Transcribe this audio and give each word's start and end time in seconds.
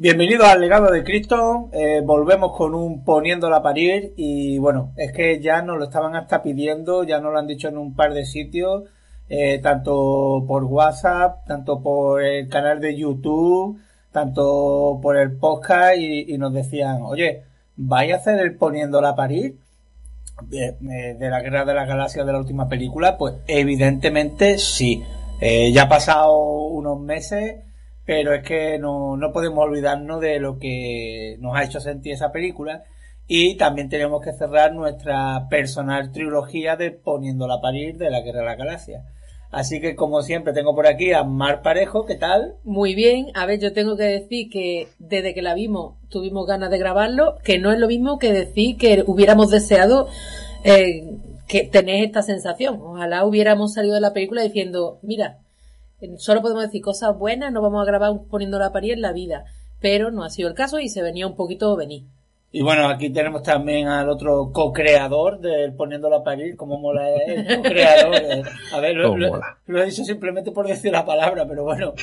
Bienvenidos 0.00 0.46
al 0.46 0.60
legado 0.60 0.92
de 0.92 1.02
Cristo. 1.02 1.70
Eh, 1.72 2.02
volvemos 2.04 2.56
con 2.56 2.72
un 2.72 3.02
poniéndola 3.02 3.56
a 3.56 3.62
parir 3.64 4.14
y 4.16 4.56
bueno, 4.58 4.92
es 4.96 5.10
que 5.10 5.40
ya 5.40 5.60
nos 5.60 5.76
lo 5.76 5.86
estaban 5.86 6.14
hasta 6.14 6.40
pidiendo, 6.40 7.02
ya 7.02 7.18
nos 7.18 7.32
lo 7.32 7.38
han 7.40 7.48
dicho 7.48 7.66
en 7.66 7.78
un 7.78 7.96
par 7.96 8.14
de 8.14 8.24
sitios, 8.24 8.84
eh, 9.28 9.58
tanto 9.60 10.44
por 10.46 10.62
WhatsApp, 10.62 11.44
tanto 11.48 11.82
por 11.82 12.22
el 12.22 12.48
canal 12.48 12.80
de 12.80 12.96
YouTube, 12.96 13.80
tanto 14.12 15.00
por 15.02 15.16
el 15.16 15.36
podcast 15.36 15.98
y, 15.98 16.38
nos 16.38 16.52
decían, 16.52 17.02
oye, 17.02 17.42
¿vais 17.74 18.12
a 18.12 18.18
hacer 18.18 18.38
el 18.38 18.54
poniéndola 18.54 19.08
a 19.08 19.16
parir? 19.16 19.56
De, 20.42 20.76
de, 20.80 21.28
la 21.28 21.40
Guerra 21.40 21.64
de 21.64 21.74
las 21.74 21.88
Galaxias 21.88 22.24
de 22.24 22.32
la 22.32 22.38
última 22.38 22.68
película, 22.68 23.18
pues 23.18 23.34
evidentemente 23.48 24.58
sí. 24.58 25.02
Eh, 25.40 25.72
ya 25.72 25.82
ha 25.82 25.88
pasado 25.88 26.38
unos 26.38 27.00
meses 27.00 27.64
pero 28.08 28.32
es 28.32 28.42
que 28.42 28.78
no, 28.78 29.18
no 29.18 29.32
podemos 29.32 29.62
olvidarnos 29.62 30.22
de 30.22 30.40
lo 30.40 30.58
que 30.58 31.36
nos 31.40 31.54
ha 31.54 31.64
hecho 31.64 31.78
sentir 31.78 32.14
esa 32.14 32.32
película 32.32 32.84
y 33.26 33.58
también 33.58 33.90
tenemos 33.90 34.22
que 34.22 34.32
cerrar 34.32 34.72
nuestra 34.72 35.46
personal 35.50 36.10
trilogía 36.10 36.76
de 36.76 36.90
Poniéndola 36.90 37.56
a 37.56 37.60
parir 37.60 37.98
de 37.98 38.08
la 38.08 38.22
Guerra 38.22 38.38
de 38.38 38.46
la 38.46 38.56
Galaxia. 38.56 39.04
Así 39.50 39.82
que 39.82 39.94
como 39.94 40.22
siempre 40.22 40.54
tengo 40.54 40.74
por 40.74 40.86
aquí 40.86 41.12
a 41.12 41.22
Mar 41.22 41.60
Parejo, 41.60 42.06
¿qué 42.06 42.14
tal? 42.14 42.54
Muy 42.64 42.94
bien, 42.94 43.26
a 43.34 43.44
ver, 43.44 43.60
yo 43.60 43.74
tengo 43.74 43.94
que 43.98 44.04
decir 44.04 44.48
que 44.48 44.88
desde 44.98 45.34
que 45.34 45.42
la 45.42 45.52
vimos 45.52 45.96
tuvimos 46.08 46.46
ganas 46.46 46.70
de 46.70 46.78
grabarlo, 46.78 47.36
que 47.44 47.58
no 47.58 47.72
es 47.72 47.78
lo 47.78 47.88
mismo 47.88 48.18
que 48.18 48.32
decir 48.32 48.78
que 48.78 49.04
hubiéramos 49.06 49.50
deseado 49.50 50.08
eh, 50.64 51.02
que 51.46 51.64
tener 51.64 52.02
esta 52.06 52.22
sensación. 52.22 52.80
Ojalá 52.80 53.26
hubiéramos 53.26 53.74
salido 53.74 53.96
de 53.96 54.00
la 54.00 54.14
película 54.14 54.40
diciendo, 54.40 54.98
mira, 55.02 55.40
Solo 56.16 56.42
podemos 56.42 56.62
decir 56.62 56.82
cosas 56.82 57.18
buenas, 57.18 57.52
no 57.52 57.60
vamos 57.60 57.82
a 57.82 57.86
grabar 57.86 58.12
poniendo 58.30 58.58
la 58.58 58.72
parir 58.72 58.92
en 58.92 59.02
la 59.02 59.12
vida. 59.12 59.44
Pero 59.80 60.10
no 60.10 60.24
ha 60.24 60.30
sido 60.30 60.48
el 60.48 60.54
caso 60.54 60.78
y 60.80 60.88
se 60.88 61.02
venía 61.02 61.26
un 61.26 61.36
poquito 61.36 61.76
venir. 61.76 62.04
Y 62.50 62.62
bueno, 62.62 62.88
aquí 62.88 63.10
tenemos 63.10 63.42
también 63.42 63.88
al 63.88 64.08
otro 64.08 64.50
co-creador 64.52 65.38
del 65.38 65.74
Poniendo 65.74 66.08
la 66.08 66.24
Parir, 66.24 66.56
como 66.56 66.78
mola 66.78 67.06
el 67.14 67.56
co-creador. 67.56 68.48
a 68.72 68.80
ver, 68.80 68.96
lo, 68.96 69.82
he 69.82 69.84
dicho 69.84 70.02
simplemente 70.02 70.50
por 70.50 70.66
decir 70.66 70.92
la 70.92 71.04
palabra, 71.04 71.46
pero 71.46 71.64
bueno. 71.64 71.92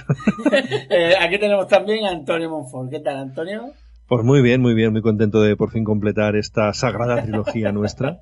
Eh, 0.89 1.15
aquí 1.19 1.39
tenemos 1.39 1.67
también 1.67 2.05
a 2.05 2.11
Antonio 2.11 2.49
Monfort. 2.49 2.91
¿Qué 2.91 2.99
tal, 2.99 3.17
Antonio? 3.17 3.71
Pues 4.07 4.23
muy 4.23 4.43
bien, 4.43 4.61
muy 4.61 4.75
bien, 4.75 4.91
muy 4.91 5.01
contento 5.01 5.41
de 5.41 5.55
por 5.55 5.71
fin 5.71 5.83
completar 5.83 6.35
esta 6.35 6.71
sagrada 6.73 7.23
trilogía 7.23 7.71
nuestra. 7.73 8.21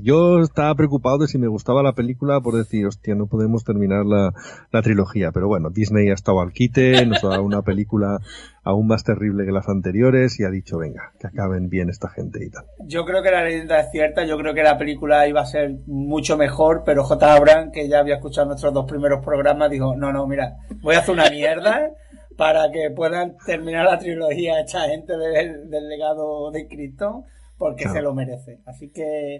yo 0.00 0.38
estaba 0.38 0.72
preocupado 0.76 1.18
de 1.18 1.26
si 1.26 1.36
me 1.36 1.48
gustaba 1.48 1.82
la 1.82 1.94
película 1.94 2.40
por 2.40 2.54
decir, 2.54 2.86
hostia, 2.86 3.16
no 3.16 3.26
podemos 3.26 3.64
terminar 3.64 4.06
la, 4.06 4.32
la 4.70 4.82
trilogía. 4.82 5.32
Pero 5.32 5.48
bueno, 5.48 5.70
Disney 5.70 6.10
ha 6.10 6.14
estado 6.14 6.40
al 6.40 6.52
quite, 6.52 7.04
nos 7.06 7.24
ha 7.24 7.28
dado 7.28 7.42
una 7.42 7.62
película 7.62 8.20
aún 8.62 8.86
más 8.86 9.02
terrible 9.02 9.44
que 9.44 9.50
las 9.50 9.68
anteriores 9.68 10.38
y 10.38 10.44
ha 10.44 10.50
dicho, 10.50 10.78
venga, 10.78 11.12
que 11.18 11.26
acaben 11.26 11.68
bien 11.68 11.90
esta 11.90 12.08
gente 12.08 12.44
y 12.44 12.50
tal. 12.50 12.64
Yo 12.86 13.04
creo 13.04 13.20
que 13.20 13.32
la 13.32 13.42
leyenda 13.42 13.80
es 13.80 13.90
cierta, 13.90 14.24
yo 14.24 14.38
creo 14.38 14.54
que 14.54 14.62
la 14.62 14.78
película 14.78 15.26
iba 15.26 15.40
a 15.40 15.46
ser 15.46 15.74
mucho 15.86 16.36
mejor, 16.36 16.84
pero 16.86 17.02
J. 17.02 17.34
Abraham, 17.34 17.72
que 17.72 17.88
ya 17.88 17.98
había 17.98 18.14
escuchado 18.14 18.46
nuestros 18.46 18.72
dos 18.72 18.86
primeros 18.86 19.24
programas, 19.24 19.72
dijo, 19.72 19.96
no, 19.96 20.12
no, 20.12 20.26
mira, 20.28 20.54
voy 20.82 20.94
a 20.94 21.00
hacer 21.00 21.14
una 21.14 21.28
mierda 21.30 21.90
para 22.36 22.70
que 22.70 22.90
puedan 22.90 23.36
terminar 23.46 23.84
la 23.84 23.98
trilogía 23.98 24.60
esta 24.60 24.88
gente 24.88 25.16
del, 25.16 25.88
legado 25.88 26.50
de 26.50 26.66
Cristo, 26.68 27.24
porque 27.58 27.88
se 27.88 28.02
lo 28.02 28.14
merece. 28.14 28.60
Así 28.66 28.90
que, 28.90 29.38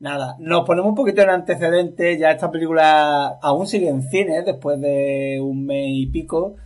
nada, 0.00 0.36
nos 0.38 0.64
ponemos 0.64 0.90
un 0.90 0.94
poquito 0.94 1.22
en 1.22 1.30
antecedente, 1.30 2.18
ya 2.18 2.30
esta 2.30 2.50
película 2.50 3.38
aún 3.42 3.66
sigue 3.66 3.88
en 3.88 4.02
cine 4.02 4.42
después 4.42 4.80
de 4.80 5.40
un 5.42 5.66
mes 5.66 5.88
y 5.90 6.06
pico, 6.06 6.56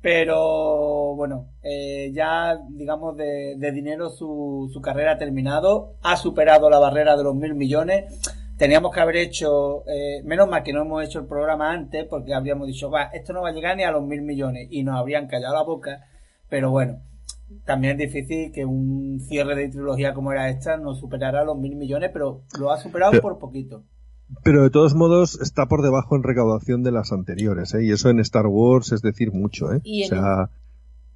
pero 0.00 1.14
bueno, 1.14 1.46
eh, 1.62 2.10
ya 2.12 2.58
digamos 2.70 3.16
de, 3.16 3.54
de 3.56 3.72
dinero 3.72 4.10
su, 4.10 4.68
su 4.72 4.80
carrera 4.80 5.12
ha 5.12 5.18
terminado, 5.18 5.94
ha 6.02 6.16
superado 6.16 6.68
la 6.68 6.80
barrera 6.80 7.16
de 7.16 7.22
los 7.22 7.36
mil 7.36 7.54
millones 7.54 8.04
teníamos 8.62 8.94
que 8.94 9.00
haber 9.00 9.16
hecho, 9.16 9.82
eh, 9.88 10.22
menos 10.22 10.48
mal 10.48 10.62
que 10.62 10.72
no 10.72 10.82
hemos 10.82 11.02
hecho 11.02 11.18
el 11.18 11.26
programa 11.26 11.72
antes, 11.72 12.06
porque 12.08 12.32
habríamos 12.32 12.68
dicho, 12.68 12.92
va, 12.92 13.06
esto 13.06 13.32
no 13.32 13.42
va 13.42 13.48
a 13.48 13.52
llegar 13.52 13.76
ni 13.76 13.82
a 13.82 13.90
los 13.90 14.04
mil 14.04 14.22
millones, 14.22 14.68
y 14.70 14.84
nos 14.84 15.00
habrían 15.00 15.26
callado 15.26 15.56
la 15.56 15.64
boca, 15.64 16.04
pero 16.48 16.70
bueno, 16.70 17.00
también 17.64 18.00
es 18.00 18.12
difícil 18.12 18.52
que 18.52 18.64
un 18.64 19.18
cierre 19.18 19.56
de 19.56 19.68
trilogía 19.68 20.14
como 20.14 20.30
era 20.30 20.48
esta 20.48 20.76
no 20.76 20.94
superara 20.94 21.42
los 21.42 21.58
mil 21.58 21.74
millones, 21.74 22.10
pero 22.12 22.42
lo 22.56 22.70
ha 22.70 22.78
superado 22.78 23.20
por 23.20 23.40
poquito. 23.40 23.82
Pero 24.44 24.62
de 24.62 24.70
todos 24.70 24.94
modos 24.94 25.40
está 25.40 25.66
por 25.66 25.82
debajo 25.82 26.14
en 26.14 26.22
recaudación 26.22 26.84
de 26.84 26.92
las 26.92 27.10
anteriores, 27.10 27.74
¿eh? 27.74 27.82
y 27.82 27.90
eso 27.90 28.10
en 28.10 28.20
Star 28.20 28.46
Wars 28.46 28.92
es 28.92 29.02
decir 29.02 29.32
mucho, 29.32 29.72
¿eh? 29.72 29.82
o 30.04 30.08
sea, 30.08 30.50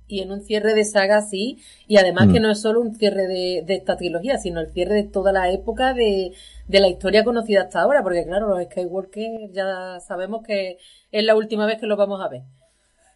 y 0.09 0.21
en 0.21 0.33
un 0.33 0.41
cierre 0.41 0.75
de 0.75 0.85
saga 0.85 1.23
sí, 1.23 1.59
y 1.87 1.97
además 1.97 2.29
que 2.33 2.41
mm. 2.41 2.43
no 2.43 2.51
es 2.53 2.61
solo 2.61 2.81
un 2.81 2.95
cierre 2.95 3.27
de, 3.27 3.65
esta 3.69 3.97
trilogía, 3.97 4.39
sino 4.39 4.61
el 4.61 4.73
cierre 4.73 4.95
de 4.95 5.05
toda 5.05 5.33
la 5.33 5.51
época 5.51 5.95
de, 5.95 6.33
de, 6.69 6.81
la 6.81 6.89
historia 6.89 7.25
conocida 7.25 7.63
hasta 7.63 7.81
ahora, 7.81 8.03
porque 8.03 8.25
claro, 8.25 8.49
los 8.49 8.65
Skywalker 8.65 9.51
ya 9.53 9.99
sabemos 10.01 10.43
que 10.47 10.79
es 11.11 11.25
la 11.25 11.35
última 11.35 11.67
vez 11.67 11.81
que 11.81 11.87
los 11.87 11.99
vamos 11.99 12.21
a 12.21 12.29
ver. 12.29 12.43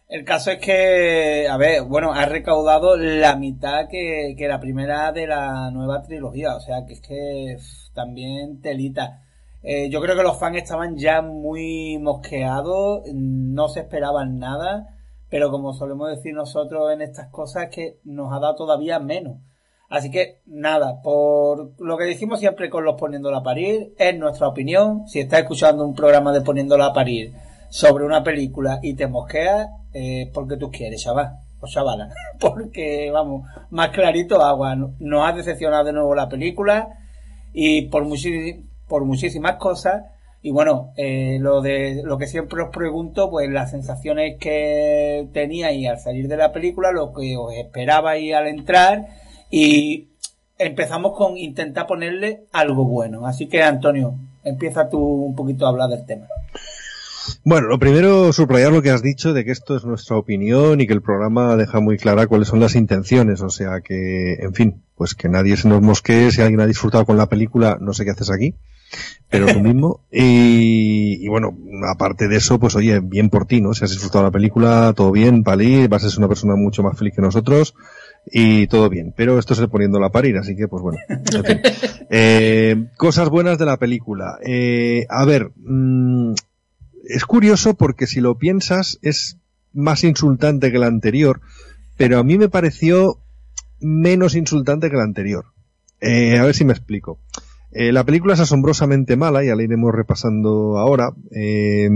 El 0.07 0.25
caso 0.25 0.51
es 0.51 0.59
que, 0.59 1.47
a 1.49 1.55
ver, 1.55 1.83
bueno, 1.83 2.11
ha 2.11 2.25
recaudado 2.25 2.97
la 2.97 3.37
mitad 3.37 3.87
que, 3.89 4.35
que 4.37 4.47
la 4.49 4.59
primera 4.59 5.13
de 5.13 5.25
la 5.25 5.71
nueva 5.71 6.01
trilogía, 6.01 6.53
o 6.55 6.59
sea 6.59 6.85
que 6.85 6.93
es 6.93 7.01
que 7.01 7.57
también 7.93 8.61
telita. 8.61 9.21
Eh, 9.63 9.89
yo 9.89 10.01
creo 10.01 10.17
que 10.17 10.23
los 10.23 10.37
fans 10.37 10.57
estaban 10.57 10.97
ya 10.97 11.21
muy 11.21 11.97
mosqueados, 11.99 13.03
no 13.13 13.69
se 13.69 13.81
esperaban 13.81 14.37
nada 14.37 15.00
pero 15.31 15.49
como 15.49 15.73
solemos 15.73 16.09
decir 16.09 16.35
nosotros 16.35 16.91
en 16.91 17.01
estas 17.01 17.29
cosas, 17.29 17.69
que 17.71 17.99
nos 18.03 18.33
ha 18.33 18.39
dado 18.39 18.53
todavía 18.55 18.99
menos. 18.99 19.37
Así 19.89 20.11
que 20.11 20.41
nada, 20.45 21.01
por 21.01 21.71
lo 21.79 21.97
que 21.97 22.03
decimos 22.03 22.41
siempre 22.41 22.69
con 22.69 22.83
los 22.83 22.99
poniéndola 22.99 23.37
a 23.37 23.43
parir, 23.43 23.93
es 23.97 24.19
nuestra 24.19 24.49
opinión. 24.49 25.07
Si 25.07 25.21
estás 25.21 25.39
escuchando 25.39 25.85
un 25.85 25.95
programa 25.95 26.33
de 26.33 26.41
poniéndola 26.41 26.87
a 26.87 26.93
parir 26.93 27.33
sobre 27.69 28.05
una 28.05 28.21
película 28.21 28.79
y 28.83 28.93
te 28.93 29.07
mosqueas, 29.07 29.69
eh, 29.93 30.29
porque 30.33 30.57
tú 30.57 30.69
quieres, 30.69 31.01
chaval 31.01 31.39
o 31.61 31.67
chavala. 31.67 32.09
porque, 32.39 33.09
vamos, 33.09 33.47
más 33.69 33.91
clarito 33.91 34.41
agua. 34.41 34.75
Nos 34.75 35.25
ha 35.25 35.31
decepcionado 35.31 35.85
de 35.85 35.93
nuevo 35.93 36.13
la 36.13 36.27
película 36.27 36.89
y 37.53 37.83
por, 37.83 38.05
por 38.87 39.05
muchísimas 39.05 39.55
cosas 39.55 40.03
y 40.43 40.51
bueno, 40.51 40.91
eh, 40.97 41.37
lo 41.39 41.61
de 41.61 42.01
lo 42.03 42.17
que 42.17 42.25
siempre 42.25 42.63
os 42.63 42.69
pregunto, 42.69 43.29
pues 43.29 43.49
las 43.49 43.69
sensaciones 43.69 44.37
que 44.39 45.27
teníais 45.33 45.87
al 45.87 45.99
salir 45.99 46.27
de 46.27 46.37
la 46.37 46.51
película, 46.51 46.91
lo 46.91 47.13
que 47.13 47.37
os 47.37 47.53
esperabais 47.53 48.33
al 48.33 48.47
entrar 48.47 49.05
y 49.51 50.07
empezamos 50.57 51.15
con 51.15 51.37
intentar 51.37 51.85
ponerle 51.85 52.45
algo 52.51 52.85
bueno. 52.85 53.27
Así 53.27 53.47
que 53.47 53.61
Antonio, 53.61 54.15
empieza 54.43 54.89
tú 54.89 54.99
un 54.99 55.35
poquito 55.35 55.65
a 55.67 55.69
hablar 55.69 55.89
del 55.89 56.07
tema. 56.07 56.25
Bueno, 57.43 57.67
lo 57.67 57.77
primero, 57.77 58.33
subrayar 58.33 58.71
lo 58.71 58.81
que 58.81 58.89
has 58.89 59.03
dicho 59.03 59.33
de 59.33 59.45
que 59.45 59.51
esto 59.51 59.77
es 59.77 59.85
nuestra 59.85 60.17
opinión 60.17 60.81
y 60.81 60.87
que 60.87 60.93
el 60.93 61.03
programa 61.03 61.55
deja 61.55 61.79
muy 61.79 61.97
clara 61.97 62.25
cuáles 62.25 62.47
son 62.47 62.59
las 62.59 62.75
intenciones. 62.75 63.41
O 63.41 63.49
sea 63.49 63.81
que, 63.81 64.33
en 64.39 64.55
fin, 64.55 64.81
pues 64.95 65.13
que 65.13 65.29
nadie 65.29 65.55
se 65.55 65.67
nos 65.67 65.83
mosquee. 65.83 66.31
Si 66.31 66.41
alguien 66.41 66.61
ha 66.61 66.67
disfrutado 66.67 67.05
con 67.05 67.17
la 67.17 67.29
película, 67.29 67.77
no 67.79 67.93
sé 67.93 68.05
qué 68.05 68.11
haces 68.11 68.31
aquí 68.31 68.55
pero 69.29 69.45
lo 69.47 69.59
mismo. 69.63 70.01
Y, 70.11 71.27
bueno, 71.27 71.57
aparte 71.91 72.27
de 72.27 72.37
eso, 72.37 72.59
pues 72.59 72.75
oye, 72.75 72.99
bien 72.99 73.29
por 73.29 73.45
ti, 73.45 73.61
¿no? 73.61 73.73
Si 73.73 73.83
has 73.83 73.91
disfrutado 73.91 74.25
la 74.25 74.31
película, 74.31 74.93
todo 74.95 75.11
bien, 75.11 75.43
Pali, 75.43 75.87
vas 75.87 76.03
a 76.03 76.09
ser 76.09 76.19
una 76.19 76.27
persona 76.27 76.55
mucho 76.55 76.83
más 76.83 76.97
feliz 76.97 77.13
que 77.15 77.21
nosotros 77.21 77.73
y 78.25 78.67
todo 78.67 78.89
bien. 78.89 79.13
Pero 79.15 79.39
esto 79.39 79.55
se 79.55 79.67
poniendo 79.67 79.99
la 79.99 80.11
parir, 80.11 80.37
así 80.37 80.55
que 80.55 80.67
pues 80.67 80.83
bueno. 80.83 80.99
Eh, 82.13 82.87
cosas 82.97 83.29
buenas 83.29 83.57
de 83.57 83.65
la 83.65 83.77
película. 83.77 84.37
Eh, 84.45 85.05
a 85.09 85.23
ver, 85.23 85.51
mm, 85.55 86.33
es 87.05 87.23
curioso 87.23 87.75
porque 87.75 88.05
si 88.05 88.19
lo 88.19 88.37
piensas 88.37 88.99
es 89.01 89.37
más 89.71 90.03
insultante 90.03 90.73
que 90.73 90.77
la 90.77 90.87
anterior, 90.87 91.39
pero 91.95 92.19
a 92.19 92.23
mí 92.23 92.37
me 92.37 92.49
pareció 92.49 93.19
menos 93.79 94.35
insultante 94.35 94.89
que 94.89 94.97
la 94.97 95.03
anterior. 95.03 95.45
Eh, 96.01 96.37
a 96.37 96.43
ver 96.43 96.55
si 96.55 96.65
me 96.65 96.73
explico. 96.73 97.19
Eh, 97.71 97.91
la 97.91 98.03
película 98.03 98.33
es 98.33 98.39
asombrosamente 98.39 99.15
mala, 99.15 99.43
ya 99.43 99.55
la 99.55 99.63
iremos 99.63 99.93
repasando 99.93 100.77
ahora. 100.77 101.13
Eh, 101.31 101.89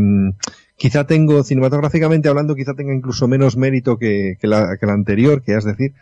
quizá 0.77 1.05
tengo, 1.05 1.43
cinematográficamente 1.43 2.29
hablando, 2.29 2.55
quizá 2.55 2.73
tenga 2.73 2.93
incluso 2.93 3.27
menos 3.27 3.57
mérito 3.57 3.97
que, 3.97 4.37
la, 4.41 4.77
anterior, 4.81 5.41
que 5.41 5.55
es 5.55 5.65
decir, 5.65 5.93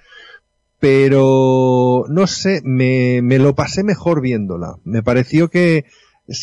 pero 0.80 2.06
no 2.10 2.28
sé, 2.28 2.62
me, 2.64 3.22
me 3.22 3.40
lo 3.40 3.56
pasé 3.56 3.84
mejor 3.84 4.22
viéndola. 4.22 4.78
Me 4.84 5.02
pareció 5.02 5.50
que 5.50 5.86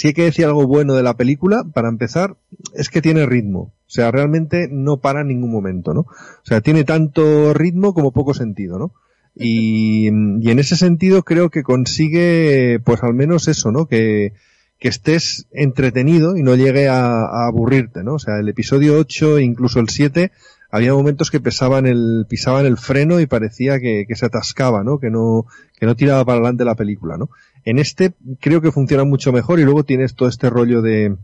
hay 0.04 0.12
que 0.12 0.24
decir 0.24 0.44
algo 0.44 0.66
bueno 0.66 0.94
de 0.94 1.02
la 1.02 1.16
película, 1.16 1.64
para 1.72 1.88
empezar, 1.88 2.36
es 2.74 2.90
que 2.90 3.02
tiene 3.02 3.26
ritmo. 3.26 3.60
O 3.60 3.92
sea, 3.92 4.10
realmente 4.10 4.68
no 4.70 4.98
para 4.98 5.22
en 5.22 5.28
ningún 5.28 5.50
momento, 5.50 5.94
¿no? 5.94 6.00
O 6.00 6.44
sea, 6.44 6.60
tiene 6.60 6.84
tanto 6.84 7.54
ritmo 7.54 7.94
como 7.94 8.12
poco 8.12 8.34
sentido, 8.34 8.78
¿no? 8.78 8.92
Y, 9.34 10.08
en 10.08 10.58
ese 10.58 10.76
sentido 10.76 11.22
creo 11.22 11.50
que 11.50 11.62
consigue, 11.62 12.80
pues 12.84 13.02
al 13.02 13.14
menos 13.14 13.48
eso, 13.48 13.70
¿no? 13.70 13.86
Que, 13.86 14.32
que 14.78 14.88
estés 14.88 15.46
entretenido 15.52 16.36
y 16.36 16.42
no 16.42 16.56
llegue 16.56 16.88
a, 16.88 17.46
aburrirte, 17.46 18.02
¿no? 18.02 18.14
O 18.14 18.18
sea, 18.18 18.38
el 18.38 18.48
episodio 18.48 18.98
8 18.98 19.38
e 19.38 19.42
incluso 19.42 19.80
el 19.80 19.88
7 19.88 20.32
había 20.70 20.94
momentos 20.94 21.30
que 21.30 21.40
pesaban 21.40 21.86
el, 21.86 22.26
pisaban 22.28 22.64
el 22.64 22.76
freno 22.76 23.20
y 23.20 23.26
parecía 23.26 23.80
que, 23.80 24.04
que 24.06 24.16
se 24.16 24.26
atascaba, 24.26 24.84
¿no? 24.84 24.98
Que 24.98 25.10
no, 25.10 25.46
que 25.78 25.86
no 25.86 25.96
tiraba 25.96 26.24
para 26.24 26.38
adelante 26.38 26.64
la 26.64 26.76
película, 26.76 27.16
¿no? 27.16 27.30
En 27.64 27.78
este 27.78 28.14
creo 28.40 28.60
que 28.60 28.72
funciona 28.72 29.04
mucho 29.04 29.32
mejor 29.32 29.60
y 29.60 29.64
luego 29.64 29.84
tienes 29.84 30.14
todo 30.14 30.28
este 30.28 30.48
rollo 30.48 30.80
de, 30.80 31.16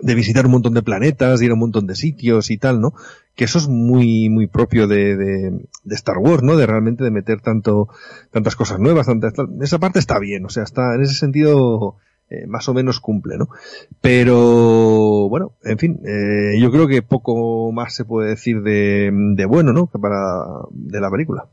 de 0.00 0.14
visitar 0.14 0.46
un 0.46 0.52
montón 0.52 0.74
de 0.74 0.82
planetas, 0.82 1.40
de 1.40 1.46
ir 1.46 1.50
a 1.50 1.54
un 1.54 1.60
montón 1.60 1.86
de 1.86 1.94
sitios 1.94 2.50
y 2.50 2.58
tal, 2.58 2.80
¿no? 2.80 2.92
Que 3.34 3.44
eso 3.44 3.58
es 3.58 3.68
muy, 3.68 4.28
muy 4.28 4.46
propio 4.46 4.86
de, 4.86 5.16
de, 5.16 5.50
de 5.84 5.94
Star 5.94 6.18
Wars, 6.18 6.42
¿no? 6.42 6.56
De 6.56 6.66
realmente 6.66 7.04
de 7.04 7.10
meter 7.10 7.40
tanto, 7.40 7.88
tantas 8.30 8.56
cosas 8.56 8.78
nuevas, 8.78 9.06
tantas, 9.06 9.32
esa 9.60 9.78
parte 9.78 9.98
está 9.98 10.18
bien, 10.18 10.44
o 10.44 10.48
sea, 10.48 10.64
está, 10.64 10.94
en 10.94 11.02
ese 11.02 11.14
sentido, 11.14 11.96
eh, 12.30 12.46
más 12.46 12.68
o 12.68 12.74
menos 12.74 13.00
cumple, 13.00 13.38
¿no? 13.38 13.48
Pero, 14.00 15.28
bueno, 15.28 15.52
en 15.64 15.78
fin, 15.78 16.00
eh, 16.04 16.60
yo 16.60 16.70
creo 16.70 16.86
que 16.86 17.02
poco 17.02 17.72
más 17.72 17.94
se 17.94 18.04
puede 18.04 18.30
decir 18.30 18.62
de, 18.62 19.10
de 19.12 19.46
bueno, 19.46 19.72
¿no? 19.72 19.86
Que 19.86 19.98
para, 19.98 20.44
de 20.70 21.00
la 21.00 21.10
película. 21.10 21.46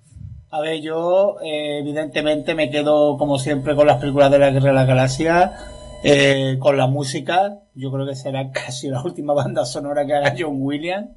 A 0.51 0.61
ver, 0.61 0.81
yo, 0.81 1.37
eh, 1.43 1.79
evidentemente 1.79 2.55
me 2.55 2.69
quedo, 2.69 3.17
como 3.17 3.39
siempre, 3.39 3.75
con 3.75 3.87
las 3.87 3.99
películas 3.99 4.31
de 4.31 4.39
la 4.39 4.51
Guerra 4.51 4.69
de 4.69 4.73
la 4.73 4.85
Galaxia 4.85 5.53
eh, 6.03 6.57
con 6.59 6.77
la 6.77 6.87
música, 6.87 7.59
yo 7.73 7.91
creo 7.91 8.05
que 8.05 8.15
será 8.15 8.51
casi 8.53 8.89
la 8.89 9.01
última 9.01 9.33
banda 9.33 9.65
sonora 9.65 10.05
que 10.05 10.13
haga 10.13 10.35
John 10.37 10.57
Williams. 10.59 11.09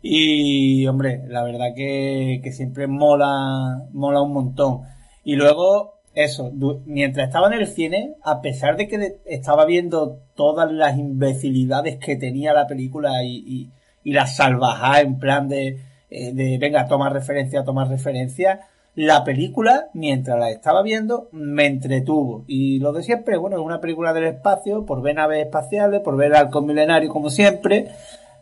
Y, 0.00 0.86
hombre, 0.86 1.22
la 1.26 1.42
verdad 1.42 1.74
que, 1.74 2.40
que 2.42 2.52
siempre 2.52 2.86
mola, 2.86 3.84
mola 3.92 4.22
un 4.22 4.32
montón. 4.32 4.82
Y 5.24 5.34
luego, 5.34 6.00
eso, 6.14 6.52
mientras 6.86 7.26
estaba 7.26 7.48
en 7.48 7.60
el 7.60 7.66
cine, 7.66 8.14
a 8.22 8.40
pesar 8.40 8.76
de 8.76 8.86
que 8.86 9.20
estaba 9.26 9.64
viendo 9.64 10.20
todas 10.34 10.70
las 10.70 10.96
imbecilidades 10.96 11.96
que 11.98 12.16
tenía 12.16 12.52
la 12.52 12.66
película 12.66 13.24
y, 13.24 13.42
y, 13.46 13.70
y 14.04 14.12
la 14.12 14.26
salvajada 14.26 15.00
en 15.00 15.18
plan 15.18 15.48
de, 15.48 15.80
eh, 16.10 16.32
de, 16.32 16.58
venga, 16.58 16.86
toma 16.86 17.10
referencia, 17.10 17.64
toma 17.64 17.84
referencia, 17.84 18.60
la 18.98 19.22
película, 19.22 19.90
mientras 19.94 20.36
la 20.40 20.50
estaba 20.50 20.82
viendo, 20.82 21.28
me 21.30 21.66
entretuvo. 21.66 22.44
Y 22.48 22.80
lo 22.80 22.92
de 22.92 23.04
siempre, 23.04 23.36
bueno, 23.36 23.56
es 23.56 23.62
una 23.62 23.80
película 23.80 24.12
del 24.12 24.24
espacio, 24.24 24.84
por 24.84 25.02
ver 25.02 25.14
naves 25.14 25.44
espaciales, 25.44 26.00
por 26.00 26.16
ver 26.16 26.34
al 26.34 26.50
milenario 26.64 27.08
como 27.08 27.30
siempre. 27.30 27.92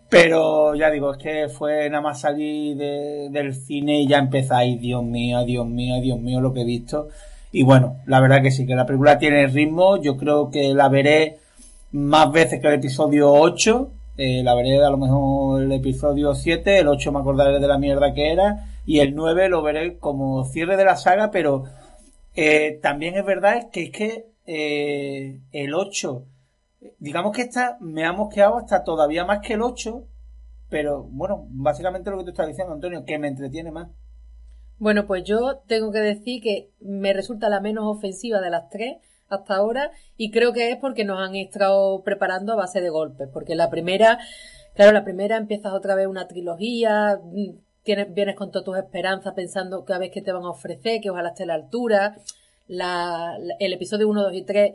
Pero 0.09 0.75
ya 0.75 0.91
digo, 0.91 1.13
es 1.13 1.19
que 1.19 1.49
fue 1.51 1.91
nada 1.91 2.01
más 2.01 2.21
salir 2.21 2.75
del 2.75 3.55
cine 3.55 4.01
y 4.01 4.09
ya 4.09 4.17
empezáis, 4.17 4.81
Dios 4.81 5.05
mío, 5.05 5.45
Dios 5.45 5.67
mío, 5.67 6.01
Dios 6.01 6.19
mío, 6.19 6.41
lo 6.41 6.55
que 6.55 6.63
he 6.63 6.65
visto. 6.65 7.09
Y 7.53 7.63
bueno, 7.63 7.99
la 8.07 8.21
verdad 8.21 8.41
que 8.41 8.51
sí, 8.51 8.65
que 8.65 8.75
la 8.75 8.87
película 8.87 9.19
tiene 9.19 9.47
ritmo. 9.49 10.01
Yo 10.01 10.17
creo 10.17 10.51
que 10.51 10.73
la 10.73 10.89
veré 10.89 11.37
más 11.93 12.33
veces 12.33 12.63
que 12.63 12.69
el 12.69 12.75
episodio 12.75 13.31
8. 13.31 13.91
Eh, 14.17 14.43
la 14.43 14.55
veré 14.55 14.83
a 14.83 14.89
lo 14.89 14.97
mejor 14.97 15.65
el 15.65 15.73
episodio 15.73 16.35
7, 16.35 16.79
el 16.79 16.89
8 16.89 17.13
me 17.13 17.19
acordaré 17.19 17.61
de 17.61 17.69
la 17.69 17.77
mierda 17.77 18.15
que 18.15 18.33
era 18.33 18.65
y 18.87 19.01
el 19.01 19.15
9 19.15 19.49
lo 19.49 19.63
veré 19.63 19.99
como 19.99 20.45
cierre 20.45 20.77
de 20.77 20.85
la 20.85 20.97
saga, 20.97 21.31
pero 21.33 21.65
eh, 22.35 22.79
también 22.81 23.17
es 23.17 23.25
verdad 23.25 23.69
que 23.71 23.83
es 23.85 23.91
que 23.91 24.27
eh, 24.47 25.41
el 25.51 25.75
8, 25.75 26.25
digamos 26.99 27.37
que 27.37 27.43
esta 27.43 27.77
me 27.81 28.05
ha 28.05 28.13
mosqueado 28.13 28.57
hasta 28.57 28.85
todavía 28.85 29.25
más 29.25 29.41
que 29.41 29.55
el 29.55 29.63
8, 29.63 30.05
pero 30.71 31.03
bueno, 31.03 31.47
básicamente 31.51 32.11
lo 32.11 32.19
que 32.19 32.25
tú 32.25 32.31
estás 32.31 32.47
diciendo, 32.47 32.73
Antonio, 32.73 33.05
que 33.05 33.19
me 33.19 33.29
entretiene 33.29 33.73
más. 33.73 33.89
Bueno, 34.79 35.07
pues 35.07 35.25
yo 35.25 35.63
tengo 35.67 35.91
que 35.91 36.01
decir 36.01 36.43
que 36.43 36.71
me 36.81 37.13
resulta 37.13 37.49
la 37.49 37.61
menos 37.61 37.85
ofensiva 37.87 38.41
de 38.41 38.51
las 38.51 38.69
tres 38.69 38.99
hasta 39.29 39.57
ahora 39.57 39.91
y 40.17 40.31
creo 40.31 40.53
que 40.53 40.71
es 40.71 40.77
porque 40.77 41.05
nos 41.05 41.19
han 41.19 41.35
estado 41.35 42.03
preparando 42.05 42.53
a 42.53 42.57
base 42.57 42.81
de 42.81 42.91
golpes, 42.91 43.29
porque 43.33 43.57
la 43.57 43.71
primera, 43.71 44.19
claro, 44.75 44.93
la 44.93 45.03
primera 45.03 45.39
empiezas 45.39 45.73
otra 45.73 45.95
vez 45.95 46.07
una 46.07 46.29
trilogía, 46.29 47.19
vienes 47.95 48.35
con 48.35 48.51
todas 48.51 48.65
tus 48.65 48.77
esperanzas 48.77 49.35
pensando 49.35 49.85
cada 49.85 50.01
vez 50.01 50.11
que 50.11 50.23
te 50.23 50.33
van 50.33 50.45
a 50.45 50.51
ofrecer, 50.51 51.01
que 51.01 51.11
ojalá 51.11 51.29
esté 51.29 51.45
a 51.45 51.47
la 51.47 51.55
altura. 51.55 52.17
La, 52.67 53.39
el 53.61 53.73
episodio 53.73 54.09
1, 54.09 54.23
2 54.25 54.35
y 54.35 54.43
3 54.43 54.73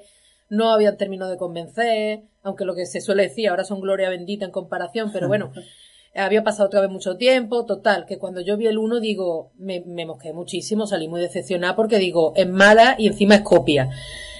no 0.49 0.71
habían 0.71 0.97
terminado 0.97 1.31
de 1.31 1.37
convencer, 1.37 2.21
aunque 2.43 2.65
lo 2.65 2.75
que 2.75 2.85
se 2.85 3.01
suele 3.01 3.23
decir 3.23 3.49
ahora 3.49 3.63
son 3.63 3.81
gloria 3.81 4.09
bendita 4.09 4.45
en 4.45 4.51
comparación, 4.51 5.11
pero 5.11 5.27
bueno, 5.27 5.51
había 6.15 6.43
pasado 6.43 6.67
otra 6.67 6.81
vez 6.81 6.89
mucho 6.89 7.17
tiempo, 7.17 7.65
total, 7.65 8.05
que 8.05 8.17
cuando 8.17 8.41
yo 8.41 8.57
vi 8.57 8.67
el 8.67 8.77
1 8.77 8.99
digo, 8.99 9.51
me, 9.57 9.81
me 9.81 10.05
mosqué 10.05 10.33
muchísimo, 10.33 10.87
salí 10.87 11.07
muy 11.07 11.21
decepcionada 11.21 11.75
porque 11.75 11.97
digo, 11.97 12.33
es 12.35 12.47
mala 12.47 12.95
y 12.97 13.07
encima 13.07 13.35
es 13.35 13.41
copia. 13.41 13.89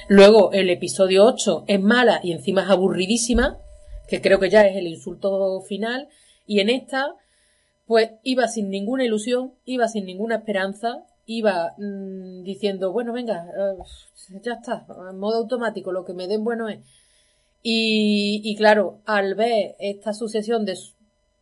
Luego 0.08 0.52
el 0.52 0.70
episodio 0.70 1.26
8 1.26 1.66
es 1.68 1.80
mala 1.80 2.20
y 2.24 2.34
encima 2.34 2.64
es 2.64 2.70
aburridísima, 2.70 3.58
que 4.08 4.22
creo 4.22 4.40
que 4.40 4.50
ya 4.50 4.68
es 4.68 4.76
el 4.76 4.88
insulto 4.88 5.62
final, 5.62 6.10
y 6.46 6.60
en 6.60 6.70
esta 6.70 7.16
pues 7.86 8.12
iba 8.24 8.48
sin 8.48 8.70
ninguna 8.70 9.04
ilusión, 9.04 9.54
iba 9.66 9.88
sin 9.88 10.06
ninguna 10.06 10.36
esperanza, 10.36 11.06
iba 11.26 11.74
mmm, 11.78 12.44
diciendo, 12.44 12.92
bueno, 12.92 13.14
venga, 13.14 13.46
uh, 13.46 13.84
ya 14.44 14.54
está, 14.54 14.86
en 15.10 15.20
modo 15.20 15.38
automático, 15.38 15.92
lo 15.92 16.06
que 16.06 16.14
me 16.14 16.28
den 16.28 16.44
bueno 16.44 16.70
es. 16.70 16.80
Y, 17.64 18.42
y 18.44 18.56
claro, 18.56 19.02
al 19.06 19.36
ver 19.36 19.76
esta 19.80 20.14
sucesión 20.14 20.66
de 20.66 20.78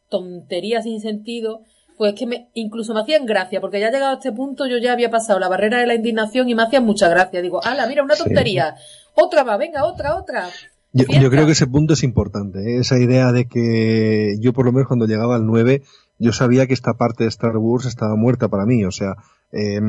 tonterías 0.09 0.83
sin 0.83 0.99
sentido, 0.99 1.63
pues 1.97 2.15
que 2.15 2.25
me, 2.25 2.49
incluso 2.53 2.93
me 2.93 3.01
hacían 3.01 3.25
gracia, 3.25 3.59
porque 3.59 3.79
ya 3.79 3.91
llegado 3.91 4.11
a 4.11 4.15
este 4.15 4.31
punto 4.31 4.67
yo 4.67 4.77
ya 4.77 4.93
había 4.93 5.09
pasado 5.09 5.37
la 5.37 5.49
barrera 5.49 5.79
de 5.79 5.87
la 5.87 5.95
indignación 5.95 6.47
y 6.49 6.55
me 6.55 6.63
hacían 6.63 6.85
mucha 6.85 7.09
gracia. 7.09 7.41
Digo, 7.41 7.61
ala, 7.63 7.87
mira, 7.87 8.03
una 8.03 8.15
tontería, 8.15 8.75
sí. 8.77 8.83
otra 9.15 9.43
va, 9.43 9.57
venga, 9.57 9.85
otra, 9.85 10.15
otra. 10.15 10.49
Yo, 10.93 11.05
yo, 11.21 11.29
creo 11.29 11.45
que 11.45 11.51
ese 11.51 11.67
punto 11.67 11.93
es 11.93 12.03
importante, 12.03 12.59
¿eh? 12.59 12.79
esa 12.79 12.97
idea 12.97 13.31
de 13.31 13.47
que 13.47 14.37
yo 14.39 14.53
por 14.53 14.65
lo 14.65 14.71
menos 14.71 14.87
cuando 14.87 15.05
llegaba 15.05 15.35
al 15.35 15.45
9 15.45 15.83
yo 16.19 16.33
sabía 16.33 16.67
que 16.67 16.73
esta 16.73 16.93
parte 16.93 17.23
de 17.23 17.29
Star 17.29 17.57
Wars 17.57 17.85
estaba 17.85 18.15
muerta 18.15 18.47
para 18.49 18.65
mí. 18.65 18.85
O 18.85 18.91
sea, 18.91 19.15
eh, 19.51 19.81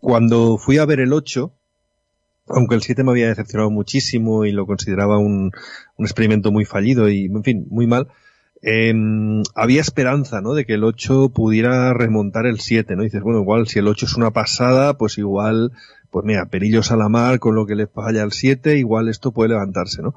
cuando 0.00 0.56
fui 0.56 0.78
a 0.78 0.86
ver 0.86 1.00
el 1.00 1.12
8, 1.12 1.52
aunque 2.48 2.74
el 2.74 2.82
7 2.82 3.04
me 3.04 3.10
había 3.10 3.28
decepcionado 3.28 3.70
muchísimo 3.70 4.44
y 4.44 4.52
lo 4.52 4.66
consideraba 4.66 5.18
un, 5.18 5.52
un 5.96 6.04
experimento 6.04 6.50
muy 6.50 6.64
fallido 6.64 7.08
y, 7.08 7.26
en 7.26 7.44
fin, 7.44 7.66
muy 7.70 7.86
mal, 7.86 8.08
eh, 8.62 8.94
había 9.54 9.80
esperanza, 9.80 10.40
¿no? 10.40 10.54
De 10.54 10.64
que 10.64 10.74
el 10.74 10.84
8 10.84 11.30
pudiera 11.30 11.92
remontar 11.94 12.46
el 12.46 12.60
7, 12.60 12.96
¿no? 12.96 13.02
Dices, 13.02 13.22
bueno, 13.22 13.40
igual 13.40 13.68
si 13.68 13.78
el 13.78 13.88
8 13.88 14.06
es 14.06 14.16
una 14.16 14.32
pasada, 14.32 14.94
pues 14.94 15.18
igual, 15.18 15.72
pues 16.10 16.24
mira, 16.24 16.46
perillos 16.46 16.90
a 16.90 16.96
la 16.96 17.08
mar 17.08 17.38
con 17.38 17.54
lo 17.54 17.66
que 17.66 17.76
le 17.76 17.86
falla 17.86 18.22
al 18.22 18.32
7, 18.32 18.76
igual 18.76 19.08
esto 19.08 19.32
puede 19.32 19.50
levantarse, 19.50 20.02
¿no? 20.02 20.14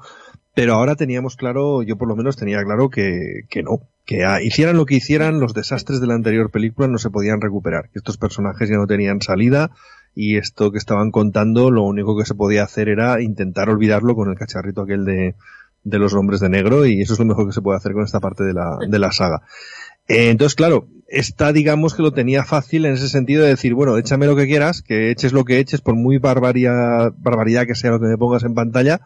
Pero 0.54 0.74
ahora 0.74 0.96
teníamos 0.96 1.36
claro, 1.36 1.82
yo 1.82 1.96
por 1.96 2.08
lo 2.08 2.16
menos 2.16 2.36
tenía 2.36 2.62
claro 2.62 2.90
que, 2.90 3.42
que 3.48 3.62
no, 3.62 3.80
que 4.04 4.24
hicieran 4.42 4.76
lo 4.76 4.84
que 4.84 4.96
hicieran, 4.96 5.40
los 5.40 5.54
desastres 5.54 6.00
de 6.00 6.06
la 6.06 6.14
anterior 6.14 6.50
película 6.50 6.88
no 6.88 6.98
se 6.98 7.10
podían 7.10 7.40
recuperar, 7.40 7.88
que 7.90 7.98
estos 7.98 8.18
personajes 8.18 8.68
ya 8.68 8.76
no 8.76 8.86
tenían 8.86 9.22
salida 9.22 9.70
y 10.14 10.36
esto 10.36 10.70
que 10.70 10.78
estaban 10.78 11.10
contando, 11.10 11.70
lo 11.70 11.84
único 11.84 12.18
que 12.18 12.26
se 12.26 12.34
podía 12.34 12.64
hacer 12.64 12.88
era 12.90 13.22
intentar 13.22 13.70
olvidarlo 13.70 14.14
con 14.14 14.28
el 14.28 14.36
cacharrito 14.36 14.82
aquel 14.82 15.06
de, 15.06 15.34
de 15.84 15.98
los 15.98 16.14
hombres 16.14 16.40
de 16.40 16.48
negro 16.48 16.86
y 16.86 17.00
eso 17.00 17.14
es 17.14 17.18
lo 17.18 17.24
mejor 17.24 17.46
que 17.46 17.52
se 17.52 17.62
puede 17.62 17.78
hacer 17.78 17.92
con 17.92 18.04
esta 18.04 18.20
parte 18.20 18.44
de 18.44 18.52
la, 18.52 18.76
de 18.86 18.98
la 18.98 19.12
saga. 19.12 19.42
Eh, 20.08 20.30
entonces, 20.30 20.54
claro, 20.54 20.86
esta 21.08 21.52
digamos 21.52 21.94
que 21.94 22.02
lo 22.02 22.12
tenía 22.12 22.44
fácil 22.44 22.84
en 22.86 22.94
ese 22.94 23.08
sentido 23.08 23.42
de 23.42 23.50
decir, 23.50 23.74
bueno, 23.74 23.96
échame 23.96 24.26
lo 24.26 24.36
que 24.36 24.46
quieras, 24.46 24.82
que 24.82 25.10
eches 25.10 25.32
lo 25.32 25.44
que 25.44 25.58
eches, 25.58 25.80
por 25.80 25.94
muy 25.94 26.18
barbaridad, 26.18 27.12
barbaridad 27.18 27.66
que 27.66 27.74
sea 27.74 27.90
lo 27.90 28.00
que 28.00 28.06
me 28.06 28.18
pongas 28.18 28.44
en 28.44 28.54
pantalla, 28.54 29.00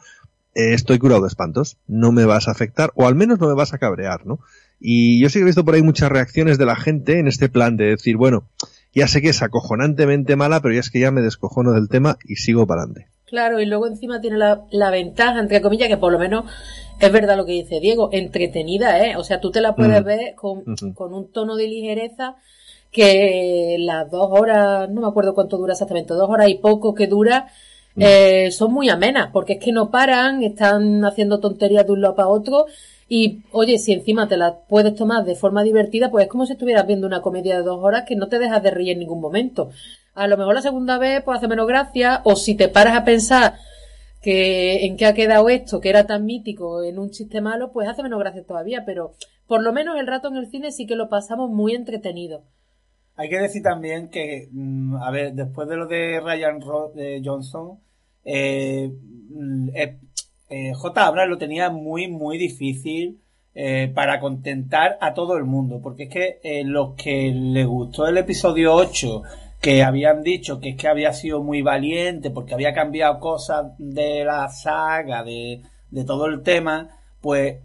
eh, 0.57 0.73
estoy 0.73 0.99
curado 0.99 1.21
de 1.21 1.29
espantos, 1.29 1.77
no 1.87 2.13
me 2.13 2.25
vas 2.25 2.49
a 2.49 2.53
afectar, 2.53 2.91
o 2.95 3.07
al 3.07 3.15
menos 3.15 3.39
no 3.39 3.47
me 3.47 3.55
vas 3.55 3.75
a 3.75 3.79
cabrear, 3.79 4.25
¿no? 4.25 4.41
Y 4.81 5.21
yo 5.21 5.29
sí 5.29 5.39
que 5.39 5.43
he 5.43 5.45
visto 5.45 5.67
por 5.67 5.75
ahí 5.75 5.83
muchas 5.83 6.11
reacciones 6.11 6.57
de 6.57 6.65
la 6.65 6.77
gente 6.77 7.19
en 7.19 7.29
este 7.29 7.51
plan 7.51 7.77
de 7.77 7.85
decir, 7.91 8.17
bueno, 8.17 8.49
ya 8.95 9.07
sé 9.07 9.21
que 9.21 9.29
es 9.29 9.43
acojonantemente 9.43 10.35
mala, 10.35 10.61
pero 10.61 10.73
ya 10.73 10.81
es 10.81 10.91
que 10.91 11.01
ya 11.01 11.11
me 11.11 11.21
descojono 11.21 11.73
del 11.73 11.91
tema 11.91 12.17
y 12.25 12.37
sigo 12.37 12.67
para 12.67 12.83
adelante. 12.83 13.11
Claro, 13.27 13.61
y 13.61 13.67
luego 13.67 13.87
encima 13.87 14.23
tiene 14.23 14.39
la, 14.39 14.63
la, 14.71 14.91
ventaja, 14.91 15.41
entre 15.41 15.61
comillas, 15.61 15.89
que 15.89 15.99
por 15.99 16.11
lo 16.11 16.19
menos 16.19 16.45
es 17.01 17.13
verdad 17.13 17.37
lo 17.37 17.45
que 17.45 17.53
dice 17.53 17.81
Diego, 17.81 18.09
entretenida, 18.13 19.05
¿eh? 19.05 19.17
O 19.17 19.25
sea, 19.25 19.41
tú 19.41 19.51
te 19.51 19.61
la 19.61 19.75
puedes 19.75 20.03
ver 20.05 20.35
con, 20.37 20.63
con 20.95 21.13
un 21.13 21.31
tono 21.33 21.57
de 21.57 21.67
ligereza 21.67 22.37
que 22.91 23.77
las 23.79 24.11
dos 24.11 24.29
horas, 24.31 24.89
no 24.89 25.03
me 25.03 25.09
acuerdo 25.09 25.35
cuánto 25.35 25.59
dura 25.59 25.75
exactamente, 25.75 26.15
dos 26.15 26.31
horas 26.31 26.49
y 26.49 26.55
poco 26.55 26.95
que 26.95 27.09
dura, 27.09 27.49
eh, 27.99 28.51
son 28.51 28.73
muy 28.73 28.89
amenas, 28.89 29.31
porque 29.33 29.55
es 29.55 29.59
que 29.59 29.73
no 29.73 29.91
paran, 29.91 30.43
están 30.43 31.05
haciendo 31.05 31.41
tonterías 31.41 31.87
de 31.87 31.93
un 31.93 32.01
lado 32.01 32.15
para 32.15 32.29
otro, 32.29 32.67
y 33.09 33.43
oye, 33.53 33.79
si 33.79 33.93
encima 33.93 34.29
te 34.29 34.37
las 34.37 34.55
puedes 34.69 34.95
tomar 34.95 35.25
de 35.25 35.37
forma 35.37 35.63
divertida, 35.63 36.11
pues 36.11 36.25
es 36.25 36.31
como 36.31 36.45
si 36.45 36.53
estuvieras 36.53 36.87
viendo 36.87 37.07
una 37.07 37.23
comedia 37.23 37.57
de 37.57 37.63
dos 37.63 37.79
horas 37.83 38.05
que 38.07 38.17
no 38.17 38.29
te 38.29 38.39
dejas 38.39 38.63
de 38.63 38.71
reír 38.71 38.91
en 38.91 38.99
ningún 38.99 39.21
momento. 39.21 39.71
A 40.15 40.27
lo 40.27 40.37
mejor 40.37 40.55
la 40.55 40.63
segunda 40.63 40.99
vez 40.99 41.23
pues 41.23 41.39
hace 41.39 41.49
menos 41.49 41.69
gracia, 41.69 42.21
o 42.25 42.37
si 42.37 42.55
te 42.55 42.69
paras 42.69 42.97
a 42.97 43.05
pensar 43.05 43.55
que 44.23 44.87
en 44.87 44.97
qué 44.97 45.07
ha 45.07 45.15
quedado 45.15 45.49
esto, 45.49 45.81
que 45.81 45.89
era 45.89 46.07
tan 46.07 46.25
mítico 46.25 46.83
en 46.83 46.99
un 46.99 47.11
chiste 47.11 47.41
malo, 47.41 47.71
pues 47.73 47.89
hace 47.89 48.03
menos 48.03 48.19
gracia 48.19 48.45
todavía, 48.45 48.85
pero 48.85 49.15
por 49.47 49.63
lo 49.63 49.73
menos 49.73 49.99
el 49.99 50.09
rato 50.09 50.29
en 50.29 50.37
el 50.37 50.51
cine 50.51 50.73
sí 50.73 50.87
que 50.87 50.97
lo 50.97 51.09
pasamos 51.09 51.49
muy 51.51 51.75
entretenido. 51.75 52.43
Hay 53.15 53.31
que 53.31 53.39
decir 53.39 53.63
también 53.63 54.09
que, 54.09 54.49
mm, 54.51 54.97
a 54.97 55.11
ver, 55.11 55.33
después 55.33 55.69
de 55.69 55.77
lo 55.77 55.87
de 55.87 56.21
Ryan 56.21 56.61
Johnson, 57.25 57.79
eh, 58.27 58.91
eh, 59.75 59.99
eh, 60.51 60.73
J. 60.75 61.07
Abrams 61.07 61.31
lo 61.31 61.39
tenía 61.39 61.71
muy, 61.71 62.09
muy 62.09 62.39
difícil 62.39 63.21
eh, 63.55 63.91
para 63.95 64.21
contentar 64.21 64.99
a 65.01 65.15
todo 65.15 65.37
el 65.37 65.45
mundo. 65.45 65.81
Porque 65.83 66.05
es 66.05 66.11
que 66.11 66.63
los 66.65 66.95
que 66.95 67.33
les 67.33 67.67
gustó 67.67 68.07
el 68.07 68.19
episodio 68.19 68.75
8, 68.75 69.23
que 69.61 69.83
habían 69.83 70.23
dicho 70.23 70.61
que 70.61 70.71
es 70.71 70.77
que 70.77 70.89
había 70.89 71.13
sido 71.13 71.43
muy 71.43 71.63
valiente 71.63 72.31
porque 72.31 72.55
había 72.55 72.75
cambiado 72.75 73.19
cosas 73.21 73.73
de 73.79 74.25
la 74.25 74.49
saga, 74.49 75.23
de, 75.25 75.63
de 75.91 76.05
todo 76.05 76.27
el 76.27 76.43
tema, 76.43 76.91
pues 77.21 77.59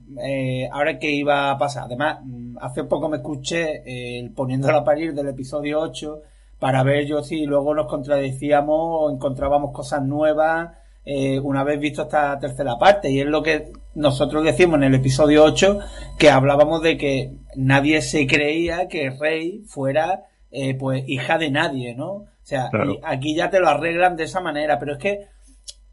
ahora 0.71 0.97
qué 0.99 1.11
iba 1.11 1.51
a 1.51 1.57
pasar. 1.57 1.85
Además, 1.85 2.19
mm, 2.23 2.57
hace 2.61 2.83
poco 2.85 3.09
me 3.09 3.17
escuché 3.17 3.83
eh, 3.85 4.31
poniéndolo 4.35 4.77
a 4.77 4.83
parir 4.83 5.13
del 5.13 5.27
episodio 5.29 5.81
8 5.81 6.21
para 6.61 6.83
ver 6.83 7.07
yo 7.07 7.23
si 7.23 7.47
luego 7.47 7.73
nos 7.73 7.87
contradecíamos 7.87 8.77
o 8.77 9.11
encontrábamos 9.11 9.71
cosas 9.73 10.03
nuevas 10.03 10.69
eh, 11.03 11.39
una 11.39 11.63
vez 11.63 11.79
visto 11.79 12.03
esta 12.03 12.37
tercera 12.37 12.77
parte. 12.77 13.09
Y 13.09 13.19
es 13.19 13.25
lo 13.25 13.41
que 13.41 13.73
nosotros 13.95 14.43
decimos 14.43 14.75
en 14.75 14.83
el 14.83 14.93
episodio 14.93 15.43
8, 15.43 15.79
que 16.19 16.29
hablábamos 16.29 16.83
de 16.83 16.99
que 16.99 17.33
nadie 17.55 18.03
se 18.03 18.27
creía 18.27 18.87
que 18.87 19.09
Rey 19.09 19.63
fuera 19.65 20.25
eh, 20.51 20.75
pues 20.75 21.03
hija 21.07 21.39
de 21.39 21.49
nadie, 21.49 21.95
¿no? 21.95 22.11
O 22.11 22.27
sea, 22.43 22.69
aquí 23.01 23.33
ya 23.35 23.49
te 23.49 23.59
lo 23.59 23.67
arreglan 23.67 24.15
de 24.15 24.25
esa 24.25 24.39
manera, 24.39 24.77
pero 24.77 24.93
es 24.93 24.97
que 24.99 25.25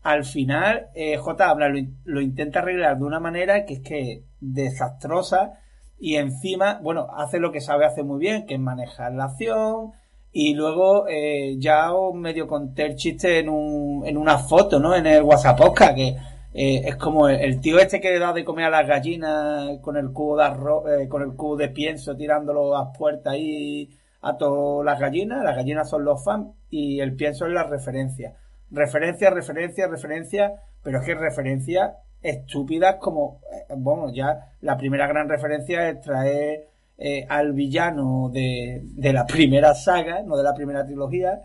al 0.03 0.27
final 0.27 0.89
eh, 0.95 1.17
J 1.17 1.49
habla, 1.49 1.73
lo, 2.05 2.21
intenta 2.21 2.59
arreglar 2.59 2.99
de 2.99 3.05
una 3.05 3.21
manera 3.21 3.65
que 3.65 3.75
es 3.75 3.81
que 3.81 4.25
desastrosa 4.41 5.61
y 5.99 6.17
encima, 6.17 6.79
bueno, 6.83 7.07
hace 7.17 7.39
lo 7.39 7.53
que 7.53 7.63
sabe 7.63 7.87
hacer 7.87 8.05
muy 8.05 8.21
bien, 8.21 8.45
que 8.45 8.55
es 8.55 8.61
manejar 8.61 9.15
la 9.15 9.25
acción 9.25 9.93
y 10.33 10.55
luego 10.55 11.07
eh, 11.09 11.57
ya 11.59 11.91
medio 12.15 12.47
conté 12.47 12.87
el 12.87 12.97
chiste 12.97 13.39
en, 13.39 13.49
un, 13.49 14.07
en 14.07 14.17
una 14.17 14.39
foto, 14.39 14.79
¿no? 14.79 14.95
En 14.95 15.07
el 15.07 15.23
WhatsApp 15.23 15.61
que 15.95 16.17
eh, 16.55 16.83
es 16.85 16.97
como 16.97 17.29
el, 17.29 17.61
tío 17.61 17.79
este 17.79 18.01
que 18.01 18.11
le 18.11 18.19
da 18.19 18.33
de 18.33 18.45
comer 18.45 18.67
a 18.67 18.71
las 18.71 18.87
gallinas 18.87 19.79
con 19.81 19.97
el 19.97 20.13
cubo 20.13 20.37
de 20.37 20.45
arroz, 20.45 20.85
eh, 20.91 21.09
con 21.09 21.23
el 21.23 21.35
cubo 21.35 21.57
de 21.57 21.69
pienso 21.69 22.17
tirándolo 22.17 22.77
a 22.77 22.93
puertas 22.93 23.35
ahí 23.35 23.91
a 24.21 24.37
todas 24.37 24.85
las 24.85 24.99
gallinas, 24.99 25.45
las 25.45 25.57
gallinas 25.57 25.89
son 25.89 26.05
los 26.05 26.25
fans 26.25 26.49
y 26.71 27.01
el 27.01 27.15
pienso 27.15 27.47
es 27.47 27.53
la 27.53 27.65
referencia. 27.65 28.35
Referencia, 28.71 29.31
referencia, 29.31 29.87
referencia, 29.87 30.63
pero 30.83 30.99
es 30.99 31.07
que 31.07 31.15
referencias 31.15 31.93
estúpidas 32.23 32.97
como, 32.97 33.41
eh, 33.53 33.75
bueno, 33.77 34.13
ya 34.13 34.53
la 34.61 34.77
primera 34.77 35.07
gran 35.07 35.29
referencia 35.29 35.89
es 35.89 36.01
traer 36.01 36.69
eh, 36.99 37.25
al 37.29 37.53
villano 37.53 38.29
de, 38.33 38.83
de 38.83 39.13
la 39.13 39.25
primera 39.25 39.75
saga, 39.75 40.23
no 40.23 40.37
de 40.37 40.43
la 40.43 40.55
primera 40.55 40.85
trilogía, 40.85 41.41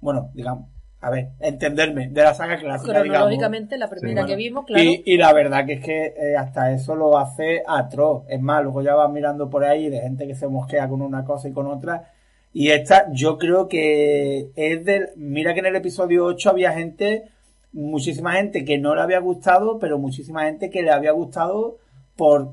bueno, 0.00 0.30
digamos, 0.34 0.68
a 1.02 1.10
ver, 1.10 1.30
entenderme, 1.40 2.10
de 2.10 2.22
la 2.22 2.32
saga 2.32 2.56
clásica. 2.58 2.92
Cronológicamente, 2.92 3.76
la 3.76 3.90
primera 3.90 4.24
que 4.24 4.36
vimos, 4.36 4.64
claro. 4.64 4.84
Y, 4.84 5.16
la 5.16 5.32
verdad 5.32 5.66
que 5.66 5.72
es 5.72 5.84
que 5.84 6.14
eh, 6.16 6.36
hasta 6.36 6.70
eso 6.72 6.94
lo 6.94 7.18
hace 7.18 7.64
atroz. 7.66 8.22
Es 8.28 8.40
más, 8.40 8.62
luego 8.62 8.82
ya 8.82 8.94
vas 8.94 9.10
mirando 9.10 9.50
por 9.50 9.64
ahí 9.64 9.90
de 9.90 10.00
gente 10.00 10.28
que 10.28 10.36
se 10.36 10.46
mosquea 10.46 10.88
con 10.88 11.02
una 11.02 11.24
cosa 11.24 11.48
y 11.48 11.52
con 11.52 11.66
otra. 11.66 12.12
Y 12.52 12.70
esta, 12.70 13.06
yo 13.12 13.36
creo 13.36 13.66
que 13.66 14.52
es 14.54 14.84
del. 14.84 15.08
Mira 15.16 15.54
que 15.54 15.60
en 15.60 15.66
el 15.66 15.76
episodio 15.76 16.24
8 16.24 16.50
había 16.50 16.70
gente, 16.70 17.24
muchísima 17.72 18.34
gente 18.34 18.64
que 18.64 18.78
no 18.78 18.94
le 18.94 19.00
había 19.00 19.18
gustado, 19.18 19.80
pero 19.80 19.98
muchísima 19.98 20.44
gente 20.44 20.70
que 20.70 20.82
le 20.82 20.92
había 20.92 21.10
gustado 21.10 21.78
por, 22.14 22.52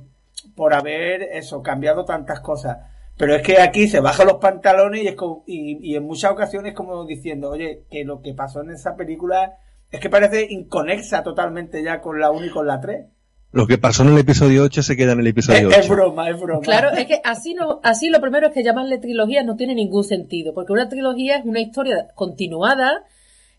por 0.55 0.73
haber 0.73 1.23
eso, 1.23 1.61
cambiado 1.61 2.05
tantas 2.05 2.39
cosas. 2.39 2.77
Pero 3.17 3.35
es 3.35 3.41
que 3.41 3.59
aquí 3.59 3.87
se 3.87 3.99
bajan 3.99 4.27
los 4.27 4.37
pantalones 4.37 5.03
y, 5.03 5.07
es 5.07 5.15
como, 5.15 5.43
y, 5.45 5.95
en 5.95 6.03
muchas 6.03 6.31
ocasiones 6.31 6.73
como 6.73 7.05
diciendo, 7.05 7.49
oye, 7.49 7.83
que 7.91 8.05
lo 8.05 8.21
que 8.21 8.33
pasó 8.33 8.61
en 8.61 8.71
esa 8.71 8.95
película 8.95 9.57
es 9.91 9.99
que 9.99 10.09
parece 10.09 10.47
inconexa 10.49 11.23
totalmente 11.23 11.83
ya 11.83 11.99
con 11.99 12.19
la 12.19 12.31
1 12.31 12.45
y 12.45 12.49
con 12.49 12.65
la 12.65 12.79
3. 12.79 13.05
Lo 13.51 13.65
que 13.65 13.77
pasó 13.77 14.03
en 14.03 14.09
el 14.09 14.19
episodio 14.19 14.63
8 14.63 14.83
se 14.83 14.95
queda 14.95 15.13
en 15.13 15.21
el 15.21 15.27
episodio 15.27 15.67
8. 15.67 15.79
Es 15.79 15.89
broma, 15.89 16.29
es 16.29 16.39
broma. 16.39 16.61
Claro, 16.61 16.91
es 16.91 17.07
que 17.07 17.19
así 17.23 17.55
no, 17.55 17.79
así 17.83 18.09
lo 18.09 18.21
primero 18.21 18.47
es 18.47 18.53
que 18.53 18.63
llamarle 18.63 18.99
trilogía 18.99 19.43
no 19.43 19.55
tiene 19.55 19.75
ningún 19.75 20.03
sentido, 20.03 20.53
porque 20.53 20.71
una 20.71 20.87
trilogía 20.87 21.37
es 21.37 21.45
una 21.45 21.59
historia 21.59 22.07
continuada 22.15 23.03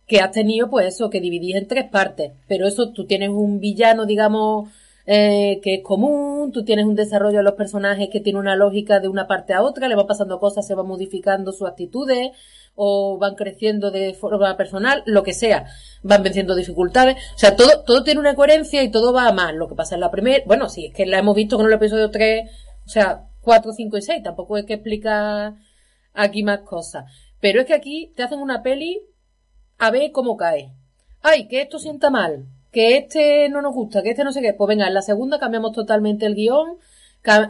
que 0.06 0.20
has 0.20 0.32
tenido, 0.32 0.70
pues 0.70 0.94
eso, 0.94 1.11
que 1.11 1.20
dividís 1.20 1.54
en 1.54 1.68
tres 1.68 1.85
partes. 1.88 2.32
Pero 2.49 2.66
eso, 2.66 2.92
tú 2.92 3.06
tienes 3.06 3.28
un 3.28 3.61
villano, 3.61 4.06
digamos, 4.06 4.70
eh, 5.06 5.61
que 5.62 5.75
es 5.75 5.82
común, 5.82 6.29
tú 6.49 6.64
tienes 6.64 6.87
un 6.87 6.94
desarrollo 6.94 7.38
de 7.38 7.44
los 7.44 7.54
personajes 7.54 8.09
que 8.11 8.20
tiene 8.20 8.38
una 8.38 8.56
lógica 8.56 9.00
de 9.00 9.09
una 9.09 9.26
parte 9.26 9.52
a 9.52 9.62
otra, 9.62 9.88
le 9.88 9.97
va 9.97 10.06
pasando 10.06 10.40
cosas, 10.40 10.66
se 10.66 10.75
va 10.75 10.82
modificando 10.82 11.52
sus 11.52 11.68
actitudes, 11.68 12.30
o 12.75 13.18
van 13.18 13.35
creciendo 13.35 13.90
de 13.90 14.14
forma 14.14 14.56
personal, 14.56 15.02
lo 15.06 15.23
que 15.23 15.35
sea, 15.35 15.66
van 16.02 16.23
venciendo 16.23 16.54
dificultades, 16.54 17.16
o 17.35 17.38
sea, 17.38 17.56
todo, 17.56 17.82
todo 17.85 18.04
tiene 18.04 18.20
una 18.20 18.35
coherencia 18.35 18.82
y 18.82 18.90
todo 18.90 19.12
va 19.12 19.28
a 19.28 19.32
más, 19.32 19.54
lo 19.54 19.68
que 19.68 19.75
pasa 19.75 19.97
en 19.97 20.00
la 20.00 20.11
primera, 20.11 20.42
bueno, 20.47 20.68
sí, 20.68 20.87
es 20.87 20.94
que 20.94 21.06
la 21.06 21.18
hemos 21.18 21.37
visto 21.37 21.56
con 21.56 21.66
el 21.66 21.73
episodio 21.73 22.11
3, 22.11 22.50
o 22.87 22.88
sea, 22.88 23.26
4, 23.42 23.73
5 23.73 23.99
y 23.99 24.02
6, 24.02 24.23
tampoco 24.23 24.56
es 24.56 24.64
que 24.64 24.75
explica 24.75 25.56
aquí 26.14 26.42
más 26.42 26.61
cosas, 26.61 27.04
pero 27.40 27.61
es 27.61 27.66
que 27.66 27.75
aquí 27.75 28.12
te 28.16 28.23
hacen 28.23 28.38
una 28.38 28.62
peli 28.62 29.00
a 29.78 29.90
ver 29.90 30.12
cómo 30.12 30.37
cae. 30.37 30.73
Ay, 31.23 31.49
que 31.49 31.61
esto 31.61 31.78
sienta 31.78 32.11
mal, 32.11 32.47
que 32.73 32.97
este 32.97 33.49
no 33.49 33.62
nos 33.62 33.75
gusta, 33.75 34.03
que 34.03 34.11
este 34.11 34.25
no 34.25 34.33
sé 34.33 34.43
qué. 34.43 34.55
Pues 34.55 34.69
venga, 34.69 34.87
en 34.87 34.95
la 34.95 35.03
segunda 35.03 35.39
cambiamos 35.39 35.73
totalmente 35.73 36.27
el 36.27 36.35
guion, 36.35 36.79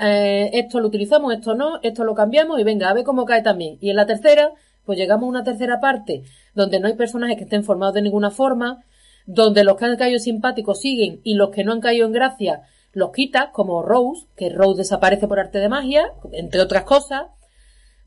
eh, 0.02 0.50
esto 0.54 0.80
lo 0.80 0.88
utilizamos, 0.88 1.32
esto 1.34 1.54
no, 1.54 1.80
esto 1.82 2.04
lo 2.04 2.14
cambiamos 2.14 2.58
y 2.60 2.64
venga, 2.64 2.88
a 2.88 2.94
ver 2.94 3.04
cómo 3.04 3.24
cae 3.24 3.42
también. 3.42 3.78
Y 3.80 3.90
en 3.90 3.96
la 3.96 4.06
tercera, 4.06 4.50
pues 4.84 4.98
llegamos 4.98 5.24
a 5.24 5.28
una 5.28 5.44
tercera 5.44 5.80
parte 5.80 6.22
donde 6.54 6.80
no 6.80 6.88
hay 6.88 6.94
personajes 6.94 7.36
que 7.36 7.44
estén 7.44 7.64
formados 7.64 7.94
de 7.94 8.02
ninguna 8.02 8.30
forma, 8.30 8.84
donde 9.26 9.64
los 9.64 9.76
que 9.76 9.84
han 9.84 9.96
caído 9.96 10.18
simpáticos 10.18 10.80
siguen 10.80 11.20
y 11.22 11.34
los 11.34 11.50
que 11.50 11.64
no 11.64 11.72
han 11.72 11.80
caído 11.80 12.06
en 12.06 12.12
gracia 12.12 12.62
los 12.92 13.12
quitas, 13.12 13.50
como 13.52 13.82
Rose, 13.82 14.26
que 14.36 14.50
Rose 14.50 14.78
desaparece 14.78 15.28
por 15.28 15.38
arte 15.38 15.58
de 15.58 15.68
magia, 15.68 16.12
entre 16.32 16.60
otras 16.60 16.84
cosas, 16.84 17.26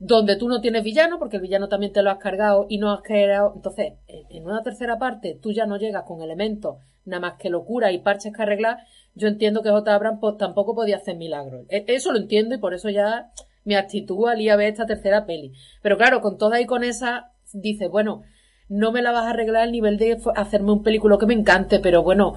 donde 0.05 0.35
tú 0.35 0.49
no 0.49 0.59
tienes 0.59 0.83
villano, 0.83 1.17
porque 1.17 1.37
el 1.37 1.41
villano 1.41 1.69
también 1.69 1.93
te 1.93 2.03
lo 2.03 2.11
has 2.11 2.17
cargado 2.17 2.65
y 2.67 2.77
no 2.77 2.91
has 2.91 3.01
creado. 3.01 3.53
Entonces, 3.55 3.93
en 4.07 4.43
una 4.43 4.61
tercera 4.61 4.99
parte, 4.99 5.39
tú 5.41 5.53
ya 5.53 5.65
no 5.65 5.77
llegas 5.77 6.03
con 6.03 6.21
elementos 6.21 6.75
nada 7.05 7.21
más 7.21 7.33
que 7.39 7.49
locura 7.49 7.91
y 7.91 7.99
parches 7.99 8.33
que 8.33 8.41
arreglar, 8.41 8.79
yo 9.15 9.27
entiendo 9.27 9.61
que 9.61 9.69
J. 9.69 9.93
Abrams 9.93 10.19
pues, 10.19 10.37
tampoco 10.37 10.75
podía 10.75 10.97
hacer 10.97 11.15
milagros. 11.15 11.65
E, 11.69 11.85
eso 11.87 12.11
lo 12.11 12.17
entiendo 12.17 12.55
y 12.55 12.57
por 12.57 12.73
eso 12.73 12.89
ya 12.89 13.31
mi 13.63 13.75
actitud 13.75 14.27
al 14.27 14.41
ir 14.41 14.51
a 14.51 14.55
ver 14.57 14.69
esta 14.69 14.85
tercera 14.85 15.25
peli. 15.25 15.53
Pero 15.81 15.97
claro, 15.97 16.21
con 16.21 16.37
toda 16.37 16.59
y 16.59 16.65
con 16.65 16.83
esa, 16.83 17.31
dice, 17.53 17.87
bueno, 17.87 18.23
no 18.67 18.91
me 18.91 19.01
la 19.01 19.11
vas 19.11 19.25
a 19.25 19.29
arreglar 19.29 19.63
al 19.63 19.71
nivel 19.71 19.97
de 19.97 20.17
hacerme 20.35 20.71
un 20.71 20.83
película 20.83 21.17
que 21.17 21.25
me 21.25 21.33
encante, 21.33 21.79
pero 21.79 22.03
bueno, 22.03 22.35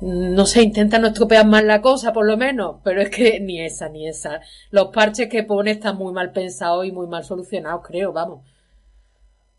no 0.00 0.46
sé, 0.46 0.62
intenta 0.62 0.98
no 0.98 1.08
estropear 1.08 1.46
más 1.46 1.64
la 1.64 1.80
cosa, 1.80 2.12
por 2.12 2.26
lo 2.26 2.36
menos, 2.36 2.76
pero 2.84 3.00
es 3.00 3.10
que 3.10 3.40
ni 3.40 3.60
esa, 3.60 3.88
ni 3.88 4.06
esa. 4.06 4.40
Los 4.70 4.88
parches 4.88 5.28
que 5.28 5.42
pone 5.42 5.72
están 5.72 5.96
muy 5.96 6.12
mal 6.12 6.30
pensados 6.32 6.86
y 6.86 6.92
muy 6.92 7.06
mal 7.06 7.24
solucionados, 7.24 7.82
creo, 7.84 8.12
vamos. 8.12 8.42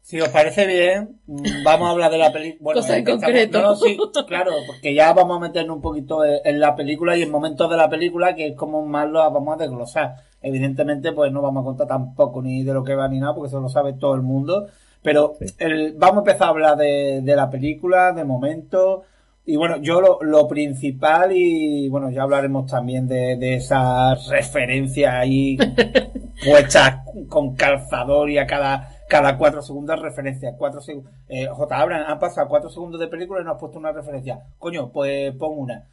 Si 0.01 0.19
os 0.19 0.29
parece 0.29 0.65
bien, 0.65 1.19
vamos 1.63 1.88
a 1.88 1.91
hablar 1.91 2.10
de 2.10 2.17
la 2.17 2.31
película. 2.31 2.60
Bueno, 2.81 2.93
en 2.93 3.05
concreto. 3.05 3.75
sí, 3.75 3.96
claro, 4.27 4.51
porque 4.65 4.96
ya 4.96 5.13
vamos 5.13 5.38
a 5.38 5.39
meternos 5.39 5.75
un 5.75 5.81
poquito 5.84 6.25
en 6.25 6.60
la 6.60 6.75
película 6.75 7.15
y 7.15 7.22
en 7.22 7.29
momentos 7.29 7.69
de 7.69 7.77
la 7.77 7.89
película 7.89 8.34
que 8.34 8.48
es 8.48 8.55
como 8.55 8.84
más 8.86 9.08
lo 9.08 9.19
vamos 9.19 9.53
a 9.53 9.62
desglosar. 9.62 10.15
Evidentemente, 10.41 11.12
pues 11.12 11.31
no 11.31 11.41
vamos 11.43 11.62
a 11.62 11.65
contar 11.65 11.88
tampoco 11.88 12.41
ni 12.41 12.63
de 12.63 12.74
lo 12.74 12.84
que 12.84 12.96
va 12.96 13.08
ni 13.08 13.19
nada, 13.19 13.36
porque 13.36 13.50
eso 13.50 13.60
lo 13.60 13.69
sabe 13.69 13.93
todo 13.93 14.15
el 14.15 14.22
mundo. 14.22 14.67
Pero 15.03 15.36
el, 15.60 15.93
vamos 15.93 16.15
a 16.15 16.31
empezar 16.31 16.48
a 16.48 16.50
hablar 16.50 16.77
de, 16.77 17.22
de 17.22 17.36
la 17.36 17.50
película, 17.50 18.12
de 18.12 18.24
momento. 18.24 19.03
Y 19.51 19.56
bueno, 19.56 19.77
yo 19.77 20.00
lo, 20.00 20.20
lo, 20.22 20.48
principal, 20.48 21.32
y 21.34 21.89
bueno, 21.89 22.12
ya 22.12 22.22
hablaremos 22.22 22.70
también 22.70 23.08
de, 23.08 23.36
de 23.36 23.56
esas 23.56 24.27
referencias 24.27 25.12
ahí 25.12 25.58
puestas 26.46 27.00
con 27.27 27.56
calzador 27.56 28.29
y 28.29 28.38
a 28.38 28.46
cada 28.46 29.00
cada 29.08 29.39
cuatro 29.39 29.63
segundos 29.63 30.00
referencia. 30.00 30.56
Cuatro 30.56 30.82
segundos. 30.82 31.12
Eh, 31.27 31.48
J. 31.48 31.75
Abraham, 31.75 32.06
han 32.08 32.20
pasado 32.20 32.48
cuatro 32.48 32.70
segundos 32.70 33.01
de 33.01 33.08
película 33.08 33.41
y 33.41 33.44
no 33.44 33.53
has 33.53 33.60
puesto 33.60 33.79
una 33.79 33.91
referencia. 33.91 34.39
Coño, 34.60 34.91
pues 34.91 35.34
pon 35.36 35.58
una. 35.58 35.89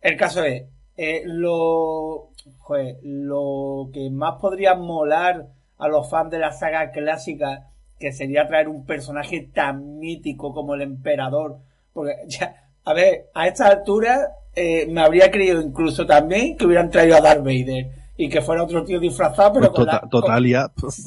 El 0.00 0.16
caso 0.16 0.42
es, 0.42 0.64
eh, 0.96 1.22
lo, 1.26 2.30
joder, 2.58 2.96
lo 3.04 3.88
que 3.92 4.10
más 4.10 4.40
podría 4.40 4.74
molar 4.74 5.46
a 5.78 5.86
los 5.86 6.10
fans 6.10 6.32
de 6.32 6.40
la 6.40 6.50
saga 6.50 6.90
clásica, 6.90 7.70
que 8.00 8.10
sería 8.10 8.48
traer 8.48 8.66
un 8.66 8.84
personaje 8.84 9.48
tan 9.54 10.00
mítico 10.00 10.52
como 10.52 10.74
el 10.74 10.82
emperador. 10.82 11.60
Porque 11.92 12.16
ya, 12.26 12.65
a 12.86 12.94
ver, 12.94 13.30
a 13.34 13.48
esta 13.48 13.66
altura 13.66 14.36
eh, 14.54 14.86
me 14.86 15.00
habría 15.02 15.28
creído 15.28 15.60
incluso 15.60 16.06
también 16.06 16.56
que 16.56 16.66
hubieran 16.66 16.88
traído 16.88 17.16
a 17.16 17.20
Darth 17.20 17.42
Vader 17.42 17.90
y 18.16 18.28
que 18.28 18.40
fuera 18.40 18.62
otro 18.62 18.84
tío 18.84 19.00
disfrazado, 19.00 19.54
pero 19.54 19.72
pues 19.72 19.88
con 19.88 20.08
Totalia, 20.08 20.70
pues, 20.80 21.04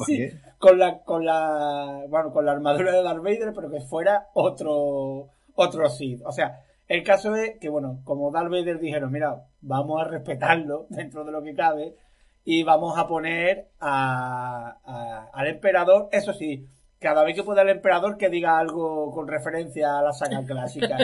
con 0.58 0.78
la, 0.78 0.98
con 0.98 1.24
la, 1.24 2.04
bueno, 2.06 2.32
con 2.32 2.44
la 2.44 2.52
armadura 2.52 2.92
de 2.92 3.02
Darth 3.02 3.22
Vader, 3.22 3.52
pero 3.54 3.70
que 3.70 3.80
fuera 3.80 4.26
otro, 4.34 5.30
otro 5.54 5.88
Sith. 5.88 6.20
O 6.26 6.32
sea, 6.32 6.60
el 6.86 7.02
caso 7.02 7.34
es 7.34 7.58
que, 7.58 7.70
bueno, 7.70 8.02
como 8.04 8.30
Darth 8.30 8.50
Vader 8.50 8.78
dijeron, 8.78 9.10
mira, 9.10 9.46
vamos 9.62 10.02
a 10.02 10.04
respetarlo 10.04 10.84
dentro 10.90 11.24
de 11.24 11.32
lo 11.32 11.42
que 11.42 11.54
cabe 11.54 11.96
y 12.44 12.62
vamos 12.62 12.98
a 12.98 13.08
poner 13.08 13.70
a, 13.80 15.30
al 15.32 15.46
emperador, 15.46 16.10
eso 16.12 16.34
sí, 16.34 16.68
cada 16.98 17.24
vez 17.24 17.34
que 17.34 17.42
pueda 17.42 17.62
el 17.62 17.70
emperador 17.70 18.18
que 18.18 18.28
diga 18.28 18.58
algo 18.58 19.10
con 19.12 19.26
referencia 19.26 19.98
a 19.98 20.02
la 20.02 20.12
saga 20.12 20.44
clásica. 20.46 20.98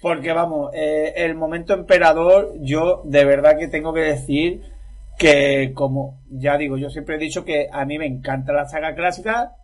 Porque 0.00 0.32
vamos, 0.32 0.70
eh, 0.74 1.14
el 1.16 1.34
momento 1.34 1.72
emperador, 1.72 2.54
yo 2.60 3.02
de 3.04 3.24
verdad 3.24 3.58
que 3.58 3.68
tengo 3.68 3.94
que 3.94 4.00
decir 4.00 4.60
que 5.18 5.72
como 5.74 6.20
ya 6.28 6.58
digo, 6.58 6.76
yo 6.76 6.90
siempre 6.90 7.16
he 7.16 7.18
dicho 7.18 7.44
que 7.44 7.68
a 7.72 7.84
mí 7.84 7.98
me 7.98 8.06
encanta 8.06 8.52
la 8.52 8.68
saga 8.68 8.94
clásica, 8.94 9.56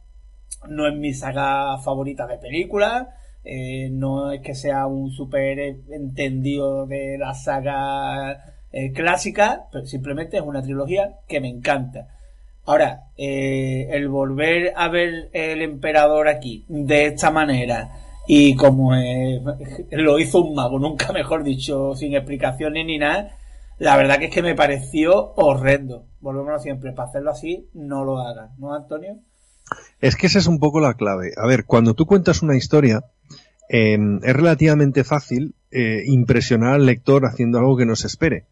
no 0.68 0.88
es 0.88 0.94
mi 0.94 1.12
saga 1.12 1.76
favorita 1.78 2.26
de 2.26 2.38
películas, 2.38 3.08
eh, 3.44 3.90
no 3.90 4.32
es 4.32 4.40
que 4.40 4.54
sea 4.54 4.86
un 4.86 5.10
super 5.10 5.58
entendido 5.58 6.86
de 6.86 7.18
la 7.18 7.34
saga 7.34 8.64
eh, 8.72 8.92
clásica, 8.92 9.66
pero 9.70 9.84
simplemente 9.84 10.38
es 10.38 10.42
una 10.42 10.62
trilogía 10.62 11.18
que 11.28 11.40
me 11.40 11.48
encanta. 11.48 12.08
Ahora, 12.64 13.08
el 13.16 14.08
volver 14.08 14.72
a 14.76 14.88
ver 14.88 15.28
el 15.32 15.60
emperador 15.60 16.28
aquí 16.28 16.64
de 16.68 17.06
esta 17.06 17.30
manera 17.30 18.09
y 18.32 18.54
como 18.54 18.92
lo 19.90 20.18
hizo 20.20 20.40
un 20.40 20.54
mago, 20.54 20.78
nunca 20.78 21.12
mejor 21.12 21.42
dicho, 21.42 21.96
sin 21.96 22.14
explicaciones 22.14 22.86
ni 22.86 22.96
nada, 22.96 23.36
la 23.80 23.96
verdad 23.96 24.20
que 24.20 24.26
es 24.26 24.30
que 24.30 24.40
me 24.40 24.54
pareció 24.54 25.32
horrendo. 25.34 26.06
Volvemos 26.20 26.62
siempre, 26.62 26.92
para 26.92 27.08
hacerlo 27.08 27.32
así, 27.32 27.68
no 27.74 28.04
lo 28.04 28.20
hagan, 28.20 28.50
¿no, 28.58 28.72
Antonio? 28.72 29.18
Es 30.00 30.14
que 30.14 30.28
esa 30.28 30.38
es 30.38 30.46
un 30.46 30.60
poco 30.60 30.78
la 30.78 30.94
clave. 30.94 31.32
A 31.36 31.44
ver, 31.48 31.64
cuando 31.64 31.94
tú 31.94 32.06
cuentas 32.06 32.40
una 32.40 32.56
historia, 32.56 33.02
em, 33.68 34.20
es 34.22 34.36
relativamente 34.36 35.02
fácil 35.02 35.56
eh, 35.72 36.04
impresionar 36.06 36.74
al 36.74 36.86
lector 36.86 37.26
haciendo 37.26 37.58
algo 37.58 37.76
que 37.76 37.86
no 37.86 37.96
se 37.96 38.06
espere. 38.06 38.46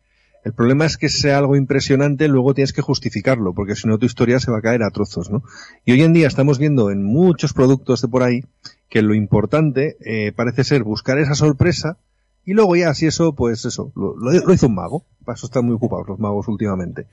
El 0.44 0.54
problema 0.54 0.86
es 0.86 0.96
que 0.96 1.08
sea 1.08 1.38
algo 1.38 1.54
impresionante, 1.54 2.26
luego 2.26 2.52
tienes 2.52 2.72
que 2.72 2.82
justificarlo, 2.82 3.54
porque 3.54 3.76
si 3.76 3.86
no 3.86 3.98
tu 3.98 4.06
historia 4.06 4.40
se 4.40 4.50
va 4.50 4.58
a 4.58 4.62
caer 4.62 4.82
a 4.82 4.90
trozos, 4.90 5.30
¿no? 5.30 5.44
Y 5.84 5.92
hoy 5.92 6.02
en 6.02 6.14
día 6.14 6.26
estamos 6.26 6.58
viendo 6.58 6.90
en 6.90 7.04
muchos 7.04 7.52
productos 7.52 8.02
de 8.02 8.08
por 8.08 8.24
ahí 8.24 8.42
que 8.88 9.02
lo 9.02 9.14
importante 9.14 9.96
eh, 10.00 10.32
parece 10.32 10.64
ser 10.64 10.82
buscar 10.82 11.18
esa 11.18 11.34
sorpresa 11.34 11.98
y 12.48 12.54
luego 12.54 12.76
ya, 12.76 12.94
si 12.94 13.06
eso, 13.06 13.34
pues 13.34 13.66
eso, 13.66 13.92
lo, 13.94 14.16
lo, 14.16 14.54
hizo 14.54 14.68
un 14.68 14.74
mago. 14.74 15.04
Para 15.22 15.36
eso 15.36 15.44
están 15.44 15.66
muy 15.66 15.74
ocupados 15.74 16.08
los 16.08 16.18
magos 16.18 16.48
últimamente. 16.48 17.06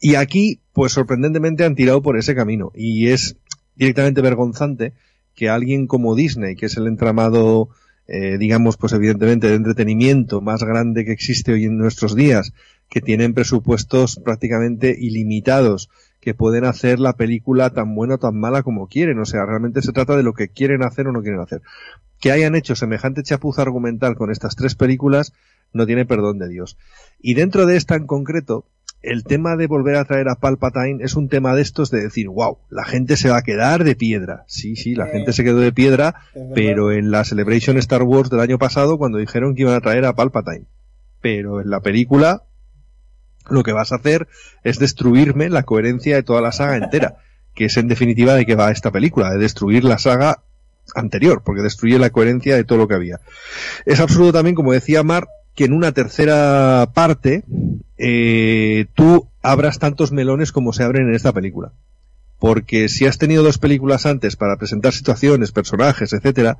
Y 0.00 0.16
aquí, 0.16 0.58
pues 0.72 0.90
sorprendentemente 0.90 1.64
han 1.64 1.76
tirado 1.76 2.02
por 2.02 2.18
ese 2.18 2.34
camino. 2.34 2.72
Y 2.74 3.06
es 3.10 3.36
directamente 3.76 4.22
vergonzante 4.22 4.92
que 5.36 5.48
alguien 5.48 5.86
como 5.86 6.16
Disney, 6.16 6.56
que 6.56 6.66
es 6.66 6.76
el 6.76 6.88
entramado, 6.88 7.68
eh, 8.08 8.38
digamos, 8.38 8.76
pues 8.76 8.92
evidentemente 8.92 9.48
de 9.48 9.54
entretenimiento 9.54 10.40
más 10.40 10.64
grande 10.64 11.04
que 11.04 11.12
existe 11.12 11.52
hoy 11.52 11.66
en 11.66 11.78
nuestros 11.78 12.16
días, 12.16 12.52
que 12.88 13.00
tienen 13.00 13.34
presupuestos 13.34 14.16
prácticamente 14.16 14.96
ilimitados, 14.98 15.90
que 16.22 16.34
pueden 16.34 16.64
hacer 16.64 17.00
la 17.00 17.14
película 17.14 17.70
tan 17.70 17.96
buena 17.96 18.14
o 18.14 18.18
tan 18.18 18.38
mala 18.38 18.62
como 18.62 18.86
quieren. 18.86 19.18
O 19.18 19.26
sea, 19.26 19.44
realmente 19.44 19.82
se 19.82 19.92
trata 19.92 20.16
de 20.16 20.22
lo 20.22 20.34
que 20.34 20.48
quieren 20.48 20.84
hacer 20.84 21.08
o 21.08 21.12
no 21.12 21.20
quieren 21.20 21.40
hacer. 21.40 21.62
Que 22.20 22.30
hayan 22.30 22.54
hecho 22.54 22.76
semejante 22.76 23.24
chapuza 23.24 23.62
argumental 23.62 24.14
con 24.14 24.30
estas 24.30 24.54
tres 24.54 24.76
películas 24.76 25.32
no 25.72 25.84
tiene 25.84 26.06
perdón 26.06 26.38
de 26.38 26.48
Dios. 26.48 26.78
Y 27.20 27.34
dentro 27.34 27.66
de 27.66 27.76
esta 27.76 27.96
en 27.96 28.06
concreto, 28.06 28.66
el 29.02 29.24
tema 29.24 29.56
de 29.56 29.66
volver 29.66 29.96
a 29.96 30.04
traer 30.04 30.28
a 30.28 30.36
Palpatine 30.36 31.02
es 31.02 31.16
un 31.16 31.28
tema 31.28 31.56
de 31.56 31.62
estos 31.62 31.90
de 31.90 32.02
decir, 32.02 32.28
wow, 32.28 32.58
la 32.70 32.84
gente 32.84 33.16
se 33.16 33.28
va 33.28 33.38
a 33.38 33.42
quedar 33.42 33.82
de 33.82 33.96
piedra. 33.96 34.44
Sí, 34.46 34.76
sí, 34.76 34.94
la 34.94 35.06
gente 35.06 35.32
se 35.32 35.42
quedó 35.42 35.58
de 35.58 35.72
piedra, 35.72 36.14
pero 36.54 36.92
en 36.92 37.10
la 37.10 37.24
Celebration 37.24 37.78
Star 37.78 38.04
Wars 38.04 38.30
del 38.30 38.38
año 38.38 38.58
pasado 38.58 38.96
cuando 38.96 39.18
dijeron 39.18 39.56
que 39.56 39.62
iban 39.62 39.74
a 39.74 39.80
traer 39.80 40.04
a 40.04 40.14
Palpatine. 40.14 40.66
Pero 41.20 41.60
en 41.60 41.68
la 41.68 41.80
película 41.80 42.44
lo 43.48 43.62
que 43.62 43.72
vas 43.72 43.92
a 43.92 43.96
hacer 43.96 44.28
es 44.64 44.78
destruirme 44.78 45.48
la 45.48 45.62
coherencia 45.62 46.16
de 46.16 46.22
toda 46.22 46.40
la 46.40 46.52
saga 46.52 46.76
entera, 46.76 47.16
que 47.54 47.66
es 47.66 47.76
en 47.76 47.88
definitiva 47.88 48.34
de 48.34 48.46
que 48.46 48.54
va 48.54 48.70
esta 48.70 48.90
película, 48.90 49.30
de 49.30 49.38
destruir 49.38 49.84
la 49.84 49.98
saga 49.98 50.42
anterior, 50.94 51.42
porque 51.44 51.62
destruye 51.62 51.98
la 51.98 52.10
coherencia 52.10 52.56
de 52.56 52.64
todo 52.64 52.78
lo 52.78 52.88
que 52.88 52.94
había. 52.94 53.20
Es 53.86 54.00
absurdo 54.00 54.32
también, 54.32 54.54
como 54.54 54.72
decía 54.72 55.02
Mar, 55.02 55.28
que 55.54 55.64
en 55.64 55.72
una 55.72 55.92
tercera 55.92 56.90
parte 56.94 57.44
eh, 57.98 58.86
tú 58.94 59.28
abras 59.42 59.78
tantos 59.78 60.12
melones 60.12 60.52
como 60.52 60.72
se 60.72 60.82
abren 60.82 61.08
en 61.08 61.14
esta 61.14 61.32
película. 61.32 61.72
Porque 62.38 62.88
si 62.88 63.06
has 63.06 63.18
tenido 63.18 63.42
dos 63.42 63.58
películas 63.58 64.06
antes 64.06 64.34
para 64.34 64.56
presentar 64.56 64.92
situaciones, 64.92 65.52
personajes, 65.52 66.12
etcétera, 66.12 66.58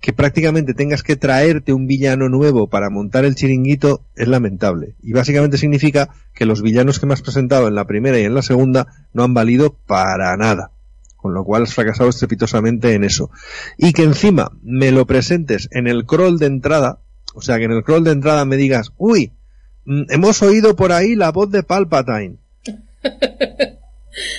que 0.00 0.12
prácticamente 0.12 0.74
tengas 0.74 1.02
que 1.02 1.16
traerte 1.16 1.72
un 1.72 1.86
villano 1.86 2.28
nuevo 2.28 2.68
para 2.68 2.90
montar 2.90 3.24
el 3.24 3.34
chiringuito 3.34 4.02
es 4.14 4.28
lamentable. 4.28 4.94
Y 5.02 5.12
básicamente 5.12 5.58
significa 5.58 6.10
que 6.34 6.46
los 6.46 6.62
villanos 6.62 7.00
que 7.00 7.06
me 7.06 7.14
has 7.14 7.22
presentado 7.22 7.66
en 7.66 7.74
la 7.74 7.86
primera 7.86 8.18
y 8.18 8.24
en 8.24 8.34
la 8.34 8.42
segunda 8.42 8.86
no 9.12 9.24
han 9.24 9.34
valido 9.34 9.74
para 9.86 10.36
nada. 10.36 10.70
Con 11.16 11.34
lo 11.34 11.44
cual 11.44 11.64
has 11.64 11.74
fracasado 11.74 12.10
estrepitosamente 12.10 12.94
en 12.94 13.02
eso. 13.02 13.30
Y 13.76 13.92
que 13.92 14.04
encima 14.04 14.52
me 14.62 14.92
lo 14.92 15.04
presentes 15.04 15.68
en 15.72 15.88
el 15.88 16.06
crawl 16.06 16.38
de 16.38 16.46
entrada, 16.46 17.00
o 17.34 17.42
sea, 17.42 17.58
que 17.58 17.64
en 17.64 17.72
el 17.72 17.82
crawl 17.82 18.04
de 18.04 18.12
entrada 18.12 18.44
me 18.44 18.56
digas, 18.56 18.92
uy, 18.98 19.32
mm, 19.84 20.02
hemos 20.10 20.42
oído 20.42 20.76
por 20.76 20.92
ahí 20.92 21.16
la 21.16 21.32
voz 21.32 21.50
de 21.50 21.64
Palpatine. 21.64 22.36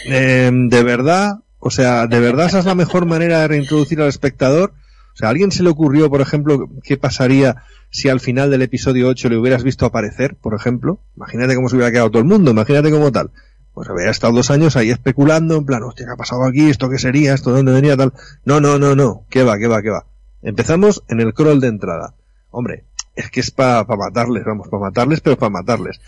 Em, 0.05 0.67
de 0.67 0.83
verdad, 0.83 1.39
o 1.59 1.69
sea, 1.69 2.07
de 2.07 2.19
verdad 2.19 2.47
esa 2.47 2.59
es 2.59 2.65
la 2.65 2.75
mejor 2.75 3.05
manera 3.05 3.39
de 3.39 3.47
reintroducir 3.47 4.01
al 4.01 4.09
espectador. 4.09 4.73
O 5.13 5.17
sea, 5.17 5.27
¿a 5.27 5.31
alguien 5.31 5.51
se 5.51 5.63
le 5.63 5.69
ocurrió, 5.69 6.09
por 6.09 6.21
ejemplo, 6.21 6.69
qué 6.83 6.97
pasaría 6.97 7.63
si 7.91 8.09
al 8.09 8.19
final 8.19 8.51
del 8.51 8.61
episodio 8.61 9.07
8 9.07 9.29
le 9.29 9.37
hubieras 9.37 9.63
visto 9.63 9.85
aparecer, 9.85 10.35
por 10.35 10.53
ejemplo? 10.53 11.01
Imagínate 11.15 11.55
cómo 11.55 11.69
se 11.69 11.75
hubiera 11.75 11.91
quedado 11.91 12.11
todo 12.11 12.21
el 12.21 12.27
mundo, 12.27 12.51
imagínate 12.51 12.91
cómo 12.91 13.11
tal. 13.11 13.31
Pues 13.73 13.89
habría 13.89 14.09
estado 14.11 14.33
dos 14.33 14.51
años 14.51 14.75
ahí 14.75 14.89
especulando, 14.89 15.57
en 15.57 15.65
plan, 15.65 15.83
hostia, 15.83 16.05
¿qué 16.05 16.11
ha 16.11 16.17
pasado 16.17 16.45
aquí? 16.45 16.69
¿Esto 16.69 16.89
qué 16.89 16.97
sería? 16.97 17.33
¿Esto 17.33 17.51
de 17.51 17.57
dónde 17.57 17.73
venía? 17.73 17.95
Tal. 17.95 18.13
No, 18.45 18.59
no, 18.59 18.77
no, 18.77 18.95
no. 18.95 19.25
¿Qué 19.29 19.43
va, 19.43 19.57
qué 19.57 19.67
va, 19.67 19.81
qué 19.81 19.89
va? 19.89 20.05
Empezamos 20.41 21.03
en 21.07 21.19
el 21.19 21.33
crawl 21.33 21.59
de 21.59 21.67
entrada. 21.67 22.15
Hombre, 22.51 22.85
es 23.15 23.29
que 23.29 23.39
es 23.41 23.51
para 23.51 23.83
matarles, 23.83 24.43
vamos, 24.45 24.67
para 24.69 24.83
matarles, 24.83 25.21
pero 25.21 25.37
para 25.37 25.49
matarles. 25.49 25.99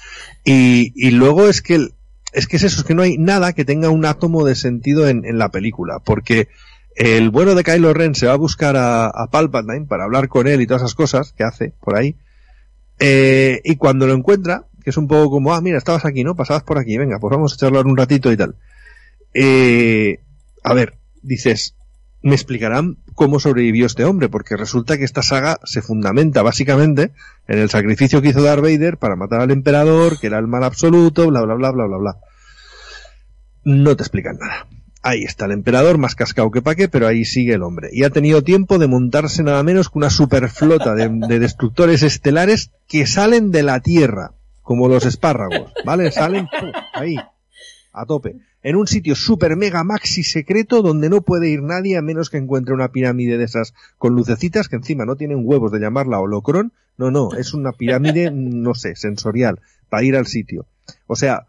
Y, 0.44 0.94
y 0.96 1.12
luego 1.12 1.48
es 1.48 1.62
que, 1.62 1.90
es 2.34 2.48
que 2.48 2.58
es 2.58 2.64
eso, 2.64 2.82
es 2.82 2.88
que 2.88 2.96
no 2.96 3.02
hay 3.02 3.18
nada 3.18 3.54
que 3.54 3.66
tenga 3.66 3.90
un 3.90 4.06
átomo 4.06 4.46
de 4.46 4.56
sentido 4.56 5.08
en, 5.08 5.26
en 5.26 5.38
la 5.38 5.50
película, 5.50 6.00
porque 6.00 6.48
el 6.96 7.30
bueno 7.30 7.56
de 7.56 7.64
Kylo 7.64 7.94
Ren 7.94 8.16
se 8.16 8.28
va 8.28 8.34
a 8.34 8.38
buscar 8.38 8.76
a, 8.78 9.28
Palpatine 9.32 9.86
para 9.86 10.04
hablar 10.04 10.28
con 10.28 10.48
él 10.48 10.62
y 10.62 10.68
todas 10.68 10.84
esas 10.84 10.96
cosas 10.96 11.34
que 11.34 11.44
hace 11.44 11.74
por 11.80 11.98
ahí, 11.98 12.16
eh, 13.00 13.62
y 13.64 13.78
cuando 13.78 14.08
lo 14.08 14.14
encuentra, 14.14 14.66
que 14.84 14.90
es 14.90 14.98
un 14.98 15.08
poco 15.08 15.32
como, 15.32 15.54
ah, 15.54 15.62
mira, 15.62 15.78
estabas 15.78 16.06
aquí, 16.06 16.24
¿no? 16.24 16.36
Pasabas 16.36 16.64
por 16.64 16.78
aquí, 16.78 16.98
venga, 16.98 17.20
pues 17.20 17.32
vamos 17.32 17.54
a 17.54 17.58
charlar 17.58 17.86
un 17.86 17.98
ratito 17.98 18.32
y 18.32 18.38
tal. 18.38 18.56
Eh, 19.34 20.20
a 20.64 20.74
ver, 20.74 20.98
dices, 21.22 21.76
me 22.22 22.36
explicarán 22.36 22.98
cómo 23.16 23.40
sobrevivió 23.40 23.86
este 23.86 24.06
hombre, 24.06 24.30
porque 24.30 24.58
resulta 24.58 24.98
que 24.98 25.04
esta 25.04 25.24
saga 25.24 25.60
se 25.64 25.82
fundamenta 25.82 26.44
básicamente 26.44 27.12
en 27.48 27.60
el 27.60 27.70
sacrificio 27.70 28.22
que 28.22 28.30
hizo 28.30 28.44
Darth 28.44 28.62
Vader 28.62 28.98
para 28.98 29.16
matar 29.16 29.42
al 29.42 29.52
emperador, 29.52 30.20
que 30.20 30.28
era 30.28 30.40
el 30.40 30.48
mal 30.48 30.64
absoluto, 30.64 31.28
bla, 31.28 31.42
bla, 31.42 31.56
bla, 31.56 31.72
bla, 31.72 31.86
bla, 31.86 31.98
bla. 31.98 32.18
No 33.64 33.96
te 33.96 34.04
explican 34.04 34.38
nada. 34.40 34.68
Ahí 35.04 35.24
está 35.24 35.46
el 35.46 35.52
emperador, 35.52 35.98
más 35.98 36.16
cascado 36.16 36.52
que 36.52 36.62
pa' 36.62 36.76
qué, 36.76 36.88
pero 36.88 37.08
ahí 37.08 37.26
sigue 37.26 37.56
el 37.56 37.64
hombre. 37.64 37.90
Y 37.92 38.04
ha 38.04 38.12
tenido 38.12 38.44
tiempo 38.44 38.78
de 38.78 38.88
montarse 38.88 39.42
nada 39.42 39.64
menos 39.64 39.90
que 39.90 39.98
una 39.98 40.12
superflota 40.12 40.94
de, 40.94 41.10
de 41.10 41.40
destructores 41.40 42.04
estelares 42.04 42.72
que 42.88 43.08
salen 43.08 43.52
de 43.52 43.64
la 43.64 43.80
Tierra, 43.80 44.34
como 44.62 44.88
los 44.88 45.06
espárragos, 45.06 45.74
¿vale? 45.86 46.12
Salen 46.12 46.48
ahí, 46.94 47.18
a 47.94 48.06
tope 48.06 48.36
en 48.64 48.76
un 48.76 48.88
sitio 48.88 49.16
super 49.16 49.56
mega 49.56 49.84
maxi 49.84 50.24
secreto 50.24 50.82
donde 50.82 51.10
no 51.10 51.22
puede 51.22 51.50
ir 51.50 51.64
nadie 51.64 51.98
a 51.98 52.02
menos 52.02 52.30
que 52.30 52.38
encuentre 52.38 52.74
una 52.74 52.92
pirámide 52.92 53.38
de 53.38 53.46
esas 53.46 53.74
con 53.98 54.16
lucecitas 54.16 54.68
que 54.70 54.76
encima 54.76 55.06
no 55.06 55.16
tienen 55.16 55.42
huevos 55.44 55.72
de 55.72 55.80
llamarla 55.80 56.20
holocron. 56.20 56.72
No, 56.98 57.10
no, 57.10 57.34
es 57.34 57.54
una 57.54 57.72
pirámide, 57.72 58.30
no 58.32 58.76
sé, 58.76 58.96
sensorial, 58.96 59.60
para 59.90 60.04
ir 60.04 60.16
al 60.16 60.28
sitio. 60.28 60.68
O 61.08 61.16
sea, 61.16 61.48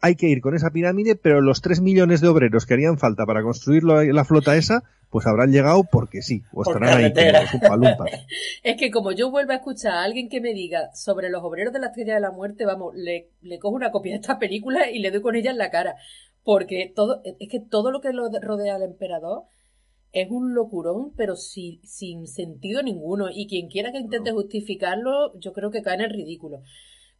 hay 0.00 0.16
que 0.16 0.28
ir 0.28 0.40
con 0.40 0.54
esa 0.54 0.70
pirámide, 0.70 1.16
pero 1.16 1.40
los 1.40 1.60
tres 1.60 1.80
millones 1.80 2.20
de 2.20 2.28
obreros 2.28 2.66
que 2.66 2.74
harían 2.74 2.98
falta 2.98 3.26
para 3.26 3.42
construir 3.42 3.84
la 3.84 4.24
flota 4.24 4.56
esa, 4.56 4.82
pues 5.10 5.26
habrán 5.26 5.50
llegado 5.50 5.84
porque 5.90 6.22
sí, 6.22 6.42
o 6.52 6.62
estarán 6.62 7.04
ahí 7.04 7.12
como 7.12 8.04
Es 8.62 8.76
que 8.76 8.90
como 8.90 9.12
yo 9.12 9.30
vuelvo 9.30 9.52
a 9.52 9.56
escuchar 9.56 9.92
a 9.92 10.04
alguien 10.04 10.28
que 10.28 10.40
me 10.40 10.54
diga 10.54 10.94
sobre 10.94 11.30
los 11.30 11.42
obreros 11.42 11.72
de 11.72 11.80
la 11.80 11.88
Estrella 11.88 12.14
de 12.14 12.20
la 12.20 12.30
Muerte, 12.30 12.64
vamos, 12.64 12.94
le, 12.94 13.28
le 13.42 13.58
cojo 13.58 13.74
una 13.74 13.90
copia 13.90 14.12
de 14.12 14.20
esta 14.20 14.38
película 14.38 14.88
y 14.88 15.00
le 15.00 15.10
doy 15.10 15.20
con 15.20 15.34
ella 15.34 15.50
en 15.50 15.58
la 15.58 15.70
cara. 15.70 15.96
Porque 16.42 16.90
todo, 16.94 17.20
es 17.24 17.48
que 17.50 17.60
todo 17.60 17.90
lo 17.90 18.00
que 18.00 18.12
lo 18.12 18.30
rodea 18.40 18.76
al 18.76 18.82
emperador 18.82 19.42
es 20.12 20.30
un 20.30 20.54
locurón, 20.54 21.12
pero 21.16 21.34
sin 21.36 22.26
sentido 22.26 22.82
ninguno. 22.82 23.26
Y 23.30 23.46
quien 23.46 23.68
quiera 23.68 23.92
que 23.92 23.98
intente 23.98 24.32
justificarlo, 24.32 25.38
yo 25.38 25.52
creo 25.52 25.70
que 25.70 25.82
cae 25.82 25.96
en 25.96 26.02
el 26.02 26.10
ridículo. 26.10 26.62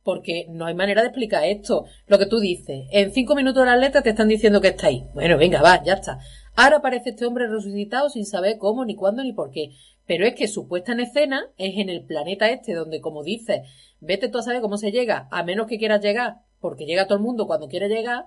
Porque 0.03 0.47
no 0.49 0.67
hay 0.67 0.75
manera 0.75 1.03
de 1.03 1.09
explicar 1.09 1.45
esto. 1.45 1.85
Lo 2.07 2.19
que 2.19 2.27
tú 2.27 2.41
dices, 2.41 2.87
en 2.91 3.13
cinco 3.13 3.35
minutos 3.35 3.63
de 3.63 3.71
la 3.71 3.77
letra 3.77 4.03
te 4.03 4.11
están 4.11 4.29
diciendo 4.29 4.61
que 4.61 4.69
está 4.69 4.87
ahí. 4.87 5.05
Bueno, 5.15 5.37
venga, 5.37 5.61
va, 5.63 5.83
ya 5.85 5.95
está. 5.95 6.19
Ahora 6.57 6.79
aparece 6.79 7.11
este 7.11 7.27
hombre 7.27 7.47
resucitado 7.47 8.11
sin 8.11 8.27
saber 8.27 8.59
cómo, 8.59 8.85
ni 8.85 8.95
cuándo, 8.95 9.23
ni 9.23 9.33
por 9.33 9.51
qué. 9.51 9.71
Pero 10.07 10.27
es 10.27 10.35
que 10.35 10.49
su 10.49 10.67
puesta 10.67 10.93
en 10.93 11.01
escena 11.01 11.47
es 11.57 11.79
en 11.79 11.89
el 11.89 12.05
planeta 12.05 12.51
este, 12.51 12.75
donde, 12.75 13.01
como 13.01 13.23
dices, 13.23 13.61
vete 14.01 14.29
tú 14.29 14.39
a 14.39 14.43
saber 14.43 14.61
cómo 14.61 14.77
se 14.77 14.91
llega, 14.91 15.29
a 15.31 15.45
menos 15.45 15.67
que 15.67 15.79
quieras 15.79 16.03
llegar, 16.03 16.39
porque 16.61 16.85
llega 16.85 17.07
todo 17.07 17.19
el 17.19 17.25
mundo 17.25 17.47
cuando 17.47 17.69
quiere 17.69 17.89
llegar, 17.89 18.25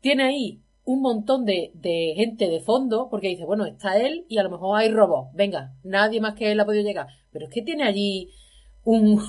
tiene 0.00 0.24
ahí 0.24 0.62
un 0.84 1.00
montón 1.00 1.44
de, 1.44 1.72
de 1.74 2.14
gente 2.16 2.48
de 2.48 2.60
fondo, 2.60 3.08
porque 3.10 3.28
dice, 3.28 3.44
bueno, 3.44 3.66
está 3.66 3.98
él 3.98 4.24
y 4.28 4.38
a 4.38 4.42
lo 4.42 4.50
mejor 4.50 4.78
hay 4.78 4.90
robots, 4.90 5.34
venga, 5.34 5.74
nadie 5.82 6.20
más 6.20 6.34
que 6.34 6.52
él 6.52 6.60
ha 6.60 6.66
podido 6.66 6.84
llegar. 6.84 7.08
Pero 7.30 7.46
es 7.46 7.52
que 7.52 7.62
tiene 7.62 7.84
allí 7.84 8.30
un... 8.84 9.20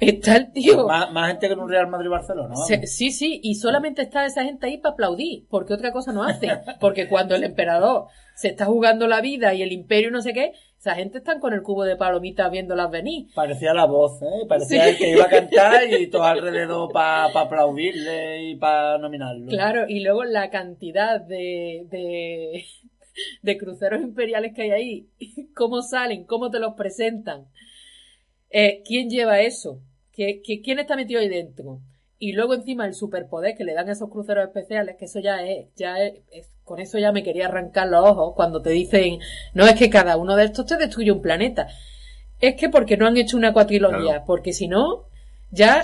está 0.00 0.36
el 0.36 0.52
tío... 0.52 0.86
Más, 0.86 1.10
más 1.12 1.28
gente 1.28 1.46
que 1.48 1.52
en 1.54 1.60
un 1.60 1.68
Real 1.70 1.88
Madrid-Barcelona. 1.88 2.48
vamos. 2.50 2.66
Se- 2.66 2.86
sí, 2.86 3.10
sí, 3.10 3.40
y 3.42 3.54
solamente 3.56 4.02
está 4.02 4.24
esa 4.26 4.44
gente 4.44 4.66
ahí 4.66 4.78
para 4.78 4.92
aplaudir, 4.92 5.44
porque 5.48 5.74
otra 5.74 5.92
cosa 5.92 6.12
no 6.12 6.22
hace. 6.24 6.48
Porque 6.80 7.08
cuando 7.08 7.34
el 7.34 7.44
emperador 7.44 8.06
se 8.36 8.48
está 8.48 8.66
jugando 8.66 9.06
la 9.06 9.20
vida 9.20 9.54
y 9.54 9.62
el 9.62 9.72
imperio 9.72 10.10
no 10.10 10.20
sé 10.20 10.32
qué, 10.32 10.52
esa 10.78 10.94
gente 10.96 11.18
están 11.18 11.40
con 11.40 11.54
el 11.54 11.62
cubo 11.62 11.84
de 11.84 11.96
palomitas 11.96 12.50
viéndolas 12.50 12.90
venir. 12.90 13.28
Parecía 13.34 13.72
la 13.72 13.86
voz, 13.86 14.20
¿eh? 14.22 14.44
Parecía 14.48 14.84
Sí. 14.84 14.90
el 14.90 14.96
que 14.98 15.10
iba 15.12 15.24
a 15.24 15.28
cantar 15.28 15.82
y 15.90 16.08
todo 16.10 16.24
alrededor 16.24 16.92
para 16.92 17.26
aplaudirle 17.26 18.50
y 18.50 18.56
para 18.56 18.98
nominarlo. 18.98 19.46
Claro, 19.48 19.84
y 19.88 20.00
luego 20.00 20.24
la 20.24 20.50
cantidad 20.50 21.20
de, 21.22 21.86
de, 21.90 22.64
de 23.40 23.56
cruceros 23.58 24.02
imperiales 24.02 24.52
que 24.54 24.62
hay 24.62 24.70
ahí, 24.72 25.08
cómo 25.54 25.80
salen, 25.80 26.24
cómo 26.24 26.50
te 26.50 26.58
los 26.58 26.74
presentan, 26.74 27.46
eh, 28.56 28.82
quién 28.86 29.10
lleva 29.10 29.40
eso, 29.40 29.80
¿Qué, 30.12 30.40
qué- 30.44 30.62
quién 30.62 30.78
está 30.78 30.94
metido 30.94 31.20
ahí 31.20 31.28
dentro. 31.28 31.80
Y 32.20 32.32
luego 32.34 32.54
encima 32.54 32.86
el 32.86 32.94
superpoder 32.94 33.56
que 33.56 33.64
le 33.64 33.74
dan 33.74 33.88
a 33.88 33.92
esos 33.92 34.08
cruceros 34.08 34.44
especiales, 34.46 34.94
que 34.96 35.06
eso 35.06 35.18
ya 35.18 35.42
es, 35.44 35.66
ya 35.74 35.98
es, 36.00 36.20
es- 36.30 36.50
con 36.62 36.78
eso 36.78 36.98
ya 36.98 37.10
me 37.10 37.24
quería 37.24 37.46
arrancar 37.48 37.88
los 37.88 38.08
ojos 38.08 38.32
cuando 38.36 38.62
te 38.62 38.70
dicen, 38.70 39.18
no 39.54 39.66
es 39.66 39.74
que 39.74 39.90
cada 39.90 40.16
uno 40.16 40.36
de 40.36 40.44
estos 40.44 40.66
te 40.66 40.76
destruye 40.76 41.10
un 41.10 41.20
planeta. 41.20 41.66
Es 42.40 42.54
que 42.54 42.68
porque 42.68 42.96
no 42.96 43.06
han 43.08 43.16
hecho 43.16 43.36
una 43.36 43.52
cuatrilogía, 43.52 43.98
Claro. 44.12 44.24
porque 44.24 44.52
si 44.52 44.68
no, 44.68 45.06
ya, 45.50 45.82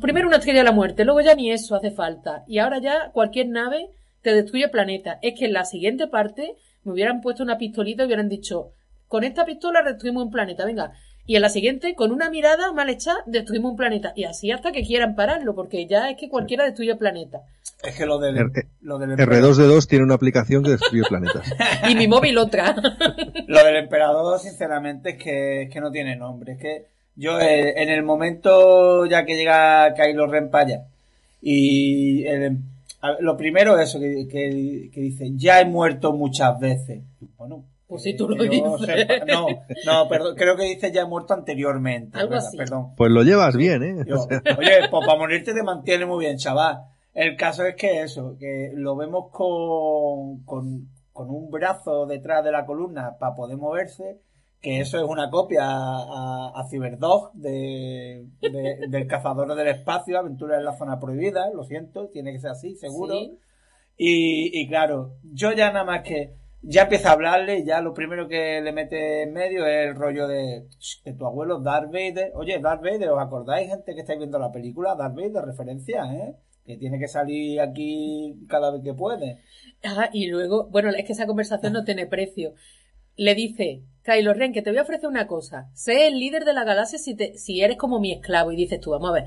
primero 0.00 0.28
una 0.28 0.36
estrella 0.36 0.60
de 0.60 0.64
la 0.64 0.72
muerte, 0.72 1.04
luego 1.04 1.20
ya 1.20 1.34
ni 1.34 1.50
eso 1.50 1.74
hace 1.74 1.90
falta. 1.90 2.44
Y 2.46 2.58
ahora 2.58 2.78
ya 2.78 3.10
cualquier 3.12 3.48
nave 3.48 3.90
te 4.22 4.32
destruye 4.34 4.64
el 4.66 4.70
planeta. 4.70 5.18
Es 5.20 5.38
que 5.38 5.46
en 5.46 5.52
la 5.52 5.64
siguiente 5.64 6.06
parte 6.06 6.54
me 6.84 6.92
hubieran 6.92 7.20
puesto 7.20 7.42
una 7.42 7.58
pistolita 7.58 8.02
y 8.04 8.06
hubieran 8.06 8.28
dicho, 8.28 8.70
con 9.08 9.24
esta 9.24 9.44
pistola 9.44 9.82
destruimos 9.82 10.24
un 10.24 10.30
planeta, 10.30 10.64
venga. 10.64 10.92
Y 11.28 11.36
en 11.36 11.42
la 11.42 11.50
siguiente, 11.50 11.94
con 11.94 12.10
una 12.10 12.30
mirada 12.30 12.72
mal 12.72 12.88
hecha, 12.88 13.12
destruimos 13.26 13.72
un 13.72 13.76
planeta. 13.76 14.14
Y 14.16 14.24
así 14.24 14.50
hasta 14.50 14.72
que 14.72 14.82
quieran 14.82 15.14
pararlo, 15.14 15.54
porque 15.54 15.86
ya 15.86 16.08
es 16.08 16.16
que 16.16 16.30
cualquiera 16.30 16.64
destruye 16.64 16.90
el 16.92 16.96
planeta. 16.98 17.42
Es 17.84 17.94
que 17.96 18.06
lo 18.06 18.18
del, 18.18 18.38
R- 18.38 18.66
lo 18.80 18.98
del 18.98 19.10
R2D2 19.10 19.86
tiene 19.86 20.04
una 20.04 20.14
aplicación 20.14 20.64
que 20.64 20.70
destruye 20.70 21.02
planetas. 21.06 21.46
Y 21.88 21.94
mi 21.96 22.08
móvil 22.08 22.38
otra. 22.38 22.74
Lo 23.46 23.62
del 23.64 23.76
emperador, 23.76 24.38
sinceramente, 24.40 25.10
es 25.10 25.22
que, 25.22 25.62
es 25.64 25.70
que 25.70 25.80
no 25.80 25.90
tiene 25.90 26.16
nombre. 26.16 26.52
Es 26.54 26.58
que 26.58 26.86
yo, 27.14 27.38
eh, 27.38 27.74
en 27.82 27.90
el 27.90 28.02
momento 28.02 29.04
ya 29.04 29.24
que 29.26 29.36
llega 29.36 29.92
Kylo 29.94 30.26
Ren 30.28 30.50
para 30.50 30.64
allá, 30.64 30.82
y 31.42 32.24
el 32.24 32.42
em- 32.42 32.62
a 33.02 33.12
lo 33.20 33.36
primero 33.36 33.78
es 33.78 33.90
eso, 33.90 34.00
que, 34.00 34.26
que, 34.28 34.90
que 34.92 35.00
dice, 35.00 35.30
ya 35.36 35.60
he 35.60 35.64
muerto 35.66 36.12
muchas 36.12 36.58
veces. 36.58 37.00
Pues 37.88 38.02
si 38.02 38.14
tú 38.14 38.28
lo 38.28 38.42
dices. 38.44 38.62
sepa- 38.86 39.24
no, 39.26 39.46
no, 39.86 40.08
perdón, 40.08 40.36
creo 40.36 40.56
que 40.56 40.64
dice 40.64 40.92
ya 40.92 41.02
he 41.02 41.06
muerto 41.06 41.32
anteriormente. 41.34 42.18
Algo 42.18 42.30
¿verdad? 42.32 42.46
así. 42.46 42.56
Perdón. 42.56 42.94
Pues 42.96 43.10
lo 43.10 43.22
llevas 43.22 43.56
bien, 43.56 43.82
¿eh? 43.82 44.04
Yo, 44.06 44.16
oye, 44.58 44.88
pues 44.90 45.06
para 45.06 45.18
morirte 45.18 45.54
te 45.54 45.62
mantiene 45.62 46.04
muy 46.06 46.26
bien, 46.26 46.36
chaval. 46.36 46.82
El 47.14 47.36
caso 47.36 47.64
es 47.64 47.74
que 47.76 48.02
eso, 48.02 48.36
que 48.38 48.70
lo 48.74 48.94
vemos 48.94 49.30
con, 49.32 50.44
con, 50.44 50.88
con 51.12 51.30
un 51.30 51.50
brazo 51.50 52.06
detrás 52.06 52.44
de 52.44 52.52
la 52.52 52.64
columna 52.66 53.16
para 53.18 53.34
poder 53.34 53.56
moverse, 53.56 54.20
que 54.60 54.80
eso 54.80 54.98
es 54.98 55.04
una 55.08 55.30
copia 55.30 55.62
a, 55.64 56.52
a, 56.52 56.60
a 56.60 56.68
Cyberdog 56.68 57.32
de, 57.32 58.26
de- 58.42 58.86
del 58.88 59.06
cazador 59.06 59.54
del 59.54 59.68
espacio, 59.68 60.18
aventura 60.18 60.58
en 60.58 60.64
la 60.64 60.76
zona 60.76 61.00
prohibida, 61.00 61.48
lo 61.54 61.64
siento, 61.64 62.08
tiene 62.08 62.32
que 62.32 62.38
ser 62.40 62.50
así, 62.50 62.74
seguro. 62.76 63.14
Sí. 63.14 63.38
Y, 63.96 64.60
y 64.60 64.68
claro, 64.68 65.14
yo 65.32 65.52
ya 65.52 65.72
nada 65.72 65.84
más 65.84 66.02
que 66.02 66.34
ya 66.62 66.82
empieza 66.82 67.10
a 67.10 67.12
hablarle, 67.12 67.60
y 67.60 67.64
ya 67.64 67.80
lo 67.80 67.94
primero 67.94 68.28
que 68.28 68.60
le 68.60 68.72
mete 68.72 69.22
en 69.22 69.32
medio 69.32 69.66
es 69.66 69.88
el 69.88 69.94
rollo 69.94 70.26
de 70.26 70.66
"Sh, 70.78 71.02
que 71.04 71.12
tu 71.12 71.24
abuelo 71.26 71.60
Darth 71.60 71.92
Vader, 71.92 72.32
oye, 72.34 72.58
Darth 72.58 72.82
Vader, 72.82 73.10
¿os 73.10 73.20
acordáis 73.20 73.68
gente 73.68 73.94
que 73.94 74.00
estáis 74.00 74.18
viendo 74.18 74.38
la 74.38 74.50
película? 74.50 74.94
Darth 74.96 75.14
Vader, 75.14 75.44
referencia, 75.44 76.04
¿eh? 76.12 76.34
Que 76.64 76.76
tiene 76.76 76.98
que 76.98 77.08
salir 77.08 77.60
aquí 77.60 78.36
cada 78.48 78.70
vez 78.70 78.82
que 78.82 78.92
puede. 78.92 79.38
Ah, 79.84 80.10
y 80.12 80.26
luego, 80.26 80.68
bueno, 80.68 80.90
es 80.90 81.04
que 81.04 81.12
esa 81.12 81.26
conversación 81.26 81.72
no 81.72 81.84
tiene 81.84 82.06
precio. 82.06 82.54
Le 83.16 83.34
dice, 83.34 83.82
Kylo 84.04 84.34
Ren, 84.34 84.52
que 84.52 84.60
te 84.62 84.70
voy 84.70 84.78
a 84.78 84.82
ofrecer 84.82 85.08
una 85.08 85.26
cosa. 85.26 85.70
Sé 85.72 86.08
el 86.08 86.18
líder 86.18 86.44
de 86.44 86.52
la 86.52 86.64
galaxia 86.64 86.98
si, 86.98 87.14
te, 87.16 87.38
si 87.38 87.62
eres 87.62 87.78
como 87.78 88.00
mi 88.00 88.12
esclavo. 88.12 88.52
Y 88.52 88.56
dices 88.56 88.80
tú, 88.80 88.90
vamos 88.90 89.10
a 89.10 89.14
ver. 89.14 89.24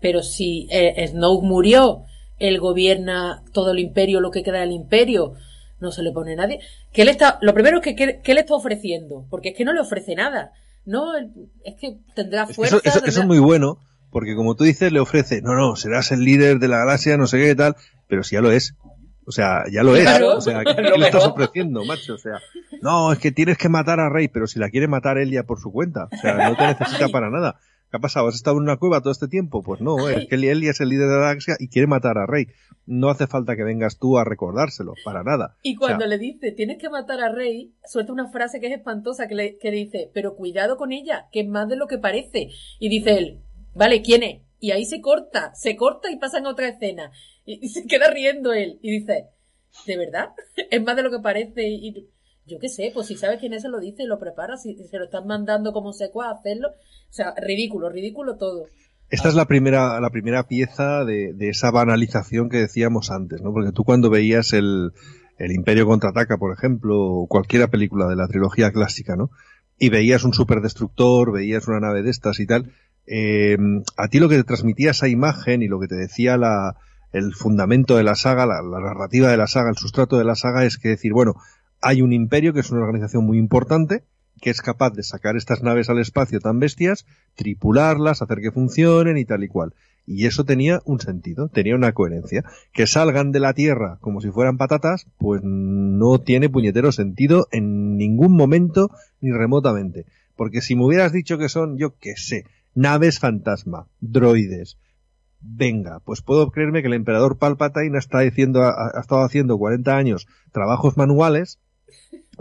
Pero 0.00 0.22
si 0.22 0.68
eh, 0.70 1.06
Snoke 1.08 1.44
murió, 1.44 2.04
él 2.38 2.60
gobierna 2.60 3.42
todo 3.52 3.72
el 3.72 3.80
imperio, 3.80 4.20
lo 4.20 4.30
que 4.30 4.44
queda 4.44 4.60
del 4.60 4.72
imperio, 4.72 5.34
no 5.80 5.90
se 5.92 6.02
le 6.02 6.12
pone 6.12 6.34
nadie. 6.36 6.60
¿Qué 6.92 7.04
le 7.04 7.10
está, 7.12 7.38
lo 7.42 7.54
primero 7.54 7.78
es 7.78 7.82
que, 7.82 7.94
¿qué, 7.94 8.20
qué 8.22 8.34
le 8.34 8.40
está 8.40 8.54
ofreciendo? 8.54 9.26
Porque 9.30 9.50
es 9.50 9.56
que 9.56 9.64
no 9.64 9.72
le 9.72 9.80
ofrece 9.80 10.14
nada. 10.14 10.52
No, 10.84 11.16
es 11.16 11.74
que 11.80 11.98
tendrá 12.14 12.42
Es 12.42 12.48
que 12.48 12.54
fuerza. 12.54 12.76
eso, 12.84 13.04
eso- 13.04 13.20
es 13.20 13.26
muy 13.26 13.38
bueno, 13.38 13.78
porque 14.10 14.34
como 14.34 14.54
tú 14.56 14.64
dices, 14.64 14.90
le 14.92 15.00
ofrece, 15.00 15.42
no, 15.42 15.54
no, 15.54 15.76
serás 15.76 16.12
el 16.12 16.24
líder 16.24 16.58
de 16.58 16.68
la 16.68 16.78
galaxia, 16.78 17.16
no 17.16 17.26
sé 17.26 17.38
qué 17.38 17.54
tal, 17.54 17.76
pero 18.08 18.22
si 18.22 18.36
ya 18.36 18.40
lo 18.40 18.50
es. 18.50 18.74
O 19.26 19.30
sea, 19.30 19.64
ya 19.70 19.82
lo 19.82 19.94
es. 19.94 20.04
Claro. 20.04 20.38
O 20.38 20.40
sea, 20.40 20.64
¿qué, 20.64 20.72
le 20.98 21.04
estás 21.06 21.26
ofreciendo, 21.26 21.84
macho? 21.84 22.14
O 22.14 22.18
sea, 22.18 22.40
no, 22.80 23.12
es 23.12 23.18
que 23.18 23.30
tienes 23.30 23.58
que 23.58 23.68
matar 23.68 24.00
a 24.00 24.08
Rey, 24.08 24.28
pero 24.28 24.46
si 24.46 24.58
la 24.58 24.70
quiere 24.70 24.88
matar 24.88 25.18
él 25.18 25.30
ya 25.30 25.42
por 25.42 25.60
su 25.60 25.70
cuenta. 25.70 26.08
O 26.10 26.16
sea, 26.16 26.48
no 26.48 26.56
te 26.56 26.66
necesita 26.78 27.08
para 27.08 27.28
nada. 27.28 27.60
¿Qué 27.90 27.96
ha 27.96 28.00
pasado? 28.00 28.28
¿Has 28.28 28.34
estado 28.34 28.58
en 28.58 28.64
una 28.64 28.76
cueva 28.76 29.00
todo 29.00 29.12
este 29.12 29.28
tiempo? 29.28 29.62
Pues 29.62 29.80
no, 29.80 30.06
Ay. 30.06 30.16
es 30.16 30.26
que 30.28 30.38
ya 30.38 30.70
es 30.70 30.80
el 30.80 30.90
líder 30.90 31.08
de 31.08 31.14
la 31.14 31.20
galaxia 31.20 31.56
y 31.58 31.68
quiere 31.68 31.86
matar 31.86 32.18
a 32.18 32.26
Rey. 32.26 32.48
No 32.84 33.08
hace 33.08 33.26
falta 33.26 33.56
que 33.56 33.64
vengas 33.64 33.98
tú 33.98 34.18
a 34.18 34.24
recordárselo, 34.24 34.92
para 35.04 35.22
nada. 35.22 35.56
Y 35.62 35.74
cuando 35.76 35.96
O 35.96 35.98
sea, 36.00 36.08
le 36.08 36.18
dice, 36.18 36.52
tienes 36.52 36.76
que 36.78 36.90
matar 36.90 37.20
a 37.20 37.32
Rey, 37.32 37.72
suelta 37.84 38.12
una 38.12 38.30
frase 38.30 38.60
que 38.60 38.66
es 38.66 38.76
espantosa, 38.76 39.26
que 39.26 39.34
le, 39.34 39.58
que 39.58 39.70
le 39.70 39.78
dice, 39.78 40.10
pero 40.12 40.36
cuidado 40.36 40.76
con 40.76 40.92
ella, 40.92 41.28
que 41.32 41.40
es 41.40 41.48
más 41.48 41.68
de 41.68 41.76
lo 41.76 41.86
que 41.86 41.98
parece. 41.98 42.50
Y 42.78 42.88
dice 42.90 43.16
él, 43.16 43.40
vale, 43.74 44.02
¿quién 44.02 44.22
es? 44.22 44.42
Y 44.60 44.72
ahí 44.72 44.84
se 44.84 45.00
corta, 45.00 45.54
se 45.54 45.76
corta 45.76 46.10
y 46.10 46.18
pasan 46.18 46.46
a 46.46 46.50
otra 46.50 46.68
escena. 46.68 47.10
Y, 47.46 47.64
y 47.64 47.68
se 47.70 47.86
queda 47.86 48.10
riendo 48.10 48.52
él. 48.52 48.78
Y 48.82 48.90
dice, 49.00 49.28
¿de 49.86 49.96
verdad? 49.96 50.30
Es 50.70 50.82
más 50.82 50.96
de 50.96 51.02
lo 51.02 51.10
que 51.10 51.20
parece. 51.20 51.68
Y 51.68 52.08
yo 52.48 52.58
qué 52.58 52.68
sé, 52.68 52.90
pues 52.92 53.06
si 53.06 53.16
sabes 53.16 53.38
quién 53.38 53.52
es, 53.52 53.62
se 53.62 53.68
lo 53.68 53.78
dice 53.78 54.02
y 54.02 54.06
lo 54.06 54.18
prepara. 54.18 54.56
Si, 54.56 54.74
se 54.74 54.98
lo 54.98 55.04
están 55.04 55.26
mandando 55.26 55.72
como 55.72 55.92
secua 55.92 56.28
a 56.28 56.32
hacerlo. 56.32 56.68
O 56.68 57.12
sea, 57.12 57.34
ridículo, 57.36 57.90
ridículo 57.90 58.36
todo. 58.36 58.66
Esta 59.10 59.28
es 59.28 59.34
la 59.34 59.46
primera, 59.46 60.00
la 60.00 60.10
primera 60.10 60.46
pieza 60.48 61.04
de, 61.04 61.34
esa 61.40 61.70
banalización 61.70 62.48
que 62.48 62.58
decíamos 62.58 63.10
antes, 63.10 63.40
¿no? 63.40 63.52
Porque 63.52 63.72
tú 63.72 63.84
cuando 63.84 64.10
veías 64.10 64.52
el, 64.52 64.92
el 65.38 65.52
Imperio 65.52 65.86
contraataca, 65.86 66.36
por 66.36 66.52
ejemplo, 66.52 66.98
o 66.98 67.26
cualquier 67.26 67.68
película 67.70 68.06
de 68.06 68.16
la 68.16 68.28
trilogía 68.28 68.70
clásica, 68.70 69.16
¿no? 69.16 69.30
Y 69.78 69.88
veías 69.88 70.24
un 70.24 70.34
superdestructor, 70.34 71.32
veías 71.32 71.68
una 71.68 71.80
nave 71.80 72.02
de 72.02 72.10
estas 72.10 72.40
y 72.40 72.46
tal, 72.46 72.72
eh, 73.06 73.56
a 73.96 74.08
ti 74.08 74.18
lo 74.18 74.28
que 74.28 74.36
te 74.36 74.44
transmitía 74.44 74.90
esa 74.90 75.08
imagen 75.08 75.62
y 75.62 75.68
lo 75.68 75.80
que 75.80 75.86
te 75.86 75.94
decía 75.94 76.36
la, 76.36 76.76
el 77.12 77.34
fundamento 77.34 77.96
de 77.96 78.04
la 78.04 78.14
saga, 78.14 78.44
la 78.44 78.80
narrativa 78.80 79.30
de 79.30 79.36
la 79.36 79.46
saga, 79.46 79.70
el 79.70 79.76
sustrato 79.76 80.18
de 80.18 80.24
la 80.24 80.34
saga 80.34 80.64
es 80.64 80.76
que 80.76 80.90
decir, 80.90 81.12
bueno, 81.12 81.36
hay 81.80 82.02
un 82.02 82.12
imperio 82.12 82.52
que 82.52 82.60
es 82.60 82.70
una 82.70 82.82
organización 82.82 83.24
muy 83.24 83.38
importante, 83.38 84.04
que 84.40 84.50
es 84.50 84.62
capaz 84.62 84.90
de 84.90 85.02
sacar 85.02 85.36
estas 85.36 85.62
naves 85.62 85.90
al 85.90 85.98
espacio 85.98 86.40
tan 86.40 86.58
bestias, 86.58 87.06
tripularlas, 87.34 88.22
hacer 88.22 88.38
que 88.40 88.52
funcionen 88.52 89.16
y 89.16 89.24
tal 89.24 89.44
y 89.44 89.48
cual. 89.48 89.74
Y 90.06 90.26
eso 90.26 90.44
tenía 90.44 90.80
un 90.86 91.00
sentido, 91.00 91.48
tenía 91.48 91.74
una 91.74 91.92
coherencia. 91.92 92.42
Que 92.72 92.86
salgan 92.86 93.30
de 93.30 93.40
la 93.40 93.52
Tierra 93.52 93.98
como 94.00 94.20
si 94.20 94.30
fueran 94.30 94.56
patatas, 94.56 95.06
pues 95.18 95.42
no 95.44 96.18
tiene 96.20 96.48
puñetero 96.48 96.92
sentido 96.92 97.46
en 97.50 97.96
ningún 97.96 98.32
momento 98.32 98.90
ni 99.20 99.32
remotamente. 99.32 100.06
Porque 100.34 100.62
si 100.62 100.76
me 100.76 100.84
hubieras 100.84 101.12
dicho 101.12 101.36
que 101.36 101.48
son, 101.48 101.76
yo 101.76 101.96
qué 101.98 102.16
sé, 102.16 102.44
naves 102.74 103.18
fantasma, 103.18 103.88
droides, 104.00 104.78
venga, 105.40 106.00
pues 106.00 106.22
puedo 106.22 106.50
creerme 106.50 106.80
que 106.80 106.88
el 106.88 106.94
emperador 106.94 107.36
Palpatine 107.36 107.98
está 107.98 108.20
diciendo, 108.20 108.62
ha, 108.62 108.92
ha 108.96 109.00
estado 109.00 109.22
haciendo 109.22 109.58
40 109.58 109.96
años 109.96 110.26
trabajos 110.52 110.96
manuales 110.96 111.58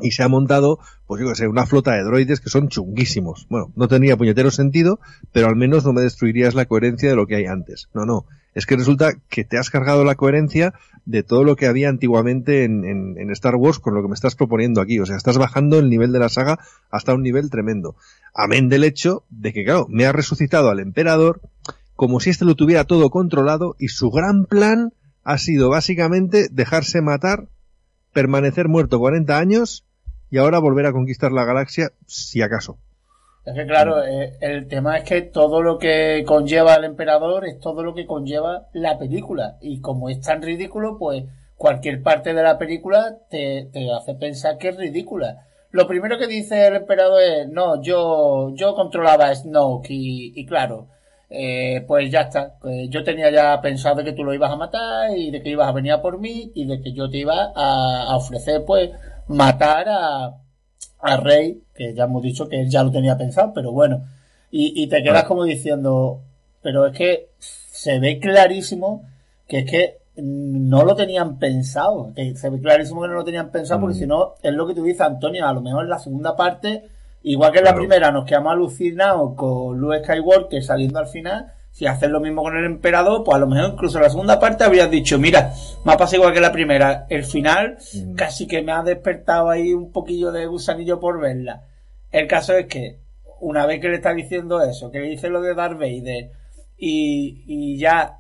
y 0.01 0.11
se 0.11 0.23
ha 0.23 0.27
montado, 0.27 0.79
pues 1.07 1.21
yo 1.21 1.29
que 1.29 1.35
sé, 1.35 1.47
una 1.47 1.65
flota 1.65 1.93
de 1.93 2.03
droides 2.03 2.39
que 2.39 2.49
son 2.49 2.69
chunguísimos. 2.69 3.47
Bueno, 3.49 3.71
no 3.75 3.87
tenía 3.87 4.17
puñetero 4.17 4.51
sentido, 4.51 4.99
pero 5.31 5.47
al 5.47 5.55
menos 5.55 5.85
no 5.85 5.93
me 5.93 6.01
destruirías 6.01 6.55
la 6.55 6.65
coherencia 6.65 7.09
de 7.09 7.15
lo 7.15 7.25
que 7.25 7.35
hay 7.35 7.45
antes. 7.45 7.89
No, 7.93 8.05
no. 8.05 8.25
Es 8.53 8.65
que 8.65 8.75
resulta 8.75 9.13
que 9.29 9.43
te 9.43 9.57
has 9.57 9.69
cargado 9.69 10.03
la 10.03 10.15
coherencia 10.15 10.73
de 11.05 11.23
todo 11.23 11.43
lo 11.43 11.55
que 11.55 11.67
había 11.67 11.89
antiguamente 11.89 12.63
en, 12.63 13.29
Star 13.31 13.55
Wars 13.55 13.79
con 13.79 13.93
lo 13.93 14.01
que 14.01 14.07
me 14.07 14.15
estás 14.15 14.35
proponiendo 14.35 14.81
aquí. 14.81 14.99
O 14.99 15.05
sea, 15.05 15.15
estás 15.15 15.37
bajando 15.37 15.79
el 15.79 15.89
nivel 15.89 16.11
de 16.11 16.19
la 16.19 16.29
saga 16.29 16.59
hasta 16.89 17.13
un 17.13 17.21
nivel 17.21 17.49
tremendo. 17.49 17.95
Amén 18.33 18.67
del 18.67 18.83
hecho 18.83 19.23
de 19.29 19.53
que, 19.53 19.63
claro, 19.63 19.85
me 19.89 20.05
ha 20.05 20.11
resucitado 20.11 20.69
al 20.69 20.79
emperador 20.79 21.41
como 21.95 22.19
si 22.19 22.29
éste 22.29 22.45
lo 22.45 22.55
tuviera 22.55 22.83
todo 22.83 23.09
controlado 23.09 23.75
y 23.79 23.89
su 23.89 24.11
gran 24.11 24.45
plan 24.45 24.93
ha 25.23 25.37
sido 25.37 25.69
básicamente 25.69 26.47
dejarse 26.51 27.01
matar, 27.01 27.49
permanecer 28.17 28.67
muerto 28.67 28.97
40 28.97 29.37
años 29.37 29.85
y 30.31 30.39
ahora 30.39 30.57
volver 30.57 30.87
a 30.87 30.91
conquistar 30.91 31.31
la 31.31 31.45
galaxia, 31.45 31.91
si 32.07 32.41
acaso. 32.41 32.79
Es 33.45 33.53
que 33.53 33.67
claro, 33.67 34.03
eh, 34.03 34.33
el 34.41 34.67
tema 34.67 34.97
es 34.97 35.03
que 35.03 35.21
todo 35.21 35.61
lo 35.61 35.77
que 35.77 36.23
conlleva 36.25 36.73
el 36.73 36.85
emperador 36.85 37.47
es 37.47 37.59
todo 37.59 37.83
lo 37.83 37.93
que 37.93 38.07
conlleva 38.07 38.69
la 38.73 38.97
película. 38.97 39.57
Y 39.61 39.81
como 39.81 40.09
es 40.09 40.19
tan 40.19 40.41
ridículo, 40.41 40.97
pues 40.97 41.25
cualquier 41.57 42.01
parte 42.01 42.33
de 42.33 42.41
la 42.41 42.57
película 42.57 43.19
te, 43.29 43.69
te 43.71 43.93
hace 43.93 44.15
pensar 44.15 44.57
que 44.57 44.69
es 44.69 44.77
ridícula. 44.77 45.45
Lo 45.69 45.87
primero 45.87 46.17
que 46.17 46.25
dice 46.25 46.65
el 46.65 46.77
emperador 46.77 47.21
es, 47.21 47.47
no, 47.49 47.83
yo, 47.83 48.51
yo 48.55 48.73
controlaba 48.73 49.27
a 49.27 49.35
Snoke 49.35 49.91
y, 49.91 50.33
y 50.35 50.43
claro, 50.47 50.87
eh, 51.29 51.83
pues 51.87 52.09
ya 52.11 52.21
está. 52.21 52.57
Eh, 52.65 52.87
yo 52.89 53.03
tenía 53.03 53.29
ya 53.31 53.59
pensado 53.61 54.03
que 54.03 54.13
tú 54.13 54.23
lo 54.23 54.33
ibas 54.33 54.51
a 54.51 54.55
matar 54.55 55.15
y 55.17 55.31
de 55.31 55.41
que 55.41 55.49
ibas 55.49 55.67
a 55.67 55.71
venir 55.73 55.91
a 55.93 56.01
por 56.01 56.19
mí 56.19 56.51
y 56.55 56.65
de 56.65 56.81
que 56.81 56.93
yo 56.93 57.09
te 57.09 57.17
iba 57.17 57.51
a, 57.55 58.03
a 58.03 58.15
ofrecer, 58.15 58.63
pues, 58.65 58.91
matar 59.27 59.87
a, 59.89 60.37
a 60.99 61.17
Rey, 61.17 61.61
que 61.75 61.93
ya 61.93 62.05
hemos 62.05 62.21
dicho 62.23 62.47
que 62.47 62.61
él 62.61 62.69
ya 62.69 62.83
lo 62.83 62.91
tenía 62.91 63.17
pensado, 63.17 63.51
pero 63.53 63.71
bueno. 63.71 64.05
Y, 64.51 64.81
y 64.81 64.87
te 64.87 65.03
quedas 65.03 65.25
como 65.25 65.43
diciendo, 65.43 66.21
pero 66.61 66.87
es 66.87 66.97
que 66.97 67.29
se 67.37 67.99
ve 67.99 68.19
clarísimo 68.19 69.03
que 69.47 69.59
es 69.59 69.69
que 69.71 69.97
no 70.15 70.83
lo 70.83 70.95
tenían 70.95 71.37
pensado. 71.37 72.11
Que 72.15 72.35
se 72.35 72.49
ve 72.49 72.59
clarísimo 72.59 73.01
que 73.01 73.07
no 73.09 73.13
lo 73.15 73.23
tenían 73.25 73.51
pensado, 73.51 73.81
porque 73.81 73.95
Mm. 73.97 73.99
si 73.99 74.07
no, 74.07 74.33
es 74.41 74.53
lo 74.53 74.65
que 74.65 74.73
tú 74.73 74.83
dices, 74.83 75.01
Antonio, 75.01 75.45
a 75.47 75.53
lo 75.53 75.61
mejor 75.61 75.83
en 75.83 75.89
la 75.89 75.99
segunda 75.99 76.35
parte, 76.35 76.89
igual 77.31 77.51
que 77.51 77.59
en 77.59 77.65
la 77.65 77.71
Claro. 77.71 77.81
primera, 77.87 78.11
nos 78.11 78.25
quedamos 78.25 78.51
alucinados 78.53 79.33
con 79.35 79.77
Luke 79.77 80.03
Skywalker 80.03 80.63
saliendo 80.63 80.99
al 80.99 81.07
final. 81.07 81.53
Si 81.71 81.85
haces 81.85 82.09
lo 82.09 82.19
mismo 82.19 82.41
con 82.41 82.57
el 82.57 82.65
emperador, 82.65 83.23
pues 83.23 83.35
a 83.35 83.39
lo 83.39 83.47
mejor 83.47 83.71
incluso 83.73 83.97
en 83.97 84.03
la 84.05 84.09
segunda 84.09 84.39
parte 84.39 84.63
habrías 84.63 84.89
dicho, 84.89 85.19
mira, 85.19 85.53
me 85.85 85.93
ha 85.93 85.97
pasado 85.97 86.17
igual 86.17 86.33
que 86.33 86.41
la 86.41 86.51
primera. 86.51 87.05
El 87.09 87.23
final 87.23 87.77
Mm. 87.93 88.15
casi 88.15 88.47
que 88.47 88.63
me 88.63 88.71
ha 88.71 88.81
despertado 88.81 89.49
ahí 89.49 89.73
un 89.73 89.91
poquillo 89.91 90.31
de 90.31 90.47
gusanillo 90.47 90.99
por 90.99 91.19
verla. 91.19 91.63
El 92.11 92.25
caso 92.27 92.53
es 92.57 92.65
que, 92.65 92.99
una 93.41 93.67
vez 93.67 93.79
que 93.79 93.89
le 93.89 93.97
está 93.97 94.13
diciendo 94.13 94.59
eso, 94.63 94.89
que 94.89 94.99
le 95.01 95.09
dice 95.09 95.29
lo 95.29 95.39
de 95.41 95.53
Darth 95.53 95.77
Vader, 95.77 96.31
y, 96.77 97.43
y 97.45 97.77
ya 97.77 98.17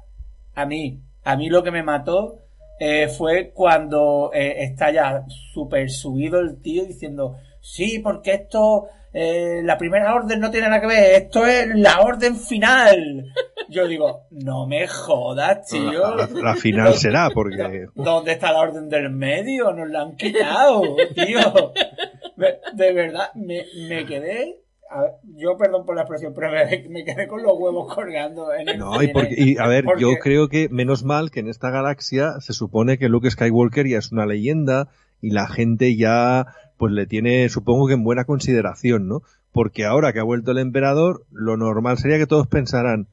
a 0.53 0.65
mí, 0.65 1.01
a 1.23 1.35
mí 1.35 1.49
lo 1.49 1.63
que 1.63 1.71
me 1.71 1.81
mató 1.83 2.39
eh, 2.79 3.07
fue 3.07 3.51
cuando 3.55 4.29
eh, 4.33 4.63
está 4.63 4.91
ya 4.91 5.23
súper 5.53 5.89
subido 5.89 6.39
el 6.39 6.61
tío 6.61 6.85
diciendo, 6.85 7.37
sí, 7.59 7.97
porque 7.99 8.33
esto, 8.33 8.85
eh, 9.13 9.61
la 9.63 9.77
primera 9.77 10.13
orden 10.13 10.39
no 10.39 10.51
tiene 10.51 10.67
nada 10.67 10.81
que 10.81 10.87
ver, 10.87 11.21
esto 11.23 11.45
es 11.45 11.67
la 11.75 12.01
orden 12.01 12.35
final. 12.35 13.25
Yo 13.69 13.87
digo, 13.87 14.27
no 14.31 14.67
me 14.67 14.87
jodas, 14.87 15.67
tío. 15.67 16.15
La, 16.15 16.27
la- 16.27 16.41
la 16.41 16.55
final 16.55 16.93
será, 16.95 17.29
porque 17.33 17.87
¿Dónde 17.95 18.33
está 18.33 18.51
la 18.51 18.59
orden 18.61 18.89
del 18.89 19.09
medio? 19.09 19.71
Nos 19.73 19.89
la 19.89 20.01
han 20.03 20.15
quitado, 20.15 20.81
tío. 21.15 21.39
Me- 22.35 22.59
De 22.73 22.93
verdad, 22.93 23.29
me, 23.35 23.63
me 23.89 24.05
quedé. 24.05 24.61
ver, 25.01 25.11
yo, 25.35 25.57
perdón 25.57 25.85
por 25.85 25.95
la 25.95 26.03
expresión, 26.03 26.33
pero 26.35 26.49
me, 26.51 26.87
me 26.89 27.03
quedé 27.03 27.27
con 27.27 27.43
los 27.43 27.53
huevos 27.57 27.93
colgando 27.93 28.53
en 28.53 28.69
el. 28.69 28.77
No, 28.77 29.01
y, 29.01 29.07
porque, 29.09 29.35
y 29.37 29.57
a 29.57 29.67
ver, 29.67 29.83
porque- 29.83 30.01
yo 30.01 30.11
creo 30.21 30.47
que 30.47 30.69
menos 30.69 31.03
mal 31.03 31.31
que 31.31 31.39
en 31.41 31.49
esta 31.49 31.69
galaxia 31.71 32.39
se 32.39 32.53
supone 32.53 32.97
que 32.97 33.09
Luke 33.09 33.29
Skywalker 33.29 33.87
ya 33.87 33.97
es 33.97 34.11
una 34.11 34.25
leyenda 34.25 34.87
y 35.21 35.31
la 35.31 35.47
gente 35.47 35.97
ya 35.97 36.45
pues 36.77 36.93
le 36.93 37.05
tiene, 37.05 37.49
supongo 37.49 37.87
que 37.87 37.93
en 37.93 38.03
buena 38.03 38.25
consideración, 38.25 39.07
¿no? 39.07 39.21
Porque 39.51 39.85
ahora 39.85 40.13
que 40.13 40.19
ha 40.19 40.23
vuelto 40.23 40.51
el 40.51 40.59
emperador, 40.59 41.25
lo 41.31 41.57
normal 41.57 41.97
sería 41.97 42.17
que 42.17 42.27
todos 42.27 42.47
pensaran, 42.47 43.07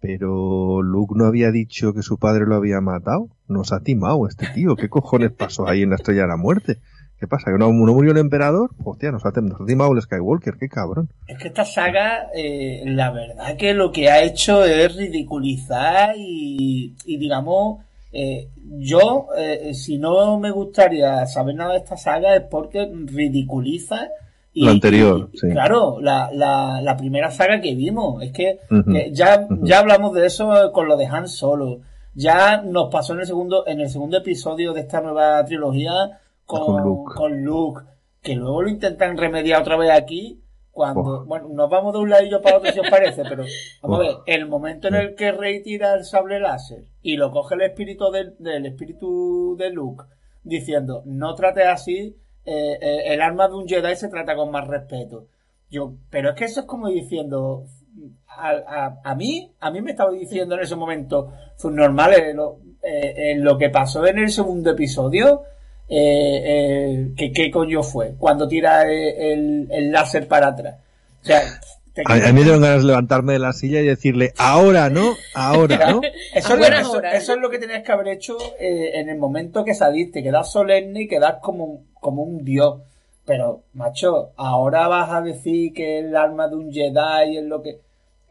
pero 0.00 0.82
Luke 0.82 1.14
no 1.16 1.26
había 1.26 1.50
dicho 1.50 1.92
que 1.92 2.02
su 2.02 2.18
padre 2.18 2.46
lo 2.46 2.56
había 2.56 2.80
matado, 2.80 3.28
nos 3.48 3.72
ha 3.72 3.80
timado 3.80 4.26
este 4.26 4.46
tío, 4.54 4.76
¿qué 4.76 4.88
cojones 4.88 5.32
pasó 5.32 5.68
ahí 5.68 5.82
en 5.82 5.90
la 5.90 5.96
estrella 5.96 6.22
de 6.22 6.28
la 6.28 6.36
muerte? 6.36 6.78
¿Qué 7.18 7.26
pasa? 7.26 7.52
¿Que 7.52 7.58
no, 7.58 7.70
murió 7.70 8.12
el 8.12 8.16
emperador? 8.16 8.70
Hostia, 8.82 9.12
nos 9.12 9.26
ha, 9.26 9.32
timado 9.32 9.92
el 9.92 10.00
Skywalker, 10.00 10.56
qué 10.58 10.70
cabrón. 10.70 11.10
Es 11.26 11.36
que 11.36 11.48
esta 11.48 11.66
saga, 11.66 12.30
eh, 12.34 12.82
la 12.86 13.10
verdad 13.10 13.58
que 13.58 13.74
lo 13.74 13.92
que 13.92 14.08
ha 14.08 14.22
hecho 14.22 14.64
es 14.64 14.96
ridiculizar 14.96 16.14
y 16.16 16.94
digamos, 17.06 17.80
eh, 18.12 18.48
yo, 18.78 19.28
eh, 19.36 19.72
si 19.74 19.98
no 19.98 20.38
me 20.38 20.50
gustaría 20.50 21.26
saber 21.26 21.54
nada 21.54 21.72
de 21.72 21.78
esta 21.78 21.96
saga 21.96 22.34
es 22.36 22.42
porque 22.42 22.90
ridiculiza. 23.06 24.08
Y, 24.52 24.64
Lo 24.64 24.72
anterior, 24.72 25.30
y, 25.32 25.38
sí. 25.38 25.48
Claro, 25.50 26.00
la, 26.00 26.30
la, 26.32 26.80
la 26.82 26.96
primera 26.96 27.30
saga 27.30 27.60
que 27.60 27.74
vimos. 27.74 28.22
Es 28.22 28.32
que 28.32 28.58
ya, 29.12 29.46
ya 29.62 29.78
hablamos 29.78 30.12
de 30.14 30.26
eso 30.26 30.72
con 30.72 30.88
lo 30.88 30.96
de 30.96 31.06
Han 31.06 31.28
Solo. 31.28 31.80
Ya 32.14 32.60
nos 32.60 32.90
pasó 32.90 33.12
en 33.12 33.20
el 33.20 33.26
segundo, 33.26 33.64
en 33.66 33.80
el 33.80 33.88
segundo 33.88 34.18
episodio 34.18 34.72
de 34.72 34.80
esta 34.80 35.00
nueva 35.00 35.44
trilogía 35.44 36.18
con, 36.44 36.66
Con 36.66 36.82
Luke. 36.82 37.14
con 37.14 37.44
Luke, 37.44 37.82
que 38.20 38.34
luego 38.34 38.62
lo 38.62 38.68
intentan 38.68 39.16
remediar 39.16 39.62
otra 39.62 39.76
vez 39.76 39.90
aquí, 39.92 40.42
cuando, 40.72 41.00
Oh. 41.00 41.24
bueno, 41.24 41.48
nos 41.50 41.68
vamos 41.68 41.92
de 41.92 41.98
un 41.98 42.10
ladillo 42.10 42.40
para 42.40 42.58
otro 42.58 42.72
si 42.72 42.80
os 42.80 42.88
parece, 42.88 43.22
pero 43.28 43.44
vamos 43.82 43.98
a 43.98 44.02
ver, 44.02 44.16
el 44.26 44.48
momento 44.48 44.88
en 44.88 44.94
el 44.94 45.14
que 45.14 45.32
Rey 45.32 45.62
tira 45.62 45.94
el 45.94 46.04
sable 46.04 46.40
láser 46.40 46.84
y 47.02 47.16
lo 47.16 47.30
coge 47.30 47.54
el 47.54 47.62
espíritu 47.62 48.10
del, 48.10 48.34
del 48.38 48.66
espíritu 48.66 49.56
de 49.58 49.70
Luke, 49.70 50.04
diciendo, 50.42 51.02
no 51.06 51.34
trate 51.34 51.64
así, 51.64 52.16
eh, 52.44 52.78
eh, 52.80 53.02
el 53.06 53.20
arma 53.20 53.48
de 53.48 53.54
un 53.54 53.68
Jedi 53.68 53.96
se 53.96 54.08
trata 54.08 54.34
con 54.34 54.50
más 54.50 54.66
respeto. 54.66 55.26
Yo, 55.70 55.94
pero 56.10 56.30
es 56.30 56.34
que 56.36 56.44
eso 56.46 56.60
es 56.60 56.66
como 56.66 56.88
diciendo, 56.88 57.64
a, 58.28 58.50
a, 58.50 59.00
a 59.04 59.14
mí, 59.14 59.52
a 59.60 59.70
mí 59.70 59.80
me 59.80 59.92
estaba 59.92 60.10
diciendo 60.10 60.54
en 60.54 60.62
ese 60.62 60.76
momento, 60.76 61.32
fue 61.56 61.72
normal, 61.72 62.14
eh, 62.14 62.34
lo, 62.34 62.58
eh, 62.82 63.14
eh, 63.16 63.34
lo 63.36 63.58
que 63.58 63.70
pasó 63.70 64.06
en 64.06 64.18
el 64.18 64.30
segundo 64.30 64.70
episodio, 64.70 65.42
eh, 65.90 66.42
eh, 66.44 67.12
¿qué, 67.16 67.32
¿qué 67.32 67.50
coño 67.50 67.82
fue? 67.82 68.14
Cuando 68.18 68.46
tira 68.46 68.90
eh, 68.90 69.32
el, 69.32 69.68
el 69.70 69.90
láser 69.90 70.28
para 70.28 70.48
atrás. 70.48 70.76
O 71.22 71.24
sea, 71.26 71.42
te 71.92 72.02
A, 72.06 72.14
a 72.14 72.32
mí 72.32 72.32
me 72.38 72.42
dieron 72.44 72.62
ganas 72.62 72.82
de 72.82 72.86
levantarme 72.86 73.32
de 73.32 73.40
la 73.40 73.52
silla 73.52 73.80
y 73.80 73.86
decirle, 73.86 74.32
ahora 74.38 74.88
no, 74.88 75.14
ahora 75.34 75.76
no. 75.90 76.00
Eso, 76.02 76.08
A 76.34 76.38
es 76.38 76.48
lo, 76.50 76.56
buenas 76.58 76.80
eso- 76.82 76.92
horas. 76.92 77.14
eso 77.14 77.32
es 77.34 77.38
lo 77.40 77.50
que 77.50 77.58
tenías 77.58 77.82
que 77.82 77.90
haber 77.92 78.08
hecho 78.08 78.36
eh, 78.60 78.92
en 78.94 79.08
el 79.08 79.18
momento 79.18 79.64
que 79.64 79.74
saliste, 79.74 80.22
quedas 80.22 80.52
solemne 80.52 81.02
y 81.02 81.08
quedas 81.08 81.36
como, 81.42 81.82
como 81.94 82.22
un 82.22 82.44
dios. 82.44 82.82
Pero, 83.26 83.62
macho, 83.74 84.30
ahora 84.36 84.88
vas 84.88 85.10
a 85.10 85.20
decir 85.20 85.72
que 85.72 85.98
el 85.98 86.16
arma 86.16 86.48
de 86.48 86.56
un 86.56 86.72
Jedi 86.72 87.36
es 87.38 87.44
lo 87.44 87.60
que... 87.62 87.78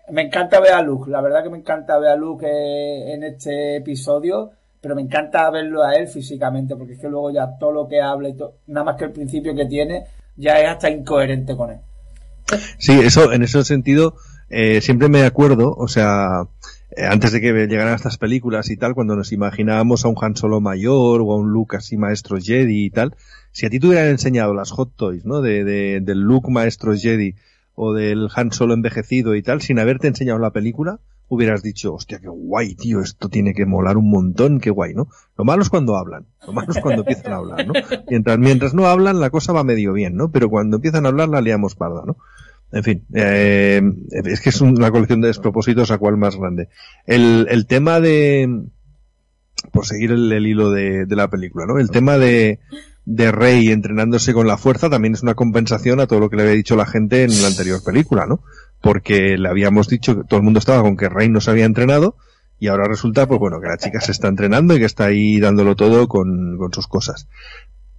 Me 0.09 0.23
encanta 0.23 0.59
ver 0.59 0.73
a 0.73 0.81
Luke, 0.81 1.09
la 1.11 1.21
verdad 1.21 1.43
que 1.43 1.49
me 1.51 1.59
encanta 1.59 1.99
ver 1.99 2.09
a 2.11 2.15
Luke 2.15 2.45
eh, 2.49 3.13
en 3.13 3.23
este 3.23 3.75
episodio, 3.75 4.51
pero 4.81 4.95
me 4.95 5.01
encanta 5.01 5.49
verlo 5.49 5.83
a 5.83 5.95
él 5.95 6.07
físicamente, 6.07 6.75
porque 6.75 6.93
es 6.93 6.99
que 6.99 7.09
luego 7.09 7.31
ya 7.31 7.57
todo 7.57 7.71
lo 7.71 7.87
que 7.87 8.01
habla 8.01 8.29
y 8.29 8.37
todo, 8.37 8.55
nada 8.67 8.85
más 8.85 8.95
que 8.95 9.05
el 9.05 9.11
principio 9.11 9.55
que 9.55 9.65
tiene, 9.65 10.05
ya 10.35 10.59
es 10.59 10.69
hasta 10.69 10.89
incoherente 10.89 11.55
con 11.55 11.71
él. 11.71 11.79
Sí, 12.77 12.99
eso, 12.99 13.31
en 13.31 13.43
ese 13.43 13.63
sentido, 13.63 14.15
eh, 14.49 14.81
siempre 14.81 15.09
me 15.09 15.23
acuerdo, 15.23 15.75
o 15.75 15.87
sea, 15.87 16.47
eh, 16.95 17.05
antes 17.05 17.31
de 17.31 17.41
que 17.41 17.51
llegaran 17.67 17.93
estas 17.93 18.17
películas 18.17 18.69
y 18.71 18.77
tal, 18.77 18.95
cuando 18.95 19.15
nos 19.15 19.31
imaginábamos 19.31 20.05
a 20.05 20.07
un 20.07 20.15
Han 20.19 20.35
Solo 20.35 20.59
mayor 20.61 21.21
o 21.21 21.33
a 21.33 21.37
un 21.37 21.51
Luke 21.51 21.77
así 21.77 21.97
maestro 21.97 22.39
Jedi 22.39 22.85
y 22.85 22.89
tal, 22.89 23.15
si 23.51 23.65
a 23.65 23.69
ti 23.69 23.79
te 23.79 23.87
hubieran 23.87 24.07
enseñado 24.07 24.53
las 24.53 24.71
hot 24.71 24.95
toys, 24.95 25.25
¿no? 25.25 25.41
De, 25.41 25.63
de, 25.63 25.99
del 26.01 26.19
Luke 26.19 26.49
maestro 26.49 26.95
Jedi 26.95 27.35
o 27.75 27.93
del 27.93 28.29
Han 28.33 28.51
Solo 28.51 28.73
envejecido 28.73 29.35
y 29.35 29.43
tal, 29.43 29.61
sin 29.61 29.79
haberte 29.79 30.07
enseñado 30.07 30.39
la 30.39 30.51
película, 30.51 30.99
hubieras 31.29 31.61
dicho, 31.63 31.93
hostia, 31.93 32.19
qué 32.19 32.27
guay, 32.27 32.75
tío, 32.75 32.99
esto 33.01 33.29
tiene 33.29 33.53
que 33.53 33.65
molar 33.65 33.97
un 33.97 34.09
montón, 34.09 34.59
qué 34.59 34.71
guay, 34.71 34.93
¿no? 34.93 35.07
Lo 35.37 35.45
malo 35.45 35.61
es 35.61 35.69
cuando 35.69 35.95
hablan, 35.95 36.25
lo 36.45 36.53
malo 36.53 36.71
es 36.71 36.79
cuando 36.81 37.03
empiezan 37.03 37.31
a 37.31 37.35
hablar, 37.37 37.67
¿no? 37.67 37.73
Mientras, 38.09 38.37
mientras 38.39 38.73
no 38.73 38.87
hablan, 38.87 39.19
la 39.19 39.29
cosa 39.29 39.53
va 39.53 39.63
medio 39.63 39.93
bien, 39.93 40.15
¿no? 40.15 40.31
Pero 40.31 40.49
cuando 40.49 40.77
empiezan 40.77 41.05
a 41.05 41.09
hablar, 41.09 41.29
la 41.29 41.41
liamos 41.41 41.75
parda, 41.75 42.03
¿no? 42.05 42.17
En 42.71 42.83
fin, 42.83 43.05
eh, 43.13 43.81
es 44.11 44.41
que 44.41 44.49
es 44.49 44.61
una 44.61 44.91
colección 44.91 45.21
de 45.21 45.27
despropósitos 45.27 45.91
a 45.91 45.97
cual 45.97 46.17
más 46.17 46.35
grande. 46.35 46.69
El, 47.05 47.47
el 47.49 47.65
tema 47.65 47.99
de, 47.99 48.65
por 49.71 49.85
seguir 49.85 50.11
el, 50.11 50.31
el 50.31 50.45
hilo 50.45 50.71
de, 50.71 51.05
de 51.05 51.15
la 51.15 51.29
película, 51.29 51.65
¿no? 51.65 51.79
El 51.79 51.89
tema 51.89 52.17
de, 52.17 52.59
de 53.05 53.31
Rey 53.31 53.69
entrenándose 53.69 54.33
con 54.33 54.45
la 54.45 54.57
fuerza 54.57 54.89
también 54.89 55.15
es 55.15 55.23
una 55.23 55.33
compensación 55.33 55.99
a 55.99 56.05
todo 56.05 56.19
lo 56.19 56.29
que 56.29 56.35
le 56.35 56.43
había 56.43 56.53
dicho 56.53 56.75
la 56.75 56.85
gente 56.85 57.23
en 57.23 57.41
la 57.41 57.47
anterior 57.47 57.83
película, 57.83 58.27
¿no? 58.27 58.43
Porque 58.81 59.37
le 59.37 59.49
habíamos 59.49 59.87
dicho 59.87 60.15
que 60.15 60.23
todo 60.23 60.37
el 60.37 60.43
mundo 60.43 60.59
estaba 60.59 60.81
con 60.81 60.97
que 60.97 61.09
Rey 61.09 61.29
no 61.29 61.41
se 61.41 61.51
había 61.51 61.65
entrenado 61.65 62.15
y 62.59 62.67
ahora 62.67 62.85
resulta, 62.87 63.27
pues 63.27 63.39
bueno, 63.39 63.61
que 63.61 63.67
la 63.67 63.77
chica 63.77 64.01
se 64.01 64.11
está 64.11 64.27
entrenando 64.27 64.75
y 64.75 64.79
que 64.79 64.85
está 64.85 65.05
ahí 65.05 65.39
dándolo 65.39 65.75
todo 65.75 66.07
con, 66.07 66.57
con 66.57 66.73
sus 66.73 66.87
cosas. 66.87 67.27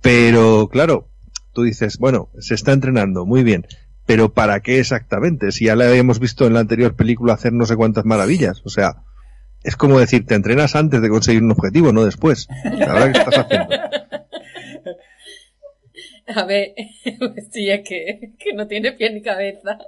Pero, 0.03 0.69
claro, 0.69 1.09
tú 1.53 1.63
dices, 1.63 1.99
bueno, 1.99 2.29
se 2.39 2.55
está 2.55 2.73
entrenando, 2.73 3.25
muy 3.27 3.43
bien, 3.43 3.67
pero 4.07 4.33
¿para 4.33 4.61
qué 4.61 4.81
exactamente? 4.81 5.53
Si 5.53 5.67
ya 5.67 5.77
le 5.77 5.87
habíamos 5.87 6.19
visto 6.19 6.47
en 6.47 6.55
la 6.55 6.61
anterior 6.61 6.95
película 6.95 7.35
hacer 7.35 7.53
no 7.53 7.65
sé 7.65 7.77
cuántas 7.77 8.05
maravillas, 8.05 8.61
o 8.65 8.69
sea, 8.69 9.05
es 9.63 9.77
como 9.77 9.99
decir, 9.99 10.27
te 10.27 10.35
entrenas 10.35 10.75
antes 10.75 11.03
de 11.03 11.09
conseguir 11.09 11.43
un 11.43 11.53
objetivo, 11.53 11.93
no 11.93 12.05
después. 12.05 12.49
Ahora, 12.89 13.13
¿qué 13.13 13.19
estás 13.19 13.39
haciendo? 13.39 13.69
A 16.35 16.45
ver, 16.45 16.75
sí, 17.51 17.69
es 17.71 17.81
que, 17.89 18.33
que 18.39 18.53
no 18.55 18.67
tiene 18.67 18.93
pie 18.93 19.11
ni 19.13 19.23
cabeza. 19.23 19.79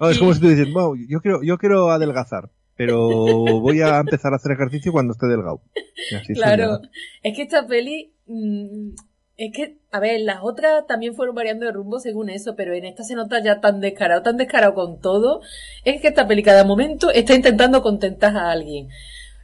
No, 0.00 0.10
es 0.10 0.16
Y- 0.16 0.20
como 0.20 0.34
si 0.34 0.40
tú 0.40 0.48
dices, 0.48 0.72
"Wow, 0.72 0.96
yo 1.08 1.20
quiero, 1.20 1.42
yo 1.42 1.58
quiero 1.58 1.90
adelgazar, 1.90 2.50
pero 2.76 3.08
voy 3.60 3.80
a 3.82 3.98
empezar 3.98 4.32
a 4.32 4.36
hacer 4.36 4.52
ejercicio 4.52 4.92
cuando 4.92 5.12
esté 5.12 5.26
delgado. 5.26 5.60
Claro, 6.34 6.80
es 7.22 7.36
que 7.36 7.42
esta 7.42 7.66
peli, 7.66 8.12
mm, 8.26 8.90
es 9.36 9.52
que, 9.52 9.78
a 9.90 10.00
ver, 10.00 10.20
las 10.20 10.38
otras 10.42 10.86
también 10.86 11.14
fueron 11.14 11.34
variando 11.34 11.66
de 11.66 11.72
rumbo 11.72 11.98
según 11.98 12.30
eso, 12.30 12.54
pero 12.56 12.72
en 12.74 12.84
esta 12.84 13.02
se 13.04 13.14
nota 13.14 13.42
ya 13.42 13.60
tan 13.60 13.80
descarado, 13.80 14.22
tan 14.22 14.36
descarado 14.36 14.74
con 14.74 15.00
todo, 15.00 15.40
es 15.84 16.00
que 16.00 16.08
esta 16.08 16.26
peli 16.26 16.42
cada 16.42 16.64
momento 16.64 17.10
está 17.10 17.34
intentando 17.34 17.82
contentar 17.82 18.36
a 18.36 18.50
alguien. 18.50 18.88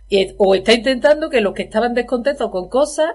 Y- 0.08 0.34
O 0.38 0.54
está 0.54 0.72
intentando 0.72 1.30
que 1.30 1.40
los 1.40 1.54
que 1.54 1.62
estaban 1.62 1.94
descontentos 1.94 2.50
con 2.50 2.68
cosas 2.68 3.12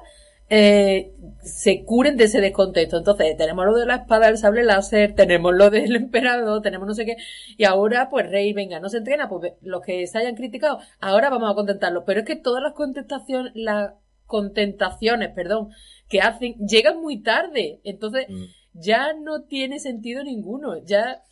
eh, 0.49 1.11
se 1.43 1.83
curen 1.83 2.17
de 2.17 2.25
ese 2.25 2.41
descontexto. 2.41 2.97
Entonces, 2.97 3.35
tenemos 3.37 3.65
lo 3.65 3.75
de 3.75 3.85
la 3.85 3.95
espada 3.95 4.27
del 4.27 4.37
sable 4.37 4.63
láser, 4.63 5.15
tenemos 5.15 5.53
lo 5.53 5.69
del 5.69 5.95
emperador, 5.95 6.61
tenemos 6.61 6.87
no 6.87 6.93
sé 6.93 7.05
qué, 7.05 7.17
y 7.57 7.65
ahora, 7.65 8.09
pues, 8.09 8.29
Rey, 8.29 8.53
venga, 8.53 8.79
no 8.79 8.89
se 8.89 8.97
entrena, 8.97 9.29
pues 9.29 9.53
los 9.61 9.81
que 9.81 10.05
se 10.07 10.17
hayan 10.17 10.35
criticado, 10.35 10.79
ahora 10.99 11.29
vamos 11.29 11.51
a 11.51 11.55
contentarlos. 11.55 12.03
Pero 12.05 12.21
es 12.21 12.25
que 12.25 12.35
todas 12.35 12.61
las 12.61 12.73
contestaciones, 12.73 13.51
las 13.55 13.93
contentaciones, 14.25 15.29
perdón, 15.33 15.69
que 16.09 16.21
hacen, 16.21 16.55
llegan 16.67 17.01
muy 17.01 17.21
tarde. 17.21 17.79
Entonces, 17.83 18.25
mm. 18.29 18.43
ya 18.73 19.13
no 19.13 19.43
tiene 19.43 19.79
sentido 19.79 20.23
ninguno. 20.23 20.77
Ya. 20.83 21.23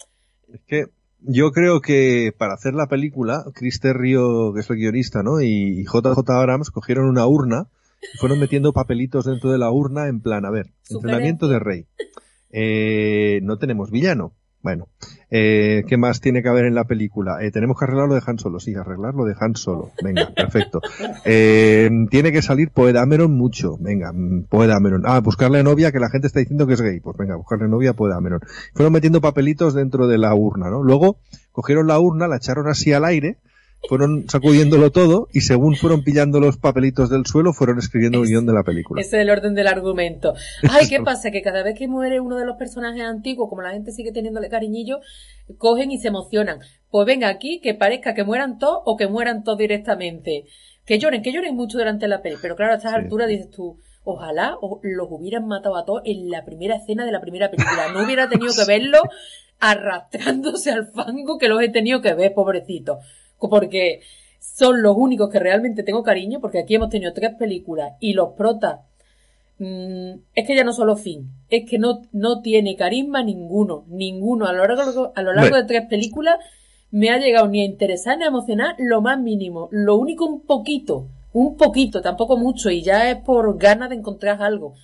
Es 0.47 0.61
que 0.67 0.85
yo 1.19 1.51
creo 1.51 1.81
que 1.81 2.33
para 2.37 2.53
hacer 2.53 2.73
la 2.73 2.87
película, 2.87 3.45
Chris 3.53 3.79
Terrio, 3.79 4.53
que 4.53 4.59
es 4.59 4.69
el 4.69 4.75
guionista, 4.75 5.23
¿no? 5.23 5.41
Y 5.41 5.85
JJ 5.85 6.29
Abrams 6.29 6.69
cogieron 6.69 7.07
una 7.07 7.25
urna 7.25 7.67
fueron 8.19 8.39
metiendo 8.39 8.73
papelitos 8.73 9.25
dentro 9.25 9.51
de 9.51 9.57
la 9.57 9.71
urna 9.71 10.07
en 10.07 10.21
plan, 10.21 10.45
a 10.45 10.51
ver, 10.51 10.71
entrenamiento 10.89 11.47
de 11.47 11.59
rey. 11.59 11.87
Eh, 12.55 13.39
no 13.41 13.57
tenemos 13.57 13.89
villano. 13.89 14.35
Bueno, 14.63 14.87
eh, 15.29 15.83
¿qué 15.89 15.97
más 15.97 16.21
tiene 16.21 16.41
que 16.41 16.47
haber 16.47 16.63
en 16.63 16.73
la 16.73 16.85
película? 16.85 17.43
Eh, 17.43 17.51
tenemos 17.51 17.77
que 17.77 17.83
arreglarlo 17.83 18.15
de 18.15 18.21
Han 18.25 18.39
Solo, 18.39 18.61
sí, 18.61 18.73
arreglarlo 18.73 19.25
de 19.25 19.35
Han 19.37 19.57
Solo. 19.57 19.91
Venga, 20.01 20.31
perfecto. 20.33 20.79
Eh, 21.25 21.89
tiene 22.09 22.31
que 22.31 22.41
salir 22.41 22.69
Poe 22.69 22.93
Dameron 22.93 23.31
mucho. 23.35 23.77
Venga, 23.79 24.13
mm, 24.13 24.43
Poe 24.49 24.67
Dameron. 24.67 25.03
Ah, 25.05 25.19
buscarle 25.19 25.63
novia 25.63 25.91
que 25.91 25.99
la 25.99 26.09
gente 26.09 26.27
está 26.27 26.39
diciendo 26.39 26.65
que 26.65 26.73
es 26.73 26.81
gay. 26.81 27.01
Pues 27.01 27.17
venga, 27.17 27.35
buscarle 27.35 27.67
novia 27.67 27.91
a 27.91 27.93
Poe 27.93 28.09
Dameron. 28.09 28.39
Fueron 28.73 28.93
metiendo 28.93 29.19
papelitos 29.19 29.73
dentro 29.73 30.07
de 30.07 30.17
la 30.17 30.33
urna, 30.33 30.69
¿no? 30.69 30.81
Luego 30.81 31.17
cogieron 31.51 31.87
la 31.87 31.99
urna, 31.99 32.27
la 32.27 32.37
echaron 32.37 32.67
así 32.67 32.93
al 32.93 33.03
aire 33.03 33.37
fueron 33.87 34.29
sacudiéndolo 34.29 34.91
todo 34.91 35.27
y 35.33 35.41
según 35.41 35.75
fueron 35.75 36.03
pillando 36.03 36.39
los 36.39 36.57
papelitos 36.57 37.09
del 37.09 37.25
suelo, 37.25 37.53
fueron 37.53 37.79
escribiendo 37.79 38.21
el 38.21 38.29
guion 38.29 38.45
de 38.45 38.53
la 38.53 38.63
película. 38.63 39.01
Ese 39.01 39.17
es 39.17 39.21
el 39.23 39.29
orden 39.29 39.53
del 39.55 39.67
argumento. 39.67 40.33
Ay, 40.69 40.87
¿qué 40.87 40.99
pasa? 41.03 41.31
Que 41.31 41.41
cada 41.41 41.63
vez 41.63 41.77
que 41.77 41.87
muere 41.87 42.19
uno 42.19 42.37
de 42.37 42.45
los 42.45 42.57
personajes 42.57 43.03
antiguos, 43.03 43.49
como 43.49 43.61
la 43.61 43.71
gente 43.71 43.91
sigue 43.91 44.11
teniéndole 44.11 44.49
cariñillo, 44.49 44.99
cogen 45.57 45.91
y 45.91 45.97
se 45.97 46.07
emocionan. 46.07 46.59
Pues 46.89 47.05
venga 47.05 47.27
aquí, 47.27 47.59
que 47.61 47.73
parezca 47.73 48.13
que 48.13 48.23
mueran 48.23 48.57
todos 48.57 48.81
o 48.85 48.95
que 48.95 49.07
mueran 49.07 49.43
todos 49.43 49.57
directamente. 49.57 50.45
Que 50.85 50.99
lloren, 50.99 51.21
que 51.21 51.31
lloren 51.31 51.55
mucho 51.55 51.77
durante 51.77 52.07
la 52.07 52.21
peli. 52.21 52.37
Pero 52.41 52.55
claro, 52.55 52.73
a 52.73 52.77
estas 52.77 52.93
alturas 52.93 53.27
dices 53.27 53.49
tú, 53.49 53.79
ojalá 54.03 54.57
los 54.81 55.07
hubieran 55.09 55.47
matado 55.47 55.77
a 55.77 55.85
todos 55.85 56.01
en 56.05 56.29
la 56.29 56.45
primera 56.45 56.75
escena 56.75 57.05
de 57.05 57.11
la 57.11 57.21
primera 57.21 57.49
película. 57.49 57.91
No 57.93 58.05
hubiera 58.05 58.29
tenido 58.29 58.53
que 58.53 58.65
verlo 58.67 59.01
arrastrándose 59.59 60.71
al 60.71 60.87
fango 60.91 61.37
que 61.37 61.47
los 61.47 61.61
he 61.61 61.69
tenido 61.69 62.01
que 62.01 62.13
ver, 62.13 62.33
pobrecito 62.33 62.99
porque 63.49 64.01
son 64.39 64.81
los 64.81 64.95
únicos 64.97 65.29
que 65.29 65.39
realmente 65.39 65.83
tengo 65.83 66.03
cariño, 66.03 66.39
porque 66.41 66.59
aquí 66.59 66.75
hemos 66.75 66.89
tenido 66.89 67.13
tres 67.13 67.35
películas 67.35 67.93
y 67.99 68.13
los 68.13 68.33
protas, 68.33 68.81
mm, 69.59 70.11
es 70.35 70.47
que 70.47 70.55
ya 70.55 70.63
no 70.63 70.73
solo 70.73 70.95
fin, 70.95 71.29
es 71.49 71.69
que 71.69 71.79
no, 71.79 72.01
no 72.11 72.41
tiene 72.41 72.75
carisma 72.75 73.23
ninguno, 73.23 73.85
ninguno. 73.87 74.45
A 74.45 74.53
lo 74.53 74.67
largo, 74.67 75.13
a 75.15 75.21
lo 75.21 75.33
largo 75.33 75.55
de 75.55 75.63
tres 75.63 75.85
películas 75.87 76.37
me 76.91 77.09
ha 77.09 77.17
llegado 77.17 77.47
ni 77.47 77.61
a 77.61 77.65
interesar 77.65 78.17
ni 78.17 78.25
a 78.25 78.27
emocionar 78.27 78.75
lo 78.77 79.01
más 79.01 79.19
mínimo. 79.19 79.69
Lo 79.71 79.95
único 79.95 80.25
un 80.25 80.41
poquito, 80.41 81.07
un 81.31 81.57
poquito, 81.57 82.01
tampoco 82.01 82.37
mucho, 82.37 82.69
y 82.69 82.83
ya 82.83 83.09
es 83.09 83.17
por 83.17 83.57
ganas 83.57 83.89
de 83.89 83.95
encontrar 83.95 84.41
algo 84.41 84.75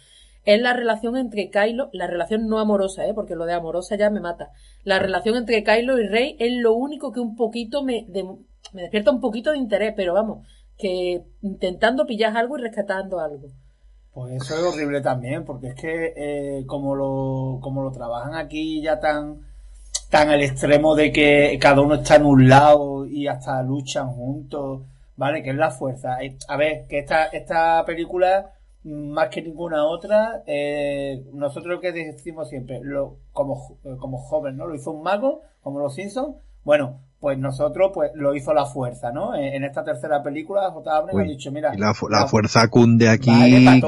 es 0.45 0.62
la 0.62 0.74
relación 0.74 1.17
entre 1.17 1.50
Kylo, 1.50 1.89
la 1.93 2.08
relación 2.08 2.48
no 2.48 2.60
amorosa, 2.60 3.06
¿eh? 3.06 3.13
porque 3.13 3.36
lo 3.36 3.45
de 3.45 3.54
amorosa 3.54 3.95
ya 3.95 4.10
me 4.10 4.19
mata. 4.19 4.52
La 4.84 4.98
relación 4.98 5.36
entre 5.36 5.63
Kylo 5.63 6.00
y 6.00 6.08
Rey 6.08 6.36
es 6.39 6.54
lo 6.54 6.74
único 6.74 7.12
que 7.12 7.19
un 7.19 7.36
poquito 7.36 7.84
me, 7.84 8.08
me 8.73 8.84
despierta 8.84 9.12
un 9.12 9.21
poquito 9.21 9.51
de 9.51 9.58
interés, 9.58 9.93
pero 9.95 10.13
vamos, 10.13 10.45
que 10.77 11.23
intentando 11.41 12.05
pillar 12.05 12.36
algo 12.38 12.58
y 12.58 12.62
rescatando 12.62 13.19
algo. 13.19 13.47
Pues 14.13 14.34
eso 14.34 14.55
es 14.55 14.63
horrible 14.63 15.01
también, 15.01 15.45
porque 15.45 15.67
es 15.67 15.75
que 15.75 16.13
eh, 16.15 16.65
como 16.65 16.95
lo 16.95 17.60
como 17.62 17.84
lo 17.84 17.91
trabajan 17.91 18.36
aquí 18.36 18.82
ya 18.82 18.99
tan 18.99 19.41
tan 20.10 20.29
al 20.29 20.41
extremo 20.41 20.95
de 20.95 21.12
que 21.12 21.58
cada 21.62 21.82
uno 21.82 21.95
está 21.95 22.15
en 22.15 22.25
un 22.25 22.49
lado 22.49 23.05
y 23.05 23.27
hasta 23.27 23.62
luchan 23.62 24.12
juntos, 24.12 24.82
¿vale? 25.15 25.43
Que 25.43 25.51
es 25.51 25.55
la 25.55 25.71
fuerza. 25.71 26.17
A 26.47 26.58
ver, 26.58 26.88
que 26.88 26.99
esta, 26.99 27.25
esta 27.25 27.84
película 27.86 28.53
más 28.84 29.29
que 29.29 29.41
ninguna 29.41 29.86
otra, 29.86 30.43
eh, 30.47 31.23
nosotros 31.34 31.75
lo 31.75 31.82
que 31.82 31.91
decimos 31.91 32.49
siempre, 32.49 32.79
lo, 32.82 33.17
como, 33.34 33.77
como 33.99 34.17
joven, 34.17 34.58
¿no? 34.58 34.67
Lo 34.67 34.75
hizo 34.75 34.91
un 34.91 35.03
mago, 35.03 35.41
como 35.62 35.79
los 35.79 35.93
Simpsons. 35.93 36.38
Bueno, 36.63 36.99
pues 37.19 37.38
nosotros, 37.38 37.91
pues 37.93 38.12
lo 38.15 38.34
hizo 38.34 38.53
la 38.53 38.65
fuerza, 38.65 39.12
¿no? 39.12 39.36
En, 39.36 39.63
esta 39.65 39.84
tercera 39.84 40.23
película, 40.23 40.71
J. 40.71 40.95
Abrams 40.95 41.19
ha 41.19 41.23
dicho, 41.23 41.51
mira. 41.51 41.73
La, 41.75 41.93
la, 42.10 42.27
fuerza 42.27 42.67
cunde 42.69 43.10
aquí 43.10 43.29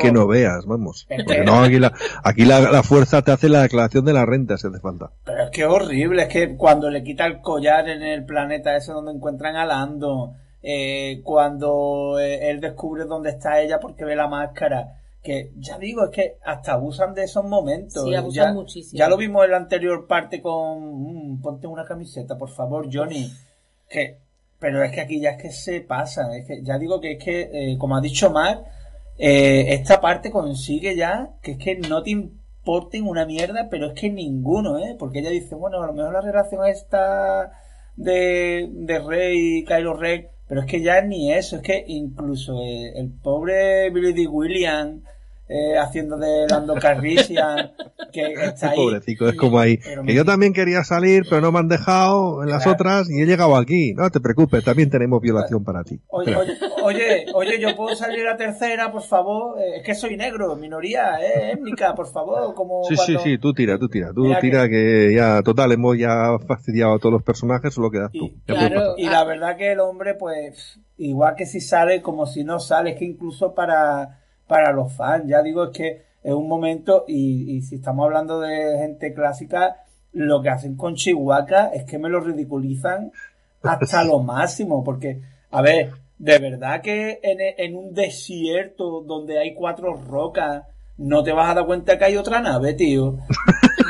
que 0.01 0.11
no 0.11 0.27
veas, 0.27 0.65
vamos. 0.65 1.07
Porque 1.07 1.43
no, 1.43 1.63
aquí, 1.63 1.79
la, 1.79 1.93
aquí 2.23 2.43
la, 2.43 2.83
fuerza 2.83 3.21
te 3.21 3.31
hace 3.31 3.47
la 3.47 3.61
declaración 3.61 4.03
de 4.03 4.13
la 4.13 4.25
renta, 4.25 4.57
si 4.57 4.67
hace 4.67 4.79
falta. 4.79 5.11
Pero 5.23 5.43
es 5.43 5.49
que 5.51 5.65
horrible, 5.65 6.23
es 6.23 6.29
que 6.29 6.57
cuando 6.57 6.89
le 6.89 7.03
quita 7.03 7.25
el 7.25 7.39
collar 7.39 7.87
en 7.87 8.03
el 8.03 8.25
planeta 8.25 8.75
ese 8.75 8.91
donde 8.91 9.13
encuentran 9.13 9.55
a 9.55 9.65
Lando, 9.65 10.33
eh, 10.61 11.21
cuando 11.23 12.19
eh, 12.19 12.49
él 12.49 12.59
descubre 12.59 13.05
dónde 13.05 13.29
está 13.29 13.61
ella 13.61 13.79
porque 13.79 14.03
ve 14.03 14.15
la 14.15 14.27
máscara. 14.27 14.97
Que 15.23 15.51
ya 15.57 15.77
digo, 15.77 16.05
es 16.05 16.09
que 16.11 16.37
hasta 16.43 16.73
abusan 16.73 17.13
de 17.13 17.23
esos 17.23 17.45
momentos. 17.45 18.03
Sí, 18.03 18.15
abusan 18.15 18.45
ya, 18.47 18.53
muchísimo. 18.53 18.97
Ya 18.97 19.07
lo 19.07 19.17
vimos 19.17 19.45
en 19.45 19.51
la 19.51 19.57
anterior 19.57 20.07
parte 20.07 20.41
con. 20.41 21.33
Mm, 21.33 21.41
ponte 21.41 21.67
una 21.67 21.85
camiseta, 21.85 22.37
por 22.37 22.49
favor, 22.49 22.87
Johnny. 22.91 23.31
Que, 23.87 24.17
pero 24.59 24.83
es 24.83 24.91
que 24.91 25.01
aquí 25.01 25.19
ya 25.19 25.31
es 25.31 25.41
que 25.41 25.51
se 25.51 25.81
pasa. 25.81 26.35
Es 26.35 26.47
que 26.47 26.63
ya 26.63 26.77
digo 26.77 26.99
que 26.99 27.13
es 27.13 27.23
que, 27.23 27.49
eh, 27.53 27.77
como 27.77 27.95
ha 27.95 28.01
dicho 28.01 28.31
Mark, 28.31 28.63
esta 29.17 30.01
parte 30.01 30.31
consigue 30.31 30.95
ya 30.95 31.29
que 31.43 31.51
es 31.51 31.57
que 31.59 31.77
no 31.77 32.01
te 32.01 32.09
importen 32.09 33.07
una 33.07 33.25
mierda, 33.25 33.67
pero 33.69 33.87
es 33.87 33.93
que 33.93 34.09
ninguno, 34.09 34.77
¿eh? 34.79 34.95
Porque 34.97 35.19
ella 35.19 35.29
dice, 35.29 35.55
bueno, 35.55 35.81
a 35.81 35.87
lo 35.87 35.93
mejor 35.93 36.13
la 36.13 36.21
relación 36.21 36.65
esta 36.65 37.51
de, 37.95 38.69
de 38.71 38.99
Rey, 38.99 39.65
Kylo 39.65 39.95
Rey, 39.95 40.27
pero 40.51 40.63
es 40.63 40.67
que 40.67 40.81
ya 40.81 41.01
ni 41.01 41.31
eso, 41.31 41.55
es 41.55 41.61
que 41.61 41.81
incluso 41.87 42.59
el, 42.61 43.09
pobre 43.23 43.89
Billy 43.89 44.11
D. 44.11 44.27
Williams 44.27 45.01
eh, 45.47 45.77
haciendo 45.77 46.17
de 46.17 46.45
Lando 46.49 46.75
Carrician, 46.75 47.71
que 48.11 48.33
está 48.33 48.71
ahí. 48.71 48.75
Pobrecito, 48.75 49.29
es 49.29 49.37
como 49.37 49.59
ahí. 49.59 49.77
Que 49.77 50.13
yo 50.13 50.25
también 50.25 50.51
quería 50.51 50.83
salir, 50.83 51.23
pero 51.29 51.39
no 51.39 51.53
me 51.53 51.59
han 51.59 51.69
dejado 51.69 52.43
en 52.43 52.49
las 52.49 52.67
otras 52.67 53.09
y 53.09 53.21
he 53.21 53.25
llegado 53.25 53.55
aquí. 53.55 53.93
No 53.93 54.09
te 54.09 54.19
preocupes, 54.19 54.61
también 54.61 54.89
tenemos 54.89 55.21
violación 55.21 55.63
para 55.63 55.85
ti. 55.85 56.01
Oye, 56.09 56.35
oye, 56.35 56.51
oye, 56.83 57.59
yo 57.59 57.75
puedo 57.75 57.95
salir 57.95 58.27
a 58.27 58.37
tercera, 58.37 58.91
por 58.91 59.03
favor. 59.03 59.59
Eh, 59.59 59.77
es 59.77 59.83
que 59.83 59.95
soy 59.95 60.17
negro, 60.17 60.55
minoría, 60.55 61.19
eh, 61.21 61.53
étnica, 61.53 61.93
por 61.95 62.11
favor. 62.11 62.53
Como 62.53 62.83
sí, 62.83 62.95
sí, 62.97 63.15
sí, 63.23 63.37
tú 63.37 63.53
tira, 63.53 63.77
tú 63.77 63.87
tira. 63.87 64.11
Tú 64.13 64.31
tira 64.39 64.67
que... 64.69 65.13
ya, 65.13 65.41
total, 65.41 65.71
hemos 65.71 65.97
ya 65.97 66.37
fastidiado 66.47 66.93
a 66.93 66.99
todos 66.99 67.13
los 67.13 67.23
personajes, 67.23 67.73
solo 67.73 67.91
quedas 67.91 68.11
tú. 68.11 68.31
Y, 68.47 69.05
y 69.05 69.09
la 69.09 69.23
verdad 69.23 69.57
que 69.57 69.71
el 69.71 69.79
hombre, 69.79 70.15
pues, 70.15 70.79
igual 70.97 71.35
que 71.35 71.45
si 71.45 71.61
sale, 71.61 72.01
como 72.01 72.25
si 72.25 72.43
no 72.43 72.59
sale, 72.59 72.91
es 72.91 72.97
que 72.97 73.05
incluso 73.05 73.53
para 73.53 74.21
para 74.51 74.73
los 74.73 74.91
fans. 74.91 75.23
Ya 75.27 75.41
digo, 75.41 75.63
es 75.63 75.69
que 75.69 76.03
es 76.21 76.33
un 76.33 76.49
momento, 76.49 77.05
y, 77.07 77.61
si 77.61 77.75
estamos 77.75 78.03
hablando 78.03 78.41
de 78.41 78.79
gente 78.79 79.13
clásica, 79.13 79.77
lo 80.11 80.41
que 80.41 80.49
hacen 80.49 80.75
con 80.75 80.95
Chihuahua 80.95 81.71
es 81.73 81.85
que 81.85 81.97
me 81.97 82.09
lo 82.09 82.19
ridiculizan 82.19 83.13
hasta 83.63 84.03
lo 84.03 84.19
máximo, 84.19 84.83
porque, 84.83 85.21
a 85.51 85.61
ver, 85.61 85.91
de 86.21 86.37
verdad 86.37 86.81
que 86.83 87.19
en, 87.23 87.39
en 87.57 87.75
un 87.75 87.93
desierto 87.93 89.01
donde 89.01 89.39
hay 89.39 89.55
cuatro 89.55 89.95
rocas, 89.95 90.63
no 90.97 91.23
te 91.23 91.31
vas 91.31 91.49
a 91.49 91.55
dar 91.55 91.65
cuenta 91.65 91.97
que 91.97 92.05
hay 92.05 92.15
otra 92.15 92.39
nave, 92.41 92.75
tío. 92.75 93.17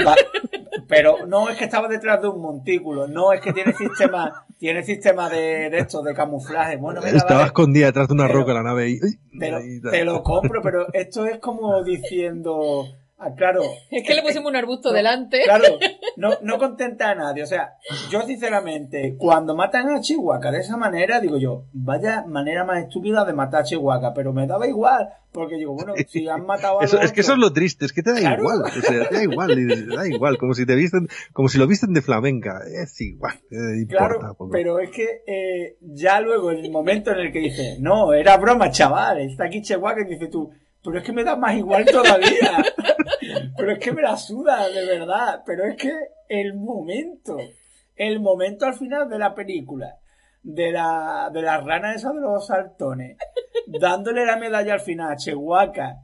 pero 0.88 1.26
no 1.28 1.50
es 1.50 1.58
que 1.58 1.66
estaba 1.66 1.90
detrás 1.90 2.22
de 2.22 2.30
un 2.30 2.42
montículo, 2.42 3.08
no 3.08 3.34
es 3.34 3.42
que 3.42 3.52
tiene 3.52 3.74
sistema 3.74 4.46
tiene 4.58 4.84
sistema 4.84 5.28
de, 5.28 5.70
de 5.70 5.80
esto, 5.80 6.02
de 6.04 6.14
camuflaje. 6.14 6.78
Bueno, 6.78 7.02
Estaba 7.02 7.46
escondida 7.46 7.88
detrás 7.88 8.08
de 8.08 8.14
una 8.14 8.28
roca 8.28 8.54
la 8.54 8.64
nave 8.64 8.92
y... 8.92 9.00
te 9.40 10.06
lo 10.06 10.24
compro, 10.24 10.62
pero 10.62 10.88
esto 10.94 11.26
es 11.26 11.40
como 11.40 11.84
diciendo 11.84 12.86
Ah, 13.24 13.36
claro. 13.36 13.62
Es 13.92 14.04
que 14.04 14.16
le 14.16 14.24
pusimos 14.24 14.50
un 14.50 14.56
arbusto 14.56 14.92
delante. 14.92 15.42
Claro, 15.44 15.78
no, 16.18 16.32
no 16.42 16.58
contenta 16.58 17.12
a 17.12 17.16
nadie. 17.16 17.44
O 17.44 17.46
sea, 17.46 17.76
yo 18.10 18.22
sinceramente, 18.24 19.16
cuando 19.18 19.56
matan 19.56 19.90
a 19.90 20.02
Chihuahua 20.02 20.52
de 20.52 20.60
esa 20.60 20.76
manera, 20.76 21.20
digo 21.20 21.38
yo, 21.38 21.66
vaya 21.72 22.26
manera 22.26 22.66
más 22.66 22.84
estúpida 22.84 23.24
de 23.24 23.34
matar 23.34 23.62
a 23.62 23.64
Chihuahua, 23.64 24.14
pero 24.16 24.34
me 24.34 24.48
daba 24.48 24.68
igual, 24.68 25.10
porque 25.32 25.58
digo, 25.58 25.76
bueno, 25.76 25.94
si 26.08 26.28
han 26.30 26.48
matado 26.48 26.82
a 26.82 26.86
eso, 26.86 27.00
Es 27.00 27.12
que 27.12 27.22
eso 27.22 27.34
es 27.34 27.38
lo 27.38 27.54
triste, 27.54 27.86
es 27.86 27.94
que 27.94 28.02
te 28.02 28.12
da 28.12 28.22
igual, 28.22 28.64
o 28.64 28.70
sea, 28.70 29.10
te 29.10 29.16
da 29.16 29.24
igual, 29.24 29.56
te 29.56 29.86
da 29.96 30.08
igual, 30.08 30.38
como 30.40 30.56
si 30.56 30.66
te 30.66 30.74
visten, 30.74 31.08
como 31.32 31.48
si 31.48 31.60
lo 31.60 31.68
visten 31.68 31.94
de 31.94 32.02
flamenca, 32.02 32.62
es 32.66 33.00
igual, 33.02 33.40
Claro, 33.88 34.36
pero 34.52 34.80
es 34.80 34.90
que 34.90 35.22
eh, 35.28 35.78
ya 35.82 36.22
luego, 36.22 36.52
en 36.52 36.66
el 36.66 36.72
momento 36.72 37.12
en 37.12 37.20
el 37.20 37.32
que 37.32 37.40
dice, 37.40 37.78
no, 37.80 38.14
era 38.14 38.38
broma, 38.38 38.72
chaval, 38.72 39.20
está 39.22 39.46
aquí 39.46 39.62
Chihuahua 39.62 40.02
y 40.02 40.10
dice 40.10 40.28
tú, 40.28 40.52
pero 40.84 40.98
es 40.98 41.04
que 41.04 41.14
me 41.14 41.24
da 41.24 41.36
más 41.36 41.56
igual 41.56 41.86
todavía. 41.86 42.64
pero 43.58 43.74
es 43.74 43.80
que 43.80 43.92
me 43.92 44.02
la 44.02 44.18
suda, 44.18 44.68
de 44.68 44.86
verdad. 44.86 45.44
Pero 45.46 45.66
es 45.66 45.76
que 45.76 45.92
el 46.28 46.56
momento, 46.56 47.38
el 47.96 48.20
momento 48.20 48.66
al 48.66 48.74
final 48.74 49.08
de 49.10 49.20
la 49.20 49.34
película, 49.36 49.98
de 50.44 50.72
la, 50.72 51.30
de 51.32 51.42
la 51.42 51.62
rana 51.62 51.94
esa 51.94 52.12
de 52.12 52.22
los 52.22 52.48
saltones, 52.48 53.18
dándole 53.68 54.26
la 54.26 54.38
medalla 54.38 54.74
al 54.74 54.80
final 54.80 55.12
a 55.12 55.16
Chehuaca, 55.16 55.98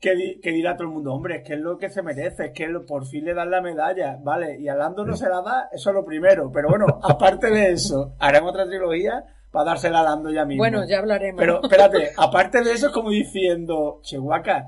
que, 0.00 0.38
que, 0.42 0.50
dirá 0.50 0.74
todo 0.74 0.88
el 0.88 0.94
mundo, 0.94 1.14
hombre, 1.14 1.36
es 1.36 1.46
que 1.46 1.54
es 1.54 1.60
lo 1.60 1.78
que 1.78 1.88
se 1.88 2.02
merece, 2.02 2.46
es 2.46 2.52
que 2.52 2.66
por 2.86 3.06
fin 3.06 3.24
le 3.24 3.34
dan 3.34 3.50
la 3.50 3.62
medalla, 3.62 4.18
¿vale? 4.22 4.58
Y 4.58 4.68
a 4.68 4.74
Lando 4.74 5.04
no 5.04 5.16
se 5.16 5.28
la 5.28 5.40
da, 5.40 5.68
eso 5.72 5.90
es 5.90 5.94
lo 5.94 6.04
primero. 6.04 6.50
Pero 6.52 6.68
bueno, 6.68 6.86
aparte 7.02 7.48
de 7.48 7.72
eso, 7.72 8.14
haremos 8.18 8.50
otra 8.50 8.66
trilogía 8.66 9.24
para 9.54 9.66
dársela 9.66 10.00
a 10.00 10.02
Lando 10.02 10.32
ya 10.32 10.44
mismo. 10.44 10.60
Bueno, 10.60 10.84
ya 10.84 10.98
hablaremos. 10.98 11.38
Pero 11.38 11.62
espérate, 11.62 12.10
aparte 12.16 12.64
de 12.64 12.72
eso 12.72 12.88
es 12.88 12.92
como 12.92 13.10
diciendo, 13.10 14.00
Chihuahua, 14.02 14.64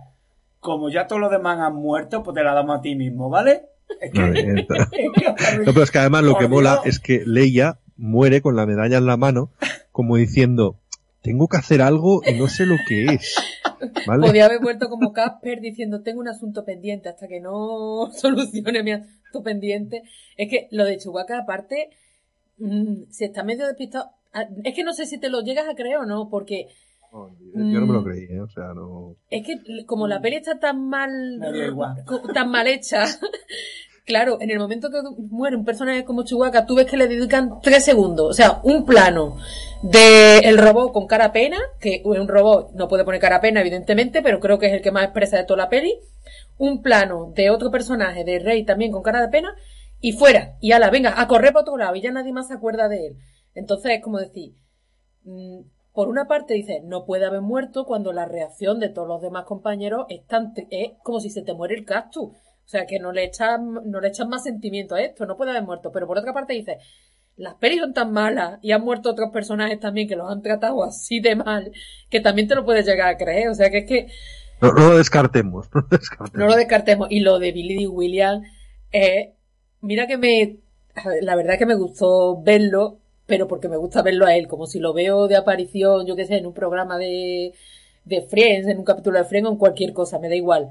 como 0.60 0.88
ya 0.90 1.08
todos 1.08 1.20
los 1.20 1.32
demás 1.32 1.58
han 1.58 1.74
muerto, 1.74 2.22
pues 2.22 2.36
te 2.36 2.44
la 2.44 2.54
damos 2.54 2.78
a 2.78 2.82
ti 2.82 2.94
mismo, 2.94 3.28
¿vale? 3.28 3.62
Es 4.00 4.12
que, 4.12 4.20
no, 5.66 5.72
pero 5.72 5.82
es 5.82 5.90
que 5.90 5.98
además 5.98 6.22
lo 6.22 6.38
que 6.38 6.46
mola 6.46 6.82
es 6.84 7.00
que 7.00 7.24
Leia 7.26 7.80
muere 7.96 8.40
con 8.40 8.54
la 8.54 8.64
medalla 8.64 8.98
en 8.98 9.06
la 9.06 9.16
mano, 9.16 9.50
como 9.90 10.14
diciendo, 10.14 10.78
tengo 11.20 11.48
que 11.48 11.56
hacer 11.56 11.82
algo 11.82 12.22
y 12.24 12.34
no 12.34 12.46
sé 12.46 12.64
lo 12.64 12.76
que 12.86 13.06
es. 13.06 13.34
Podía 14.06 14.46
haber 14.46 14.60
vuelto 14.60 14.88
como 14.88 15.12
Casper 15.12 15.60
diciendo, 15.60 16.02
tengo 16.02 16.20
un 16.20 16.28
asunto 16.28 16.64
pendiente 16.64 17.08
hasta 17.08 17.26
que 17.26 17.40
no 17.40 18.08
solucione 18.16 18.84
mi 18.84 18.92
asunto 18.92 19.42
pendiente. 19.42 20.04
Es 20.36 20.48
que 20.48 20.68
lo 20.70 20.84
de 20.84 20.96
Chihuahua, 20.98 21.38
aparte, 21.38 21.90
mm, 22.58 23.10
si 23.10 23.24
está 23.24 23.42
medio 23.42 23.66
despistado, 23.66 24.12
es 24.64 24.74
que 24.74 24.84
no 24.84 24.92
sé 24.92 25.06
si 25.06 25.18
te 25.18 25.30
lo 25.30 25.40
llegas 25.40 25.68
a 25.68 25.74
creer 25.74 25.98
o 25.98 26.06
no, 26.06 26.28
porque 26.28 26.68
yo 27.54 27.80
no 27.80 27.86
me 27.86 27.92
lo 27.94 28.04
creí, 28.04 28.24
¿eh? 28.24 28.40
o 28.40 28.48
sea, 28.48 28.74
no. 28.74 29.16
Es 29.30 29.46
que 29.46 29.86
como 29.86 30.06
la 30.06 30.20
peli 30.20 30.36
está 30.36 30.58
tan 30.58 30.88
mal, 30.88 31.10
tan 32.34 32.50
mal 32.50 32.66
hecha, 32.66 33.04
claro, 34.04 34.38
en 34.40 34.50
el 34.50 34.58
momento 34.58 34.90
que 34.90 35.00
muere 35.30 35.56
un 35.56 35.64
personaje 35.64 36.04
como 36.04 36.24
Chihuahua, 36.24 36.66
tú 36.66 36.74
ves 36.74 36.86
que 36.86 36.96
le 36.96 37.08
dedican 37.08 37.60
tres 37.62 37.84
segundos, 37.84 38.28
o 38.28 38.32
sea, 38.34 38.60
un 38.64 38.84
plano 38.84 39.38
de 39.82 40.38
el 40.40 40.58
robot 40.58 40.92
con 40.92 41.06
cara 41.06 41.32
pena, 41.32 41.58
que 41.80 42.02
un 42.04 42.28
robot 42.28 42.72
no 42.74 42.88
puede 42.88 43.04
poner 43.04 43.20
cara 43.20 43.40
pena, 43.40 43.60
evidentemente, 43.60 44.20
pero 44.22 44.38
creo 44.38 44.58
que 44.58 44.66
es 44.66 44.72
el 44.74 44.82
que 44.82 44.92
más 44.92 45.04
expresa 45.04 45.38
de 45.38 45.44
toda 45.44 45.64
la 45.64 45.68
peli, 45.70 45.98
un 46.58 46.82
plano 46.82 47.32
de 47.34 47.50
otro 47.50 47.70
personaje, 47.70 48.24
de 48.24 48.38
Rey 48.40 48.64
también 48.64 48.92
con 48.92 49.02
cara 49.02 49.22
de 49.22 49.28
pena, 49.28 49.54
y 50.00 50.12
fuera, 50.12 50.56
y 50.60 50.72
ala, 50.72 50.90
venga, 50.90 51.18
a 51.18 51.26
correr 51.26 51.52
para 51.52 51.62
otro 51.62 51.78
lado, 51.78 51.96
y 51.96 52.02
ya 52.02 52.12
nadie 52.12 52.32
más 52.32 52.48
se 52.48 52.54
acuerda 52.54 52.88
de 52.88 53.06
él. 53.06 53.16
Entonces 53.56 53.92
es 53.92 54.02
como 54.02 54.18
decir, 54.18 54.54
mm, 55.24 55.60
por 55.92 56.08
una 56.08 56.28
parte 56.28 56.54
dice, 56.54 56.82
no 56.84 57.06
puede 57.06 57.24
haber 57.24 57.40
muerto 57.40 57.86
cuando 57.86 58.12
la 58.12 58.26
reacción 58.26 58.78
de 58.78 58.90
todos 58.90 59.08
los 59.08 59.22
demás 59.22 59.44
compañeros 59.46 60.06
es, 60.10 60.24
tan, 60.26 60.52
es 60.70 60.92
como 61.02 61.20
si 61.20 61.30
se 61.30 61.42
te 61.42 61.54
muere 61.54 61.74
el 61.74 61.86
cactus. 61.86 62.28
O 62.28 62.68
sea, 62.68 62.86
que 62.86 62.98
no 62.98 63.12
le 63.12 63.24
echan, 63.24 63.74
no 63.84 64.00
le 64.00 64.08
echan 64.08 64.28
más 64.28 64.42
sentimiento 64.42 64.94
a 64.94 65.00
esto, 65.00 65.24
no 65.24 65.36
puede 65.36 65.52
haber 65.52 65.62
muerto. 65.62 65.90
Pero 65.92 66.06
por 66.06 66.18
otra 66.18 66.34
parte 66.34 66.52
dice, 66.52 66.78
las 67.36 67.54
pelis 67.54 67.80
son 67.80 67.94
tan 67.94 68.12
malas 68.12 68.58
y 68.60 68.72
han 68.72 68.82
muerto 68.82 69.10
otros 69.10 69.30
personajes 69.30 69.80
también 69.80 70.06
que 70.06 70.16
los 70.16 70.30
han 70.30 70.42
tratado 70.42 70.84
así 70.84 71.20
de 71.20 71.36
mal, 71.36 71.72
que 72.10 72.20
también 72.20 72.48
te 72.48 72.56
lo 72.56 72.64
puedes 72.64 72.84
llegar 72.84 73.08
a 73.08 73.16
creer. 73.16 73.48
O 73.48 73.54
sea, 73.54 73.70
que 73.70 73.78
es 73.78 73.86
que... 73.86 74.08
No, 74.60 74.72
lo 74.72 74.98
descartemos, 74.98 75.68
no 75.74 75.80
lo 75.80 75.88
descartemos. 75.88 76.38
No 76.38 76.46
lo 76.46 76.56
descartemos. 76.56 77.08
Y 77.10 77.20
lo 77.20 77.38
de 77.38 77.52
Billy. 77.52 77.86
Williams, 77.86 78.46
eh, 78.92 79.34
mira 79.80 80.06
que 80.06 80.18
me, 80.18 80.58
la 81.22 81.36
verdad 81.36 81.56
que 81.56 81.66
me 81.66 81.74
gustó 81.74 82.42
verlo, 82.42 83.00
pero 83.26 83.48
porque 83.48 83.68
me 83.68 83.76
gusta 83.76 84.02
verlo 84.02 84.26
a 84.26 84.36
él, 84.36 84.48
como 84.48 84.66
si 84.66 84.78
lo 84.78 84.92
veo 84.92 85.28
de 85.28 85.36
aparición, 85.36 86.06
yo 86.06 86.16
qué 86.16 86.26
sé, 86.26 86.36
en 86.36 86.46
un 86.46 86.54
programa 86.54 86.98
de, 86.98 87.54
de 88.04 88.22
Friends, 88.22 88.68
en 88.68 88.78
un 88.78 88.84
capítulo 88.84 89.18
de 89.18 89.24
Friends 89.24 89.48
o 89.48 89.52
en 89.52 89.58
cualquier 89.58 89.92
cosa, 89.92 90.18
me 90.18 90.28
da 90.28 90.36
igual. 90.36 90.70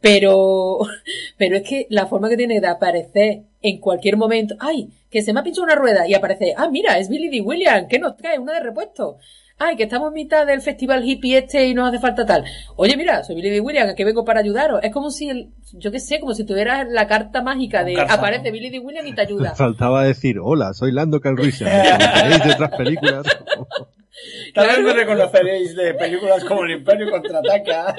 Pero, 0.00 0.80
pero 1.38 1.56
es 1.56 1.62
que 1.62 1.86
la 1.90 2.06
forma 2.06 2.28
que 2.28 2.36
tiene 2.36 2.60
de 2.60 2.66
aparecer 2.66 3.42
en 3.62 3.78
cualquier 3.80 4.16
momento, 4.16 4.56
ay, 4.58 4.90
que 5.10 5.22
se 5.22 5.32
me 5.32 5.40
ha 5.40 5.42
pinchado 5.44 5.64
una 5.64 5.76
rueda 5.76 6.08
y 6.08 6.14
aparece, 6.14 6.54
ah, 6.56 6.68
mira, 6.70 6.98
es 6.98 7.08
Billy 7.08 7.28
D. 7.28 7.40
Williams, 7.40 7.86
¿qué 7.88 7.98
nos 7.98 8.16
trae? 8.16 8.38
Una 8.38 8.54
de 8.54 8.60
repuesto 8.60 9.18
ay, 9.62 9.76
que 9.76 9.84
estamos 9.84 10.08
en 10.08 10.14
mitad 10.14 10.46
del 10.46 10.60
festival 10.60 11.04
hippie 11.04 11.38
este 11.38 11.66
y 11.66 11.74
no 11.74 11.86
hace 11.86 11.98
falta 11.98 12.26
tal. 12.26 12.44
Oye, 12.76 12.96
mira, 12.96 13.22
soy 13.24 13.36
Billy. 13.36 13.60
Williams, 13.60 13.94
que 13.94 14.04
vengo 14.04 14.24
para 14.24 14.40
ayudaros. 14.40 14.80
Es 14.82 14.92
como 14.92 15.10
si, 15.10 15.28
el, 15.28 15.50
yo 15.72 15.90
qué 15.90 16.00
sé, 16.00 16.20
como 16.20 16.34
si 16.34 16.44
tuvieras 16.44 16.86
la 16.88 17.06
carta 17.06 17.42
mágica 17.42 17.84
de 17.84 18.00
aparece 18.00 18.50
Billy 18.50 18.70
D. 18.70 18.78
Williams 18.78 19.08
y 19.08 19.14
te 19.14 19.20
ayuda. 19.22 19.54
Faltaba 19.56 20.04
decir, 20.04 20.38
hola, 20.40 20.74
soy 20.74 20.92
Lando 20.92 21.20
Calrissian, 21.20 21.70
¿me 21.70 22.38
de 22.38 22.52
otras 22.52 22.70
películas? 22.76 23.26
Tal 24.54 24.66
vez 24.66 24.80
me 24.80 24.92
reconoceréis 24.92 25.74
de 25.74 25.94
películas 25.94 26.44
como 26.44 26.64
El 26.64 26.72
Imperio 26.72 27.10
Contraataca. 27.10 27.94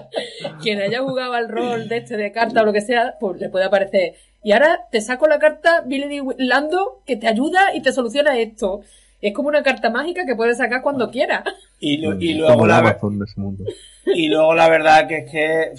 Quien 0.62 0.80
haya 0.80 1.00
jugado 1.00 1.32
al 1.32 1.48
rol 1.48 1.88
de 1.88 1.98
este 1.98 2.16
de 2.16 2.30
carta 2.32 2.62
o 2.62 2.64
lo 2.64 2.72
que 2.72 2.82
sea, 2.82 3.16
pues 3.18 3.40
le 3.40 3.48
puede 3.48 3.64
aparecer. 3.64 4.14
Y 4.42 4.52
ahora 4.52 4.86
te 4.92 5.00
saco 5.00 5.26
la 5.26 5.38
carta 5.38 5.82
Billy 5.86 6.08
D. 6.08 6.34
Lando 6.38 7.02
que 7.06 7.16
te 7.16 7.26
ayuda 7.26 7.74
y 7.74 7.82
te 7.82 7.92
soluciona 7.92 8.38
esto. 8.38 8.82
Es 9.26 9.34
como 9.34 9.48
una 9.48 9.64
carta 9.64 9.90
mágica 9.90 10.24
que 10.24 10.36
puedes 10.36 10.56
sacar 10.56 10.82
cuando 10.82 11.10
quieras. 11.10 11.42
Y, 11.80 11.96
luego 11.96 12.64
la, 12.64 12.96
y 14.06 14.28
luego 14.28 14.54
la 14.54 14.68
verdad 14.68 15.08
que 15.08 15.18
es 15.18 15.30
que 15.30 15.72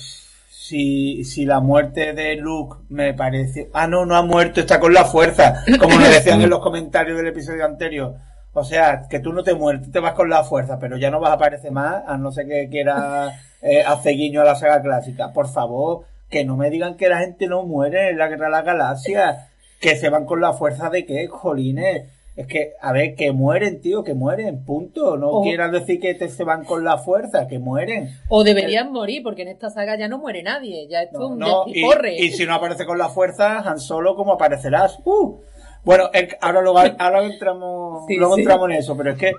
si, 0.50 1.24
si 1.24 1.46
la 1.46 1.62
muerte 1.62 2.12
de 2.12 2.36
Luke 2.36 2.80
me 2.90 3.14
parece... 3.14 3.70
Ah, 3.72 3.88
no, 3.88 4.06
no 4.06 4.18
ha 4.18 4.22
muerto, 4.22 4.60
está 4.60 4.82
con 4.82 4.94
la 4.94 5.06
fuerza, 5.06 5.64
como 5.80 5.98
nos 5.98 6.10
decían 6.10 6.42
en 6.42 6.50
los 6.50 6.60
comentarios 6.60 7.16
del 7.16 7.28
episodio 7.28 7.64
anterior. 7.64 8.16
O 8.52 8.66
sea, 8.66 9.04
que 9.10 9.22
tú 9.22 9.32
no 9.32 9.44
te 9.44 9.54
mueres, 9.54 9.90
te 9.94 10.02
vas 10.02 10.14
con 10.14 10.30
la 10.30 10.44
fuerza, 10.44 10.78
pero 10.78 10.98
ya 10.98 11.10
no 11.10 11.22
vas 11.22 11.32
a 11.32 11.36
aparecer 11.36 11.72
más, 11.72 12.04
a 12.06 12.18
no 12.18 12.34
ser 12.34 12.50
que 12.50 12.68
quiera 12.70 13.32
eh, 13.62 13.82
hacer 13.82 14.16
guiño 14.16 14.42
a 14.42 14.46
la 14.46 14.56
saga 14.56 14.82
clásica. 14.82 15.32
Por 15.32 15.48
favor, 15.48 16.04
que 16.30 16.44
no 16.44 16.58
me 16.58 16.70
digan 16.70 16.98
que 16.98 17.08
la 17.08 17.20
gente 17.20 17.48
no 17.48 17.64
muere 17.64 18.10
en 18.10 18.18
la 18.18 18.28
guerra 18.28 18.48
de 18.48 18.52
la 18.52 18.62
galaxia, 18.64 19.48
que 19.80 19.96
se 19.96 20.10
van 20.10 20.26
con 20.26 20.42
la 20.42 20.52
fuerza 20.52 20.90
de 20.90 21.06
qué, 21.06 21.28
jolines 21.28 22.17
es 22.38 22.46
que, 22.46 22.74
a 22.80 22.92
ver, 22.92 23.16
que 23.16 23.32
mueren, 23.32 23.82
tío, 23.82 24.04
que 24.04 24.14
mueren, 24.14 24.64
punto. 24.64 25.18
No 25.18 25.42
quieran 25.42 25.72
decir 25.72 26.00
que 26.00 26.14
te 26.14 26.30
se 26.30 26.44
van 26.44 26.66
con 26.66 26.84
la 26.84 27.00
fuerza, 27.00 27.48
que 27.48 27.58
mueren. 27.58 28.12
O 28.30 28.44
deberían 28.44 28.92
morir, 28.92 29.24
porque 29.24 29.42
en 29.42 29.48
esta 29.48 29.72
saga 29.72 29.98
ya 29.98 30.08
no 30.08 30.20
muere 30.20 30.44
nadie. 30.44 30.88
Ya 30.88 31.02
esto 31.02 31.36
no, 31.36 31.64
un 31.64 31.74
y, 31.74 31.82
y, 32.26 32.32
si 32.32 32.46
no 32.46 32.54
aparece 32.54 32.86
con 32.86 33.00
la 33.00 33.10
fuerza, 33.10 33.58
Han 33.68 33.80
Solo, 33.80 34.16
¿cómo 34.16 34.34
aparecerás? 34.34 35.00
Uh. 35.04 35.40
Bueno, 35.84 36.12
ahora 36.40 36.62
luego, 36.62 36.78
ahora 37.00 37.26
entramos, 37.26 38.06
luego 38.16 38.38
entramos 38.38 38.70
en 38.70 38.76
eso, 38.76 38.96
pero 38.96 39.14
es 39.14 39.18
que 39.18 39.32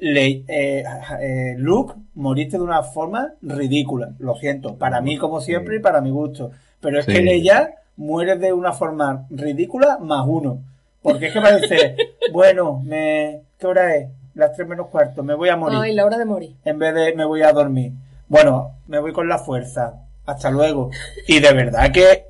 le, 0.00 0.44
eh, 0.46 0.84
eh, 1.22 1.54
Luke 1.56 1.94
moriste 2.16 2.58
de 2.58 2.64
una 2.64 2.82
forma 2.82 3.32
ridícula. 3.40 4.10
Lo 4.18 4.34
siento, 4.34 4.76
para 4.76 5.00
mí 5.00 5.16
como 5.16 5.40
siempre 5.40 5.76
y 5.76 5.80
para 5.80 6.02
mi 6.02 6.10
gusto. 6.10 6.50
Pero 6.80 7.00
es 7.00 7.06
que 7.06 7.22
Leia 7.22 7.76
muere 7.96 8.36
de 8.36 8.52
una 8.52 8.74
forma 8.74 9.26
ridícula 9.30 9.96
más 9.98 10.26
uno. 10.28 10.60
Porque 11.06 11.26
es 11.26 11.32
que 11.32 11.40
parece, 11.40 11.96
bueno, 12.32 12.82
me, 12.84 13.42
¿qué 13.60 13.66
hora 13.68 13.94
es? 13.94 14.08
Las 14.34 14.54
tres 14.56 14.66
menos 14.66 14.88
cuarto, 14.88 15.22
me 15.22 15.34
voy 15.34 15.48
a 15.48 15.56
morir. 15.56 15.78
Ay, 15.80 15.94
la 15.94 16.04
hora 16.04 16.18
de 16.18 16.24
morir. 16.24 16.56
En 16.64 16.80
vez 16.80 16.92
de 16.94 17.14
me 17.14 17.24
voy 17.24 17.42
a 17.42 17.52
dormir. 17.52 17.92
Bueno, 18.26 18.72
me 18.88 18.98
voy 18.98 19.12
con 19.12 19.28
la 19.28 19.38
fuerza. 19.38 20.02
Hasta 20.26 20.50
luego. 20.50 20.90
Y 21.28 21.38
de 21.38 21.52
verdad 21.52 21.92
que 21.92 22.24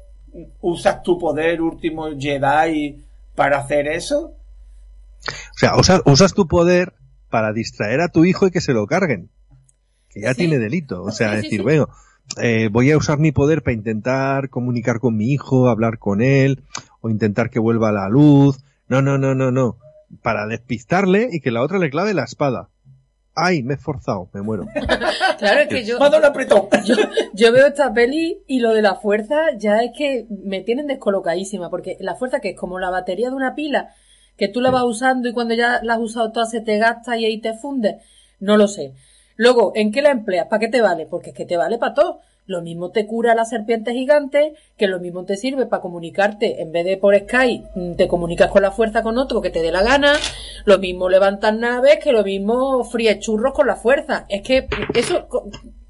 usas 0.61 1.03
tu 1.03 1.19
poder 1.19 1.63
último 1.63 2.09
Jedi 2.19 3.03
para 3.35 3.61
hacer 3.61 3.89
eso. 3.89 4.35
O 5.55 5.59
sea, 5.59 5.77
usas, 5.77 6.03
usas 6.05 6.35
tu 6.35 6.47
poder 6.47 6.93
para 7.31 7.55
distraer 7.55 8.03
a 8.03 8.09
tu 8.09 8.27
hijo 8.27 8.47
y 8.47 8.51
que 8.51 8.61
se 8.61 8.75
lo 8.75 8.87
carguen. 8.87 9.31
Que 10.11 10.21
ya 10.21 10.35
tiene 10.35 10.59
delito. 10.59 11.03
O 11.03 11.13
sea, 11.13 11.31
decir, 11.31 11.63
bueno, 11.63 11.89
eh, 12.43 12.69
voy 12.71 12.91
a 12.91 12.99
usar 12.99 13.19
mi 13.19 13.33
poder 13.33 13.63
para 13.63 13.75
intentar 13.75 14.51
comunicar 14.51 15.01
con 15.01 15.17
mi 15.17 15.33
hijo, 15.33 15.71
hablar 15.71 15.99
con 15.99 16.21
él, 16.21 16.63
o 17.01 17.09
intentar 17.09 17.49
que 17.49 17.59
vuelva 17.59 17.89
a 17.89 17.93
la 17.93 18.09
luz. 18.11 18.59
No, 18.89 19.03
no, 19.03 19.19
no, 19.19 19.35
no, 19.35 19.51
no. 19.51 19.79
Para 20.23 20.47
despistarle 20.47 21.29
y 21.33 21.41
que 21.41 21.51
la 21.51 21.63
otra 21.63 21.79
le 21.79 21.91
clave 21.91 22.15
la 22.15 22.25
espada. 22.25 22.69
Ay, 23.35 23.63
me 23.63 23.75
he 23.75 23.77
forzado, 23.77 24.31
me 24.33 24.41
muero. 24.41 24.67
claro, 25.39 25.61
es 25.61 25.69
que 25.69 25.85
yo, 25.85 25.99
yo, 25.99 26.95
yo, 27.35 27.53
veo 27.53 27.67
esta 27.67 27.93
peli 27.93 28.43
y 28.47 28.61
lo 28.61 28.73
de 28.73 28.81
la 28.81 28.95
fuerza 28.95 29.37
ya 29.59 29.83
es 29.83 29.91
que 29.97 30.27
me 30.31 30.63
tienen 30.63 30.87
descolocadísima, 30.87 31.69
porque 31.69 31.99
la 32.01 32.15
fuerza 32.15 32.41
que 32.41 32.51
es 32.51 32.57
como 32.57 32.79
la 32.79 32.89
batería 32.89 33.29
de 33.29 33.37
una 33.37 33.55
pila, 33.55 33.91
que 34.39 34.49
tú 34.49 34.63
la 34.63 34.71
vas 34.71 34.85
usando 34.85 35.29
y 35.29 35.35
cuando 35.35 35.53
ya 35.55 35.81
la 35.83 35.95
has 35.95 36.01
usado 36.01 36.33
toda 36.33 36.47
se 36.47 36.63
te 36.63 36.79
gasta 36.79 37.19
y 37.19 37.27
ahí 37.27 37.41
te 37.41 37.53
funde, 37.53 37.99
no 38.41 38.57
lo 38.57 38.69
sé. 38.69 38.95
Luego, 39.37 39.73
¿en 39.75 39.93
qué 39.93 40.01
la 40.01 40.13
empleas? 40.13 40.47
¿Para 40.49 40.61
qué 40.61 40.69
te 40.69 40.81
vale? 40.81 41.07
Porque 41.07 41.31
es 41.31 41.37
que 41.37 41.45
te 41.45 41.59
vale 41.59 41.77
para 41.77 41.93
todo. 41.93 42.21
Lo 42.47 42.63
mismo 42.63 42.91
te 42.91 43.07
cura 43.07 43.35
la 43.35 43.45
serpiente 43.45 43.93
gigante, 43.93 44.55
que 44.77 44.87
lo 44.87 45.01
mismo 45.01 45.25
te 45.25 45.37
sirve 45.37 45.67
para 45.67 45.83
comunicarte, 45.83 46.63
en 46.63 46.71
vez 46.71 46.85
de 46.85 46.97
por 46.97 47.19
Skype, 47.19 47.69
mm, 47.75 47.97
te 47.97 48.07
comunicas 48.07 48.51
con 48.51 48.63
la 48.63 48.71
fuerza 48.71 49.03
con 49.03 49.19
otro 49.19 49.41
que 49.43 49.51
te 49.51 49.63
dé 49.63 49.73
la 49.73 49.83
gana, 49.83 50.15
lo 50.65 50.79
mismo 50.79 51.09
levantas 51.09 51.57
naves, 51.57 51.99
que 52.03 52.13
lo 52.13 52.23
mismo 52.23 52.85
fríes 52.85 53.19
churros 53.19 53.53
con 53.53 53.67
la 53.67 53.77
fuerza. 53.77 54.27
Es 54.29 54.43
que 54.43 54.69
eso, 54.95 55.29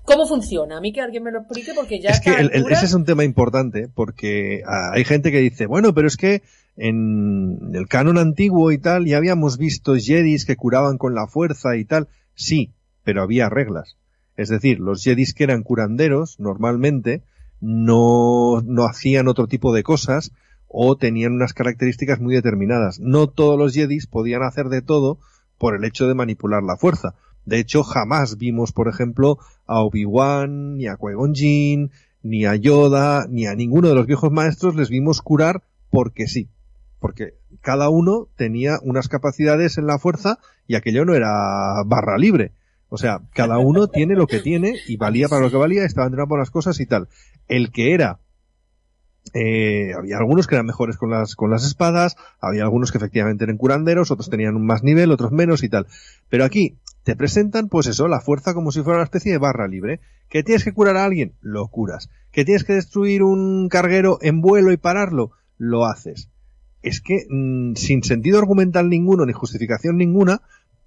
¿cómo 0.03 0.27
funciona? 0.27 0.79
A 0.79 0.81
mí 0.81 0.93
que 0.93 1.03
alguien 1.03 1.25
me 1.25 1.31
lo 1.31 1.41
explique 1.41 1.73
porque 1.75 2.01
ya... 2.01 2.11
Es 2.11 2.21
que 2.21 2.31
ese 2.31 2.87
es 2.87 2.95
un 2.95 3.05
tema 3.05 3.25
importante, 3.25 3.89
porque 3.95 4.63
ah, 4.67 4.93
hay 4.95 5.05
gente 5.05 5.31
que 5.31 5.41
dice, 5.41 5.67
bueno, 5.67 5.93
pero 5.93 6.07
es 6.07 6.17
que 6.17 6.43
en 6.77 7.75
el 7.75 7.89
canon 7.89 8.19
antiguo 8.19 8.71
y 8.73 8.79
tal 8.79 9.07
ya 9.07 9.17
habíamos 9.17 9.59
visto 9.59 9.95
jedis 9.95 10.45
que 10.45 10.57
curaban 10.57 10.99
con 10.99 11.15
la 11.15 11.27
fuerza 11.27 11.77
y 11.77 11.85
tal. 11.85 12.09
Sí, 12.35 12.73
pero 13.05 13.23
había 13.23 13.49
reglas. 13.49 13.97
Es 14.37 14.49
decir, 14.49 14.81
los 14.81 15.03
jedis 15.03 15.35
que 15.35 15.45
eran 15.45 15.63
curanderos, 15.63 16.39
normalmente, 16.39 17.23
no, 17.61 18.61
no 18.65 18.85
hacían 18.85 19.29
otro 19.29 19.47
tipo 19.47 19.73
de 19.73 19.83
cosas 19.83 20.33
o 20.69 20.97
tenían 20.97 21.33
unas 21.33 21.55
características 21.55 22.21
muy 22.21 22.35
determinadas. 22.35 23.01
No 23.01 23.29
todos 23.29 23.59
los 23.59 23.73
jedis 23.73 24.07
podían 24.07 24.43
hacer 24.43 24.69
de 24.69 24.83
todo 24.83 25.19
por 25.59 25.75
el 25.75 25.85
hecho 25.85 26.07
de 26.07 26.15
manipular 26.15 26.63
la 26.63 26.77
fuerza. 26.77 27.15
De 27.45 27.59
hecho, 27.59 27.83
jamás 27.85 28.39
vimos, 28.39 28.73
por 28.73 28.89
ejemplo, 28.89 29.39
a 29.67 29.81
Obi-Wan, 29.81 30.77
ni 30.77 30.87
a 30.89 30.97
Qui-Gon 30.97 31.91
ni 32.23 32.45
a 32.45 32.57
Yoda, 32.57 33.27
ni 33.29 33.47
a 33.47 33.55
ninguno 33.55 33.89
de 33.89 33.95
los 33.95 34.07
viejos 34.07 34.33
maestros 34.33 34.75
les 34.75 34.91
vimos 34.91 35.23
curar 35.23 35.63
porque 35.91 36.27
sí. 36.27 36.49
Porque 36.99 37.35
cada 37.61 37.89
uno 37.89 38.29
tenía 38.37 38.79
unas 38.83 39.09
capacidades 39.09 39.79
en 39.79 39.87
la 39.87 39.99
fuerza 39.99 40.39
y 40.67 40.75
aquello 40.75 41.05
no 41.05 41.15
era 41.15 41.83
barra 41.87 42.19
libre. 42.19 42.53
O 42.89 42.99
sea, 42.99 43.21
cada 43.33 43.59
uno 43.59 43.89
tiene 43.89 44.15
lo 44.15 44.27
que 44.27 44.41
tiene 44.41 44.77
y 44.87 44.97
valía 44.97 45.29
para 45.29 45.43
lo 45.43 45.51
que 45.51 45.57
valía, 45.57 45.85
estaba 45.85 46.07
entrenado 46.07 46.29
por 46.29 46.39
las 46.39 46.51
cosas 46.51 46.79
y 46.81 46.87
tal. 46.87 47.09
El 47.49 47.73
que 47.73 47.95
era 47.95 48.21
eh, 49.35 49.93
había 49.97 50.19
algunos 50.19 50.47
que 50.47 50.55
eran 50.55 50.67
mejores 50.67 50.97
con 50.97 51.11
las, 51.11 51.35
con 51.35 51.51
las 51.51 51.65
espadas, 51.65 52.17
había 52.41 52.63
algunos 52.63 52.93
que 52.93 52.99
efectivamente 52.99 53.45
eran 53.45 53.57
curanderos, 53.57 54.11
otros 54.11 54.31
tenían 54.31 54.65
más 54.65 54.83
nivel, 54.83 55.11
otros 55.11 55.33
menos 55.33 55.63
y 55.63 55.69
tal. 55.69 55.87
Pero 56.29 56.45
aquí 56.45 56.79
te 57.03 57.17
presentan, 57.17 57.69
pues 57.69 57.87
eso, 57.87 58.09
la 58.09 58.21
fuerza 58.21 58.55
como 58.55 58.73
si 58.73 58.83
fuera 58.83 58.99
una 58.99 59.05
especie 59.05 59.33
de 59.33 59.39
barra 59.39 59.69
libre. 59.69 60.01
¿Que 60.29 60.43
tienes 60.43 60.65
que 60.65 60.73
curar 60.73 60.97
a 60.97 61.05
alguien? 61.05 61.35
Lo 61.41 61.69
curas. 61.69 62.11
¿Que 62.33 62.45
tienes 62.45 62.65
que 62.65 62.73
destruir 62.73 63.23
un 63.23 63.69
carguero 63.69 64.19
en 64.23 64.41
vuelo 64.41 64.73
y 64.73 64.77
pararlo? 64.77 65.31
Lo 65.57 65.87
haces. 65.87 66.31
Es 66.83 67.01
que, 67.01 67.27
mm, 67.29 67.75
sin 67.75 68.03
sentido 68.03 68.39
argumental 68.39 68.89
ninguno 68.89 69.25
ni 69.25 69.33
justificación 69.33 69.97
ninguna, 69.97 70.43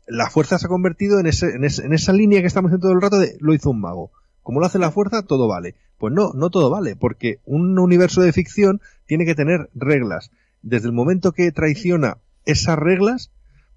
la 0.10 0.30
fuerza 0.30 0.58
se 0.58 0.66
ha 0.66 0.70
convertido 0.70 1.20
en, 1.20 1.28
ese, 1.28 1.48
en, 1.52 1.64
en 1.64 1.94
esa 1.94 2.14
línea 2.14 2.42
que 2.42 2.48
estamos 2.48 2.72
en 2.72 2.80
todo 2.80 2.92
el 2.92 3.02
rato 3.02 3.20
de 3.20 3.38
lo 3.40 3.54
hizo 3.54 3.70
un 3.70 3.82
mago. 3.82 4.12
Como 4.44 4.60
lo 4.60 4.66
hace 4.66 4.80
la 4.80 4.92
fuerza, 4.92 5.24
todo 5.24 5.48
vale. 5.48 5.76
Pues 5.98 6.14
no, 6.14 6.32
no 6.34 6.50
todo 6.50 6.70
vale, 6.70 6.96
porque 6.96 7.40
un 7.46 7.78
universo 7.78 8.22
de 8.22 8.34
ficción 8.34 8.82
tiene 9.06 9.26
que 9.26 9.36
tener 9.36 9.70
reglas. 9.76 10.32
Desde 10.62 10.88
el 10.88 10.94
momento 10.94 11.32
que 11.32 11.52
traiciona 11.52 12.18
esas 12.46 12.80
reglas, 12.80 13.32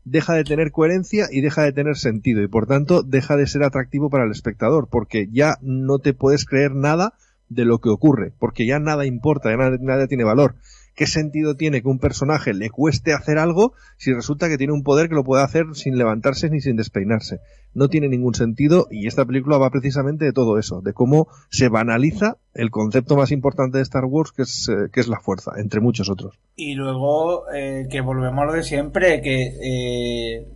deja 0.04 0.34
de 0.34 0.44
tener 0.44 0.72
coherencia 0.72 1.28
y 1.30 1.40
deja 1.40 1.62
de 1.62 1.72
tener 1.72 1.96
sentido 1.96 2.42
y 2.42 2.48
por 2.48 2.66
tanto 2.66 3.02
deja 3.02 3.36
de 3.36 3.46
ser 3.46 3.62
atractivo 3.62 4.10
para 4.10 4.24
el 4.24 4.32
espectador 4.32 4.88
porque 4.90 5.28
ya 5.30 5.58
no 5.60 6.00
te 6.00 6.12
puedes 6.12 6.44
creer 6.44 6.74
nada 6.74 7.14
de 7.48 7.64
lo 7.64 7.78
que 7.80 7.88
ocurre 7.88 8.32
porque 8.38 8.66
ya 8.66 8.80
nada 8.80 9.06
importa, 9.06 9.50
ya 9.50 9.56
nada, 9.56 9.76
nada 9.80 10.06
tiene 10.08 10.24
valor. 10.24 10.56
¿Qué 10.94 11.06
sentido 11.06 11.56
tiene 11.56 11.80
que 11.80 11.88
un 11.88 11.98
personaje 11.98 12.52
le 12.52 12.68
cueste 12.68 13.14
hacer 13.14 13.38
algo 13.38 13.72
si 13.96 14.12
resulta 14.12 14.48
que 14.48 14.58
tiene 14.58 14.74
un 14.74 14.82
poder 14.82 15.08
que 15.08 15.14
lo 15.14 15.24
puede 15.24 15.42
hacer 15.42 15.64
sin 15.74 15.96
levantarse 15.96 16.50
ni 16.50 16.60
sin 16.60 16.76
despeinarse? 16.76 17.40
No 17.74 17.88
tiene 17.88 18.08
ningún 18.08 18.34
sentido 18.34 18.86
y 18.90 19.06
esta 19.06 19.24
película 19.24 19.56
va 19.56 19.70
precisamente 19.70 20.26
de 20.26 20.32
todo 20.32 20.58
eso, 20.58 20.82
de 20.82 20.92
cómo 20.92 21.28
se 21.48 21.70
banaliza 21.70 22.36
el 22.52 22.70
concepto 22.70 23.16
más 23.16 23.32
importante 23.32 23.78
de 23.78 23.82
Star 23.82 24.04
Wars 24.04 24.32
que 24.32 24.42
es, 24.42 24.68
eh, 24.68 25.04
la 25.08 25.20
fuerza, 25.20 25.52
entre 25.56 25.80
muchos 25.80 26.10
otros. 26.10 26.38
Y 26.56 26.74
luego 26.74 27.50
eh, 27.50 27.86
que 27.90 28.02
volvemos 28.02 28.42
a 28.42 28.46
lo 28.46 28.52
de 28.52 28.62
siempre, 28.62 29.22
que 29.22 29.54
eh, 29.62 30.46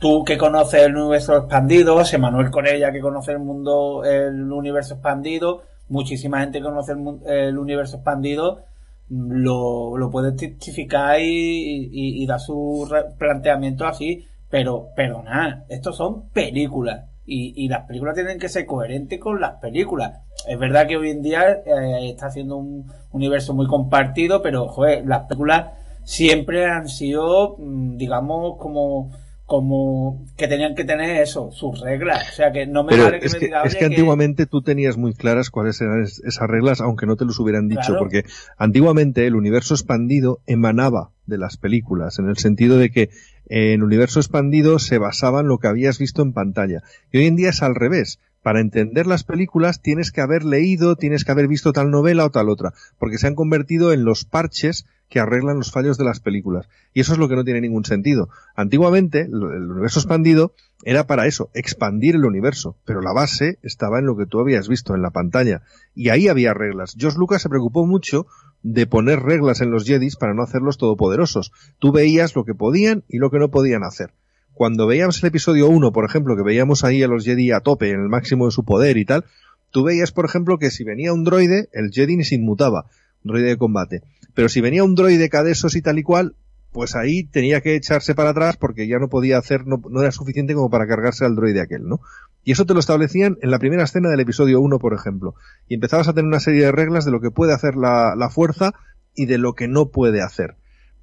tú 0.00 0.24
que 0.24 0.38
conoces 0.38 0.84
el 0.84 0.96
universo 0.96 1.36
expandido, 1.36 2.02
Emanuel 2.10 2.50
Corella 2.50 2.92
que 2.92 3.00
conoce 3.00 3.32
el 3.32 3.40
mundo, 3.40 4.04
el 4.04 4.50
universo 4.50 4.94
expandido, 4.94 5.64
muchísima 5.90 6.40
gente 6.40 6.58
que 6.58 6.64
conoce 6.64 6.92
el, 6.92 7.30
el 7.30 7.58
universo 7.58 7.96
expandido, 7.96 8.64
lo, 9.12 9.98
lo 9.98 10.10
puede 10.10 10.32
testificar 10.32 11.20
y, 11.20 11.90
y, 11.92 12.22
y 12.22 12.26
dar 12.26 12.40
su 12.40 12.88
planteamiento 13.18 13.86
así, 13.86 14.26
pero 14.48 14.88
perdonad, 14.96 15.64
estos 15.68 15.96
son 15.96 16.30
películas 16.30 17.04
y, 17.24 17.52
y, 17.64 17.68
las 17.68 17.86
películas 17.86 18.14
tienen 18.14 18.38
que 18.38 18.48
ser 18.48 18.66
coherentes 18.66 19.20
con 19.20 19.40
las 19.40 19.60
películas. 19.60 20.20
Es 20.48 20.58
verdad 20.58 20.88
que 20.88 20.96
hoy 20.96 21.10
en 21.10 21.22
día 21.22 21.62
eh, 21.64 22.10
está 22.10 22.26
haciendo 22.26 22.56
un 22.56 22.90
universo 23.12 23.54
muy 23.54 23.66
compartido, 23.66 24.42
pero 24.42 24.66
joder, 24.68 25.06
las 25.06 25.24
películas 25.24 25.72
siempre 26.04 26.66
han 26.66 26.88
sido, 26.88 27.56
mm, 27.58 27.96
digamos, 27.96 28.56
como 28.58 29.10
como 29.46 30.24
que 30.36 30.48
tenían 30.48 30.74
que 30.74 30.84
tener 30.84 31.20
eso, 31.20 31.50
sus 31.52 31.80
reglas. 31.80 32.30
O 32.30 32.34
sea, 32.34 32.52
que 32.52 32.66
no 32.66 32.84
me 32.84 32.96
vale 32.96 33.20
que 33.20 33.26
es 33.26 33.32
me 33.34 33.38
que, 33.40 33.44
diga, 33.46 33.62
es 33.64 33.72
oye, 33.72 33.78
que 33.80 33.84
antiguamente 33.86 34.46
tú 34.46 34.62
tenías 34.62 34.96
muy 34.96 35.14
claras 35.14 35.50
cuáles 35.50 35.80
eran 35.80 36.02
es- 36.02 36.22
esas 36.24 36.48
reglas, 36.48 36.80
aunque 36.80 37.06
no 37.06 37.16
te 37.16 37.24
los 37.24 37.38
hubieran 37.38 37.68
dicho, 37.68 37.80
Claro. 37.86 37.98
porque 37.98 38.24
antiguamente 38.56 39.26
el 39.26 39.34
universo 39.34 39.74
expandido 39.74 40.40
emanaba 40.46 41.10
de 41.26 41.38
las 41.38 41.56
películas, 41.56 42.18
en 42.18 42.28
el 42.28 42.36
sentido 42.38 42.78
de 42.78 42.90
que 42.90 43.10
en 43.48 43.82
universo 43.82 44.20
expandido 44.20 44.78
se 44.78 44.98
basaba 44.98 45.40
en 45.40 45.48
lo 45.48 45.58
que 45.58 45.68
habías 45.68 45.98
visto 45.98 46.22
en 46.22 46.32
pantalla. 46.32 46.82
Y 47.12 47.18
hoy 47.18 47.26
en 47.26 47.36
día 47.36 47.50
es 47.50 47.62
al 47.62 47.74
revés. 47.74 48.18
Para 48.42 48.60
entender 48.60 49.06
las 49.06 49.24
películas 49.24 49.80
tienes 49.80 50.10
que 50.10 50.20
haber 50.20 50.44
leído, 50.44 50.96
tienes 50.96 51.24
que 51.24 51.32
haber 51.32 51.46
visto 51.46 51.72
tal 51.72 51.90
novela 51.90 52.24
o 52.24 52.30
tal 52.30 52.48
otra, 52.48 52.72
porque 52.98 53.18
se 53.18 53.28
han 53.28 53.36
convertido 53.36 53.92
en 53.92 54.04
los 54.04 54.24
parches 54.24 54.84
que 55.08 55.20
arreglan 55.20 55.58
los 55.58 55.70
fallos 55.70 55.98
de 55.98 56.04
las 56.04 56.20
películas. 56.20 56.68
Y 56.94 57.00
eso 57.00 57.12
es 57.12 57.18
lo 57.18 57.28
que 57.28 57.36
no 57.36 57.44
tiene 57.44 57.60
ningún 57.60 57.84
sentido. 57.84 58.30
Antiguamente, 58.56 59.20
el 59.20 59.70
universo 59.70 60.00
expandido 60.00 60.54
era 60.84 61.06
para 61.06 61.26
eso, 61.26 61.50
expandir 61.52 62.14
el 62.14 62.24
universo, 62.24 62.76
pero 62.84 63.02
la 63.02 63.12
base 63.12 63.58
estaba 63.62 63.98
en 63.98 64.06
lo 64.06 64.16
que 64.16 64.26
tú 64.26 64.40
habías 64.40 64.68
visto 64.68 64.94
en 64.94 65.02
la 65.02 65.10
pantalla. 65.10 65.62
Y 65.94 66.08
ahí 66.08 66.28
había 66.28 66.54
reglas. 66.54 66.96
George 66.98 67.18
Lucas 67.18 67.42
se 67.42 67.50
preocupó 67.50 67.86
mucho 67.86 68.26
de 68.62 68.86
poner 68.86 69.20
reglas 69.20 69.60
en 69.60 69.70
los 69.70 69.84
Jedis 69.84 70.16
para 70.16 70.34
no 70.34 70.42
hacerlos 70.42 70.78
todopoderosos. 70.78 71.52
Tú 71.78 71.92
veías 71.92 72.34
lo 72.34 72.44
que 72.44 72.54
podían 72.54 73.04
y 73.06 73.18
lo 73.18 73.30
que 73.30 73.38
no 73.38 73.50
podían 73.50 73.84
hacer. 73.84 74.14
Cuando 74.54 74.86
veíamos 74.86 75.22
el 75.22 75.28
episodio 75.28 75.68
1, 75.68 75.92
por 75.92 76.04
ejemplo, 76.04 76.36
que 76.36 76.42
veíamos 76.42 76.84
ahí 76.84 77.02
a 77.02 77.08
los 77.08 77.24
Jedi 77.24 77.52
a 77.52 77.60
tope, 77.60 77.90
en 77.90 78.00
el 78.00 78.08
máximo 78.08 78.46
de 78.46 78.52
su 78.52 78.64
poder 78.64 78.98
y 78.98 79.04
tal, 79.04 79.24
tú 79.70 79.82
veías, 79.82 80.12
por 80.12 80.26
ejemplo, 80.26 80.58
que 80.58 80.70
si 80.70 80.84
venía 80.84 81.12
un 81.12 81.24
droide, 81.24 81.68
el 81.72 81.90
Jedi 81.90 82.16
ni 82.16 82.24
se 82.24 82.34
inmutaba, 82.34 82.86
droide 83.22 83.48
de 83.48 83.56
combate. 83.56 84.02
Pero 84.34 84.48
si 84.48 84.60
venía 84.60 84.84
un 84.84 84.94
droide 84.94 85.30
cadesos 85.30 85.74
y 85.74 85.82
tal 85.82 85.98
y 85.98 86.02
cual, 86.02 86.36
pues 86.70 86.94
ahí 86.96 87.24
tenía 87.24 87.62
que 87.62 87.76
echarse 87.76 88.14
para 88.14 88.30
atrás 88.30 88.56
porque 88.58 88.86
ya 88.86 88.98
no 88.98 89.08
podía 89.08 89.38
hacer, 89.38 89.66
no, 89.66 89.80
no 89.90 90.02
era 90.02 90.12
suficiente 90.12 90.54
como 90.54 90.70
para 90.70 90.86
cargarse 90.86 91.24
al 91.24 91.34
droide 91.34 91.60
aquel, 91.60 91.88
¿no? 91.88 92.00
Y 92.44 92.52
eso 92.52 92.66
te 92.66 92.74
lo 92.74 92.80
establecían 92.80 93.38
en 93.40 93.50
la 93.50 93.58
primera 93.58 93.84
escena 93.84 94.10
del 94.10 94.20
episodio 94.20 94.60
1, 94.60 94.78
por 94.78 94.94
ejemplo. 94.94 95.34
Y 95.66 95.74
empezabas 95.74 96.08
a 96.08 96.12
tener 96.12 96.28
una 96.28 96.40
serie 96.40 96.66
de 96.66 96.72
reglas 96.72 97.04
de 97.04 97.10
lo 97.10 97.20
que 97.20 97.30
puede 97.30 97.54
hacer 97.54 97.76
la 97.76 98.28
fuerza 98.30 98.72
y 99.14 99.26
de 99.26 99.38
lo 99.38 99.54
que 99.54 99.68
no 99.68 99.90
puede 99.90 100.20
hacer. 100.22 100.56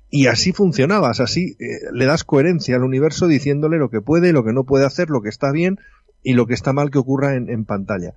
Y 0.10 0.28
así 0.28 0.54
funcionabas, 0.54 1.20
así 1.20 1.56
eh, 1.60 1.92
le 1.94 2.06
das 2.06 2.24
coherencia 2.24 2.76
al 2.76 2.84
universo 2.84 3.28
diciéndole 3.28 3.78
lo 3.78 3.90
que 3.90 4.02
puede, 4.02 4.34
lo 4.34 4.44
que 4.44 4.54
no 4.54 4.64
puede 4.64 4.86
hacer, 4.86 5.10
lo 5.10 5.22
que 5.22 5.30
está 5.30 5.52
bien 5.52 5.80
y 6.24 6.34
lo 6.34 6.48
que 6.48 6.56
está 6.56 6.74
mal 6.74 6.90
que 6.90 6.98
ocurra 6.98 7.36
en, 7.36 7.50
en 7.50 7.66
pantalla. 7.66 8.16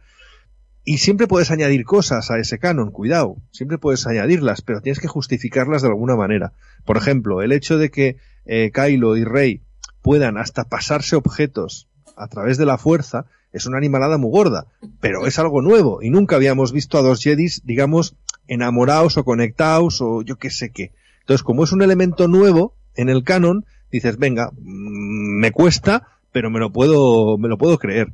Y 0.84 0.98
siempre 0.98 1.28
puedes 1.28 1.50
añadir 1.50 1.84
cosas 1.84 2.30
a 2.30 2.38
ese 2.38 2.58
canon, 2.58 2.90
cuidado, 2.90 3.36
siempre 3.52 3.78
puedes 3.78 4.06
añadirlas, 4.06 4.62
pero 4.62 4.80
tienes 4.80 4.98
que 4.98 5.06
justificarlas 5.06 5.82
de 5.82 5.88
alguna 5.88 6.16
manera. 6.16 6.52
Por 6.84 6.96
ejemplo, 6.96 7.42
el 7.42 7.52
hecho 7.52 7.78
de 7.78 7.90
que 7.90 8.16
eh, 8.46 8.72
Kylo 8.74 9.16
y 9.16 9.24
Rey 9.24 9.62
puedan 10.00 10.38
hasta 10.38 10.64
pasarse 10.64 11.14
objetos 11.14 11.88
a 12.16 12.26
través 12.26 12.58
de 12.58 12.66
la 12.66 12.78
fuerza 12.78 13.26
es 13.52 13.66
una 13.66 13.78
animalada 13.78 14.18
muy 14.18 14.30
gorda, 14.30 14.66
pero 15.00 15.26
es 15.26 15.38
algo 15.38 15.62
nuevo 15.62 16.02
y 16.02 16.10
nunca 16.10 16.36
habíamos 16.36 16.72
visto 16.72 16.98
a 16.98 17.02
dos 17.02 17.22
Jedis, 17.22 17.62
digamos, 17.64 18.16
enamorados 18.48 19.16
o 19.18 19.24
conectados 19.24 20.00
o 20.00 20.22
yo 20.22 20.36
qué 20.36 20.50
sé 20.50 20.70
qué. 20.70 20.92
Entonces, 21.22 21.42
como 21.42 21.64
es 21.64 21.72
un 21.72 21.82
elemento 21.82 22.28
nuevo 22.28 22.74
en 22.94 23.08
el 23.08 23.24
canon, 23.24 23.64
dices, 23.90 24.18
venga, 24.18 24.50
mm, 24.52 25.40
me 25.40 25.50
cuesta, 25.50 26.08
pero 26.30 26.50
me 26.50 26.60
lo 26.60 26.70
puedo, 26.70 27.38
me 27.38 27.48
lo 27.48 27.58
puedo 27.58 27.78
creer. 27.78 28.12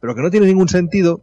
Pero 0.00 0.14
que 0.14 0.22
no 0.22 0.30
tiene 0.30 0.46
ningún 0.46 0.68
sentido 0.68 1.22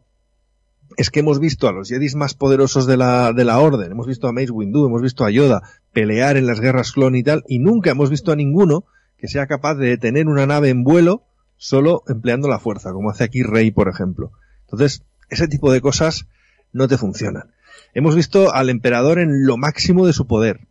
es 0.97 1.09
que 1.09 1.20
hemos 1.20 1.39
visto 1.39 1.68
a 1.68 1.72
los 1.72 1.89
Jedis 1.89 2.16
más 2.16 2.36
poderosos 2.36 2.86
de 2.86 2.97
la, 2.97 3.34
de 3.34 3.43
la 3.43 3.59
Orden, 3.59 3.91
hemos 3.91 4.07
visto 4.07 4.28
a 4.28 4.32
Mace 4.32 4.51
Windu, 4.51 4.86
hemos 4.86 5.01
visto 5.01 5.26
a 5.26 5.32
Yoda 5.32 5.61
pelear 5.93 6.38
en 6.38 6.45
las 6.45 6.59
guerras 6.59 6.91
clon 6.91 7.16
y 7.16 7.24
tal, 7.24 7.43
y 7.47 7.59
nunca 7.59 7.91
hemos 7.91 8.09
visto 8.09 8.32
a 8.32 8.36
ninguno 8.36 8.86
que 9.18 9.28
sea 9.28 9.47
capaz 9.47 9.76
de 9.76 9.88
detener 9.88 10.28
una 10.28 10.45
nave 10.45 10.70
en 10.70 10.84
vuelo 10.84 11.24
solo 11.57 12.03
empleando 12.07 12.47
la 12.47 12.59
fuerza, 12.59 12.91
como 12.91 13.09
hace 13.09 13.24
aquí 13.24 13.43
Rey, 13.43 13.72
por 13.72 13.89
ejemplo. 13.89 14.32
Entonces, 14.61 15.03
ese 15.30 15.47
tipo 15.47 15.72
de 15.72 15.82
cosas 15.82 16.28
no 16.74 16.88
te 16.88 16.97
funcionan. 16.97 17.51
Hemos 17.93 18.16
visto 18.16 18.53
al 18.53 18.70
emperador 18.70 19.20
en 19.20 19.45
lo 19.45 19.57
máximo 19.57 20.05
de 20.05 20.13
su 20.13 20.28
poder, 20.28 20.64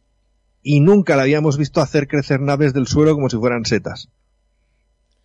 y 0.65 0.81
nunca 0.81 1.15
le 1.15 1.23
habíamos 1.23 1.59
visto 1.59 1.83
hacer 1.83 2.09
crecer 2.09 2.41
naves 2.41 2.73
del 2.73 2.87
suelo 2.87 3.15
como 3.15 3.29
si 3.29 3.37
fueran 3.37 3.67
setas. 3.67 4.09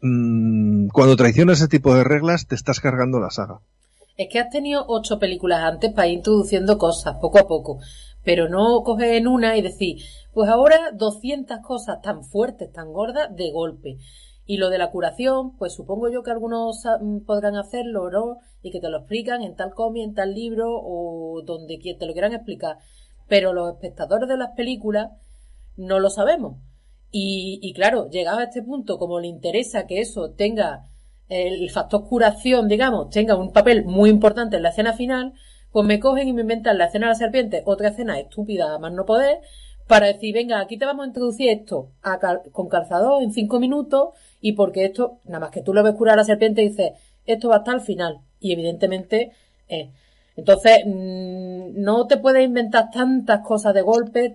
Mm, 0.02 0.90
cuando 0.90 1.16
traicionas 1.16 1.60
ese 1.60 1.70
tipo 1.70 1.96
de 1.96 2.04
reglas, 2.04 2.46
te 2.46 2.56
estás 2.56 2.82
cargando 2.82 3.22
la 3.22 3.32
saga. 3.32 3.62
Es 4.18 4.28
que 4.30 4.40
has 4.40 4.50
tenido 4.50 4.84
ocho 4.88 5.18
películas 5.18 5.64
antes 5.64 5.94
para 5.94 6.08
ir 6.08 6.18
introduciendo 6.18 6.78
cosas 6.78 7.16
poco 7.22 7.40
a 7.40 7.48
poco, 7.48 7.80
pero 8.26 8.50
no 8.50 8.84
coger 8.84 9.16
en 9.16 9.28
una 9.28 9.56
y 9.56 9.62
decir, 9.62 10.04
pues 10.34 10.50
ahora 10.50 10.92
200 10.94 11.60
cosas 11.60 12.02
tan 12.02 12.26
fuertes, 12.26 12.72
tan 12.74 12.92
gordas, 12.92 13.34
de 13.34 13.50
golpe. 13.52 13.98
Y 14.46 14.58
lo 14.58 14.70
de 14.70 14.78
la 14.78 14.92
curación, 14.92 15.56
pues 15.58 15.74
supongo 15.74 16.10
yo 16.10 16.22
que 16.22 16.32
algunos 16.32 16.84
mm, 17.00 17.20
podrán 17.20 17.56
hacerlo, 17.56 18.12
¿no? 18.12 18.40
Y 18.62 18.72
que 18.72 18.82
te 18.82 18.90
lo 18.90 18.98
explican 18.98 19.42
en 19.42 19.56
tal 19.56 19.74
cómic, 19.74 20.04
en 20.04 20.16
tal 20.16 20.34
libro 20.34 20.68
o 20.70 21.42
donde 21.46 21.78
te 21.78 22.06
lo 22.06 22.12
quieran 22.12 22.34
explicar. 22.34 22.78
Pero 23.30 23.54
los 23.54 23.72
espectadores 23.72 24.28
de 24.28 24.36
las 24.36 24.50
películas 24.58 25.12
no 25.80 26.00
lo 26.00 26.10
sabemos. 26.10 26.58
Y, 27.12 27.60
y 27.62 27.74
claro, 27.74 28.10
llegado 28.10 28.40
a 28.40 28.44
este 28.44 28.62
punto, 28.62 29.00
como 29.00 29.20
le 29.20 29.28
interesa 29.28 29.88
que 29.88 30.00
eso 30.02 30.32
tenga 30.32 30.86
el 31.30 31.70
factor 31.70 32.08
curación, 32.08 32.68
digamos, 32.68 33.10
tenga 33.12 33.36
un 33.36 33.54
papel 33.54 33.86
muy 33.86 34.10
importante 34.10 34.58
en 34.58 34.64
la 34.64 34.70
escena 34.70 34.94
final, 34.94 35.34
pues 35.72 35.86
me 35.86 36.00
cogen 36.00 36.28
y 36.28 36.34
me 36.34 36.42
inventan 36.42 36.78
la 36.78 36.86
escena 36.86 37.08
de 37.08 37.14
la 37.14 37.16
serpiente, 37.16 37.62
otra 37.66 37.90
escena 37.90 38.20
estúpida 38.20 38.74
a 38.74 38.80
más 38.80 38.92
no 38.92 39.06
poder, 39.06 39.40
para 39.88 40.08
decir, 40.08 40.34
venga, 40.34 40.60
aquí 40.60 40.78
te 40.78 40.86
vamos 40.86 41.04
a 41.04 41.08
introducir 41.08 41.50
esto 41.50 41.92
con 42.52 42.68
calzador 42.68 43.24
en 43.24 43.32
cinco 43.32 43.60
minutos 43.60 44.10
y 44.42 44.54
porque 44.54 44.86
esto, 44.86 45.20
nada 45.26 45.40
más 45.40 45.52
que 45.52 45.62
tú 45.62 45.74
lo 45.74 45.84
ves 45.84 45.96
curar 45.96 46.14
a 46.14 46.18
la 46.18 46.24
serpiente 46.24 46.62
dices, 46.62 46.92
esto 47.26 47.50
va 47.50 47.56
a 47.56 47.58
estar 47.60 47.76
al 47.76 47.82
final. 47.82 48.20
Y 48.40 48.54
evidentemente, 48.54 49.32
eh. 49.68 49.90
entonces, 50.36 50.84
mm, 50.86 51.82
no 51.82 52.08
te 52.08 52.18
puedes 52.18 52.44
inventar 52.44 52.92
tantas 52.92 53.42
cosas 53.42 53.74
de 53.74 53.82
golpe, 53.82 54.34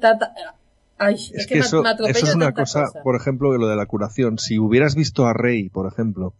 Ay, 1.05 1.14
es, 1.14 1.46
que, 1.46 1.59
eso, 1.59 1.82
eso, 1.84 2.26
es 2.26 2.34
una 2.34 2.52
cosa, 2.52 2.86
por 3.02 3.16
ejemplo, 3.16 3.52
que 3.52 3.59
lo 3.59 3.68
de 3.68 3.76
la 3.76 3.86
curación. 3.86 4.38
Si 4.38 4.59
hubieras 4.59 4.94
visto 4.94 5.26
a 5.26 5.32
Rey, 5.32 5.68
por 5.68 5.86
ejemplo, 5.86 6.34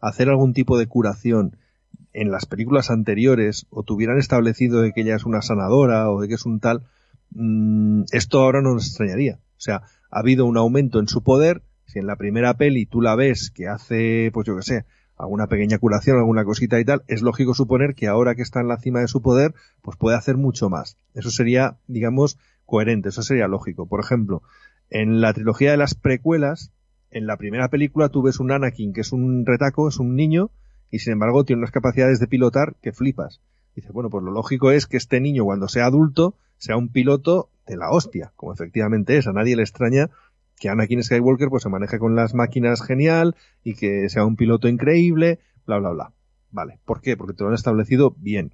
hacer 0.00 0.28
algún 0.28 0.52
tipo 0.52 0.78
de 0.78 0.86
curación 0.86 1.56
en 2.12 2.30
las 2.30 2.46
películas 2.46 2.90
anteriores, 2.90 3.66
o 3.70 3.82
te 3.82 3.92
hubieran 3.92 4.18
establecido 4.18 4.82
de 4.82 4.92
que 4.92 5.02
ella 5.02 5.16
es 5.16 5.24
una 5.24 5.42
sanadora 5.42 6.10
o 6.10 6.20
de 6.20 6.28
que 6.28 6.34
es 6.34 6.44
un 6.44 6.60
tal, 6.60 6.82
mmm, 7.30 8.02
esto 8.12 8.40
ahora 8.40 8.62
no 8.62 8.74
nos 8.74 8.86
extrañaría. 8.86 9.38
O 9.56 9.60
sea, 9.60 9.82
ha 10.10 10.18
habido 10.20 10.44
un 10.46 10.56
aumento 10.56 10.98
en 10.98 11.08
su 11.08 11.22
poder. 11.22 11.62
Si 11.86 11.98
en 11.98 12.06
la 12.06 12.16
primera 12.16 12.54
peli 12.54 12.86
tú 12.86 13.00
la 13.00 13.16
ves 13.16 13.50
que 13.50 13.68
hace, 13.68 14.30
pues 14.32 14.46
yo 14.46 14.56
que 14.56 14.62
sé, 14.62 14.84
alguna 15.20 15.48
pequeña 15.48 15.78
curación, 15.78 16.16
alguna 16.16 16.44
cosita 16.44 16.80
y 16.80 16.84
tal, 16.84 17.02
es 17.06 17.22
lógico 17.22 17.54
suponer 17.54 17.94
que 17.94 18.06
ahora 18.06 18.34
que 18.34 18.42
está 18.42 18.60
en 18.60 18.68
la 18.68 18.78
cima 18.78 19.00
de 19.00 19.08
su 19.08 19.20
poder, 19.22 19.54
pues 19.82 19.96
puede 19.96 20.16
hacer 20.16 20.36
mucho 20.36 20.70
más. 20.70 20.96
Eso 21.14 21.30
sería, 21.30 21.76
digamos, 21.86 22.38
coherente, 22.70 23.10
eso 23.10 23.22
sería 23.22 23.48
lógico. 23.48 23.86
Por 23.86 24.00
ejemplo, 24.00 24.42
en 24.88 25.20
la 25.20 25.34
trilogía 25.34 25.72
de 25.72 25.76
las 25.76 25.94
precuelas, 25.94 26.72
en 27.10 27.26
la 27.26 27.36
primera 27.36 27.68
película 27.68 28.08
tú 28.08 28.22
ves 28.22 28.40
un 28.40 28.52
Anakin 28.52 28.92
que 28.92 29.02
es 29.02 29.12
un 29.12 29.44
retaco, 29.44 29.88
es 29.88 29.98
un 29.98 30.14
niño, 30.16 30.50
y 30.90 31.00
sin 31.00 31.14
embargo 31.14 31.44
tiene 31.44 31.60
unas 31.60 31.72
capacidades 31.72 32.20
de 32.20 32.28
pilotar 32.28 32.76
que 32.80 32.92
flipas. 32.92 33.40
Dice, 33.74 33.92
bueno, 33.92 34.10
pues 34.10 34.24
lo 34.24 34.30
lógico 34.30 34.70
es 34.70 34.86
que 34.86 34.96
este 34.96 35.20
niño 35.20 35.44
cuando 35.44 35.68
sea 35.68 35.86
adulto 35.86 36.36
sea 36.56 36.76
un 36.76 36.88
piloto 36.88 37.50
de 37.66 37.76
la 37.76 37.90
hostia, 37.90 38.32
como 38.36 38.52
efectivamente 38.52 39.16
es. 39.16 39.26
A 39.26 39.32
nadie 39.32 39.56
le 39.56 39.62
extraña 39.62 40.10
que 40.58 40.68
Anakin 40.68 41.02
Skywalker 41.02 41.48
pues 41.48 41.62
se 41.62 41.68
maneje 41.68 41.98
con 41.98 42.14
las 42.14 42.34
máquinas 42.34 42.82
genial 42.82 43.34
y 43.64 43.74
que 43.74 44.08
sea 44.08 44.24
un 44.24 44.36
piloto 44.36 44.68
increíble, 44.68 45.40
bla, 45.66 45.78
bla, 45.78 45.90
bla. 45.90 46.12
Vale, 46.50 46.78
¿por 46.84 47.00
qué? 47.00 47.16
Porque 47.16 47.34
te 47.34 47.42
lo 47.42 47.48
han 47.48 47.54
establecido 47.54 48.14
bien. 48.18 48.52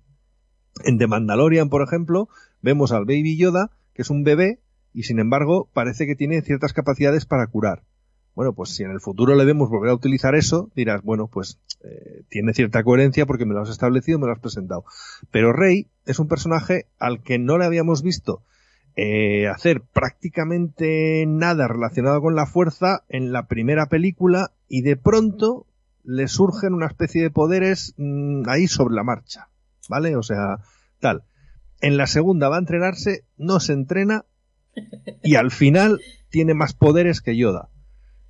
En 0.84 0.98
The 0.98 1.06
Mandalorian, 1.06 1.68
por 1.68 1.82
ejemplo, 1.82 2.28
vemos 2.60 2.92
al 2.92 3.06
Baby 3.06 3.36
Yoda, 3.36 3.70
que 3.97 4.03
es 4.03 4.11
un 4.11 4.24
bebé, 4.24 4.61
y 4.92 5.05
sin 5.05 5.18
embargo 5.18 5.70
parece 5.72 6.07
que 6.07 6.14
tiene 6.14 6.42
ciertas 6.42 6.74
capacidades 6.74 7.24
para 7.24 7.47
curar. 7.47 7.82
Bueno, 8.34 8.53
pues 8.53 8.74
si 8.74 8.82
en 8.82 8.90
el 8.90 9.01
futuro 9.01 9.34
le 9.34 9.47
vemos 9.47 9.70
volver 9.70 9.88
a 9.88 9.94
utilizar 9.94 10.34
eso, 10.34 10.70
dirás, 10.76 11.01
bueno, 11.01 11.28
pues 11.28 11.59
eh, 11.82 12.22
tiene 12.28 12.53
cierta 12.53 12.84
coherencia 12.84 13.24
porque 13.24 13.47
me 13.47 13.55
lo 13.55 13.62
has 13.62 13.70
establecido, 13.70 14.18
me 14.18 14.26
lo 14.26 14.32
has 14.32 14.40
presentado. 14.40 14.84
Pero 15.30 15.55
Rey 15.55 15.88
es 16.05 16.18
un 16.18 16.28
personaje 16.28 16.88
al 16.99 17.22
que 17.22 17.38
no 17.38 17.57
le 17.57 17.64
habíamos 17.64 18.03
visto 18.03 18.42
eh, 18.94 19.49
hacer 19.49 19.80
prácticamente 19.80 21.24
nada 21.26 21.66
relacionado 21.68 22.20
con 22.20 22.34
la 22.34 22.44
fuerza 22.44 23.05
en 23.09 23.32
la 23.32 23.47
primera 23.47 23.86
película 23.86 24.53
y 24.68 24.82
de 24.82 24.99
pronto 24.99 25.66
le 26.05 26.28
surgen 26.28 26.74
una 26.74 26.86
especie 26.86 27.22
de 27.22 27.30
poderes 27.30 27.94
mm, 27.97 28.47
ahí 28.47 28.66
sobre 28.66 28.94
la 28.94 29.03
marcha, 29.03 29.49
¿vale? 29.88 30.14
O 30.14 30.22
sea, 30.22 30.59
tal. 31.01 31.24
En 31.81 31.97
la 31.97 32.07
segunda 32.07 32.49
va 32.49 32.57
a 32.57 32.61
entrenarse, 32.61 33.24
no 33.37 33.61
se 33.61 33.72
entrena 33.72 34.24
y 35.22 35.37
al 35.37 35.51
final 35.51 36.01
tiene 36.31 36.55
más 36.55 36.74
poderes 36.74 37.20
que 37.20 37.37
Yoda. 37.37 37.68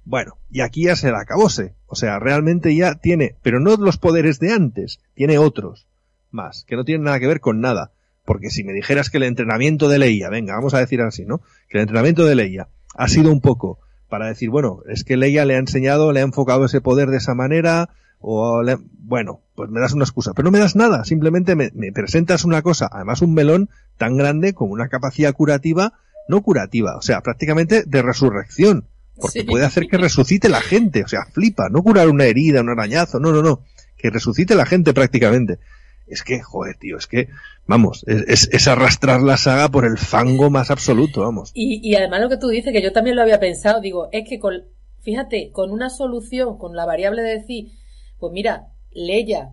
Bueno, 0.05 0.39
y 0.51 0.61
aquí 0.61 0.85
ya 0.85 0.97
se 0.97 1.11
la 1.11 1.21
acabóse. 1.21 1.75
O 1.87 1.97
sea, 1.97 2.19
realmente 2.19 2.75
ya 2.75 2.95
tiene, 2.95 3.37
pero 3.43 3.61
no 3.61 3.77
los 3.77 3.99
poderes 3.99 4.39
de 4.39 4.53
antes, 4.53 5.01
tiene 5.15 5.39
otros 5.39 5.87
más, 6.31 6.65
que 6.67 6.77
no 6.77 6.85
tienen 6.85 7.05
nada 7.05 7.19
que 7.19 7.27
ver 7.27 7.41
con 7.41 7.61
nada. 7.61 7.93
Porque 8.25 8.51
si 8.51 8.65
me 8.65 8.73
dijeras 8.73 9.11
que 9.11 9.19
el 9.19 9.25
entrenamiento 9.25 9.89
de 9.89 9.99
Leia, 9.99 10.29
venga, 10.29 10.55
vamos 10.55 10.75
a 10.75 10.81
decir 10.81 11.01
así, 11.01 11.25
¿no? 11.25 11.39
Que 11.69 11.79
el 11.79 11.83
entrenamiento 11.83 12.25
de 12.25 12.35
Leia 12.35 12.69
ha 12.95 13.09
sido 13.09 13.33
un 13.33 13.41
poco 13.41 13.79
para 14.09 14.27
decir, 14.27 14.51
bueno, 14.51 14.81
es 14.89 15.05
que 15.05 15.17
Leia 15.17 15.45
le 15.45 15.57
ha 15.57 15.59
enseñado, 15.59 16.13
le 16.13 16.21
ha 16.21 16.25
enfocado 16.25 16.65
ese 16.65 16.81
poder 16.81 17.09
de 17.09 17.19
esa 17.19 17.35
manera, 17.35 17.91
o 18.21 18.63
bueno, 18.99 19.41
pues 19.55 19.71
me 19.71 19.81
das 19.81 19.93
una 19.93 20.05
excusa, 20.05 20.33
pero 20.35 20.47
no 20.47 20.51
me 20.51 20.59
das 20.59 20.77
nada, 20.77 21.05
simplemente 21.05 21.55
me, 21.55 21.71
me, 21.75 21.93
presentas 21.93 22.45
una 22.45 22.63
cosa, 22.63 22.89
además 22.91 23.23
un 23.23 23.35
melón 23.35 23.71
tan 23.99 24.17
grande 24.17 24.53
con 24.53 24.71
una 24.71 24.89
capacidad 24.89 25.33
curativa, 25.33 25.95
no 26.29 26.43
curativa, 26.43 26.97
o 26.97 27.03
sea, 27.03 27.21
prácticamente 27.21 27.85
de 27.85 28.03
resurrección, 28.03 28.89
porque 29.17 29.45
puede 29.45 29.65
hacer 29.65 29.87
que 29.89 29.97
resucite 29.97 30.49
la 30.49 30.61
gente, 30.61 31.03
o 31.05 31.09
sea, 31.09 31.27
flipa, 31.33 31.69
no 31.71 31.83
curar 31.83 32.09
una 32.09 32.25
herida, 32.25 32.61
un 32.61 32.71
arañazo, 32.71 33.21
no, 33.21 33.33
no, 33.33 33.43
no, 33.43 33.63
que 33.97 34.11
resucite 34.11 34.55
la 34.55 34.67
gente 34.67 34.93
prácticamente. 34.93 35.59
Es 36.07 36.23
que, 36.23 36.41
joder, 36.41 36.77
tío, 36.77 36.99
es 36.99 37.09
que, 37.09 37.29
vamos, 37.67 38.05
es, 38.07 38.49
es 38.53 38.69
arrastrar 38.69 39.23
la 39.23 39.37
saga 39.37 39.69
por 39.69 39.85
el 39.85 39.99
fango 39.99 40.51
más 40.51 40.71
absoluto, 40.71 41.23
vamos. 41.23 41.51
Y, 41.53 41.81
y 41.83 41.97
además 41.97 42.21
lo 42.21 42.29
que 42.29 42.37
tú 42.37 42.49
dices, 42.49 42.73
que 42.73 42.83
yo 42.83 42.93
también 42.93 43.17
lo 43.17 43.23
había 43.23 43.41
pensado, 43.41 43.81
digo, 43.81 44.09
es 44.13 44.29
que 44.29 44.39
con, 44.39 44.55
fíjate, 45.03 45.51
con 45.53 45.73
una 45.73 45.91
solución, 45.91 46.59
con 46.59 46.77
la 46.77 46.87
variable 46.87 47.23
de 47.23 47.39
decir, 47.39 47.73
pues 48.19 48.33
mira, 48.33 48.73
Leia, 48.91 49.53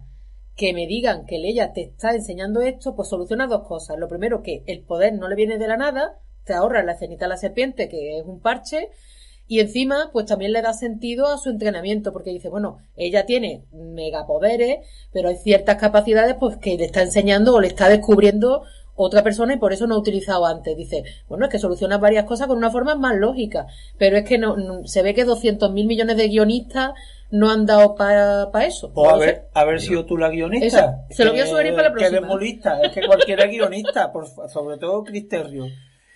que 0.56 0.74
me 0.74 0.88
digan 0.88 1.26
que 1.26 1.40
Leia 1.40 1.74
te 1.74 1.82
está 1.82 2.14
enseñando 2.14 2.62
esto, 2.62 2.96
pues 2.96 3.10
soluciona 3.10 3.48
dos 3.48 3.68
cosas. 3.68 3.98
Lo 3.98 4.08
primero, 4.08 4.42
que 4.44 4.64
el 4.68 4.84
poder 4.84 5.14
no 5.14 5.28
le 5.28 5.36
viene 5.36 5.58
de 5.58 5.68
la 5.68 5.78
nada, 5.78 6.20
te 6.46 6.54
ahorra 6.54 6.84
la 6.84 6.98
cenita 6.98 7.26
a 7.26 7.30
la 7.30 7.38
serpiente, 7.38 7.90
que 7.90 8.18
es 8.18 8.26
un 8.26 8.40
parche, 8.40 8.90
y 9.48 9.60
encima, 9.60 10.10
pues 10.14 10.26
también 10.26 10.54
le 10.54 10.62
da 10.62 10.74
sentido 10.74 11.28
a 11.28 11.38
su 11.38 11.50
entrenamiento, 11.50 12.14
porque 12.14 12.32
dice, 12.32 12.50
bueno, 12.50 12.78
ella 12.96 13.26
tiene 13.26 13.66
megapoderes, 13.72 14.88
pero 15.12 15.30
hay 15.30 15.36
ciertas 15.36 15.78
capacidades 15.78 16.36
pues 16.40 16.58
que 16.58 16.78
le 16.78 16.86
está 16.86 17.02
enseñando 17.02 17.54
o 17.54 17.60
le 17.60 17.68
está 17.68 17.90
descubriendo 17.90 18.64
otra 18.96 19.24
persona 19.24 19.54
y 19.54 19.58
por 19.58 19.74
eso 19.74 19.88
no 19.88 19.96
ha 19.96 20.00
utilizado 20.00 20.46
antes. 20.46 20.76
Dice, 20.78 21.04
bueno, 21.28 21.46
es 21.46 21.52
que 21.52 21.60
soluciona 21.60 21.98
varias 21.98 22.26
cosas 22.26 22.48
con 22.48 22.58
una 22.58 22.72
forma 22.72 22.96
más 22.96 23.16
lógica, 23.16 23.68
pero 23.98 24.18
es 24.18 24.26
que 24.26 24.38
no, 24.38 24.56
se 24.86 25.02
ve 25.04 25.14
que 25.14 25.26
200 25.26 25.72
mil 25.72 25.88
millones 25.88 26.18
de 26.18 26.28
guionistas 26.28 26.92
no 27.32 27.50
han 27.50 27.66
dado 27.66 27.96
para 27.96 28.66
eso. 28.66 28.92
Pues 28.94 29.12
a 29.12 29.18
ver, 29.18 29.48
a 29.54 29.66
ver 29.66 29.82
si 29.82 30.04
tú 30.04 30.18
la 30.18 30.30
guionista. 30.30 31.06
se 31.10 31.26
lo 31.26 31.32
voy 31.32 31.42
a 31.42 31.48
sugerir 31.48 31.74
para 31.74 31.90
la 31.90 31.94
próxima. 31.94 32.18
Que 32.18 32.22
demolista, 32.22 32.82
es 32.82 32.92
que 32.92 33.06
cualquiera 33.06 33.48
guionista, 33.48 34.12
por, 34.12 34.28
sobre 34.28 34.78
todo 34.78 35.04
Cristerio. 35.04 35.66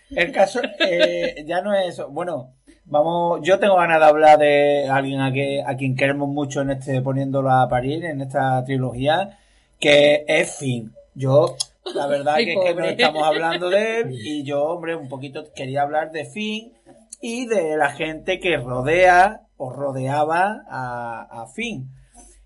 El 0.09 0.31
caso 0.31 0.61
eh, 0.79 1.43
ya 1.45 1.61
no 1.61 1.73
es 1.73 1.89
eso. 1.89 2.09
Bueno, 2.09 2.53
Vamos, 2.89 3.41
yo 3.43 3.59
tengo 3.59 3.75
ganas 3.75 3.99
de 3.99 4.05
hablar 4.05 4.39
de 4.39 4.87
alguien 4.89 5.19
a, 5.19 5.33
que, 5.33 5.61
a 5.61 5.75
quien 5.75 5.97
queremos 5.97 6.29
mucho 6.29 6.61
en 6.61 6.69
este, 6.69 7.01
poniéndolo 7.01 7.51
a 7.51 7.67
parir, 7.67 8.05
en 8.05 8.21
esta 8.21 8.63
trilogía, 8.63 9.37
que 9.77 10.23
es 10.25 10.55
Finn. 10.55 10.93
Yo, 11.13 11.57
la 11.93 12.07
verdad 12.07 12.35
que, 12.37 12.53
es 12.53 12.59
que 12.59 12.73
no 12.73 12.85
estamos 12.85 13.23
hablando 13.23 13.69
de 13.69 14.01
él, 14.01 14.11
y 14.13 14.43
yo, 14.43 14.63
hombre, 14.63 14.95
un 14.95 15.07
poquito 15.07 15.43
quería 15.55 15.83
hablar 15.83 16.11
de 16.11 16.25
Finn 16.25 16.73
y 17.21 17.47
de 17.47 17.77
la 17.77 17.91
gente 17.91 18.39
que 18.39 18.57
rodea 18.57 19.41
o 19.57 19.71
rodeaba 19.71 20.63
a, 20.69 21.41
a 21.41 21.47
Finn. 21.47 21.89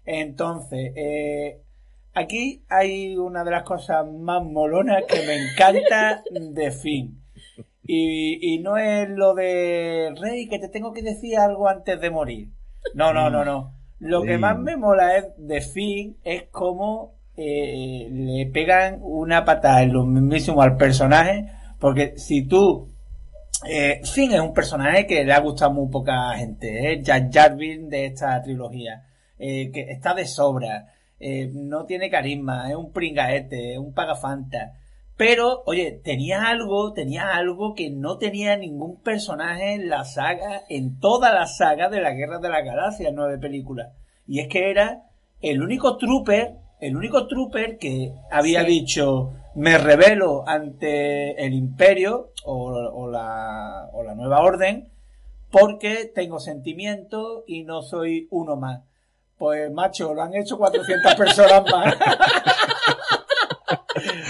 Entonces, 0.06 0.94
eh, 0.96 1.62
aquí 2.14 2.64
hay 2.70 3.18
una 3.18 3.44
de 3.44 3.52
las 3.52 3.64
cosas 3.64 4.06
más 4.08 4.44
molonas 4.44 5.04
que 5.08 5.26
me 5.26 5.36
encanta 5.36 6.24
de 6.32 6.72
Finn. 6.72 7.22
Y, 7.84 8.54
y 8.54 8.60
no 8.60 8.78
es 8.78 9.10
lo 9.10 9.34
de 9.34 10.14
Rey, 10.20 10.48
que 10.48 10.60
te 10.60 10.70
tengo 10.70 10.94
que 10.94 11.02
decir 11.02 11.38
algo 11.38 11.68
antes 11.68 12.00
de 12.00 12.10
morir. 12.10 12.50
No, 12.94 13.14
no, 13.14 13.30
no, 13.30 13.44
no. 13.44 13.74
Lo 14.00 14.24
que 14.24 14.40
más 14.40 14.58
me 14.58 14.78
mola 14.78 15.18
es 15.18 15.26
de 15.38 15.62
Finn 15.62 16.18
es 16.24 16.46
cómo 16.50 17.21
eh, 17.44 18.10
le 18.10 18.46
pegan 18.48 19.00
una 19.02 19.44
patada 19.44 19.84
en 19.84 19.94
lo 19.94 20.06
mismo 20.06 20.62
al 20.62 20.78
personaje. 20.78 21.48
Porque 21.80 22.14
si 22.18 22.48
tú. 22.48 22.90
Eh, 23.68 24.02
Finn 24.04 24.32
es 24.32 24.40
un 24.40 24.54
personaje 24.54 25.06
que 25.06 25.24
le 25.24 25.34
ha 25.34 25.40
gustado 25.40 25.72
muy 25.72 25.90
poca 25.90 26.34
gente. 26.36 26.94
Es 26.94 27.04
Jack 27.04 27.32
Jarvin 27.34 27.90
de 27.90 28.08
esta 28.08 28.42
trilogía. 28.42 29.04
Eh, 29.38 29.72
que 29.72 29.92
está 29.92 30.14
de 30.14 30.26
sobra. 30.26 30.88
Eh, 31.20 31.50
no 31.54 31.86
tiene 31.86 32.10
carisma. 32.10 32.70
Es 32.70 32.76
un 32.76 32.92
pringaete. 32.92 33.74
Es 33.74 33.78
un 33.78 33.94
pagafanta. 33.94 34.74
Pero, 35.22 35.62
oye, 35.68 36.02
tenía 36.04 36.48
algo, 36.48 36.94
tenía 36.94 37.36
algo 37.36 37.76
que 37.76 37.92
no 37.92 38.18
tenía 38.18 38.58
ningún 38.58 39.00
personaje 39.02 39.76
en 39.76 39.88
la 39.88 40.04
saga, 40.04 40.64
en 40.68 41.00
toda 41.00 41.32
la 41.32 41.46
saga 41.46 41.90
de 41.90 42.02
la 42.02 42.14
Guerra 42.14 42.40
de 42.40 42.50
la 42.50 42.62
Galaxia, 42.62 43.12
nueve 43.14 43.38
películas. 43.38 43.94
Y 44.26 44.40
es 44.40 44.48
que 44.48 44.72
era 44.72 45.04
el 45.42 45.62
único 45.62 45.98
trooper, 45.98 46.56
el 46.82 46.98
único 46.98 47.28
trooper 47.28 47.78
que 47.78 48.12
había 48.32 48.64
dicho, 48.64 49.34
me 49.54 49.78
revelo 49.78 50.44
ante 50.48 51.46
el 51.46 51.54
imperio 51.54 52.32
o, 52.44 53.08
la, 53.08 53.88
o 53.94 54.04
la 54.04 54.16
nueva 54.16 54.42
orden, 54.42 54.92
porque 55.52 56.12
tengo 56.14 56.40
sentimientos 56.40 57.44
y 57.46 57.64
no 57.64 57.84
soy 57.84 58.28
uno 58.32 58.56
más. 58.56 58.82
Pues 59.38 59.72
macho, 59.72 60.14
lo 60.14 60.24
han 60.24 60.34
hecho 60.34 60.58
400 60.58 61.16
personas 61.18 61.64
más. 61.72 61.96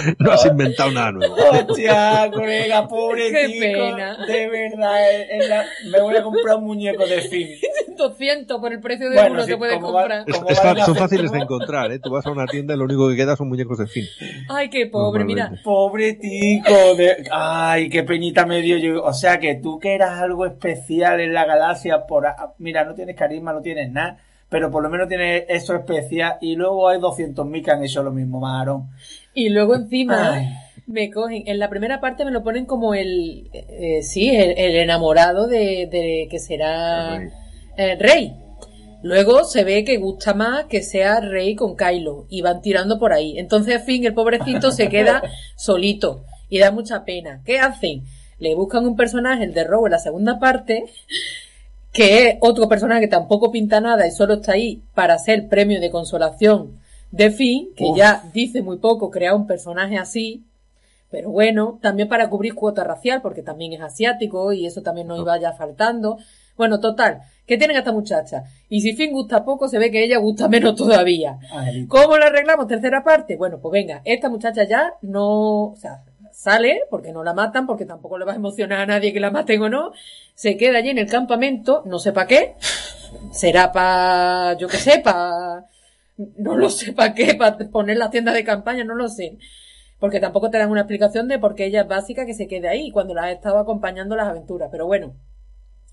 no 0.20 0.32
has 0.32 0.46
inventado 0.46 0.92
nada 0.92 1.12
nuevo. 1.12 1.36
Hostia, 1.36 2.30
colega, 2.34 2.88
pobre 2.88 3.32
Qué 3.32 3.58
pena. 3.60 4.18
De 4.26 4.50
verdad, 4.50 5.66
me 5.92 6.02
voy 6.02 6.16
a 6.16 6.24
comprar 6.24 6.58
un 6.58 6.66
muñeco 6.66 7.06
de 7.06 7.22
fin. 7.22 7.48
200 7.98 8.60
por 8.60 8.72
el 8.74 8.80
precio 8.80 9.10
de 9.10 9.16
Bueno, 9.16 9.34
uno 9.36 9.44
sí, 9.44 9.52
te 9.52 9.58
puedes 9.58 9.76
¿cómo 9.76 9.94
va- 9.94 10.02
comprar. 10.02 10.24
Es- 10.28 10.36
¿Cómo 10.36 10.50
es 10.50 10.58
va 10.60 10.64
fa- 10.64 10.74
la 10.74 10.86
son 10.86 10.96
fáciles 10.96 11.32
de 11.32 11.38
encontrar, 11.40 11.92
¿eh? 11.92 12.00
Tú 12.00 12.10
vas 12.10 12.26
a 12.26 12.32
una 12.32 12.46
tienda 12.48 12.74
y 12.74 12.78
lo 12.78 12.86
único 12.86 13.10
que 13.10 13.16
queda 13.16 13.36
son 13.36 13.48
muñecos 13.50 13.78
de 13.78 13.88
fin. 13.88 14.06
Ay, 14.50 14.70
qué 14.70 14.88
pobre, 14.88 15.24
mira. 15.24 15.52
Pobre 15.64 16.14
tico, 16.14 16.96
de... 16.96 17.28
ay, 17.32 17.90
qué 17.90 18.04
penita 18.04 18.46
me 18.46 18.62
dio 18.62 18.78
yo. 18.78 19.04
O 19.04 19.14
sea 19.14 19.40
que 19.40 19.56
tú 19.56 19.78
que 19.80 19.94
eras 19.94 20.20
algo 20.20 20.46
especial 20.46 21.20
en 21.20 21.34
la 21.34 21.46
galaxia, 21.46 22.06
por 22.08 22.26
mira, 22.58 22.84
no 22.86 22.96
tienes 22.96 23.16
carisma, 23.16 23.54
no 23.54 23.62
tienes 23.62 23.92
nada, 23.92 24.18
pero 24.52 24.70
por 24.70 24.84
lo 24.84 24.90
menos 24.90 25.08
tienes 25.08 25.46
eso 25.48 25.74
especial 25.74 26.36
y 26.42 26.56
luego 26.56 26.90
hay 26.90 27.00
200.000 27.00 27.64
que 27.64 27.72
han 27.72 27.84
hecho 27.86 28.04
lo 28.04 28.12
mismo, 28.12 28.42
Marón. 28.42 28.90
Y 29.34 29.48
luego 29.48 29.76
encima 29.76 30.34
Ay. 30.34 30.50
me 30.88 31.10
cogen, 31.10 31.44
en 31.46 31.58
la 31.58 31.70
primera 31.70 32.02
parte 32.02 32.26
me 32.26 32.32
lo 32.32 32.44
ponen 32.44 32.66
como 32.66 32.94
el, 32.94 33.50
eh, 33.54 34.04
sí, 34.04 34.30
el, 34.30 34.58
el 34.58 34.76
enamorado 34.76 35.48
de, 35.48 35.88
de 35.90 36.28
que 36.30 36.38
será 36.38 37.16
El 37.16 37.22
rey. 37.22 37.32
el 37.78 38.00
rey. 38.00 38.36
Luego 39.04 39.46
se 39.46 39.64
ve 39.64 39.86
que 39.86 39.98
gusta 39.98 40.34
más 40.34 40.66
que 40.66 40.82
sea 40.82 41.22
rey 41.22 41.56
con 41.56 41.78
Kylo 41.78 42.28
y 42.30 42.42
van 42.42 42.62
tirando 42.62 43.00
por 43.00 43.14
ahí. 43.14 43.40
Entonces, 43.40 43.78
al 43.78 43.82
fin, 43.84 44.06
el 44.06 44.14
pobrecito 44.14 44.72
se 44.72 44.90
queda 44.90 45.24
solito 45.56 46.26
y 46.50 46.60
da 46.60 46.72
mucha 46.72 47.06
pena. 47.06 47.42
¿Qué 47.46 47.58
hacen? 47.58 48.04
Le 48.38 48.54
buscan 48.54 48.86
un 48.86 48.98
personaje, 48.98 49.46
el 49.46 49.54
de 49.54 49.64
Robo, 49.64 49.88
en 49.88 49.94
la 49.94 50.00
segunda 50.00 50.40
parte, 50.40 50.84
que 51.92 52.28
es 52.28 52.38
otro 52.40 52.70
personaje 52.70 53.02
que 53.02 53.08
tampoco 53.08 53.52
pinta 53.52 53.82
nada 53.82 54.08
y 54.08 54.12
solo 54.12 54.36
está 54.36 54.54
ahí 54.54 54.82
para 54.94 55.18
ser 55.18 55.50
premio 55.50 55.80
de 55.80 55.92
consolación 55.92 56.80
de 57.12 57.32
Finn, 57.32 57.74
que 57.76 57.84
Uf. 57.84 57.98
ya 57.98 58.24
dice 58.34 58.62
muy 58.62 58.78
poco 58.78 59.12
crear 59.12 59.36
un 59.36 59.46
personaje 59.46 59.98
así, 59.98 60.46
pero 61.10 61.30
bueno, 61.30 61.78
también 61.82 62.08
para 62.08 62.30
cubrir 62.30 62.56
cuota 62.56 62.86
racial, 62.86 63.22
porque 63.22 63.44
también 63.44 63.74
es 63.74 63.82
asiático 63.82 64.54
y 64.54 64.66
eso 64.66 64.82
también 64.82 65.08
nos 65.08 65.20
iba 65.20 65.38
ya 65.38 65.52
faltando. 65.52 66.18
Bueno, 66.56 66.80
total, 66.80 67.22
¿qué 67.46 67.58
tienen 67.58 67.76
a 67.76 67.80
esta 67.80 67.92
muchacha? 67.92 68.44
Y 68.70 68.80
si 68.80 68.94
Finn 68.94 69.12
gusta 69.12 69.44
poco, 69.44 69.68
se 69.68 69.78
ve 69.78 69.92
que 69.92 70.04
ella 70.04 70.20
gusta 70.20 70.48
menos 70.48 70.76
todavía. 70.76 71.38
¿Cómo 71.90 72.18
la 72.18 72.28
arreglamos? 72.28 72.68
Tercera 72.68 73.04
parte. 73.04 73.36
Bueno, 73.36 73.60
pues 73.60 73.74
venga, 73.74 74.02
esta 74.06 74.30
muchacha 74.30 74.64
ya 74.64 74.94
no, 75.02 75.72
o 75.72 75.76
sea, 75.76 76.04
sale 76.42 76.82
porque 76.90 77.12
no 77.12 77.24
la 77.24 77.36
matan, 77.36 77.68
porque 77.68 77.86
tampoco 77.86 78.18
le 78.18 78.26
va 78.26 78.32
a 78.32 78.36
emocionar 78.36 78.80
a 78.80 78.86
nadie 78.88 79.14
que 79.14 79.20
la 79.20 79.30
maten 79.30 79.62
o 79.62 79.70
no. 79.70 79.92
Se 80.34 80.58
queda 80.58 80.80
allí 80.80 80.90
en 80.90 80.98
el 80.98 81.08
campamento, 81.08 81.84
no 81.86 82.00
sé 82.00 82.14
para 82.14 82.26
qué. 82.26 82.56
Será 83.32 83.72
para, 83.72 84.58
yo 84.58 84.68
qué 84.68 84.78
sé, 84.78 84.98
para, 85.04 85.68
no 86.38 86.58
lo 86.58 86.72
sé 86.72 86.94
para 86.94 87.14
qué, 87.14 87.36
para 87.36 87.60
poner 87.70 87.98
la 87.98 88.10
tienda 88.10 88.34
de 88.34 88.44
campaña, 88.44 88.84
no 88.84 88.96
lo 88.96 89.08
sé. 89.08 89.38
Porque 90.00 90.20
tampoco 90.20 90.50
te 90.50 90.58
dan 90.58 90.72
una 90.72 90.82
explicación 90.82 91.28
de 91.28 91.38
por 91.38 91.54
qué 91.54 91.66
ella 91.66 91.82
es 91.82 91.88
básica 91.88 92.26
que 92.26 92.34
se 92.34 92.48
quede 92.48 92.70
ahí 92.70 92.90
cuando 92.90 93.14
la 93.14 93.26
has 93.26 93.34
estado 93.34 93.60
acompañando 93.60 94.16
las 94.16 94.28
aventuras. 94.28 94.70
Pero 94.72 94.88
bueno, 94.88 95.14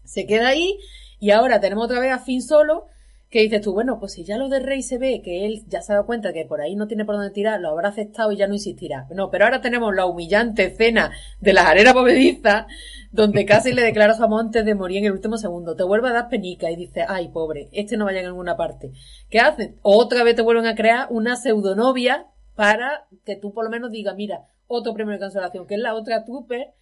se 0.04 0.24
queda 0.24 0.48
ahí 0.48 0.78
y 1.20 1.30
ahora 1.30 1.60
tenemos 1.60 1.84
otra 1.84 2.00
vez 2.00 2.10
a 2.10 2.20
Finn 2.20 2.40
solo 2.40 2.86
que 3.30 3.40
dices 3.40 3.60
tú, 3.60 3.74
bueno, 3.74 3.98
pues 4.00 4.12
si 4.14 4.24
ya 4.24 4.38
lo 4.38 4.48
de 4.48 4.60
Rey 4.60 4.82
se 4.82 4.96
ve 4.98 5.20
que 5.22 5.44
él 5.44 5.64
ya 5.68 5.82
se 5.82 5.92
ha 5.92 5.96
dado 5.96 6.06
cuenta 6.06 6.32
que 6.32 6.46
por 6.46 6.60
ahí 6.62 6.74
no 6.76 6.86
tiene 6.86 7.04
por 7.04 7.16
dónde 7.16 7.30
tirar, 7.30 7.60
lo 7.60 7.68
habrá 7.68 7.88
aceptado 7.90 8.32
y 8.32 8.36
ya 8.36 8.46
no 8.46 8.54
insistirá. 8.54 9.06
No, 9.10 9.30
pero 9.30 9.44
ahora 9.44 9.60
tenemos 9.60 9.94
la 9.94 10.06
humillante 10.06 10.64
escena 10.64 11.12
de 11.40 11.52
las 11.52 11.66
arenas 11.66 11.92
bovedizas 11.94 12.66
donde 13.12 13.44
casi 13.44 13.72
le 13.72 13.82
declara 13.82 14.14
su 14.14 14.22
amor 14.24 14.40
antes 14.40 14.64
de 14.64 14.74
morir 14.74 14.98
en 14.98 15.04
el 15.06 15.12
último 15.12 15.36
segundo. 15.36 15.76
Te 15.76 15.82
vuelve 15.82 16.08
a 16.08 16.12
dar 16.12 16.28
penica 16.28 16.70
y 16.70 16.76
dices, 16.76 17.04
ay, 17.08 17.28
pobre, 17.28 17.68
este 17.72 17.96
no 17.96 18.04
va 18.06 18.12
a 18.12 18.14
ninguna 18.14 18.56
parte. 18.56 18.92
¿Qué 19.28 19.40
hacen? 19.40 19.76
Otra 19.82 20.24
vez 20.24 20.34
te 20.36 20.42
vuelven 20.42 20.66
a 20.66 20.74
crear 20.74 21.06
una 21.10 21.36
pseudonovia 21.36 22.26
para 22.54 23.06
que 23.24 23.36
tú 23.36 23.52
por 23.52 23.64
lo 23.64 23.70
menos 23.70 23.90
digas, 23.90 24.14
mira, 24.16 24.46
otro 24.66 24.92
premio 24.94 25.12
de 25.14 25.20
cancelación, 25.20 25.66
que 25.66 25.74
es 25.74 25.80
la 25.80 25.94
otra 25.94 26.24
Trooper, 26.24 26.74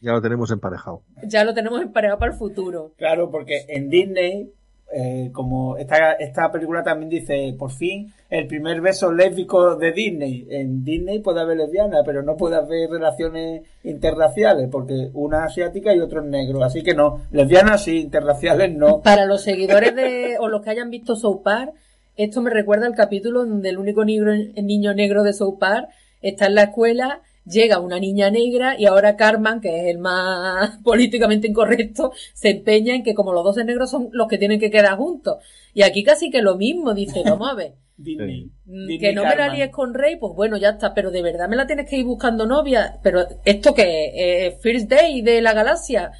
Ya 0.00 0.12
lo 0.12 0.20
tenemos 0.22 0.50
emparejado. 0.50 1.02
ya 1.24 1.44
lo 1.44 1.54
tenemos 1.54 1.80
emparejado 1.80 2.18
para 2.18 2.32
el 2.32 2.38
futuro. 2.38 2.92
Claro, 2.96 3.30
porque 3.30 3.64
en 3.68 3.88
Disney, 3.88 4.52
eh, 4.94 5.30
como 5.32 5.76
esta, 5.78 6.12
esta 6.12 6.52
película 6.52 6.82
también 6.82 7.08
dice, 7.08 7.54
por 7.58 7.70
fin, 7.70 8.12
el 8.28 8.46
primer 8.46 8.80
beso 8.80 9.10
lésbico 9.10 9.76
de 9.76 9.92
Disney. 9.92 10.46
En 10.50 10.84
Disney 10.84 11.20
puede 11.20 11.40
haber 11.40 11.56
lesbiana, 11.56 12.02
pero 12.04 12.22
no 12.22 12.36
puede 12.36 12.56
haber 12.56 12.90
relaciones 12.90 13.62
interraciales, 13.84 14.68
porque 14.70 15.10
una 15.14 15.44
asiática 15.44 15.94
y 15.94 16.00
otro 16.00 16.20
es 16.20 16.26
negro. 16.26 16.62
Así 16.62 16.82
que 16.82 16.94
no, 16.94 17.20
lesbianas 17.30 17.84
sí, 17.84 18.00
interraciales 18.00 18.74
no. 18.74 19.00
Para 19.02 19.24
los 19.24 19.42
seguidores 19.42 19.94
de, 19.94 20.36
o 20.38 20.48
los 20.48 20.62
que 20.62 20.70
hayan 20.70 20.90
visto 20.90 21.16
South 21.16 21.42
Park, 21.42 21.72
esto 22.16 22.42
me 22.42 22.50
recuerda 22.50 22.86
al 22.86 22.94
capítulo 22.94 23.46
donde 23.46 23.70
el 23.70 23.78
único 23.78 24.04
niño 24.04 24.94
negro 24.94 25.22
de 25.22 25.32
South 25.32 25.58
Park 25.58 25.88
está 26.20 26.46
en 26.46 26.54
la 26.54 26.64
escuela, 26.64 27.22
llega 27.44 27.80
una 27.80 27.98
niña 27.98 28.30
negra 28.30 28.78
y 28.78 28.86
ahora 28.86 29.16
Carmen, 29.16 29.60
que 29.60 29.80
es 29.80 29.86
el 29.86 29.98
más 29.98 30.78
políticamente 30.84 31.48
incorrecto, 31.48 32.12
se 32.34 32.50
empeña 32.50 32.94
en 32.94 33.02
que 33.02 33.14
como 33.14 33.32
los 33.32 33.44
dos 33.44 33.56
negros 33.64 33.90
son 33.90 34.08
los 34.12 34.28
que 34.28 34.38
tienen 34.38 34.60
que 34.60 34.70
quedar 34.70 34.96
juntos. 34.96 35.38
Y 35.74 35.82
aquí 35.82 36.02
casi 36.02 36.30
que 36.30 36.42
lo 36.42 36.56
mismo, 36.56 36.94
dice, 36.94 37.22
vamos 37.24 37.50
a 37.50 37.54
ver. 37.54 37.74
Disney. 37.96 38.50
Mm, 38.64 38.86
Disney 38.86 38.98
que 38.98 39.12
no 39.12 39.24
me 39.24 39.36
la 39.36 39.48
líes 39.48 39.70
con 39.70 39.94
Rey, 39.94 40.16
pues 40.16 40.34
bueno, 40.34 40.56
ya 40.56 40.70
está, 40.70 40.94
pero 40.94 41.10
de 41.10 41.22
verdad 41.22 41.48
me 41.48 41.56
la 41.56 41.66
tienes 41.66 41.88
que 41.88 41.96
ir 41.96 42.04
buscando 42.04 42.46
novia, 42.46 42.98
pero 43.02 43.26
esto 43.44 43.74
que 43.74 44.46
eh, 44.46 44.58
First 44.60 44.88
Day 44.88 45.22
de 45.22 45.40
la 45.40 45.52
galaxia, 45.52 46.10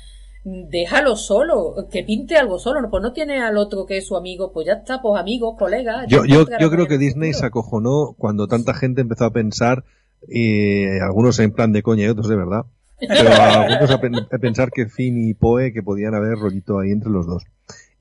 mm, 0.44 0.68
déjalo 0.68 1.16
solo, 1.16 1.88
que 1.90 2.04
pinte 2.04 2.36
algo 2.36 2.58
solo, 2.58 2.88
pues 2.90 3.02
no 3.02 3.12
tiene 3.12 3.40
al 3.40 3.56
otro 3.56 3.86
que 3.86 3.96
es 3.96 4.06
su 4.06 4.16
amigo, 4.16 4.52
pues 4.52 4.66
ya 4.66 4.74
está, 4.74 5.00
pues 5.00 5.18
amigos, 5.18 5.56
colegas. 5.58 6.06
Yo, 6.08 6.24
yo, 6.24 6.44
yo 6.60 6.70
creo 6.70 6.86
que 6.86 6.98
Disney 6.98 7.32
se 7.32 7.46
acojonó 7.46 8.14
cuando 8.18 8.46
tanta 8.46 8.74
gente 8.74 9.00
empezó 9.00 9.24
a 9.24 9.32
pensar, 9.32 9.84
eh, 10.28 10.98
algunos 11.02 11.38
en 11.40 11.52
plan 11.52 11.72
de 11.72 11.82
coña 11.82 12.04
y 12.04 12.08
otros 12.08 12.28
de 12.28 12.36
verdad, 12.36 12.62
pero 12.98 13.30
algunos 13.40 13.90
a, 13.90 14.00
pen- 14.00 14.26
a 14.30 14.38
pensar 14.38 14.70
que 14.70 14.86
Finn 14.86 15.28
y 15.28 15.34
Poe 15.34 15.72
que 15.72 15.82
podían 15.82 16.14
haber 16.14 16.34
rollito 16.38 16.78
ahí 16.78 16.90
entre 16.90 17.10
los 17.10 17.26
dos. 17.26 17.44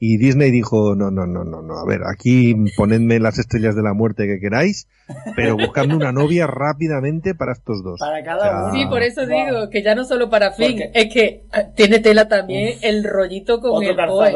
Y 0.03 0.17
Disney 0.17 0.49
dijo, 0.49 0.95
no, 0.95 1.11
no, 1.11 1.27
no, 1.27 1.43
no, 1.43 1.61
no, 1.61 1.77
a 1.77 1.85
ver, 1.85 2.01
aquí 2.11 2.55
ponedme 2.75 3.19
las 3.19 3.37
estrellas 3.37 3.75
de 3.75 3.83
la 3.83 3.93
muerte 3.93 4.25
que 4.25 4.39
queráis, 4.39 4.87
pero 5.35 5.55
buscadme 5.55 5.95
una 5.95 6.11
novia 6.11 6.47
rápidamente 6.47 7.35
para 7.35 7.51
estos 7.51 7.83
dos. 7.83 7.99
Para 7.99 8.23
cada 8.23 8.37
O 8.39 8.41
sea, 8.41 8.63
uno. 8.63 8.73
Sí, 8.73 8.85
por 8.89 9.03
eso 9.03 9.21
Wow. 9.27 9.29
digo 9.29 9.69
que 9.69 9.83
ya 9.83 9.93
no 9.93 10.03
solo 10.05 10.27
para 10.31 10.53
Finn, 10.53 10.81
es 10.95 11.13
que 11.13 11.43
ah, 11.51 11.65
tiene 11.75 11.99
tela 11.99 12.27
también 12.27 12.79
el 12.81 13.03
rollito 13.03 13.59
con 13.61 13.83
el 13.83 13.95
Poe. 13.95 14.33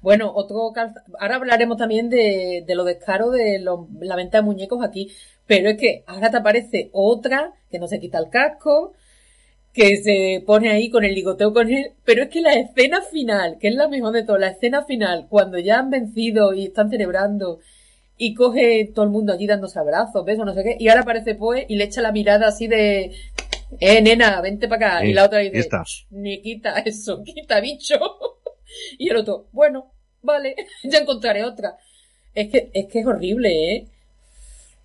Bueno, 0.00 0.32
otro 0.34 0.72
calza- 0.72 1.02
ahora 1.18 1.36
hablaremos 1.36 1.76
también 1.76 2.08
de, 2.08 2.64
de 2.66 2.74
lo 2.74 2.84
descaro 2.84 3.30
de 3.30 3.58
lo- 3.58 3.88
la 4.00 4.16
venta 4.16 4.38
de 4.38 4.42
muñecos 4.44 4.84
aquí, 4.84 5.10
pero 5.46 5.70
es 5.70 5.76
que 5.78 6.04
ahora 6.06 6.30
te 6.30 6.36
aparece 6.36 6.90
otra 6.92 7.52
que 7.70 7.78
no 7.78 7.88
se 7.88 7.98
quita 8.00 8.18
el 8.18 8.30
casco, 8.30 8.92
que 9.72 9.96
se 9.98 10.42
pone 10.46 10.70
ahí 10.70 10.90
con 10.90 11.04
el 11.04 11.14
ligoteo 11.14 11.52
con 11.52 11.70
él, 11.72 11.92
pero 12.04 12.24
es 12.24 12.28
que 12.30 12.40
la 12.40 12.54
escena 12.54 13.02
final, 13.02 13.58
que 13.60 13.68
es 13.68 13.74
la 13.74 13.88
mejor 13.88 14.12
de 14.12 14.24
todo, 14.24 14.38
la 14.38 14.48
escena 14.48 14.84
final, 14.84 15.26
cuando 15.28 15.58
ya 15.58 15.78
han 15.78 15.90
vencido 15.90 16.52
y 16.54 16.64
están 16.66 16.90
celebrando 16.90 17.60
y 18.16 18.34
coge 18.34 18.90
todo 18.94 19.04
el 19.04 19.10
mundo 19.12 19.32
allí 19.32 19.46
dándose 19.46 19.78
abrazos, 19.78 20.24
besos, 20.24 20.44
no 20.46 20.54
sé 20.54 20.64
qué, 20.64 20.76
y 20.80 20.88
ahora 20.88 21.02
aparece 21.02 21.34
Poe 21.36 21.66
y 21.68 21.76
le 21.76 21.84
echa 21.84 22.02
la 22.02 22.12
mirada 22.12 22.48
así 22.48 22.66
de, 22.66 23.12
eh, 23.80 24.02
nena, 24.02 24.40
vente 24.40 24.68
para 24.68 24.86
acá, 24.98 25.06
y 25.06 25.12
la 25.14 25.24
otra 25.26 25.38
dice, 25.40 25.58
esta. 25.60 25.82
"Shh, 25.84 26.06
ni 26.10 26.40
quita 26.42 26.78
eso, 26.80 27.22
quita 27.24 27.60
bicho. 27.60 27.96
Y 28.98 29.08
el 29.10 29.16
otro, 29.16 29.46
bueno, 29.52 29.92
vale, 30.22 30.54
ya 30.84 30.98
encontraré 30.98 31.44
otra. 31.44 31.76
Es 32.34 32.50
que, 32.50 32.70
es 32.72 32.86
que 32.86 33.00
es 33.00 33.06
horrible, 33.06 33.74
¿eh? 33.74 33.88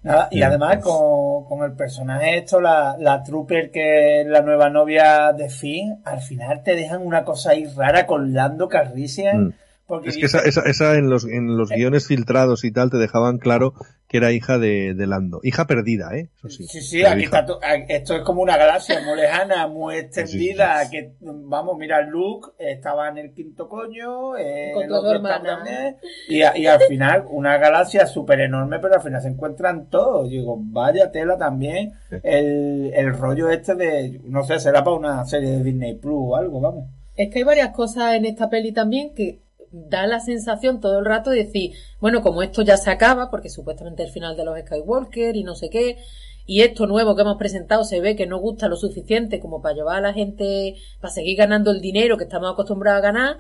Nada, 0.01 0.27
y 0.31 0.41
además 0.41 0.75
pues. 0.75 0.85
con, 0.85 1.45
con 1.45 1.63
el 1.63 1.77
personaje 1.77 2.37
esto, 2.39 2.59
la, 2.59 2.97
la 2.99 3.23
Trooper 3.23 3.71
que 3.71 4.21
es 4.21 4.27
la 4.27 4.41
nueva 4.41 4.69
novia 4.69 5.31
de 5.31 5.49
Finn, 5.49 6.01
al 6.03 6.19
final 6.19 6.61
te 6.61 6.75
dejan 6.75 7.05
una 7.05 7.23
cosa 7.23 7.51
ahí 7.51 7.65
rara 7.65 8.05
con 8.05 8.33
Lando 8.33 8.67
Calrissian. 8.67 9.45
Mm. 9.45 9.53
Porque 9.85 10.09
Es 10.09 10.17
que 10.17 10.25
esa, 10.25 10.39
esa, 10.39 10.61
esa 10.61 10.95
en 10.95 11.09
los, 11.09 11.25
en 11.25 11.57
los 11.57 11.69
guiones 11.69 12.07
filtrados 12.07 12.63
y 12.63 12.71
tal 12.71 12.89
te 12.89 12.97
dejaban 12.97 13.37
claro 13.37 13.73
que 14.07 14.17
era 14.17 14.31
hija 14.31 14.57
de, 14.59 14.93
de 14.93 15.07
Lando. 15.07 15.39
Hija 15.43 15.65
perdida, 15.67 16.15
¿eh? 16.15 16.29
Eso 16.37 16.47
sí. 16.49 16.65
Sí, 16.67 16.81
sí, 16.81 17.03
aquí 17.03 17.23
está 17.23 17.45
to- 17.45 17.59
a- 17.63 17.75
esto 17.75 18.15
es 18.15 18.21
como 18.21 18.41
una 18.43 18.55
galaxia 18.57 19.01
muy 19.05 19.17
lejana, 19.17 19.67
muy 19.67 19.95
extendida, 19.95 20.85
Sí, 20.85 20.91
que 20.91 21.11
vamos, 21.21 21.77
mira, 21.77 22.01
Luke 22.01 22.51
estaba 22.59 23.09
en 23.09 23.17
el 23.17 23.33
quinto 23.33 23.67
coño, 23.67 24.37
eh, 24.37 24.71
Con 24.73 24.83
el 24.83 24.91
otro 24.93 25.21
también, 25.21 25.97
y, 26.29 26.43
a- 26.43 26.55
y 26.57 26.65
al 26.67 26.79
final 26.81 27.25
una 27.29 27.57
galaxia 27.57 28.05
súper 28.05 28.41
enorme, 28.41 28.79
pero 28.79 28.95
al 28.95 29.01
final 29.01 29.21
se 29.21 29.29
encuentran 29.29 29.89
todos. 29.89 30.29
Digo, 30.29 30.57
vaya 30.59 31.11
tela 31.11 31.37
también 31.37 31.91
el, 32.23 32.91
el 32.95 33.13
rollo 33.17 33.49
este 33.49 33.75
de, 33.75 34.21
no 34.25 34.43
sé, 34.43 34.59
será 34.59 34.83
para 34.83 34.95
una 34.95 35.25
serie 35.25 35.49
de 35.49 35.63
Disney 35.63 35.95
Plus 35.95 36.15
o 36.17 36.35
algo, 36.35 36.61
vamos. 36.61 36.85
Es 37.15 37.29
que 37.29 37.39
hay 37.39 37.43
varias 37.43 37.69
cosas 37.69 38.15
en 38.15 38.25
esta 38.25 38.49
peli 38.49 38.71
también 38.71 39.13
que 39.13 39.42
da 39.73 40.05
la 40.05 40.19
sensación 40.19 40.79
todo 40.79 40.99
el 40.99 41.05
rato 41.05 41.31
de 41.31 41.45
decir, 41.45 41.73
bueno, 41.99 42.21
como 42.21 42.43
esto 42.43 42.61
ya 42.61 42.77
se 42.77 42.91
acaba, 42.91 43.31
porque 43.31 43.49
supuestamente 43.49 44.03
es 44.03 44.09
el 44.09 44.13
final 44.13 44.37
de 44.37 44.45
los 44.45 44.57
Skywalker 44.59 45.35
y 45.35 45.43
no 45.43 45.55
sé 45.55 45.69
qué, 45.69 45.97
y 46.45 46.61
esto 46.61 46.85
nuevo 46.85 47.15
que 47.15 47.23
hemos 47.23 47.37
presentado 47.37 47.83
se 47.83 47.99
ve 47.99 48.15
que 48.15 48.27
no 48.27 48.37
gusta 48.37 48.67
lo 48.67 48.75
suficiente 48.75 49.39
como 49.39 49.61
para 49.61 49.75
llevar 49.75 49.97
a 49.97 50.01
la 50.01 50.13
gente, 50.13 50.75
para 51.01 51.13
seguir 51.13 51.37
ganando 51.37 51.71
el 51.71 51.81
dinero 51.81 52.17
que 52.17 52.25
estamos 52.25 52.53
acostumbrados 52.53 52.99
a 52.99 53.01
ganar, 53.01 53.37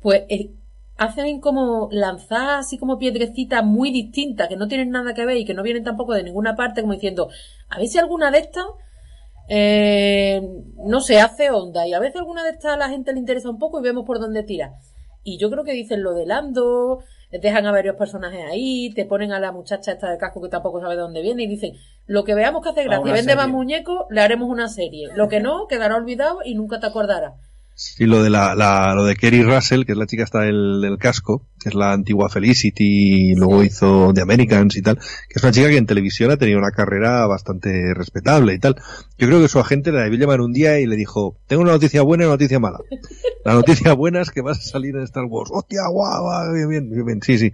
pues 0.00 0.22
eh, 0.30 0.50
hacen 0.96 1.40
como 1.40 1.88
lanzar 1.92 2.60
así 2.60 2.78
como 2.78 2.98
piedrecitas 2.98 3.62
muy 3.64 3.90
distintas 3.90 4.48
que 4.48 4.56
no 4.56 4.68
tienen 4.68 4.90
nada 4.90 5.12
que 5.12 5.26
ver 5.26 5.36
y 5.36 5.44
que 5.44 5.54
no 5.54 5.62
vienen 5.62 5.84
tampoco 5.84 6.14
de 6.14 6.22
ninguna 6.22 6.56
parte, 6.56 6.80
como 6.80 6.94
diciendo, 6.94 7.28
a 7.68 7.78
ver 7.78 7.88
si 7.88 7.98
alguna 7.98 8.30
de 8.30 8.38
estas 8.38 8.64
eh, 9.48 10.40
no 10.78 11.00
sé, 11.00 11.20
hace 11.20 11.50
onda 11.50 11.86
y 11.86 11.92
a 11.92 12.00
veces 12.00 12.16
alguna 12.16 12.44
de 12.44 12.50
estas 12.50 12.72
a 12.72 12.76
la 12.78 12.88
gente 12.88 13.12
le 13.12 13.18
interesa 13.18 13.50
un 13.50 13.58
poco 13.58 13.78
y 13.78 13.82
vemos 13.82 14.06
por 14.06 14.18
dónde 14.18 14.42
tira. 14.42 14.78
Y 15.24 15.38
yo 15.38 15.50
creo 15.50 15.64
que 15.64 15.72
dicen 15.72 16.02
lo 16.02 16.14
de 16.14 16.26
Lando, 16.26 17.02
dejan 17.30 17.66
a 17.66 17.72
varios 17.72 17.96
personajes 17.96 18.44
ahí, 18.48 18.92
te 18.94 19.06
ponen 19.06 19.32
a 19.32 19.40
la 19.40 19.50
muchacha 19.50 19.92
esta 19.92 20.10
del 20.10 20.18
casco 20.18 20.40
que 20.40 20.48
tampoco 20.48 20.80
sabe 20.80 20.94
de 20.94 21.00
dónde 21.00 21.22
viene 21.22 21.42
y 21.42 21.46
dicen, 21.46 21.72
lo 22.06 22.24
que 22.24 22.34
veamos 22.34 22.62
que 22.62 22.68
hace 22.68 22.84
gracia 22.84 23.12
vende 23.12 23.34
más 23.34 23.48
muñecos, 23.48 24.04
le 24.10 24.20
haremos 24.20 24.48
una 24.48 24.68
serie. 24.68 25.08
Lo 25.16 25.28
que 25.28 25.40
no, 25.40 25.66
quedará 25.66 25.96
olvidado 25.96 26.40
y 26.44 26.54
nunca 26.54 26.78
te 26.78 26.86
acordarás. 26.86 27.34
Y 27.98 28.06
lo 28.06 28.22
de 28.22 28.30
la, 28.30 28.54
la, 28.54 28.94
lo 28.94 29.04
de 29.04 29.16
Kerry 29.16 29.42
Russell, 29.42 29.84
que 29.84 29.92
es 29.92 29.98
la 29.98 30.06
chica 30.06 30.22
está 30.22 30.40
del, 30.40 30.80
del 30.80 30.96
casco, 30.96 31.48
que 31.58 31.70
es 31.70 31.74
la 31.74 31.92
antigua 31.92 32.28
Felicity, 32.28 33.32
y 33.32 33.34
luego 33.34 33.64
hizo 33.64 34.12
The 34.14 34.20
Americans 34.20 34.76
y 34.76 34.82
tal, 34.82 34.96
que 34.96 35.34
es 35.34 35.42
una 35.42 35.52
chica 35.52 35.68
que 35.68 35.76
en 35.76 35.86
televisión 35.86 36.30
ha 36.30 36.36
tenido 36.36 36.58
una 36.58 36.70
carrera 36.70 37.26
bastante 37.26 37.92
respetable 37.94 38.54
y 38.54 38.58
tal. 38.60 38.76
Yo 39.18 39.26
creo 39.26 39.40
que 39.40 39.48
su 39.48 39.58
agente 39.58 39.90
la 39.90 40.02
debió 40.02 40.18
llamar 40.20 40.40
un 40.40 40.52
día 40.52 40.78
y 40.78 40.86
le 40.86 40.94
dijo, 40.94 41.36
tengo 41.48 41.62
una 41.62 41.72
noticia 41.72 42.02
buena 42.02 42.24
y 42.24 42.26
una 42.26 42.34
noticia 42.34 42.60
mala. 42.60 42.78
La 43.44 43.54
noticia 43.54 43.92
buena 43.94 44.20
es 44.20 44.30
que 44.30 44.40
vas 44.40 44.58
a 44.58 44.62
salir 44.62 44.94
en 44.94 45.02
Star 45.02 45.24
Wars. 45.24 45.50
Hostia, 45.52 45.88
guau, 45.88 46.22
guau, 46.22 46.52
bien, 46.52 46.68
bien, 46.68 47.04
bien, 47.04 47.22
sí, 47.22 47.38
sí. 47.38 47.52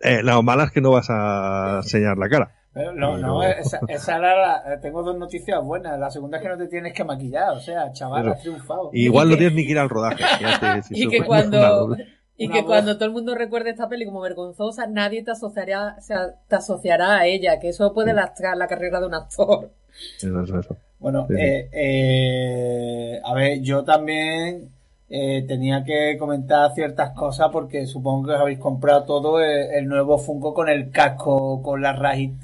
Eh, 0.00 0.22
la 0.22 0.40
mala 0.42 0.64
es 0.64 0.70
que 0.70 0.80
no 0.80 0.90
vas 0.90 1.06
a 1.08 1.80
enseñar 1.82 2.18
la 2.18 2.28
cara. 2.28 2.61
No, 2.74 3.18
no, 3.18 3.42
esa, 3.42 3.80
esa 3.86 4.16
era 4.16 4.34
la, 4.34 4.74
eh, 4.74 4.78
tengo 4.80 5.02
dos 5.02 5.16
noticias 5.18 5.62
buenas. 5.62 5.98
La 5.98 6.10
segunda 6.10 6.38
es 6.38 6.42
que 6.42 6.48
no 6.48 6.56
te 6.56 6.68
tienes 6.68 6.94
que 6.94 7.04
maquillar, 7.04 7.50
o 7.50 7.60
sea, 7.60 7.92
chaval, 7.92 8.28
has 8.30 8.40
triunfado. 8.40 8.90
Igual 8.94 9.28
no 9.28 9.36
tienes 9.36 9.54
ni 9.54 9.66
que 9.66 9.72
ir 9.72 9.78
al 9.78 9.90
rodaje. 9.90 10.24
y 10.90 11.08
que 11.08 11.22
cuando, 11.22 11.94
y 12.36 12.48
que 12.48 12.64
cuando 12.64 12.94
todo 12.96 13.04
el 13.04 13.12
mundo 13.12 13.34
recuerde 13.34 13.70
esta 13.70 13.88
peli 13.88 14.06
como 14.06 14.22
vergonzosa, 14.22 14.86
nadie 14.86 15.22
te 15.22 15.32
asociará, 15.32 15.96
o 15.98 16.00
sea, 16.00 16.34
te 16.48 16.56
asociará 16.56 17.18
a 17.18 17.26
ella, 17.26 17.60
que 17.60 17.68
eso 17.68 17.92
puede 17.92 18.14
lastrar 18.14 18.56
la 18.56 18.68
carrera 18.68 19.00
de 19.00 19.06
un 19.06 19.14
actor. 19.14 19.70
Eso, 20.16 20.42
eso, 20.42 20.58
eso. 20.58 20.76
Bueno, 20.98 21.26
eh, 21.36 21.68
eh, 21.72 23.20
a 23.22 23.34
ver, 23.34 23.60
yo 23.60 23.84
también 23.84 24.70
eh, 25.14 25.44
tenía 25.46 25.84
que 25.84 26.16
comentar 26.18 26.72
ciertas 26.74 27.10
cosas 27.10 27.50
porque 27.52 27.84
supongo 27.84 28.28
que 28.28 28.32
os 28.32 28.40
habéis 28.40 28.58
comprado 28.58 29.04
todo 29.04 29.42
el, 29.42 29.86
nuevo 29.86 30.16
Funko 30.16 30.54
con 30.54 30.70
el 30.70 30.90
casco 30.90 31.60
con 31.60 31.82
la, 31.82 31.94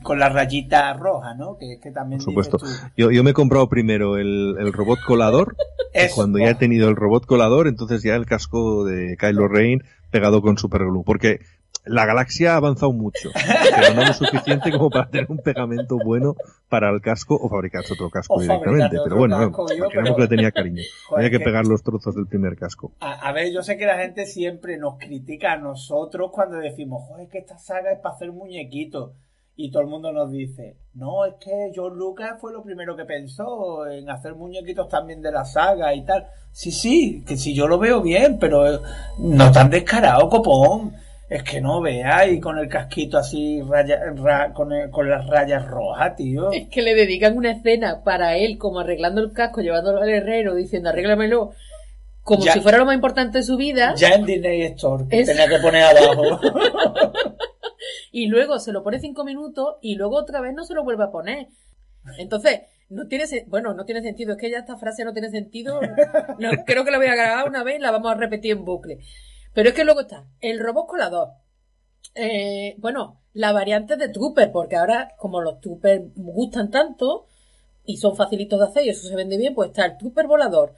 con 0.02 0.18
la 0.18 0.28
rayita 0.28 0.92
roja, 0.92 1.32
¿no? 1.32 1.56
Que 1.56 1.72
es 1.72 1.80
que 1.80 1.90
también. 1.90 2.18
Por 2.18 2.26
supuesto. 2.26 2.58
Yo, 2.94 3.10
yo 3.10 3.24
me 3.24 3.30
he 3.30 3.32
comprado 3.32 3.70
primero 3.70 4.18
el, 4.18 4.54
el 4.58 4.70
robot 4.74 4.98
colador. 5.06 5.56
y 5.94 6.14
cuando 6.14 6.38
ya 6.40 6.50
he 6.50 6.54
tenido 6.56 6.90
el 6.90 6.96
robot 6.96 7.24
colador, 7.24 7.68
entonces 7.68 8.02
ya 8.02 8.14
el 8.16 8.26
casco 8.26 8.84
de 8.84 9.16
Kylo 9.16 9.48
Ren 9.48 9.82
pegado 10.10 10.42
con 10.42 10.58
superglue. 10.58 11.04
Porque 11.06 11.40
la 11.88 12.06
galaxia 12.06 12.54
ha 12.54 12.56
avanzado 12.56 12.92
mucho, 12.92 13.30
pero 13.34 13.94
no 13.94 14.04
lo 14.04 14.12
suficiente 14.12 14.70
como 14.70 14.90
para 14.90 15.08
tener 15.08 15.26
un 15.30 15.38
pegamento 15.38 15.98
bueno 15.98 16.34
para 16.68 16.90
el 16.90 17.00
casco 17.00 17.34
o 17.34 17.48
fabricarse 17.48 17.94
otro 17.94 18.10
casco 18.10 18.40
directamente. 18.40 18.98
Pero 19.02 19.16
bueno, 19.16 19.52
creemos 19.90 20.16
que 20.16 20.22
le 20.22 20.28
tenía 20.28 20.50
cariño. 20.52 20.82
Había 21.16 21.30
que, 21.30 21.40
pegar 21.40 21.66
los 21.66 21.82
trozos 21.82 22.14
del 22.14 22.26
primer 22.26 22.56
casco. 22.56 22.92
A, 23.00 23.32
ver, 23.32 23.52
yo 23.52 23.62
sé 23.62 23.76
que 23.76 23.86
la 23.86 23.98
gente 23.98 24.26
siempre 24.26 24.76
nos 24.76 24.98
critica 24.98 25.52
a 25.52 25.56
nosotros 25.56 26.30
cuando 26.32 26.58
decimos, 26.58 27.04
joder, 27.08 27.28
que 27.28 27.38
esta 27.38 27.58
saga 27.58 27.92
es 27.92 28.00
para 28.00 28.14
hacer 28.14 28.32
muñequitos. 28.32 29.12
Y 29.60 29.72
todo 29.72 29.82
el 29.82 29.88
mundo 29.88 30.12
nos 30.12 30.30
dice, 30.30 30.76
no, 30.94 31.24
es 31.24 31.34
que 31.40 31.72
John 31.74 31.96
Lucas 31.96 32.40
fue 32.40 32.52
lo 32.52 32.62
primero 32.62 32.94
que 32.94 33.04
pensó 33.04 33.88
en 33.88 34.08
hacer 34.08 34.36
muñequitos 34.36 34.88
también 34.88 35.20
de 35.20 35.32
la 35.32 35.44
saga 35.44 35.92
y 35.94 36.04
tal. 36.04 36.28
Sí, 36.52 36.70
sí, 36.70 37.24
que 37.26 37.36
si 37.36 37.54
yo 37.54 37.66
lo 37.66 37.76
veo 37.76 38.00
bien, 38.00 38.38
pero 38.38 38.80
no 39.18 39.50
tan 39.50 39.68
descarado, 39.68 40.28
copón 40.28 40.94
es 41.28 41.42
que 41.42 41.60
no 41.60 41.80
veáis 41.82 42.40
con 42.40 42.58
el 42.58 42.68
casquito 42.68 43.18
así 43.18 43.60
raya, 43.62 44.00
con, 44.54 44.70
con, 44.90 45.10
las 45.10 45.26
rayas 45.26 45.66
rojas, 45.66 46.16
tío. 46.16 46.50
Es 46.52 46.68
que 46.68 46.80
le 46.80 46.94
dedican 46.94 47.36
una 47.36 47.52
escena 47.52 48.02
para 48.02 48.36
él, 48.36 48.56
como 48.56 48.80
arreglando 48.80 49.20
el 49.20 49.32
casco, 49.32 49.60
llevándolo 49.60 50.00
al 50.00 50.08
herrero, 50.08 50.54
diciendo 50.54 50.88
arréglamelo, 50.88 51.52
como 52.22 52.42
si 52.42 52.60
fuera 52.60 52.78
lo 52.78 52.86
más 52.86 52.94
importante 52.94 53.38
de 53.38 53.44
su 53.44 53.56
vida. 53.56 53.94
Ya 53.96 54.14
en 54.14 54.24
Disney 54.24 54.62
Store, 54.62 55.04
que 55.08 55.24
tenía 55.24 55.48
que 55.48 55.58
poner 55.58 55.82
abajo. 55.82 56.40
y 58.12 58.26
luego 58.26 58.58
se 58.58 58.72
lo 58.72 58.82
pone 58.82 58.98
cinco 58.98 59.24
minutos 59.24 59.76
y 59.82 59.96
luego 59.96 60.16
otra 60.16 60.40
vez 60.40 60.54
no 60.54 60.64
se 60.64 60.74
lo 60.74 60.84
vuelve 60.84 61.04
a 61.04 61.10
poner. 61.10 61.48
Entonces, 62.18 62.60
no 62.88 63.06
tiene 63.06 63.24
bueno, 63.48 63.74
no 63.74 63.84
tiene 63.84 64.00
sentido, 64.00 64.32
es 64.32 64.38
que 64.38 64.50
ya 64.50 64.58
esta 64.58 64.78
frase 64.78 65.04
no 65.04 65.12
tiene 65.12 65.30
sentido. 65.30 65.80
No, 66.38 66.50
creo 66.64 66.84
que 66.84 66.90
la 66.90 66.98
voy 66.98 67.08
a 67.08 67.14
grabar 67.14 67.48
una 67.48 67.62
vez 67.64 67.78
y 67.78 67.82
la 67.82 67.90
vamos 67.90 68.12
a 68.12 68.14
repetir 68.14 68.52
en 68.52 68.64
bucle. 68.64 68.98
Pero 69.58 69.70
es 69.70 69.74
que 69.74 69.82
luego 69.82 70.02
está 70.02 70.24
el 70.40 70.60
robot 70.60 70.86
colador. 70.86 71.30
Eh, 72.14 72.76
bueno, 72.78 73.18
la 73.32 73.50
variante 73.50 73.96
de 73.96 74.08
Trooper, 74.08 74.52
porque 74.52 74.76
ahora, 74.76 75.16
como 75.18 75.40
los 75.40 75.60
Trooper 75.60 76.12
gustan 76.14 76.70
tanto 76.70 77.26
y 77.84 77.96
son 77.96 78.14
facilitos 78.14 78.60
de 78.60 78.66
hacer 78.66 78.86
y 78.86 78.90
eso 78.90 79.08
se 79.08 79.16
vende 79.16 79.36
bien, 79.36 79.56
pues 79.56 79.70
está 79.70 79.84
el 79.84 79.98
Trooper 79.98 80.28
volador, 80.28 80.74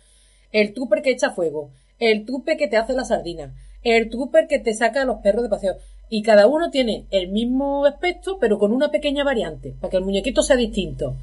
el 0.50 0.72
Trooper 0.72 1.02
que 1.02 1.10
echa 1.10 1.32
fuego, 1.32 1.72
el 1.98 2.24
Trooper 2.24 2.56
que 2.56 2.68
te 2.68 2.78
hace 2.78 2.94
la 2.94 3.04
sardina, 3.04 3.54
el 3.82 4.08
Trooper 4.08 4.46
que 4.46 4.60
te 4.60 4.72
saca 4.72 5.02
a 5.02 5.04
los 5.04 5.18
perros 5.18 5.42
de 5.42 5.50
paseo. 5.50 5.76
Y 6.08 6.22
cada 6.22 6.46
uno 6.46 6.70
tiene 6.70 7.06
el 7.10 7.28
mismo 7.28 7.84
aspecto, 7.84 8.38
pero 8.40 8.58
con 8.58 8.72
una 8.72 8.90
pequeña 8.90 9.24
variante, 9.24 9.74
para 9.78 9.90
que 9.90 9.98
el 9.98 10.04
muñequito 10.04 10.42
sea 10.42 10.56
distinto. 10.56 11.16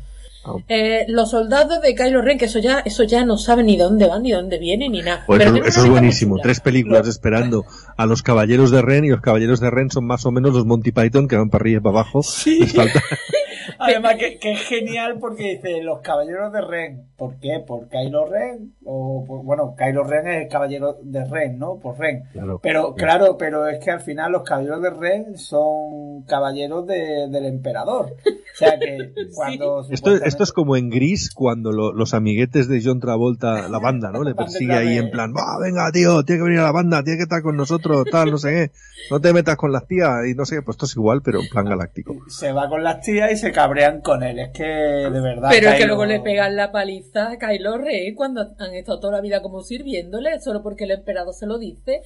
Eh, 0.68 1.06
los 1.08 1.32
soldados 1.32 1.82
de 1.82 1.96
Kylo 1.96 2.22
Ren, 2.22 2.38
que 2.38 2.46
eso 2.46 2.60
ya, 2.60 2.80
eso 2.80 3.04
ya 3.04 3.26
no 3.26 3.38
saben 3.38 3.66
ni 3.66 3.78
de 3.78 3.84
dónde 3.84 4.08
van, 4.08 4.24
ni 4.24 4.32
de 4.32 4.38
dónde 4.38 4.58
vienen, 4.60 4.92
ni 4.92 5.02
nada. 5.02 5.24
Pues 5.26 5.46
eso, 5.46 5.84
es 5.84 5.90
buenísimo. 5.90 6.38
Tres 6.42 6.60
películas 6.60 7.08
esperando 7.08 7.66
a 7.96 8.06
los 8.06 8.24
caballeros 8.24 8.72
de 8.72 8.82
Ren 8.82 9.06
y 9.06 9.10
los 9.10 9.22
caballeros 9.22 9.60
de 9.60 9.70
Ren 9.70 9.92
son 9.92 10.06
más 10.06 10.26
o 10.26 10.32
menos 10.32 10.54
los 10.54 10.66
Monty 10.66 10.92
Python 10.92 11.28
que 11.28 11.36
van 11.36 11.50
para 11.50 11.64
arriba 11.64 11.78
y 11.78 11.82
para 11.82 12.00
abajo. 12.00 12.24
Sí. 12.24 12.60
Además, 13.80 14.16
que, 14.42 14.52
es 14.52 14.62
genial 14.62 15.18
porque 15.20 15.56
dice 15.56 15.82
los 15.82 16.02
caballeros 16.02 16.52
de 16.52 16.62
Ren. 16.62 17.08
¿Por 17.18 17.40
qué? 17.40 17.64
¿Por 17.66 17.90
Kylo 17.90 18.26
Ren? 18.26 18.76
O 18.86 19.26
bueno, 19.44 19.76
Kylo 19.76 20.04
Ren 20.04 20.28
es 20.28 20.44
el 20.44 20.48
caballero 20.50 20.98
de 21.02 21.26
Ren, 21.26 21.58
¿no? 21.58 21.80
Por 21.80 21.98
Ren. 21.98 22.24
pero 22.62 22.94
claro, 22.94 23.38
pero 23.38 23.68
es 23.68 23.84
que 23.84 23.92
al 23.92 24.02
final 24.02 24.32
los 24.32 24.44
caballeros 24.44 24.82
de 24.82 24.90
Ren 24.92 25.38
son 25.38 26.24
caballeros 26.28 26.86
del 26.86 27.46
emperador. 27.46 28.14
O 28.26 28.58
sea 28.58 28.78
que 28.80 29.14
cuando... 29.36 29.86
Esto, 29.90 30.16
esto 30.16 30.44
es 30.44 30.52
como 30.52 30.76
en 30.76 30.90
Gris 30.90 31.32
cuando 31.34 31.72
los 31.72 32.14
amiguetes 32.14 32.68
de 32.68 32.82
John 32.84 33.00
Travolta, 33.00 33.68
la 33.70 33.80
banda, 33.80 34.12
¿no? 34.12 34.24
Le 34.24 34.36
persigue 34.36 34.74
ahí 34.74 34.98
en 34.98 35.10
plan, 35.12 35.34
va, 35.34 35.58
venga, 35.62 35.92
tío, 35.92 36.24
tiene 36.24 36.40
que 36.40 36.44
venir 36.46 36.60
a 36.60 36.64
la 36.64 36.72
banda, 36.72 37.04
tiene 37.04 37.18
que 37.18 37.24
estar 37.24 37.42
con 37.42 37.56
nosotros, 37.56 38.06
tal, 38.12 38.32
no 38.32 38.38
sé 38.38 38.50
qué. 38.50 38.72
No 39.10 39.22
te 39.22 39.34
metas 39.34 39.56
con 39.56 39.72
las 39.72 39.88
tías 39.88 40.28
y 40.30 40.34
no 40.34 40.46
sé 40.46 40.58
qué. 40.58 40.62
Pues 40.62 40.76
esto 40.76 40.86
es 40.86 40.96
igual, 40.96 41.22
pero 41.24 41.40
en 41.40 41.48
plan 41.48 41.66
galáctico. 41.66 42.16
Se 42.28 42.52
va 42.52 42.68
con 42.68 42.84
las 42.84 43.02
tías 43.02 43.32
y 43.32 43.38
se 43.38 43.52
cabrean 43.68 44.02
con 44.02 44.24
él. 44.24 44.40
Es 44.40 44.50
que, 44.50 44.64
de 44.64 45.22
verdad. 45.22 45.50
Pero 45.52 45.70
es 45.70 45.76
que 45.76 45.86
luego 45.86 46.06
le 46.06 46.20
pegan 46.20 46.56
la 46.56 46.72
paliza 46.72 47.32
a 47.32 47.38
Kylo 47.38 47.78
Rey 47.78 48.14
cuando 48.14 48.56
han 48.58 48.74
estado 48.74 49.00
toda 49.00 49.14
la 49.14 49.22
vida 49.22 49.42
como 49.42 49.62
sirviéndole, 49.62 50.40
solo 50.40 50.64
porque 50.64 50.86
el 50.86 50.92
emperador 50.92 51.34
se 51.34 51.46
lo 51.46 51.58
dice. 51.58 52.02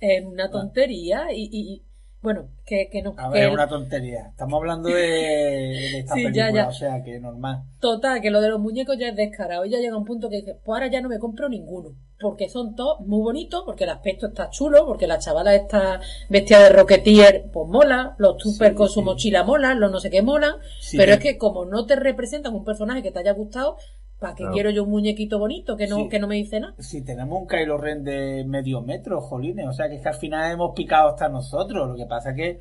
Es 0.00 0.24
una 0.24 0.50
tontería 0.50 1.28
y 1.32 1.82
bueno, 2.24 2.48
que, 2.64 2.88
que 2.90 3.02
no. 3.02 3.14
A 3.18 3.28
ver, 3.28 3.48
es 3.48 3.52
una 3.52 3.68
tontería. 3.68 4.28
Estamos 4.30 4.58
hablando 4.58 4.88
de, 4.88 5.98
esta 5.98 6.14
película, 6.14 6.68
o 6.68 6.72
sea, 6.72 7.02
que 7.04 7.20
normal. 7.20 7.64
Total, 7.80 8.22
que 8.22 8.30
lo 8.30 8.40
de 8.40 8.48
los 8.48 8.58
muñecos 8.58 8.96
ya 8.98 9.08
es 9.08 9.16
descarado. 9.16 9.66
Y 9.66 9.70
ya 9.70 9.78
llega 9.78 9.94
un 9.94 10.06
punto 10.06 10.30
que 10.30 10.36
dice, 10.36 10.58
pues 10.64 10.74
ahora 10.74 10.90
ya 10.90 11.02
no 11.02 11.10
me 11.10 11.18
compro 11.18 11.50
ninguno. 11.50 11.90
Porque 12.18 12.48
son 12.48 12.74
todos 12.74 13.00
muy 13.00 13.20
bonitos, 13.20 13.62
porque 13.66 13.84
el 13.84 13.90
aspecto 13.90 14.28
está 14.28 14.48
chulo, 14.48 14.86
porque 14.86 15.06
la 15.06 15.18
chavala 15.18 15.54
está 15.54 16.00
vestida 16.30 16.62
de 16.62 16.70
Rocketeer, 16.70 17.50
pues 17.52 17.68
mola. 17.68 18.14
Los 18.16 18.38
Tupper 18.38 18.74
con 18.74 18.88
su 18.88 19.02
mochila 19.02 19.44
mola, 19.44 19.74
los 19.74 19.92
no 19.92 20.00
sé 20.00 20.08
qué 20.08 20.22
mola. 20.22 20.56
pero 20.96 21.12
es 21.12 21.18
que 21.18 21.36
como 21.36 21.66
no 21.66 21.84
te 21.84 21.96
representan 21.96 22.54
un 22.54 22.64
personaje 22.64 23.02
que 23.02 23.10
te 23.12 23.18
haya 23.18 23.32
gustado, 23.32 23.76
¿Para 24.24 24.36
qué 24.36 24.44
quiero 24.52 24.70
yo 24.70 24.84
un 24.84 24.90
muñequito 24.90 25.38
bonito 25.38 25.76
que 25.76 25.86
no, 25.86 26.08
que 26.08 26.18
no 26.18 26.26
me 26.26 26.36
dice 26.36 26.58
nada? 26.58 26.74
Si 26.78 27.04
tenemos 27.04 27.42
un 27.42 27.46
Kylo 27.46 27.76
Ren 27.76 28.04
de 28.04 28.44
medio 28.46 28.80
metro, 28.80 29.20
jolines. 29.20 29.66
O 29.68 29.72
sea 29.72 29.88
que 29.88 29.96
es 29.96 30.02
que 30.02 30.08
al 30.08 30.14
final 30.14 30.50
hemos 30.50 30.74
picado 30.74 31.10
hasta 31.10 31.28
nosotros. 31.28 31.90
Lo 31.90 31.94
que 31.94 32.06
pasa 32.06 32.30
es 32.30 32.36
que 32.36 32.60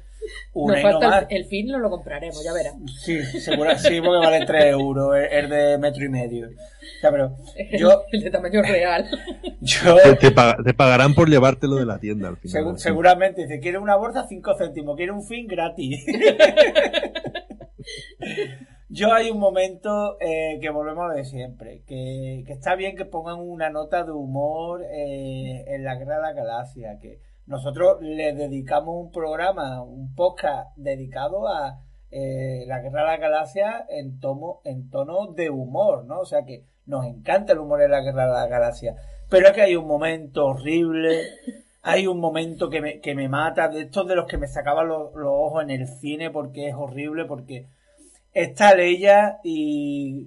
una 0.53 0.73
Nos 0.73 0.81
falta 0.83 1.27
El, 1.29 1.45
fin 1.45 1.67
no 1.67 1.79
lo 1.79 1.89
compraremos, 1.89 2.43
ya 2.43 2.51
verás. 2.51 2.75
Sí, 2.99 3.23
seguro, 3.23 3.77
sí, 3.77 4.01
porque 4.01 4.25
vale 4.25 4.45
3 4.45 4.65
euros. 4.73 5.15
Es 5.15 5.49
de 5.49 5.77
metro 5.77 6.03
y 6.03 6.09
medio. 6.09 6.47
O 6.47 6.99
sea, 6.99 7.11
pero 7.11 7.37
yo... 7.77 8.03
El 8.11 8.23
de 8.23 8.29
tamaño 8.29 8.61
real. 8.61 9.09
Yo... 9.61 9.95
Te, 10.19 10.31
pagarán 10.73 11.13
por 11.13 11.29
llevártelo 11.29 11.75
de 11.75 11.85
la 11.85 11.99
tienda 11.99 12.27
al 12.27 12.37
final. 12.37 12.77
seguramente. 12.77 13.43
Dice, 13.43 13.59
quiere 13.59 13.77
una 13.77 13.95
bolsa 13.95 14.25
5 14.27 14.55
céntimos, 14.57 14.97
quiere 14.97 15.11
un 15.11 15.23
fin 15.23 15.47
gratis. 15.47 16.05
Yo 18.93 19.11
hay 19.11 19.31
un 19.31 19.39
momento 19.39 20.17
eh, 20.19 20.59
que 20.61 20.69
volvemos 20.69 21.09
a 21.09 21.15
de 21.15 21.25
siempre, 21.25 21.81
que, 21.87 22.43
está 22.47 22.75
bien 22.75 22.95
que 22.95 23.05
pongan 23.05 23.39
una 23.39 23.71
nota 23.71 24.03
de 24.03 24.11
humor 24.11 24.83
eh, 24.83 25.65
en 25.65 25.83
la 25.83 25.95
Guerra 25.95 26.17
de 26.17 26.21
la 26.21 26.33
Galaxia, 26.33 26.99
que 27.01 27.19
nosotros 27.47 27.97
le 28.01 28.33
dedicamos 28.33 29.03
un 29.03 29.11
programa, 29.11 29.81
un 29.81 30.13
podcast 30.13 30.77
dedicado 30.77 31.47
a 31.47 31.79
eh, 32.11 32.65
la 32.67 32.81
Guerra 32.81 33.01
de 33.01 33.07
la 33.07 33.17
Galaxia 33.17 33.83
en, 33.89 34.19
tomo, 34.19 34.61
en 34.63 34.91
tono 34.91 35.25
de 35.33 35.49
humor, 35.49 36.05
¿no? 36.05 36.19
O 36.19 36.25
sea 36.25 36.45
que 36.45 36.63
nos 36.85 37.03
encanta 37.07 37.53
el 37.53 37.59
humor 37.59 37.81
en 37.81 37.89
la 37.89 38.01
Guerra 38.01 38.27
de 38.27 38.33
la 38.33 38.45
Galaxia, 38.45 38.95
pero 39.27 39.47
es 39.47 39.53
que 39.53 39.63
hay 39.63 39.75
un 39.75 39.87
momento 39.87 40.45
horrible, 40.45 41.19
hay 41.81 42.05
un 42.05 42.19
momento 42.19 42.69
que 42.69 42.79
me, 42.79 42.99
que 42.99 43.15
me 43.15 43.27
mata, 43.27 43.69
de 43.69 43.81
estos 43.81 44.07
de 44.07 44.15
los 44.15 44.27
que 44.27 44.37
me 44.37 44.47
sacaban 44.47 44.87
los 44.87 45.09
ojos 45.15 45.63
en 45.63 45.71
el 45.71 45.87
cine 45.87 46.29
porque 46.29 46.67
es 46.67 46.75
horrible, 46.75 47.25
porque 47.25 47.65
Está 48.33 48.73
Leia 48.75 49.39
y 49.43 50.25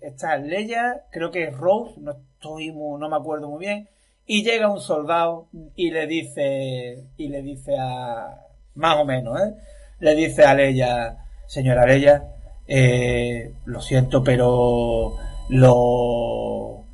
está 0.00 0.36
Leia, 0.36 1.04
creo 1.10 1.30
que 1.30 1.44
es 1.44 1.56
Rose, 1.56 2.00
no 2.00 2.12
estoy 2.12 2.72
no 2.72 3.08
me 3.08 3.16
acuerdo 3.16 3.48
muy 3.48 3.60
bien, 3.60 3.88
Y 4.26 4.42
llega 4.44 4.70
un 4.70 4.80
soldado 4.80 5.48
y 5.74 5.90
le 5.90 6.06
dice, 6.06 7.04
y 7.16 7.28
le 7.28 7.42
dice 7.42 7.76
a, 7.78 8.40
más 8.74 8.96
o 8.98 9.04
menos, 9.04 9.40
¿eh? 9.40 9.54
Le 10.00 10.14
dice 10.14 10.44
a 10.44 10.54
Leia, 10.54 11.16
señora 11.46 11.86
Leia, 11.86 12.24
eh, 12.66 13.52
lo 13.64 13.80
siento, 13.80 14.22
pero 14.22 15.14
lo, 15.48 16.84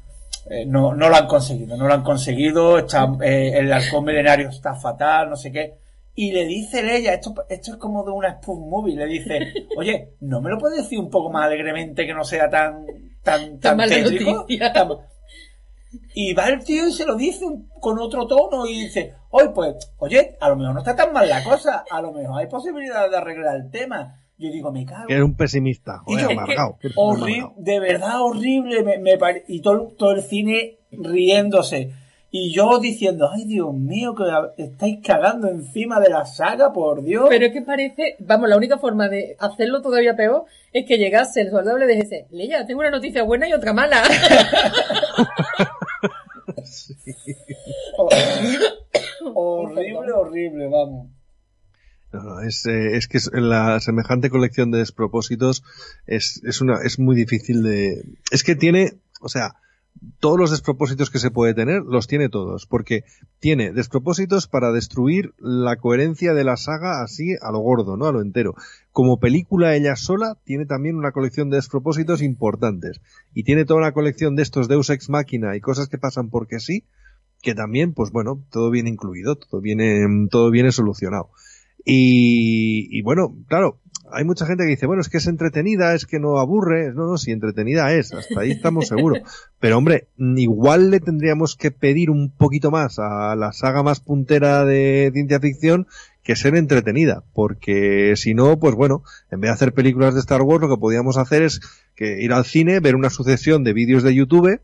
eh, 0.50 0.66
no, 0.66 0.94
no 0.94 1.08
lo 1.08 1.16
han 1.16 1.26
conseguido, 1.26 1.76
no 1.76 1.86
lo 1.86 1.94
han 1.94 2.02
conseguido, 2.02 2.78
está, 2.78 3.10
eh, 3.22 3.58
el 3.58 3.72
halcón 3.72 4.04
milenario 4.04 4.48
está 4.50 4.74
fatal, 4.74 5.30
no 5.30 5.36
sé 5.36 5.50
qué. 5.50 5.81
Y 6.14 6.32
le 6.32 6.44
dice 6.46 6.82
Leia, 6.82 7.14
esto, 7.14 7.34
esto 7.48 7.72
es 7.72 7.76
como 7.78 8.04
de 8.04 8.10
una 8.10 8.34
spoof 8.38 8.58
movie, 8.58 8.94
le 8.96 9.06
dice, 9.06 9.38
oye, 9.76 10.10
¿no 10.20 10.40
me 10.42 10.50
lo 10.50 10.58
puedes 10.58 10.78
decir 10.82 10.98
un 10.98 11.08
poco 11.10 11.30
más 11.30 11.46
alegremente 11.46 12.06
que 12.06 12.12
no 12.14 12.22
sea 12.24 12.50
tan, 12.50 12.84
tan, 13.22 13.58
tan, 13.60 13.76
tétrico? 14.10 14.30
Tan- 14.34 14.46
Y 16.14 16.32
va 16.34 16.48
el 16.48 16.62
tío 16.64 16.86
y 16.88 16.92
se 16.92 17.06
lo 17.06 17.16
dice 17.16 17.44
un- 17.44 17.68
con 17.80 17.98
otro 17.98 18.26
tono 18.26 18.66
y 18.66 18.82
dice, 18.84 19.14
oye, 19.30 19.50
pues, 19.50 19.74
oye, 19.98 20.36
a 20.40 20.48
lo 20.50 20.56
mejor 20.56 20.74
no 20.74 20.80
está 20.80 20.94
tan 20.96 21.12
mal 21.12 21.28
la 21.28 21.42
cosa, 21.44 21.84
a 21.90 22.00
lo 22.02 22.12
mejor 22.12 22.38
hay 22.40 22.46
posibilidad 22.46 23.08
de 23.10 23.16
arreglar 23.16 23.56
el 23.56 23.70
tema. 23.70 24.18
Yo 24.38 24.50
digo, 24.50 24.72
me 24.72 24.84
cago. 24.84 25.06
Que 25.06 25.14
eres 25.14 25.24
un 25.24 25.36
pesimista, 25.36 25.98
joder, 26.00 26.24
yo, 26.24 26.30
amargado. 26.32 26.78
horrible, 26.96 27.52
de 27.58 27.80
verdad 27.80 28.20
horrible, 28.22 28.82
me, 28.82 28.98
me 28.98 29.16
pare- 29.16 29.44
y 29.48 29.60
todo, 29.60 29.92
todo 29.96 30.12
el 30.12 30.22
cine 30.22 30.78
riéndose. 30.90 31.92
Y 32.34 32.50
yo 32.50 32.78
diciendo, 32.80 33.28
ay 33.30 33.44
Dios 33.44 33.74
mío, 33.74 34.14
que 34.14 34.24
estáis 34.62 35.00
cagando 35.04 35.48
encima 35.48 36.00
de 36.00 36.08
la 36.08 36.24
saga, 36.24 36.72
por 36.72 37.04
Dios. 37.04 37.26
Pero 37.28 37.44
es 37.44 37.52
que 37.52 37.60
parece, 37.60 38.16
vamos, 38.20 38.48
la 38.48 38.56
única 38.56 38.78
forma 38.78 39.10
de 39.10 39.36
hacerlo 39.38 39.82
todavía 39.82 40.16
peor 40.16 40.46
es 40.72 40.86
que 40.88 40.96
llegase 40.96 41.42
el 41.42 41.50
soldado 41.50 41.76
y 41.76 41.80
le 41.80 41.88
dijese, 41.88 42.28
Leia, 42.30 42.64
tengo 42.64 42.80
una 42.80 42.88
noticia 42.90 43.22
buena 43.22 43.46
y 43.46 43.52
otra 43.52 43.74
mala. 43.74 44.02
horrible, 49.34 50.12
horrible, 50.12 50.68
vamos. 50.70 51.10
No, 52.14 52.22
no, 52.22 52.40
es, 52.40 52.64
eh, 52.64 52.96
es 52.96 53.08
que 53.08 53.18
la 53.32 53.78
semejante 53.80 54.30
colección 54.30 54.70
de 54.70 54.78
despropósitos 54.78 55.62
es, 56.06 56.40
es 56.44 56.62
una, 56.62 56.78
es 56.82 56.98
muy 56.98 57.14
difícil 57.14 57.62
de, 57.62 58.04
es 58.30 58.42
que 58.42 58.54
tiene, 58.54 58.94
o 59.20 59.28
sea, 59.28 59.56
todos 60.18 60.38
los 60.38 60.50
despropósitos 60.50 61.10
que 61.10 61.18
se 61.18 61.30
puede 61.30 61.54
tener, 61.54 61.82
los 61.82 62.06
tiene 62.06 62.28
todos, 62.28 62.66
porque 62.66 63.04
tiene 63.40 63.72
despropósitos 63.72 64.48
para 64.48 64.72
destruir 64.72 65.34
la 65.38 65.76
coherencia 65.76 66.34
de 66.34 66.44
la 66.44 66.56
saga 66.56 67.02
así 67.02 67.34
a 67.40 67.52
lo 67.52 67.60
gordo, 67.60 67.96
¿no? 67.96 68.06
A 68.06 68.12
lo 68.12 68.20
entero. 68.20 68.54
Como 68.90 69.18
película 69.18 69.74
ella 69.74 69.96
sola, 69.96 70.36
tiene 70.44 70.66
también 70.66 70.96
una 70.96 71.12
colección 71.12 71.50
de 71.50 71.56
despropósitos 71.56 72.22
importantes. 72.22 73.00
Y 73.34 73.44
tiene 73.44 73.64
toda 73.64 73.80
una 73.80 73.92
colección 73.92 74.36
de 74.36 74.42
estos 74.42 74.68
Deus 74.68 74.90
Ex 74.90 75.08
Máquina 75.08 75.56
y 75.56 75.60
cosas 75.60 75.88
que 75.88 75.98
pasan 75.98 76.30
porque 76.30 76.60
sí, 76.60 76.84
que 77.42 77.54
también, 77.54 77.92
pues 77.92 78.10
bueno, 78.12 78.44
todo 78.50 78.70
viene 78.70 78.90
incluido, 78.90 79.36
todo 79.36 79.60
viene, 79.60 80.06
todo 80.30 80.50
viene 80.50 80.72
solucionado. 80.72 81.30
Y, 81.84 82.88
y 82.90 83.02
bueno, 83.02 83.36
claro, 83.48 83.80
hay 84.12 84.24
mucha 84.24 84.46
gente 84.46 84.64
que 84.64 84.70
dice, 84.70 84.86
bueno, 84.86 85.00
es 85.00 85.08
que 85.08 85.16
es 85.16 85.26
entretenida, 85.26 85.94
es 85.94 86.06
que 86.06 86.20
no 86.20 86.38
aburre. 86.38 86.92
No, 86.92 87.06
no, 87.06 87.18
si 87.18 87.32
entretenida 87.32 87.92
es, 87.92 88.12
hasta 88.12 88.40
ahí 88.40 88.50
estamos 88.52 88.88
seguros. 88.88 89.18
Pero 89.60 89.78
hombre, 89.78 90.08
igual 90.18 90.90
le 90.90 91.00
tendríamos 91.00 91.56
que 91.56 91.70
pedir 91.70 92.10
un 92.10 92.30
poquito 92.30 92.70
más 92.70 92.98
a 92.98 93.34
la 93.36 93.52
saga 93.52 93.82
más 93.82 94.00
puntera 94.00 94.64
de 94.64 95.10
ciencia 95.12 95.40
ficción 95.40 95.86
que 96.22 96.36
ser 96.36 96.54
entretenida, 96.54 97.24
porque 97.32 98.14
si 98.16 98.32
no, 98.32 98.56
pues 98.60 98.76
bueno, 98.76 99.02
en 99.32 99.40
vez 99.40 99.48
de 99.48 99.54
hacer 99.54 99.74
películas 99.74 100.14
de 100.14 100.20
Star 100.20 100.42
Wars, 100.42 100.62
lo 100.62 100.68
que 100.68 100.80
podíamos 100.80 101.16
hacer 101.16 101.42
es 101.42 101.60
que 101.96 102.22
ir 102.22 102.32
al 102.32 102.44
cine, 102.44 102.78
ver 102.78 102.94
una 102.94 103.10
sucesión 103.10 103.64
de 103.64 103.72
vídeos 103.72 104.04
de 104.04 104.14
YouTube 104.14 104.60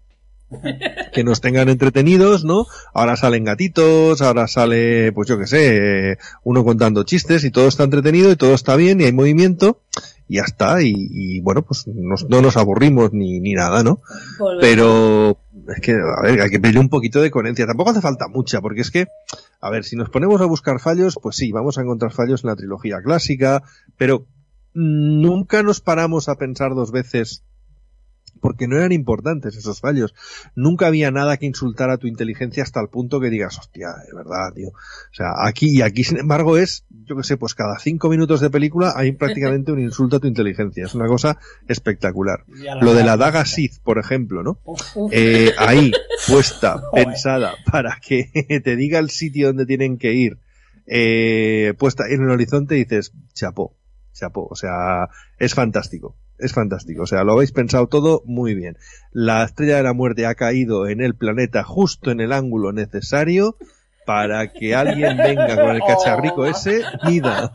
que 1.12 1.24
nos 1.24 1.40
tengan 1.40 1.68
entretenidos, 1.68 2.44
¿no? 2.44 2.66
Ahora 2.94 3.16
salen 3.16 3.44
gatitos, 3.44 4.22
ahora 4.22 4.48
sale, 4.48 5.12
pues 5.12 5.28
yo 5.28 5.38
qué 5.38 5.46
sé, 5.46 6.18
uno 6.44 6.64
contando 6.64 7.02
chistes 7.04 7.44
y 7.44 7.50
todo 7.50 7.68
está 7.68 7.84
entretenido 7.84 8.30
y 8.30 8.36
todo 8.36 8.54
está 8.54 8.76
bien 8.76 9.00
y 9.00 9.04
hay 9.04 9.12
movimiento 9.12 9.80
y 10.28 10.36
ya 10.36 10.42
está 10.42 10.82
y, 10.82 10.92
y, 10.94 11.40
bueno, 11.40 11.62
pues 11.62 11.86
nos- 11.86 12.28
no 12.28 12.42
nos 12.42 12.56
aburrimos 12.56 13.12
ni, 13.12 13.40
ni 13.40 13.54
nada, 13.54 13.82
¿no? 13.82 14.00
Pero 14.60 15.38
es 15.74 15.80
que, 15.80 15.92
a 15.92 16.22
ver, 16.22 16.40
hay 16.42 16.50
que 16.50 16.60
pedirle 16.60 16.80
un 16.80 16.88
poquito 16.90 17.20
de 17.22 17.30
coherencia. 17.30 17.66
Tampoco 17.66 17.90
hace 17.90 18.00
falta 18.02 18.28
mucha, 18.28 18.60
porque 18.60 18.82
es 18.82 18.90
que, 18.90 19.06
a 19.60 19.70
ver, 19.70 19.84
si 19.84 19.96
nos 19.96 20.10
ponemos 20.10 20.40
a 20.40 20.44
buscar 20.46 20.80
fallos, 20.80 21.18
pues 21.22 21.36
sí, 21.36 21.50
vamos 21.52 21.78
a 21.78 21.82
encontrar 21.82 22.12
fallos 22.12 22.44
en 22.44 22.48
la 22.50 22.56
trilogía 22.56 22.98
clásica, 23.02 23.62
pero 23.96 24.26
nunca 24.74 25.62
nos 25.62 25.80
paramos 25.80 26.28
a 26.28 26.36
pensar 26.36 26.74
dos 26.74 26.92
veces 26.92 27.42
porque 28.40 28.68
no 28.68 28.76
eran 28.76 28.92
importantes 28.92 29.56
esos 29.56 29.80
fallos. 29.80 30.14
Nunca 30.54 30.86
había 30.86 31.10
nada 31.10 31.36
que 31.36 31.46
insultara 31.46 31.94
a 31.94 31.98
tu 31.98 32.06
inteligencia 32.06 32.62
hasta 32.62 32.80
el 32.80 32.88
punto 32.88 33.20
que 33.20 33.30
digas, 33.30 33.58
hostia, 33.58 33.88
de 34.06 34.16
verdad, 34.16 34.52
tío. 34.54 34.68
O 34.68 35.14
sea, 35.14 35.32
aquí, 35.46 35.78
y 35.78 35.82
aquí, 35.82 36.04
sin 36.04 36.18
embargo, 36.18 36.56
es, 36.56 36.84
yo 36.90 37.16
que 37.16 37.22
sé, 37.22 37.36
pues 37.36 37.54
cada 37.54 37.78
cinco 37.78 38.08
minutos 38.08 38.40
de 38.40 38.50
película 38.50 38.92
hay 38.96 39.12
prácticamente 39.12 39.72
un 39.72 39.80
insulto 39.80 40.16
a 40.16 40.20
tu 40.20 40.26
inteligencia. 40.26 40.84
Es 40.84 40.94
una 40.94 41.06
cosa 41.06 41.38
espectacular. 41.66 42.44
Lo 42.80 42.94
de 42.94 43.04
la 43.04 43.16
daga 43.16 43.44
Sith, 43.44 43.80
por 43.82 43.98
ejemplo, 43.98 44.42
¿no? 44.42 44.60
Eh, 45.12 45.52
ahí, 45.58 45.92
puesta, 46.26 46.82
pensada, 46.92 47.54
para 47.70 47.98
que 48.00 48.30
te 48.64 48.76
diga 48.76 48.98
el 48.98 49.10
sitio 49.10 49.48
donde 49.48 49.66
tienen 49.66 49.98
que 49.98 50.12
ir, 50.12 50.38
eh, 50.86 51.74
puesta 51.78 52.04
en 52.08 52.22
el 52.22 52.30
horizonte, 52.30 52.74
dices, 52.74 53.12
chapó, 53.34 53.76
chapó, 54.12 54.48
o 54.50 54.56
sea, 54.56 55.08
es 55.38 55.54
fantástico, 55.54 56.16
es 56.38 56.52
fantástico, 56.52 57.02
o 57.02 57.06
sea, 57.06 57.24
lo 57.24 57.32
habéis 57.32 57.52
pensado 57.52 57.88
todo 57.88 58.22
muy 58.24 58.54
bien. 58.54 58.76
La 59.12 59.44
estrella 59.44 59.76
de 59.76 59.82
la 59.82 59.92
muerte 59.92 60.26
ha 60.26 60.34
caído 60.34 60.88
en 60.88 61.00
el 61.00 61.14
planeta 61.14 61.64
justo 61.64 62.10
en 62.10 62.20
el 62.20 62.32
ángulo 62.32 62.72
necesario 62.72 63.56
para 64.06 64.52
que 64.52 64.74
alguien 64.74 65.18
venga 65.18 65.54
con 65.56 65.76
el 65.76 65.82
cacharrico 65.86 66.46
ese, 66.46 66.82
mida 67.04 67.52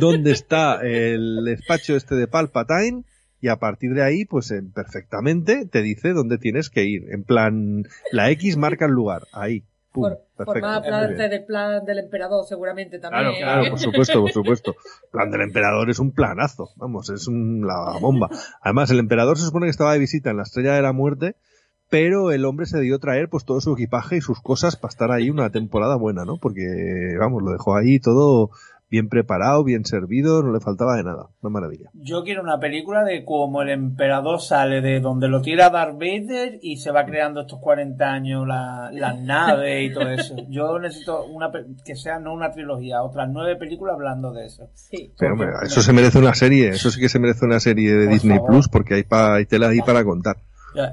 dónde 0.00 0.30
está 0.30 0.80
el 0.82 1.44
despacho 1.44 1.94
este 1.94 2.14
de 2.14 2.26
Palpatine 2.26 3.04
y 3.40 3.48
a 3.48 3.56
partir 3.56 3.94
de 3.94 4.02
ahí, 4.02 4.24
pues 4.24 4.52
perfectamente 4.74 5.66
te 5.66 5.82
dice 5.82 6.12
dónde 6.12 6.38
tienes 6.38 6.70
que 6.70 6.84
ir. 6.84 7.04
En 7.10 7.22
plan, 7.22 7.84
la 8.10 8.30
X 8.30 8.56
marca 8.56 8.86
el 8.86 8.92
lugar, 8.92 9.22
ahí. 9.32 9.64
Por, 10.00 10.44
formaba 10.44 10.82
parte 10.82 11.28
del 11.28 11.44
plan 11.44 11.84
del 11.84 11.98
emperador, 11.98 12.44
seguramente 12.46 12.98
también. 12.98 13.34
Claro, 13.36 13.36
claro, 13.38 13.70
por 13.70 13.78
supuesto, 13.78 14.20
por 14.20 14.32
supuesto. 14.32 14.76
Plan 15.10 15.30
del 15.30 15.42
emperador 15.42 15.90
es 15.90 15.98
un 15.98 16.12
planazo, 16.12 16.70
vamos, 16.76 17.10
es 17.10 17.26
un, 17.28 17.66
la 17.66 17.98
bomba. 18.00 18.28
Además, 18.60 18.90
el 18.90 18.98
emperador 18.98 19.38
se 19.38 19.44
supone 19.44 19.66
que 19.66 19.70
estaba 19.70 19.92
de 19.92 19.98
visita 19.98 20.30
en 20.30 20.36
la 20.36 20.42
Estrella 20.44 20.74
de 20.74 20.82
la 20.82 20.92
Muerte, 20.92 21.36
pero 21.90 22.32
el 22.32 22.44
hombre 22.44 22.66
se 22.66 22.80
dio 22.80 22.98
traer 22.98 23.28
pues 23.28 23.44
todo 23.44 23.60
su 23.60 23.72
equipaje 23.72 24.16
y 24.16 24.20
sus 24.20 24.40
cosas 24.40 24.76
para 24.76 24.90
estar 24.90 25.10
ahí 25.10 25.30
una 25.30 25.50
temporada 25.50 25.96
buena, 25.96 26.24
¿no? 26.24 26.38
Porque, 26.38 27.16
vamos, 27.18 27.42
lo 27.42 27.52
dejó 27.52 27.76
ahí 27.76 27.98
todo 27.98 28.50
bien 28.90 29.08
preparado, 29.08 29.64
bien 29.64 29.84
servido, 29.84 30.42
no 30.42 30.52
le 30.52 30.60
faltaba 30.60 30.96
de 30.96 31.04
nada. 31.04 31.28
Una 31.42 31.50
maravilla. 31.50 31.90
Yo 31.94 32.22
quiero 32.24 32.42
una 32.42 32.58
película 32.58 33.04
de 33.04 33.24
cómo 33.24 33.60
el 33.62 33.68
emperador 33.70 34.40
sale 34.40 34.80
de 34.80 35.00
donde 35.00 35.28
lo 35.28 35.42
tira 35.42 35.68
Darth 35.70 35.94
Vader 35.98 36.58
y 36.62 36.78
se 36.78 36.90
va 36.90 37.04
creando 37.04 37.42
estos 37.42 37.58
40 37.60 38.10
años 38.10 38.46
la- 38.46 38.90
las 38.92 39.18
naves 39.20 39.90
y 39.90 39.92
todo 39.94 40.08
eso. 40.08 40.36
Yo 40.48 40.78
necesito 40.78 41.24
una 41.26 41.50
pe- 41.52 41.66
que 41.84 41.96
sea 41.96 42.18
no 42.18 42.32
una 42.32 42.50
trilogía, 42.52 43.02
otras 43.02 43.28
nueve 43.30 43.56
películas 43.56 43.94
hablando 43.94 44.32
de 44.32 44.46
eso. 44.46 44.68
Sí. 44.74 45.12
Pero 45.18 45.32
hombre, 45.34 45.50
eso 45.62 45.82
se 45.82 45.92
merece 45.92 46.18
una 46.18 46.34
serie, 46.34 46.68
eso 46.70 46.90
sí 46.90 47.00
que 47.00 47.08
se 47.08 47.18
merece 47.18 47.44
una 47.44 47.60
serie 47.60 47.92
de 47.94 48.04
Por 48.06 48.14
Disney 48.14 48.36
favor. 48.38 48.50
Plus 48.52 48.68
porque 48.68 48.94
hay, 48.94 49.02
pa- 49.04 49.34
hay 49.34 49.46
tela 49.46 49.68
ahí 49.68 49.80
para 49.80 50.02
contar. 50.04 50.36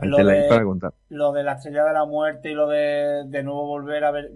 Hay 0.01 0.07
Lo 0.09 0.17
tela 0.17 0.33
ahí 0.33 0.49
para 0.49 0.63
contar. 0.63 0.93
lo 1.09 1.31
de 1.31 1.43
la 1.43 1.53
estrella 1.53 1.83
de 1.85 1.93
la 1.93 2.05
muerte 2.05 2.49
y 2.51 2.53
lo 2.55 2.67
de 2.67 3.23
de 3.27 3.43
nuevo 3.43 3.67
volver 3.67 4.03
a 4.05 4.11
ver. 4.11 4.31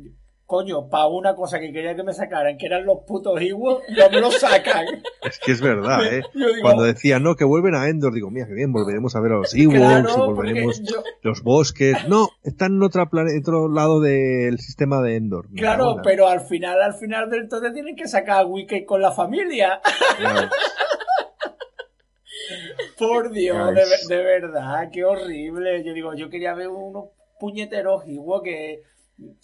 Coño, 0.50 0.90
para 0.90 1.06
una 1.06 1.36
cosa 1.36 1.60
que 1.60 1.72
quería 1.72 1.96
que 1.96 2.02
me 2.02 2.12
sacaran, 2.12 2.58
que 2.58 2.66
eran 2.66 2.84
los 2.84 3.02
putos 3.06 3.40
Ewoks, 3.40 3.84
no 3.96 4.10
me 4.10 4.20
lo 4.20 4.32
sacan. 4.32 4.84
Es 5.22 5.38
que 5.38 5.52
es 5.52 5.62
verdad, 5.62 6.12
¿eh? 6.12 6.24
Digo, 6.34 6.48
Cuando 6.64 6.82
decía, 6.86 7.20
no, 7.20 7.36
que 7.36 7.44
vuelven 7.46 7.76
a 7.76 7.88
Endor, 7.88 8.12
digo, 8.16 8.32
mira, 8.32 8.48
que 8.48 8.56
bien, 8.56 8.74
volveremos 8.74 9.16
a 9.16 9.20
ver 9.20 9.34
a 9.34 9.36
los 9.36 9.54
Ewoks 9.54 9.78
claro, 9.78 10.26
volveremos 10.34 10.82
yo- 10.82 11.04
los 11.22 11.44
bosques. 11.44 11.96
No, 12.08 12.30
están 12.42 12.82
en 12.82 12.90
plane- 13.12 13.38
otro 13.40 13.70
lado 13.70 14.02
del 14.02 14.58
sistema 14.58 15.04
de 15.04 15.18
Endor. 15.18 15.46
Claro, 15.56 15.98
pero 16.04 16.28
al 16.28 16.42
final, 16.42 16.82
al 16.82 16.96
final 16.96 17.30
del 17.30 17.48
todo 17.48 17.72
tienen 17.72 17.96
que 17.96 18.08
sacar 18.08 18.40
a 18.40 18.46
Wiki 18.48 18.86
con 18.86 19.04
la 19.04 19.12
familia. 19.12 19.80
Claro. 20.18 20.50
Por 22.98 23.30
Dios, 23.32 23.76
de 24.08 24.18
verdad, 24.18 24.90
qué 24.92 25.06
horrible. 25.06 25.84
Yo 25.84 25.94
digo, 25.94 26.16
yo 26.16 26.28
quería 26.32 26.56
ver 26.56 26.70
unos 26.70 27.10
puñeteros 27.40 28.02
Ewoks 28.08 28.44
que, 28.44 28.82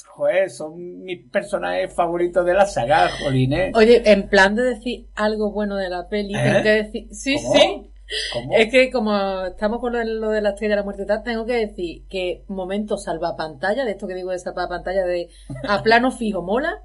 joder, 0.08 0.50
son 0.50 1.04
mis 1.04 1.28
personajes 1.30 1.94
favoritos 1.94 2.46
de 2.46 2.54
la 2.54 2.66
saga, 2.66 3.10
jolines. 3.20 3.76
Oye, 3.76 4.02
en 4.12 4.30
plan 4.30 4.56
de 4.56 4.64
decir 4.64 5.08
algo 5.16 5.52
bueno 5.52 5.76
de 5.76 5.90
la 5.90 6.08
peli, 6.08 6.34
¿Eh? 6.36 6.40
tengo 6.44 6.64
que 6.64 6.70
decir, 6.70 7.08
sí, 7.12 7.36
¿Cómo? 7.42 7.54
sí. 7.56 7.92
¿Cómo? 8.34 8.54
Es 8.56 8.70
que 8.72 8.92
como 8.92 9.46
estamos 9.46 9.80
con 9.80 9.94
lo 9.94 10.30
de, 10.30 10.42
la 10.42 10.50
estrella 10.50 10.74
de 10.74 10.76
la 10.76 10.84
muerte 10.84 11.04
y 11.04 11.08
tal, 11.08 11.24
tengo 11.24 11.46
que 11.46 11.54
decir 11.54 12.04
que 12.08 12.44
momento 12.48 12.98
salva 12.98 13.36
pantalla, 13.36 13.84
de 13.84 13.92
esto 13.92 14.08
que 14.08 14.14
digo 14.14 14.32
de 14.32 14.40
salva 14.40 14.70
pantalla 14.70 15.06
de 15.06 15.30
a 15.68 15.82
plano 15.84 16.12
fijo 16.12 16.42
mola, 16.44 16.84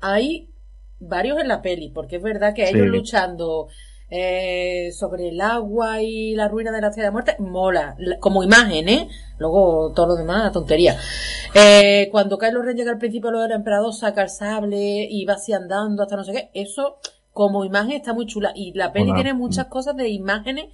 hay 0.00 0.48
varios 1.00 1.40
en 1.40 1.48
la 1.48 1.62
peli, 1.62 1.90
porque 1.90 2.16
es 2.16 2.22
verdad 2.22 2.54
que 2.54 2.66
Sí. 2.66 2.74
ellos 2.76 2.86
luchando 2.86 3.68
eh, 4.14 4.92
sobre 4.92 5.28
el 5.30 5.40
agua 5.40 6.02
y 6.02 6.34
la 6.34 6.46
ruina 6.48 6.70
de 6.70 6.82
la 6.82 6.88
estrella 6.88 7.06
de 7.06 7.08
la 7.08 7.12
muerte, 7.12 7.36
mola, 7.38 7.94
la- 7.98 8.18
como 8.18 8.44
imagen, 8.44 8.86
¿eh? 8.90 9.08
Luego 9.38 9.90
todo 9.96 10.08
lo 10.08 10.16
demás, 10.16 10.52
tontería. 10.52 10.98
Eh, 11.54 12.08
cuando 12.12 12.36
Kylo 12.36 12.60
Ren 12.60 12.76
llega 12.76 12.90
al 12.92 12.98
principio 12.98 13.30
lo 13.30 13.40
del 13.40 13.52
emperador, 13.52 13.94
saca 13.94 14.22
el 14.22 14.28
sable 14.28 15.08
y 15.10 15.24
va 15.24 15.34
así 15.34 15.54
andando 15.54 16.02
hasta 16.02 16.16
no 16.16 16.24
sé 16.24 16.32
qué, 16.32 16.50
eso 16.52 16.98
como 17.32 17.64
imagen 17.64 17.92
está 17.92 18.12
muy 18.12 18.26
chula. 18.26 18.52
Y 18.54 18.72
la 18.74 18.92
peli 18.92 19.06
Hola. 19.06 19.14
tiene 19.14 19.32
muchas 19.34 19.66
cosas 19.68 19.96
de 19.96 20.10
imágenes 20.10 20.66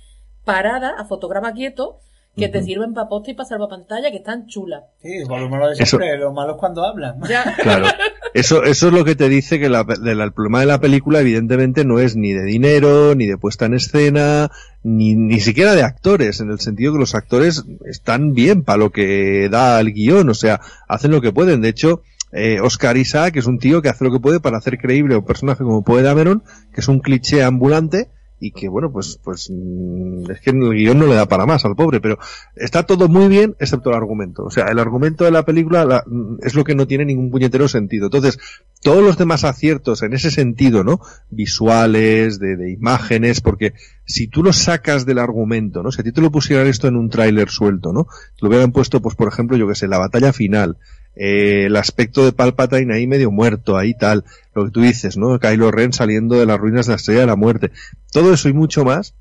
paradas 0.44 0.94
a 0.98 1.04
fotograma 1.04 1.52
quieto 1.52 2.00
que 2.38 2.48
te 2.48 2.62
sirven 2.62 2.94
para 2.94 3.08
posta 3.08 3.30
y 3.30 3.34
para 3.34 3.48
salvapantalla 3.48 4.10
que 4.10 4.16
están 4.18 4.46
chulas. 4.46 4.84
Sí, 5.02 5.08
a 5.28 5.38
lo 5.38 5.68
de 5.68 5.76
siempre, 5.76 6.16
lo 6.18 6.32
malo 6.32 6.52
es 6.52 6.58
cuando 6.58 6.84
hablan. 6.84 7.16
Ya. 7.28 7.54
Claro. 7.62 7.86
Eso, 8.34 8.62
eso 8.64 8.88
es 8.88 8.92
lo 8.92 9.04
que 9.04 9.14
te 9.16 9.28
dice 9.28 9.58
que 9.58 9.68
la, 9.68 9.84
de 9.84 10.14
la- 10.14 10.24
el 10.24 10.32
problema 10.32 10.60
de 10.60 10.66
la 10.66 10.80
película 10.80 11.20
evidentemente 11.20 11.84
no 11.84 11.98
es 11.98 12.14
ni 12.16 12.32
de 12.32 12.44
dinero, 12.44 13.14
ni 13.14 13.26
de 13.26 13.38
puesta 13.38 13.66
en 13.66 13.74
escena, 13.74 14.50
ni, 14.82 15.14
ni 15.16 15.40
siquiera 15.40 15.74
de 15.74 15.82
actores, 15.82 16.40
en 16.40 16.50
el 16.50 16.60
sentido 16.60 16.92
que 16.92 16.98
los 17.00 17.14
actores 17.14 17.64
están 17.86 18.34
bien 18.34 18.62
para 18.64 18.78
lo 18.78 18.90
que 18.90 19.48
da 19.50 19.80
el 19.80 19.92
guion, 19.92 20.28
o 20.28 20.34
sea, 20.34 20.60
hacen 20.88 21.10
lo 21.10 21.20
que 21.20 21.32
pueden. 21.32 21.60
De 21.62 21.68
hecho, 21.70 22.02
eh, 22.32 22.60
Oscar 22.62 22.96
Isaac 22.98 23.36
es 23.36 23.46
un 23.46 23.58
tío 23.58 23.80
que 23.80 23.88
hace 23.88 24.04
lo 24.04 24.12
que 24.12 24.20
puede 24.20 24.40
para 24.40 24.58
hacer 24.58 24.76
creíble 24.78 25.14
a 25.14 25.18
un 25.18 25.24
personaje 25.24 25.64
como 25.64 25.82
Poe 25.82 26.02
Dameron, 26.02 26.42
que 26.74 26.82
es 26.82 26.88
un 26.88 27.00
cliché 27.00 27.42
ambulante, 27.42 28.10
y 28.40 28.52
que 28.52 28.68
bueno, 28.68 28.92
pues, 28.92 29.18
pues, 29.22 29.50
mm, 29.52 30.30
es 30.30 30.40
que 30.40 30.50
el 30.50 30.60
guion 30.70 30.98
no 30.98 31.06
le 31.06 31.14
da 31.16 31.26
para 31.26 31.44
más 31.46 31.64
al 31.64 31.74
pobre, 31.74 32.00
pero 32.00 32.18
está 32.54 32.84
todo 32.84 33.08
muy 33.08 33.28
bien 33.28 33.56
excepto 33.58 33.90
el 33.90 33.96
argumento. 33.96 34.44
O 34.44 34.50
sea, 34.50 34.66
el 34.66 34.78
argumento 34.78 35.24
de 35.24 35.30
la 35.32 35.44
película 35.44 35.84
la- 35.84 36.04
mm, 36.06 36.36
es 36.42 36.54
lo 36.54 36.62
que 36.64 36.74
no 36.74 36.86
tiene 36.86 37.04
ningún 37.04 37.30
puñetero 37.30 37.66
sentido. 37.68 38.06
Entonces, 38.06 38.38
todos 38.80 39.02
los 39.02 39.18
demás 39.18 39.42
aciertos 39.44 40.02
en 40.02 40.12
ese 40.12 40.30
sentido, 40.30 40.84
¿no? 40.84 41.00
Visuales, 41.30 42.38
de, 42.38 42.56
de 42.56 42.70
imágenes, 42.72 43.40
porque 43.40 43.74
si 44.04 44.28
tú 44.28 44.42
lo 44.42 44.52
sacas 44.52 45.04
del 45.06 45.18
argumento, 45.18 45.82
¿no? 45.82 45.90
Si 45.90 46.00
a 46.00 46.04
ti 46.04 46.12
te 46.12 46.20
lo 46.20 46.30
pusieran 46.30 46.66
esto 46.66 46.86
en 46.88 46.96
un 46.96 47.10
tráiler 47.10 47.48
suelto, 47.50 47.92
¿no? 47.92 48.04
Te 48.04 48.42
lo 48.42 48.48
hubieran 48.48 48.70
puesto, 48.72 49.00
pues, 49.02 49.14
por 49.16 49.28
ejemplo, 49.28 49.56
yo 49.56 49.66
que 49.66 49.74
sé, 49.74 49.88
la 49.88 49.98
batalla 49.98 50.32
final, 50.32 50.76
eh, 51.18 51.66
el 51.66 51.76
aspecto 51.76 52.24
de 52.24 52.32
Palpatine 52.32 52.94
ahí 52.94 53.08
medio 53.08 53.32
muerto, 53.32 53.76
ahí 53.76 53.92
tal, 53.94 54.24
lo 54.54 54.66
que 54.66 54.70
tú 54.70 54.80
dices, 54.82 55.16
¿no? 55.16 55.38
Kylo 55.40 55.72
Ren 55.72 55.92
saliendo 55.92 56.36
de 56.36 56.46
las 56.46 56.58
ruinas 56.58 56.86
de 56.86 56.92
la 56.92 56.96
Estrella 56.96 57.20
de 57.20 57.26
la 57.26 57.36
Muerte. 57.36 57.72
Todo 58.12 58.32
eso 58.32 58.48
y 58.48 58.52
mucho 58.52 58.84
más, 58.84 59.14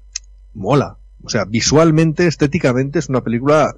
mola. 0.53 0.97
O 1.23 1.29
sea, 1.29 1.45
visualmente, 1.45 2.27
estéticamente 2.27 2.99
es 2.99 3.09
una 3.09 3.21
película 3.21 3.75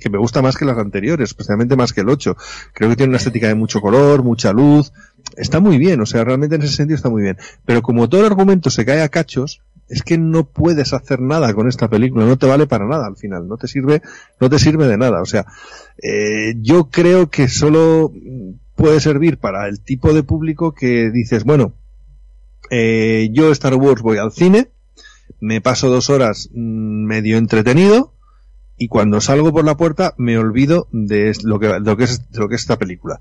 que 0.00 0.08
me 0.08 0.18
gusta 0.18 0.40
más 0.40 0.56
que 0.56 0.64
las 0.64 0.78
anteriores, 0.78 1.30
especialmente 1.30 1.76
más 1.76 1.92
que 1.92 2.02
el 2.02 2.08
8. 2.08 2.36
Creo 2.72 2.90
que 2.90 2.96
tiene 2.96 3.10
una 3.10 3.18
estética 3.18 3.48
de 3.48 3.56
mucho 3.56 3.80
color, 3.80 4.22
mucha 4.22 4.52
luz. 4.52 4.92
Está 5.36 5.58
muy 5.58 5.78
bien, 5.78 6.00
o 6.00 6.06
sea, 6.06 6.24
realmente 6.24 6.54
en 6.54 6.62
ese 6.62 6.76
sentido 6.76 6.96
está 6.96 7.10
muy 7.10 7.22
bien. 7.22 7.36
Pero 7.66 7.82
como 7.82 8.08
todo 8.08 8.20
el 8.20 8.28
argumento 8.28 8.70
se 8.70 8.84
cae 8.84 9.02
a 9.02 9.08
cachos, 9.08 9.60
es 9.88 10.02
que 10.02 10.18
no 10.18 10.44
puedes 10.44 10.92
hacer 10.92 11.20
nada 11.20 11.54
con 11.54 11.68
esta 11.68 11.88
película, 11.88 12.26
no 12.26 12.36
te 12.36 12.46
vale 12.46 12.66
para 12.66 12.86
nada 12.86 13.06
al 13.06 13.16
final, 13.16 13.48
no 13.48 13.56
te 13.56 13.68
sirve, 13.68 14.02
no 14.40 14.50
te 14.50 14.58
sirve 14.58 14.86
de 14.86 14.98
nada. 14.98 15.22
O 15.22 15.26
sea, 15.26 15.46
eh, 16.02 16.54
yo 16.60 16.90
creo 16.90 17.30
que 17.30 17.48
solo 17.48 18.12
puede 18.76 19.00
servir 19.00 19.38
para 19.38 19.68
el 19.68 19.80
tipo 19.80 20.12
de 20.12 20.22
público 20.22 20.72
que 20.72 21.10
dices, 21.10 21.44
bueno, 21.44 21.72
eh, 22.70 23.30
yo 23.32 23.50
Star 23.52 23.74
Wars 23.74 24.02
voy 24.02 24.18
al 24.18 24.32
cine, 24.32 24.68
me 25.40 25.60
paso 25.60 25.88
dos 25.88 26.10
horas 26.10 26.50
mm, 26.52 27.04
medio 27.06 27.38
entretenido 27.38 28.12
y 28.76 28.88
cuando 28.88 29.20
salgo 29.20 29.52
por 29.52 29.64
la 29.64 29.76
puerta 29.76 30.14
me 30.18 30.38
olvido 30.38 30.86
de 30.92 31.32
lo 31.42 31.58
que, 31.58 31.80
lo 31.80 31.96
que 31.96 32.04
es, 32.04 32.30
de 32.30 32.38
lo 32.38 32.48
que 32.48 32.54
es 32.54 32.60
esta 32.60 32.78
película. 32.78 33.20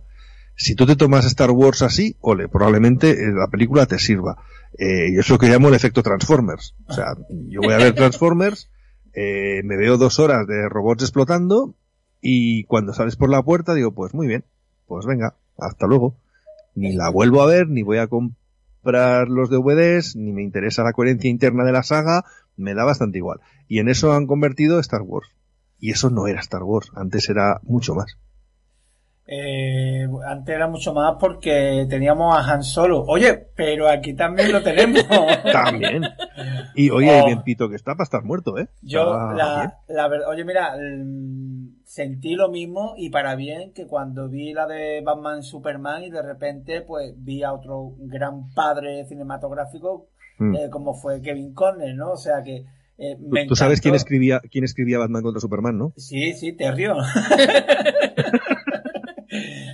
Si 0.55 0.75
tú 0.75 0.85
te 0.85 0.95
tomas 0.95 1.25
Star 1.25 1.51
Wars 1.51 1.81
así, 1.81 2.15
ole, 2.19 2.49
probablemente 2.49 3.11
eh, 3.11 3.31
la 3.33 3.47
película 3.47 3.85
te 3.85 3.99
sirva. 3.99 4.37
Eh, 4.77 5.09
y 5.11 5.17
es 5.17 5.29
lo 5.29 5.37
que 5.37 5.47
llamo 5.47 5.69
el 5.69 5.73
efecto 5.73 6.03
Transformers. 6.03 6.75
O 6.87 6.93
sea, 6.93 7.15
yo 7.29 7.61
voy 7.61 7.73
a 7.73 7.77
ver 7.77 7.95
Transformers, 7.95 8.69
eh, 9.13 9.61
me 9.63 9.77
veo 9.77 9.97
dos 9.97 10.19
horas 10.19 10.45
de 10.47 10.69
robots 10.69 11.03
explotando 11.03 11.73
y 12.21 12.63
cuando 12.65 12.93
sales 12.93 13.15
por 13.15 13.29
la 13.29 13.41
puerta 13.41 13.73
digo, 13.73 13.91
pues 13.91 14.13
muy 14.13 14.27
bien, 14.27 14.43
pues 14.85 15.05
venga, 15.05 15.35
hasta 15.57 15.87
luego. 15.87 16.15
Ni 16.75 16.93
la 16.93 17.09
vuelvo 17.09 17.41
a 17.41 17.47
ver, 17.47 17.67
ni 17.67 17.81
voy 17.81 17.97
a 17.97 18.07
comprar 18.07 19.29
los 19.29 19.49
DVDs, 19.49 20.15
ni 20.15 20.31
me 20.31 20.43
interesa 20.43 20.83
la 20.83 20.93
coherencia 20.93 21.29
interna 21.29 21.63
de 21.63 21.71
la 21.71 21.81
saga, 21.81 22.25
me 22.55 22.75
da 22.75 22.83
bastante 22.83 23.17
igual. 23.17 23.39
Y 23.67 23.79
en 23.79 23.89
eso 23.89 24.13
han 24.13 24.27
convertido 24.27 24.79
Star 24.79 25.01
Wars. 25.01 25.29
Y 25.79 25.91
eso 25.91 26.09
no 26.11 26.27
era 26.27 26.39
Star 26.41 26.63
Wars, 26.63 26.91
antes 26.95 27.29
era 27.29 27.59
mucho 27.63 27.95
más. 27.95 28.17
Eh, 29.29 30.07
antes 30.25 30.55
era 30.55 30.67
mucho 30.69 30.93
más 30.93 31.15
porque 31.19 31.85
teníamos 31.89 32.33
a 32.33 32.49
Han 32.49 32.63
Solo. 32.63 33.03
Oye, 33.07 33.47
pero 33.55 33.89
aquí 33.89 34.13
también 34.13 34.53
lo 34.53 34.63
tenemos. 34.63 35.03
También. 35.51 36.03
Y 36.75 36.89
oye, 36.91 37.19
Oh. 37.21 37.25
bien 37.25 37.41
pito 37.43 37.67
que 37.69 37.75
está 37.75 37.93
para 37.95 38.03
estar 38.05 38.23
muerto, 38.23 38.57
¿eh? 38.57 38.67
Yo, 38.81 39.03
la, 39.35 39.79
la 39.89 40.07
verdad, 40.07 40.29
oye, 40.29 40.45
mira, 40.45 40.75
mm, 40.77 41.81
sentí 41.83 42.35
lo 42.35 42.49
mismo 42.49 42.93
y 42.97 43.09
para 43.09 43.35
bien 43.35 43.73
que 43.73 43.85
cuando 43.85 44.29
vi 44.29 44.53
la 44.53 44.65
de 44.65 45.01
Batman 45.01 45.43
Superman 45.43 46.03
y 46.03 46.09
de 46.09 46.21
repente, 46.21 46.81
pues 46.81 47.13
vi 47.17 47.43
a 47.43 47.51
otro 47.51 47.95
gran 47.99 48.49
padre 48.53 49.05
cinematográfico 49.05 50.07
Mm. 50.39 50.55
eh, 50.55 50.69
como 50.69 50.93
fue 50.93 51.19
Kevin 51.19 51.53
Conner, 51.55 51.95
¿no? 51.95 52.11
O 52.11 52.17
sea 52.17 52.43
que 52.43 52.63
eh, 52.99 53.15
Tú- 53.15 53.27
me 53.29 53.45
Tú 53.47 53.55
sabes 53.55 53.81
quién 53.81 53.95
escribía, 53.95 54.39
quién 54.51 54.63
escribía 54.63 54.99
Batman 54.99 55.23
contra 55.23 55.39
Superman, 55.41 55.77
¿no? 55.79 55.93
Sí, 55.97 56.33
sí, 56.33 56.53
te 56.53 56.71
río. 56.71 56.95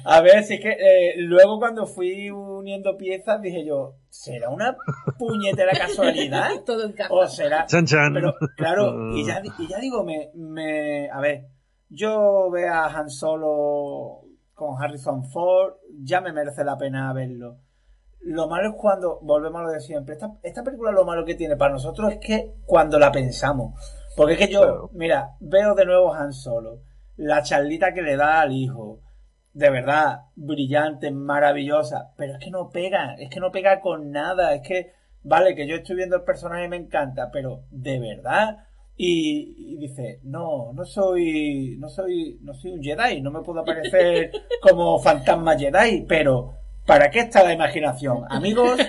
A 0.06 0.22
ver, 0.22 0.44
si 0.44 0.56
es 0.56 0.60
que 0.62 0.72
eh, 0.72 1.14
luego 1.18 1.60
cuando 1.60 1.86
fui 1.86 2.30
uniendo 2.30 2.98
piezas 2.98 3.42
dije 3.42 3.66
yo, 3.66 3.96
¿será 4.10 4.50
una 4.50 4.76
puñetera 5.18 5.72
casualidad? 5.72 6.50
Todo 6.66 6.86
encaja. 6.86 7.14
¿O 7.14 7.26
será...? 7.28 7.66
Chan 7.66 7.86
chan. 7.86 8.14
Pero, 8.14 8.34
claro, 8.58 9.16
y 9.16 9.26
ya, 9.26 9.42
y 9.60 9.68
ya 9.68 9.78
digo, 9.80 10.04
me, 10.04 10.30
me... 10.36 11.10
A 11.10 11.20
ver, 11.22 11.46
yo 11.90 12.50
veo 12.52 12.74
a 12.74 12.88
Han 12.88 13.10
Solo 13.10 14.22
con 14.54 14.82
Harrison 14.82 15.24
Ford, 15.32 15.74
ya 16.04 16.22
me 16.22 16.32
merece 16.34 16.64
la 16.64 16.78
pena 16.78 17.12
verlo. 17.14 17.58
Lo 18.22 18.48
malo 18.48 18.70
es 18.70 18.76
cuando, 18.78 19.20
volvemos 19.22 19.60
a 19.62 19.64
lo 19.64 19.72
de 19.72 19.82
siempre, 19.82 20.14
esta, 20.14 20.32
esta 20.44 20.64
película 20.64 20.92
lo 20.92 21.04
malo 21.06 21.26
que 21.26 21.36
tiene 21.36 21.58
para 21.58 21.74
nosotros 21.74 22.12
es 22.14 22.20
que 22.20 22.54
cuando 22.66 22.98
la 23.00 23.12
pensamos. 23.12 23.74
Porque 24.16 24.34
es 24.34 24.40
que 24.40 24.48
yo, 24.54 24.62
Claro. 24.62 24.90
mira, 24.94 25.30
veo 25.42 25.76
de 25.76 25.86
nuevo 25.86 26.14
Han 26.14 26.32
Solo, 26.32 26.82
la 27.18 27.42
charlita 27.44 27.94
que 27.94 28.02
le 28.02 28.16
da 28.16 28.42
al 28.42 28.54
hijo, 28.54 29.00
de 29.54 29.70
verdad, 29.70 30.22
brillante, 30.36 31.12
maravillosa, 31.12 32.12
pero 32.18 32.34
es 32.34 32.40
que 32.40 32.50
no 32.50 32.70
pega, 32.70 33.16
es 33.16 33.30
que 33.30 33.40
no 33.40 33.52
pega 33.52 33.80
con 33.80 34.12
nada, 34.12 34.56
es 34.56 34.62
que, 34.68 34.94
vale, 35.24 35.56
que 35.56 35.68
yo 35.68 35.76
estoy 35.76 35.96
viendo 35.96 36.16
el 36.16 36.24
personaje 36.24 36.66
y 36.66 36.70
me 36.70 36.78
encanta, 36.78 37.30
pero 37.32 37.64
de 37.70 38.00
verdad, 38.00 38.66
y, 38.98 39.74
y 39.74 39.78
dice, 39.78 40.20
no, 40.24 40.74
no 40.74 40.86
soy, 40.86 41.78
no 41.80 41.90
soy, 41.90 42.40
no 42.42 42.54
soy 42.54 42.72
un 42.72 42.84
Jedi, 42.84 43.22
no 43.22 43.32
me 43.32 43.42
puedo 43.42 43.62
aparecer 43.62 44.32
como 44.62 45.00
fantasma 45.00 45.58
Jedi, 45.58 46.06
pero 46.08 46.56
¿para 46.86 47.10
qué 47.12 47.20
está 47.22 47.44
la 47.44 47.54
imaginación? 47.54 48.24
Amigos, 48.30 48.80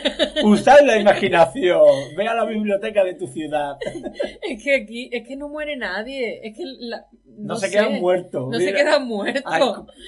usad 0.45 0.81
la 0.85 0.99
imaginación, 0.99 1.83
ve 2.17 2.27
a 2.29 2.35
la 2.35 2.45
biblioteca 2.45 3.05
de 3.05 3.15
tu 3.15 3.27
ciudad, 3.27 3.77
Es 4.43 4.63
que 4.63 4.77
aquí, 4.83 5.09
es 5.13 5.27
que 5.27 5.37
no 5.37 5.49
muere 5.49 5.77
nadie. 5.77 6.41
Es 6.47 6.57
que 6.57 6.65
la- 6.81 7.07
no, 7.37 7.55
no, 7.55 7.57
se 7.57 7.67
sé. 7.67 7.73
quedan 7.73 8.01
muertos. 8.01 8.49
No 8.51 8.59
se 8.59 8.73
quedan 8.73 9.07
muertos. 9.09 9.43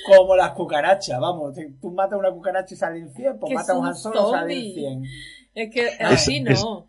Como 0.06 0.36
las 0.36 0.50
cucarachas, 0.52 1.18
vamos. 1.20 1.54
si 1.56 1.62
Tú 1.80 1.90
matas 1.90 2.18
una 2.18 2.30
cucaracha 2.30 2.74
y 2.74 2.76
salen 2.76 3.10
100, 3.12 3.38
pues 3.40 3.52
matas 3.54 3.70
a 3.70 3.78
un 3.78 3.94
Solo 3.96 4.14
y 4.14 4.30
salen 4.30 4.40
zombies. 4.62 4.74
100. 4.74 5.02
Es 5.54 5.70
que 5.74 5.88
así 6.04 6.44
es- 6.46 6.62
no. 6.62 6.88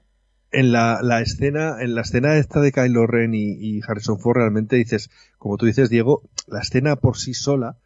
en 0.52 0.72
la, 0.72 1.00
la 1.02 1.22
escena, 1.22 1.78
en 1.82 1.96
la 1.96 2.02
escena 2.02 2.38
esta 2.38 2.60
de 2.62 2.72
Kylo 2.72 3.08
Ren 3.08 3.34
y, 3.34 3.54
y 3.60 3.80
Harrison 3.88 4.20
Ford 4.20 4.38
realmente 4.38 4.76
dices, 4.76 5.10
como 5.40 5.58
tú 5.58 5.66
dices, 5.66 5.90
Diego, 5.90 6.22
la 6.48 6.60
escena 6.62 6.96
por 6.98 7.18
sí 7.18 7.34
sola 7.34 7.78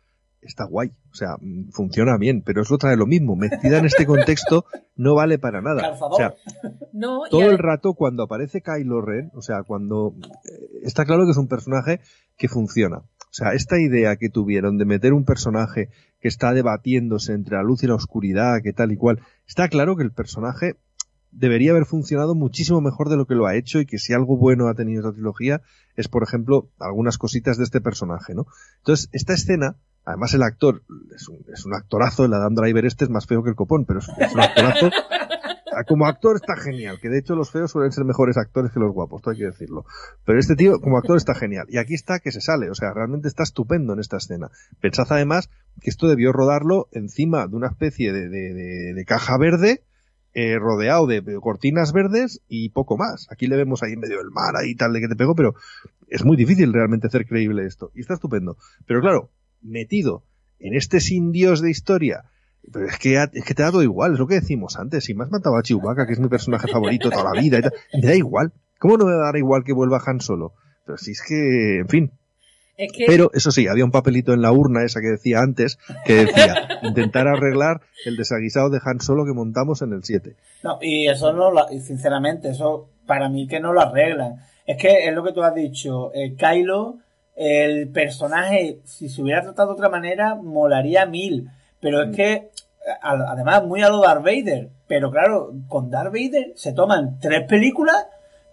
está 0.42 0.66
guay. 0.66 0.92
O 1.12 1.16
sea, 1.16 1.38
mm, 1.40 1.70
funciona 1.72 2.18
bien, 2.18 2.42
pero 2.42 2.62
es 2.62 2.72
otra 2.72 2.90
de 2.90 2.98
lo 2.98 3.06
mismo. 3.06 3.36
Metida 3.36 3.78
en 3.78 3.86
este 3.86 4.06
contexto 4.06 4.66
no 4.96 5.16
vale 5.16 5.40
para 5.40 5.62
nada. 5.62 5.98
O 6.00 6.16
sea, 6.16 6.36
No, 6.94 7.22
todo 7.30 7.50
el 7.50 7.58
rato 7.58 7.94
cuando 7.94 8.24
aparece 8.24 8.62
Kylo 8.62 9.02
Ren, 9.02 9.32
o 9.34 9.42
sea, 9.42 9.64
cuando 9.64 10.16
eh, 10.44 10.82
está 10.84 11.06
claro 11.06 11.26
que 11.26 11.32
es 11.32 11.38
un 11.38 11.48
personaje 11.48 12.02
que 12.38 12.48
funciona. 12.48 12.98
O 12.98 13.34
sea, 13.34 13.54
esta 13.54 13.80
idea 13.80 14.18
que 14.18 14.30
tuvieron 14.30 14.78
de 14.78 14.86
meter 14.86 15.14
un 15.14 15.24
personaje 15.24 15.90
que 16.20 16.28
está 16.28 16.54
debatiéndose 16.54 17.34
entre 17.34 17.56
la 17.56 17.64
luz 17.64 17.82
y 17.84 17.88
la 17.88 17.96
oscuridad, 17.96 18.62
que 18.62 18.74
tal 18.74 18.92
y 18.92 18.98
cual, 18.98 19.22
está 19.48 19.70
claro 19.70 19.96
que 19.96 20.04
el 20.04 20.12
personaje 20.12 20.76
debería 21.32 21.72
haber 21.72 21.86
funcionado 21.86 22.36
muchísimo 22.36 22.82
mejor 22.82 23.10
de 23.10 23.16
lo 23.16 23.26
que 23.26 23.36
lo 23.36 23.48
ha 23.48 23.56
hecho 23.56 23.80
y 23.80 23.86
que 23.86 23.98
si 23.98 24.14
algo 24.14 24.38
bueno 24.38 24.68
ha 24.68 24.76
tenido 24.76 25.02
esta 25.02 25.14
trilogía 25.14 25.62
es, 25.96 26.10
por 26.10 26.24
ejemplo, 26.24 26.70
algunas 26.78 27.18
cositas 27.18 27.58
de 27.58 27.64
este 27.64 27.80
personaje, 27.80 28.34
¿no? 28.34 28.48
Entonces, 28.80 29.10
esta 29.14 29.34
escena, 29.34 29.78
además 30.06 30.34
el 30.34 30.44
actor 30.44 30.84
es 31.16 31.28
un, 31.28 31.40
es 31.54 31.66
un 31.66 31.74
actorazo, 31.76 32.26
el 32.26 32.34
Adam 32.34 32.56
Driver 32.56 32.86
este 32.86 33.06
es 33.06 33.10
más 33.10 33.26
feo 33.28 33.44
que 33.44 33.50
el 33.50 33.56
copón, 33.56 33.86
pero 33.86 34.00
es, 34.00 34.08
un 34.10 34.40
actorazo. 34.40 34.90
Como 35.88 36.06
actor 36.06 36.36
está 36.36 36.58
genial, 36.58 37.00
que 37.02 37.08
de 37.10 37.20
hecho 37.20 37.34
los 37.34 37.50
feos 37.50 37.72
suelen 37.72 37.92
ser 37.94 38.04
mejores 38.04 38.38
actores 38.38 38.72
que 38.74 38.80
los 38.80 38.92
guapos, 38.94 39.22
todo 39.22 39.32
hay 39.32 39.40
que 39.40 39.46
decirlo. 39.46 39.86
Pero 40.26 40.38
este 40.38 40.56
tío 40.56 40.80
como 40.82 40.98
actor 40.98 41.16
está 41.16 41.34
genial. 41.34 41.66
Y 41.70 41.78
aquí 41.78 41.94
está 41.94 42.20
que 42.20 42.32
se 42.32 42.42
sale, 42.42 42.70
o 42.70 42.76
sea, 42.76 42.94
realmente 42.94 43.30
está 43.30 43.44
estupendo 43.44 43.94
en 43.94 44.00
esta 44.00 44.18
escena. 44.18 44.50
Pensad 44.82 45.08
además 45.10 45.50
que 45.80 45.90
esto 45.90 46.08
debió 46.10 46.34
rodarlo 46.34 46.88
encima 46.92 47.48
de 47.48 47.56
una 47.56 47.68
especie 47.68 48.12
de, 48.12 48.28
de- 48.28 48.94
de- 48.94 49.06
caja 49.06 49.38
verde, 49.38 49.82
eh, 50.34 50.58
rodeado 50.60 51.08
de, 51.08 51.24
cortinas 51.42 51.94
verdes 51.94 52.42
y 52.50 52.70
poco 52.70 52.98
más. 52.98 53.28
Aquí 53.32 53.48
le 53.48 53.56
vemos 53.56 53.82
ahí 53.82 53.94
en 53.94 54.02
medio 54.02 54.18
del 54.18 54.30
mar, 54.30 54.56
ahí 54.58 54.76
tal 54.76 54.92
de 54.94 55.00
que 55.00 55.08
te 55.08 55.16
pego, 55.16 55.36
pero 55.36 55.56
es 56.10 56.26
muy 56.26 56.36
difícil 56.36 56.74
realmente 56.74 57.08
hacer 57.08 57.26
creíble 57.26 57.66
esto. 57.66 57.92
Y 57.96 58.02
está 58.02 58.14
estupendo. 58.16 58.58
Pero 58.86 59.00
claro, 59.02 59.30
metido 59.62 60.24
en 60.60 60.76
este 60.76 61.00
sin 61.00 61.32
Dios 61.32 61.62
de 61.62 61.72
historia, 61.72 62.26
pero 62.72 62.86
es 62.86 62.98
que, 62.98 63.16
es 63.16 63.44
que 63.44 63.54
te 63.54 63.64
da 63.64 63.72
todo 63.72 63.84
igual, 63.84 64.14
es 64.14 64.20
lo 64.20 64.28
que 64.28 64.36
decimos 64.36 64.78
antes. 64.78 65.06
Si 65.06 65.14
me 65.14 65.24
has 65.24 65.32
matado 65.32 65.58
a 65.58 65.64
Chewbacca, 65.64 66.06
que 66.06 66.14
es 66.14 66.20
mi 66.20 66.30
personaje 66.30 66.68
favorito 66.68 67.10
toda 67.10 67.34
la 67.34 67.42
vida, 67.42 67.60
y 67.92 68.02
me 68.02 68.08
da 68.08 68.16
igual. 68.16 68.54
¿Cómo 68.80 68.98
no 68.98 69.06
me 69.06 69.14
va 69.14 69.24
a 69.24 69.26
dar 69.26 69.38
igual 69.38 69.64
que 69.64 69.74
vuelva 69.74 70.02
Han 70.06 70.22
Solo? 70.22 70.54
Pero 70.86 70.98
si 70.98 71.12
es 71.12 71.22
que, 71.22 71.80
en 71.80 71.88
fin. 71.88 72.12
Pero 73.06 73.30
eso 73.34 73.52
sí, 73.52 73.68
había 73.68 73.86
un 73.86 73.92
papelito 73.92 74.34
en 74.34 74.42
la 74.42 74.52
urna 74.52 74.84
esa 74.84 75.02
que 75.02 75.10
decía 75.10 75.40
antes, 75.40 75.78
que 76.06 76.26
decía 76.26 76.80
intentar 76.82 77.28
arreglar 77.28 77.82
el 78.06 78.18
desaguisado 78.18 78.72
de 78.72 78.80
Han 78.84 79.02
Solo 79.02 79.26
que 79.26 79.34
montamos 79.34 79.82
en 79.82 79.94
el 79.94 80.04
7. 80.04 80.36
No, 80.64 80.80
y 80.82 81.08
eso 81.08 81.32
no 81.34 81.52
lo, 81.52 81.68
sinceramente, 81.68 82.50
eso 82.50 82.90
para 83.06 83.30
mí 83.30 83.48
que 83.48 83.60
no 83.60 83.74
lo 83.74 83.82
arreglan. 83.82 84.38
Es 84.66 84.78
que 84.78 85.08
es 85.08 85.14
lo 85.14 85.24
que 85.24 85.34
tú 85.34 85.44
has 85.44 85.54
dicho, 85.54 86.12
eh, 86.14 86.36
Kylo, 86.36 86.98
el 87.44 87.90
personaje, 87.90 88.82
si 88.84 89.10
se 89.10 89.20
hubiera 89.24 89.42
tratado 89.42 89.70
de 89.70 89.74
otra 89.74 89.90
manera, 89.90 90.36
molaría 90.36 91.08
mil. 91.08 91.50
Pero 91.80 92.04
es 92.04 92.10
mm. 92.10 92.14
que, 92.14 92.52
además, 93.02 93.64
muy 93.66 93.82
a 93.82 93.90
lo 93.90 94.00
Darth 94.00 94.24
Vader. 94.24 94.70
Pero 94.88 95.10
claro, 95.10 95.52
con 95.68 95.90
Darth 95.90 96.14
Vader 96.14 96.54
se 96.56 96.74
toman 96.74 97.20
tres 97.20 97.48
películas, 97.48 98.06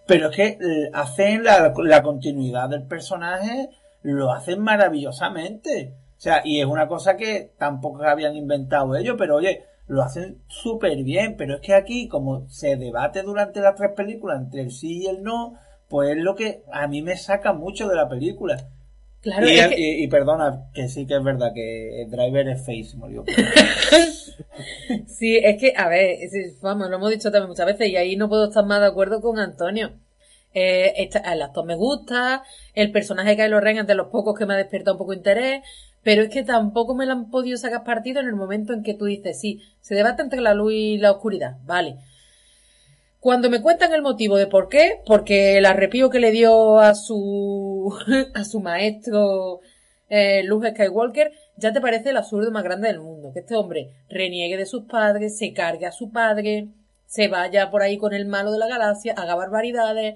pero 0.07 0.29
es 0.29 0.35
que 0.35 0.47
eh, 0.47 0.89
hacen 0.91 1.43
la, 1.43 1.71
la 1.83 2.01
continuidad 2.01 2.67
del 2.67 2.87
personaje, 2.87 3.69
lo 4.01 4.31
hacen 4.31 4.59
maravillosamente. 4.59 5.93
O 6.17 6.19
sea, 6.21 6.41
y 6.43 6.59
es 6.59 6.65
una 6.65 6.87
cosa 6.87 7.15
que 7.15 7.51
tampoco 7.59 8.01
habían 8.01 8.35
inventado 8.35 8.95
ellos, 8.95 9.17
pero 9.19 9.35
oye, 9.35 9.65
lo 9.85 10.01
hacen 10.01 10.41
súper 10.47 11.03
bien. 11.03 11.35
Pero 11.37 11.57
es 11.57 11.61
que 11.61 11.75
aquí, 11.75 12.07
como 12.07 12.49
se 12.49 12.75
debate 12.75 13.21
durante 13.21 13.61
las 13.61 13.75
tres 13.75 13.91
películas 13.95 14.41
entre 14.41 14.61
el 14.61 14.71
sí 14.71 15.03
y 15.03 15.05
el 15.05 15.21
no, 15.21 15.59
pues 15.89 16.17
es 16.17 16.17
lo 16.17 16.33
que 16.33 16.63
a 16.71 16.87
mí 16.87 17.03
me 17.03 17.17
saca 17.17 17.53
mucho 17.53 17.87
de 17.87 17.95
la 17.95 18.09
película. 18.09 18.57
Claro, 19.21 19.47
y, 19.49 20.07
perdona, 20.07 20.69
que 20.73 20.87
sí 20.87 21.05
que 21.05 21.15
es 21.15 21.23
verdad 21.23 21.53
que 21.53 22.03
el 22.03 22.09
driver 22.09 22.47
es 22.47 22.59
face, 22.59 22.95
murió. 22.95 23.25
sí, 25.07 25.37
es 25.37 25.57
que, 25.59 25.73
a 25.75 25.89
ver, 25.89 26.17
vamos, 26.61 26.89
lo 26.89 26.95
hemos 26.95 27.09
dicho 27.11 27.29
también 27.29 27.49
muchas 27.49 27.65
veces 27.65 27.89
y 27.89 27.97
ahí 27.97 28.15
no 28.15 28.29
puedo 28.29 28.45
estar 28.45 28.65
más 28.65 28.79
de 28.79 28.87
acuerdo 28.87 29.19
con 29.21 29.37
Antonio. 29.37 29.91
Eh, 30.53 31.09
el 31.25 31.41
actor 31.41 31.65
me 31.65 31.75
gusta, 31.75 32.43
el 32.73 32.91
personaje 32.91 33.35
que 33.35 33.43
hay 33.43 33.49
los 33.49 33.61
Ren 33.61 33.79
es 33.79 33.87
de 33.87 33.95
los 33.95 34.07
pocos 34.07 34.37
que 34.37 34.45
me 34.45 34.53
ha 34.53 34.57
despertado 34.57 34.95
un 34.95 34.99
poco 34.99 35.11
de 35.11 35.17
interés, 35.17 35.63
pero 36.01 36.23
es 36.23 36.29
que 36.29 36.43
tampoco 36.43 36.95
me 36.95 37.05
lo 37.05 37.11
han 37.11 37.29
podido 37.29 37.57
sacar 37.57 37.83
partido 37.83 38.21
en 38.21 38.27
el 38.27 38.35
momento 38.35 38.73
en 38.73 38.83
que 38.83 38.93
tú 38.93 39.05
dices, 39.05 39.39
sí, 39.39 39.61
se 39.81 39.95
debate 39.95 40.21
entre 40.21 40.39
la 40.39 40.53
luz 40.53 40.71
y 40.73 40.97
la 40.97 41.11
oscuridad, 41.11 41.57
vale. 41.65 41.97
Cuando 43.19 43.49
me 43.49 43.61
cuentan 43.61 43.93
el 43.93 44.01
motivo 44.01 44.37
de 44.37 44.47
por 44.47 44.69
qué, 44.69 45.01
porque 45.05 45.57
el 45.57 45.65
arrepío 45.65 46.09
que 46.09 46.19
le 46.19 46.31
dio 46.31 46.79
a 46.79 46.95
su, 46.95 47.93
a 48.33 48.43
su 48.45 48.61
maestro 48.61 49.59
eh, 50.07 50.43
Luke 50.43 50.71
Skywalker, 50.71 51.31
ya 51.57 51.73
te 51.73 51.81
parece 51.81 52.11
el 52.11 52.17
absurdo 52.17 52.49
más 52.51 52.63
grande 52.63 52.87
del 52.87 53.01
mundo. 53.01 53.31
Que 53.33 53.39
este 53.39 53.55
hombre 53.55 53.89
reniegue 54.09 54.57
de 54.57 54.65
sus 54.65 54.83
padres, 54.85 55.37
se 55.37 55.53
cargue 55.53 55.85
a 55.85 55.91
su 55.91 56.11
padre, 56.11 56.69
se 57.05 57.27
vaya 57.27 57.69
por 57.69 57.81
ahí 57.81 57.97
con 57.97 58.13
el 58.13 58.25
malo 58.25 58.51
de 58.51 58.59
la 58.59 58.67
galaxia, 58.67 59.13
haga 59.17 59.35
barbaridades, 59.35 60.15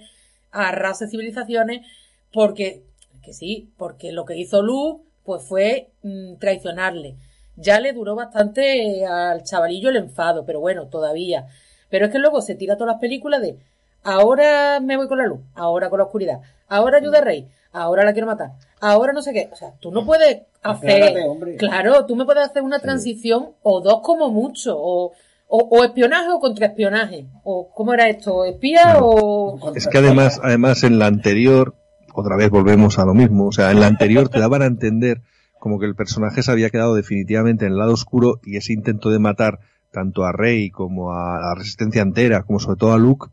arrase 0.52 1.08
civilizaciones, 1.10 1.86
porque, 2.32 2.84
que 3.22 3.34
sí, 3.34 3.72
porque 3.78 4.14
lo 4.14 4.26
que 4.26 4.38
hizo 4.38 4.62
Luke, 4.62 5.04
pues 5.26 5.44
fue 5.44 5.92
mm, 6.04 6.38
traicionarle. 6.38 7.18
Ya 7.56 7.80
le 7.80 7.94
duró 7.94 8.16
bastante 8.16 9.06
al 9.06 9.44
chavalillo 9.44 9.90
el 9.90 9.98
enfado, 9.98 10.46
pero 10.46 10.60
bueno, 10.60 10.88
todavía. 10.88 11.48
Pero 11.94 12.08
es 12.08 12.12
que 12.12 12.18
luego 12.18 12.42
se 12.42 12.56
tira 12.56 12.76
todas 12.76 12.94
las 12.94 13.00
películas 13.00 13.40
de 13.40 13.56
ahora 14.04 14.80
me 14.80 14.98
voy 14.98 15.08
con 15.08 15.20
la 15.20 15.28
luz, 15.28 15.42
ahora 15.54 15.92
con 15.92 16.00
la 16.00 16.06
oscuridad, 16.06 16.40
ahora 16.68 16.98
ayuda 16.98 17.20
al 17.20 17.26
rey, 17.26 17.48
ahora 17.72 18.04
la 18.04 18.14
quiero 18.14 18.26
matar, 18.26 18.54
ahora 18.82 19.14
no 19.14 19.22
sé 19.22 19.32
qué. 19.32 19.50
O 19.52 19.56
sea, 19.56 19.74
tú 19.80 19.92
no 19.92 20.04
puedes 20.04 20.42
hacer. 20.64 21.14
Claro, 21.60 22.08
tú 22.08 22.16
me 22.16 22.26
puedes 22.26 22.46
hacer 22.46 22.64
una 22.64 22.80
transición 22.80 23.50
o 23.62 23.80
dos 23.82 24.02
como 24.02 24.32
mucho, 24.32 24.76
o, 24.76 25.12
o, 25.48 25.84
espionaje 25.84 26.32
o 26.32 26.40
contraespionaje. 26.40 27.28
O 27.44 27.70
cómo 27.72 27.94
era 27.94 28.10
esto, 28.10 28.44
espía 28.44 28.98
o. 29.00 29.76
Es 29.76 29.86
que 29.86 30.00
además, 30.00 30.42
además 30.42 30.84
en 30.84 30.98
la 30.98 31.06
anterior, 31.06 31.76
otra 32.16 32.36
vez 32.38 32.50
volvemos 32.50 32.98
a 32.98 33.06
lo 33.06 33.14
mismo. 33.14 33.50
O 33.50 33.52
sea, 33.52 33.70
en 33.70 33.80
la 33.80 33.86
anterior 33.86 34.30
te 34.30 34.40
daban 34.40 34.64
a 34.64 34.66
entender 34.66 35.22
como 35.60 35.78
que 35.78 35.86
el 35.86 35.94
personaje 35.94 36.42
se 36.42 36.52
había 36.52 36.72
quedado 36.72 36.96
definitivamente 36.96 37.68
en 37.68 37.74
el 37.74 37.78
lado 37.78 37.94
oscuro 37.94 38.40
y 38.44 38.58
ese 38.58 38.74
intento 38.74 39.12
de 39.12 39.20
matar 39.20 39.60
tanto 39.94 40.26
a 40.26 40.32
Rey 40.32 40.72
como 40.72 41.14
a 41.14 41.40
la 41.40 41.56
resistencia 41.56 42.02
entera, 42.02 42.44
como 42.44 42.60
sobre 42.60 42.80
todo 42.80 42.94
a 42.94 42.98
Luke, 42.98 43.28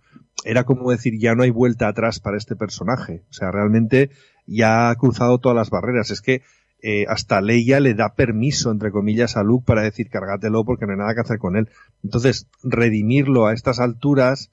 era 0.44 0.64
como 0.64 0.90
decir, 0.90 1.18
ya 1.18 1.34
no 1.34 1.42
hay 1.42 1.50
vuelta 1.50 1.88
atrás 1.88 2.20
para 2.20 2.36
este 2.36 2.54
personaje. 2.54 3.24
O 3.30 3.32
sea, 3.32 3.50
realmente 3.50 4.10
ya 4.46 4.90
ha 4.90 4.94
cruzado 4.94 5.38
todas 5.38 5.56
las 5.56 5.70
barreras. 5.70 6.10
Es 6.10 6.20
que 6.20 6.42
eh, 6.82 7.06
hasta 7.08 7.40
Leia 7.40 7.80
le 7.80 7.94
da 7.94 8.14
permiso, 8.14 8.70
entre 8.70 8.90
comillas, 8.90 9.36
a 9.36 9.42
Luke 9.42 9.64
para 9.66 9.82
decir, 9.82 10.10
cárgatelo 10.10 10.64
porque 10.64 10.86
no 10.86 10.92
hay 10.92 10.98
nada 10.98 11.14
que 11.14 11.20
hacer 11.20 11.38
con 11.38 11.56
él. 11.56 11.68
Entonces, 12.04 12.46
redimirlo 12.62 13.46
a 13.46 13.54
estas 13.54 13.80
alturas, 13.80 14.50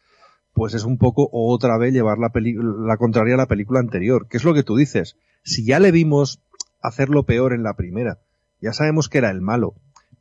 pues 0.53 0.73
es 0.73 0.85
un 0.85 0.97
poco 0.97 1.29
otra 1.31 1.77
vez 1.77 1.93
llevar 1.93 2.17
la, 2.19 2.31
la 2.33 2.97
contraria 2.97 3.35
a 3.35 3.37
la 3.37 3.47
película 3.47 3.79
anterior. 3.79 4.27
¿Qué 4.29 4.37
es 4.37 4.43
lo 4.45 4.53
que 4.53 4.63
tú 4.63 4.77
dices? 4.77 5.17
Si 5.43 5.65
ya 5.65 5.79
le 5.79 5.91
vimos 5.91 6.41
hacerlo 6.81 7.23
peor 7.23 7.53
en 7.53 7.63
la 7.63 7.75
primera, 7.75 8.19
ya 8.61 8.73
sabemos 8.73 9.09
que 9.09 9.19
era 9.19 9.29
el 9.29 9.41
malo, 9.41 9.75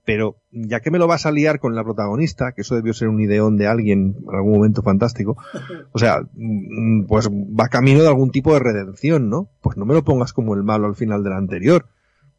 pero 0.07 0.37
ya 0.53 0.81
que 0.81 0.93
me 0.93 0.99
lo 0.99 1.09
vas 1.09 1.27
a 1.27 1.33
liar 1.33 1.59
con 1.59 1.75
la 1.75 1.83
protagonista, 1.83 2.53
que 2.53 2.63
eso 2.63 2.77
debió 2.77 2.95
ser 2.95 3.09
un 3.09 3.21
ideón 3.21 3.57
de 3.57 3.67
alguien 3.67 4.17
en 4.27 4.35
algún 4.35 4.53
momento 4.53 4.81
fantástico, 4.81 5.37
o 5.93 5.99
sea, 5.99 6.21
mm, 6.33 7.07
pues 7.07 7.29
va 7.29 7.69
camino 7.69 8.01
de 8.01 8.09
algún 8.09 8.31
tipo 8.31 8.55
de 8.55 8.61
redención, 8.61 9.29
¿no? 9.29 9.51
Pues 9.61 9.77
no 9.77 9.85
me 9.85 9.95
lo 9.95 10.05
pongas 10.05 10.33
como 10.33 10.55
el 10.55 10.63
malo 10.63 10.87
al 10.87 10.95
final 10.95 11.25
del 11.25 11.33
anterior. 11.33 11.87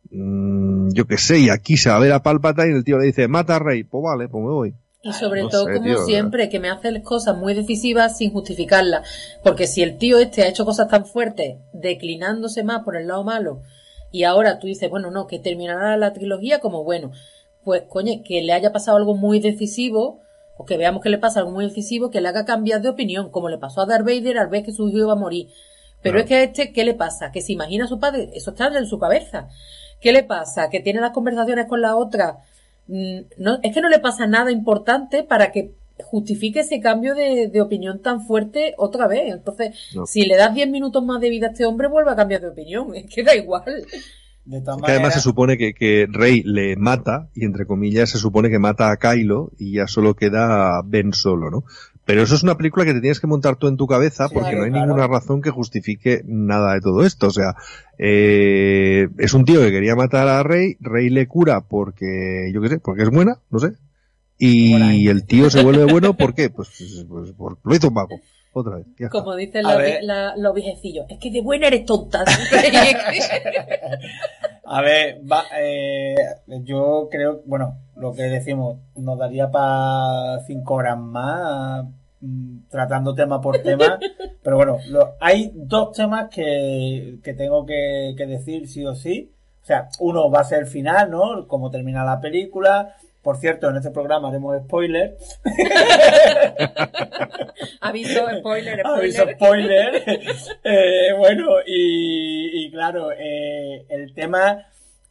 Mm, 0.10 0.91
yo 0.94 1.06
qué 1.07 1.18
sé, 1.18 1.39
y 1.39 1.49
aquí 1.49 1.76
se 1.76 1.89
va 1.89 1.98
a 1.98 1.99
ver 1.99 2.14
a 2.14 2.23
Palpatine 2.23 2.72
y 2.72 2.77
el 2.77 2.85
tío 2.85 2.98
le 2.98 3.07
dice, 3.07 3.27
mata 3.27 3.57
a 3.57 3.60
Rey, 3.60 3.84
pues 3.84 4.02
vale, 4.02 4.30
pues 4.30 4.41
me 4.41 4.49
voy. 4.49 4.73
Y 5.03 5.11
sobre 5.11 5.44
todo, 5.48 5.68
como 5.72 6.06
siempre, 6.06 6.49
que 6.49 6.60
me 6.60 6.69
hace 6.69 7.02
cosas 7.02 7.38
muy 7.38 7.53
decisivas 7.53 8.18
sin 8.18 8.31
justificarlas. 8.31 9.07
Porque 9.44 9.68
si 9.68 9.84
el 9.84 9.98
tío 9.98 10.19
este 10.19 10.44
ha 10.44 10.48
hecho 10.48 10.65
cosas 10.65 10.88
tan 10.88 11.06
fuertes, 11.06 11.57
declinándose 11.73 12.64
más 12.64 12.84
por 12.84 12.95
el 12.98 13.07
lado 13.07 13.23
malo, 13.23 13.61
y 14.11 14.23
ahora 14.23 14.60
tú 14.60 14.68
dices, 14.68 14.89
bueno, 14.89 15.11
no, 15.11 15.27
que 15.27 15.39
terminará 15.39 15.98
la 15.98 16.14
trilogía 16.14 16.60
como 16.60 16.84
bueno, 16.84 17.11
pues 17.68 17.84
coño, 17.89 18.23
que 18.23 18.41
le 18.41 18.53
haya 18.53 18.72
pasado 18.72 18.95
algo 18.95 19.14
muy 19.14 19.41
decisivo, 19.41 20.22
o 20.56 20.64
que 20.64 20.77
veamos 20.77 21.03
que 21.03 21.10
le 21.10 21.18
pasa 21.18 21.41
algo 21.41 21.52
muy 21.52 21.65
decisivo, 21.65 22.10
que 22.10 22.22
le 22.22 22.30
haga 22.30 22.45
cambiar 22.45 22.81
de 22.81 22.88
opinión, 22.88 23.30
como 23.30 23.49
le 23.49 23.57
pasó 23.57 23.81
a 23.81 23.85
Darth 23.85 24.06
Vader 24.06 24.38
al 24.38 24.48
ver 24.48 24.64
que 24.64 24.72
su 24.72 24.88
hijo 24.88 24.99
iba 24.99 25.11
a 25.11 25.18
morir. 25.18 25.49
Pero 26.02 26.18
es 26.18 26.26
que 26.27 26.35
a 26.35 26.44
este, 26.44 26.72
¿qué 26.72 26.85
le 26.85 26.94
pasa? 26.94 27.30
Que 27.34 27.41
se 27.41 27.52
imagina 27.52 27.84
a 27.84 27.89
su 27.89 27.99
padre, 27.99 28.30
eso 28.34 28.52
está 28.52 28.68
en 28.68 28.85
su 28.85 28.98
cabeza. 28.99 29.49
¿Qué 29.99 30.14
le 30.14 30.23
pasa? 30.23 30.69
Que 30.69 30.80
tiene 30.80 31.02
las 31.02 31.11
conversaciones 31.11 31.65
con 31.65 31.81
la 31.81 31.98
otra. 31.98 32.38
Mm, 32.88 33.19
no, 33.38 33.60
es 33.61 33.73
que 33.73 33.81
no 33.81 33.89
le 33.89 33.99
pasa 33.99 34.27
nada 34.27 34.49
importante 34.49 35.23
para 35.23 35.52
que 35.52 35.73
justifique 36.06 36.61
ese 36.61 36.80
cambio 36.80 37.15
de, 37.15 37.52
opinión 37.60 38.02
tan 38.02 38.26
fuerte 38.26 38.76
otra 38.77 39.07
vez. 39.07 39.34
Entonces, 39.34 39.76
si 40.06 40.26
le 40.26 40.38
das 40.38 40.53
10 40.53 40.69
minutos 40.69 41.03
más 41.03 41.19
de 41.19 41.30
vida 41.30 41.48
a 41.48 41.49
este 41.49 41.65
hombre, 41.65 41.89
vuelve 41.89 42.11
a 42.11 42.15
cambiar 42.15 42.39
de 42.39 42.48
opinión. 42.48 42.95
Es 42.95 43.14
que 43.14 43.23
da 43.23 43.35
igual 43.35 43.64
que 44.49 44.91
además 44.91 45.14
se 45.14 45.19
supone 45.19 45.57
que, 45.57 45.74
que, 45.74 46.07
Rey 46.10 46.41
le 46.44 46.76
mata, 46.76 47.30
y 47.34 47.45
entre 47.45 47.65
comillas 47.65 48.10
se 48.10 48.18
supone 48.18 48.49
que 48.49 48.60
mata 48.60 48.91
a 48.91 48.98
Kylo, 48.98 49.52
y 49.57 49.74
ya 49.74 49.88
solo 49.88 50.15
queda 50.15 50.82
Ben 50.84 51.14
solo, 51.14 51.49
¿no? 51.49 51.64
Pero 52.07 52.22
eso 52.22 52.36
es 52.36 52.44
una 52.44 52.56
película 52.56 52.86
que 52.86 52.94
te 52.94 53.02
tienes 53.02 53.19
que 53.19 53.28
montar 53.28 53.57
tú 53.57 53.68
en 53.68 53.76
tu 53.76 53.86
cabeza 53.86 54.30
porque 54.30 54.56
no 54.56 54.64
hay 54.64 54.72
ninguna 54.72 55.07
razón 55.07 55.41
que 55.41 55.49
justifique 55.49 56.22
nada 56.26 56.74
de 56.74 56.80
todo 56.80 57.06
esto. 57.06 57.28
O 57.28 57.32
sea, 57.32 57.56
eh, 57.98 59.10
es 59.18 59.34
un 59.34 59.44
tío 59.44 59.60
que 59.60 59.72
quería 59.72 59.94
matar 59.94 60.30
a 60.30 60.41
Rey, 60.41 60.78
Rey 60.80 61.10
le 61.10 61.28
cura 61.28 61.60
porque, 61.68 62.49
yo 62.53 62.61
qué 62.61 62.69
sé, 62.69 62.80
porque 62.80 63.03
es 63.03 63.10
buena, 63.10 63.41
no 63.49 63.60
sé. 63.60 63.74
Y 64.38 65.10
el 65.10 65.26
tío 65.26 65.49
se 65.49 65.61
vuelve 65.61 65.84
bueno, 65.84 66.15
¿por 66.15 66.34
qué? 66.34 66.49
Pues, 66.49 66.69
pues, 67.10 67.34
pues 67.38 67.57
lo 67.61 67.76
hizo 67.76 67.90
un 67.90 67.94
mago. 67.95 68.22
Otra 68.58 68.78
vez. 68.78 68.88
Como 69.12 69.36
dicen 69.36 69.64
los 70.38 70.54
viejecillos, 70.56 71.06
es 71.10 71.20
que 71.20 71.30
de 71.30 71.42
buena 71.42 71.68
eres 71.68 71.86
tonta. 71.86 72.24
A 74.66 74.82
ver, 74.82 75.22
eh, 75.60 76.16
yo 76.64 77.08
creo, 77.12 77.44
bueno, 77.46 77.78
lo 77.96 78.16
que 78.16 78.24
decimos, 78.24 78.80
nos 78.96 79.20
daría 79.20 79.52
para 79.52 80.40
cinco 80.48 80.74
horas 80.74 80.98
más 80.98 81.86
mm, 82.20 82.62
tratando 82.68 83.14
tema 83.14 83.40
por 83.40 83.60
tema, 83.60 84.00
pero 84.44 84.58
bueno, 84.58 84.80
hay 85.20 85.52
dos 85.54 85.92
temas 85.92 86.30
que, 86.30 87.20
que 87.24 87.36
tengo 87.36 87.64
que, 87.64 88.16
que, 88.18 88.26
decir 88.26 88.68
sí 88.68 88.84
o 88.88 88.96
sí. 88.96 89.32
O 89.62 89.66
sea, 89.68 89.88
uno 90.00 90.32
va 90.32 90.40
a 90.40 90.46
ser 90.46 90.62
el 90.62 90.68
final, 90.68 91.12
¿no? 91.12 91.48
Cómo 91.48 91.70
termina 91.70 92.04
la 92.04 92.20
película, 92.20 92.96
por 93.28 93.36
cierto, 93.36 93.70
en 93.70 93.76
este 93.76 93.91
programa 93.91 94.30
haremos 94.30 94.58
spoiler. 94.64 95.18
Aviso, 97.82 98.26
spoiler, 98.40 98.80
spoiler. 98.80 98.86
Aviso, 98.86 99.26
spoiler. 99.34 100.02
eh, 100.64 101.14
bueno, 101.18 101.48
y, 101.66 102.68
y 102.68 102.72
claro, 102.72 103.12
eh, 103.12 103.86
el 103.90 104.14
tema... 104.14 104.68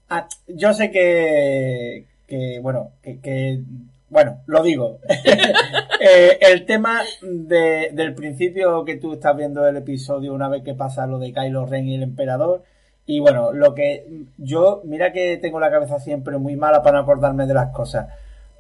Ah, 0.09 0.27
yo 0.49 0.73
sé 0.73 0.91
que, 0.91 2.07
que 2.27 2.59
bueno, 2.63 2.93
que, 3.03 3.21
que 3.21 3.61
bueno, 4.09 4.41
lo 4.47 4.63
digo. 4.63 4.99
eh, 6.01 6.39
el 6.41 6.65
tema 6.65 7.03
de, 7.21 7.91
del 7.93 8.15
principio 8.15 8.83
que 8.87 8.97
tú 8.97 9.13
estás 9.13 9.37
viendo 9.37 9.69
el 9.69 9.77
episodio 9.77 10.33
una 10.33 10.49
vez 10.49 10.63
que 10.63 10.73
pasa 10.73 11.07
lo 11.07 11.19
de 11.19 11.35
Kylo 11.35 11.67
Ren 11.67 11.87
y 11.87 11.97
el 11.97 12.03
emperador, 12.03 12.65
Y 13.07 13.21
bueno, 13.21 13.53
lo 13.53 13.75
que 13.75 14.25
yo, 14.37 14.83
mira 14.85 15.13
que 15.13 15.39
tengo 15.39 15.61
la 15.61 15.71
cabeza 15.71 16.01
siempre 16.01 16.39
muy 16.39 16.57
mala 16.57 16.83
para 16.83 16.99
no 16.99 17.05
acordarme 17.05 17.47
de 17.47 17.55
las 17.55 17.73
cosas, 17.73 18.09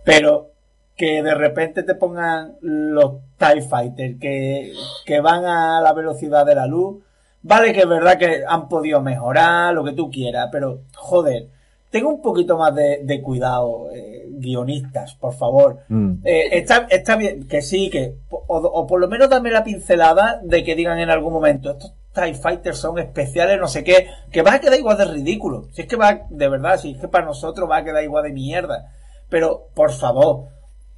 pero 0.05 0.51
que 0.97 1.23
de 1.23 1.35
repente 1.35 1.82
te 1.82 1.97
pongan 1.97 2.55
los 2.60 3.16
TIE 3.36 3.62
Fighter 3.62 4.18
que, 4.18 4.73
que 5.05 5.20
van 5.20 5.44
a 5.44 5.81
la 5.81 5.93
velocidad 5.93 6.47
de 6.47 6.55
la 6.55 6.66
luz, 6.66 7.02
vale 7.43 7.73
que 7.73 7.81
es 7.81 7.89
verdad 7.89 8.18
que 8.18 8.44
han 8.48 8.68
podido 8.68 9.02
mejorar, 9.02 9.74
lo 9.74 9.85
que 9.85 9.93
tú 9.93 10.10
quieras, 10.10 10.48
pero 10.51 10.81
joder, 10.94 11.48
tengo 11.90 12.10
un 12.10 12.23
poquito 12.23 12.56
más 12.56 12.74
de, 12.74 13.23
cuidado, 13.23 13.89
eh, 13.93 14.27
guionistas, 14.28 15.14
por 15.14 15.35
favor. 15.35 15.78
Mm. 15.89 16.14
Eh, 16.24 16.48
está, 16.52 16.86
está 16.90 17.16
bien, 17.16 17.47
que 17.48 17.62
sí, 17.62 17.90
que, 17.90 18.16
o, 18.28 18.86
por 18.86 19.01
lo 19.01 19.09
menos 19.09 19.31
dame 19.31 19.51
la 19.51 19.64
pincelada 19.64 20.40
de 20.43 20.62
que 20.62 20.74
digan 20.74 20.98
en 20.98 21.10
algún 21.10 21.32
momento, 21.32 21.70
estos 21.70 21.94
TIE 22.16 22.34
Fighters 22.34 22.78
son 22.78 22.98
especiales, 22.98 23.60
no 23.60 23.68
sé 23.68 23.84
qué, 23.84 24.09
que 24.32 24.43
va 24.43 24.55
a 24.55 24.60
quedar 24.60 24.78
igual 24.78 24.97
de 24.97 25.05
ridículo. 25.05 25.68
Si 25.72 25.82
es 25.82 25.88
que 25.88 25.97
va, 25.97 26.22
de 26.30 26.48
verdad, 26.48 26.78
si 26.78 26.93
es 26.93 27.01
que 27.01 27.09
para 27.09 27.26
nosotros 27.26 27.70
va 27.70 27.78
a 27.78 27.84
quedar 27.84 28.02
igual 28.02 28.24
de 28.24 28.32
mierda. 28.32 28.93
Pero, 29.28 29.68
por 29.74 29.93
favor, 29.93 30.47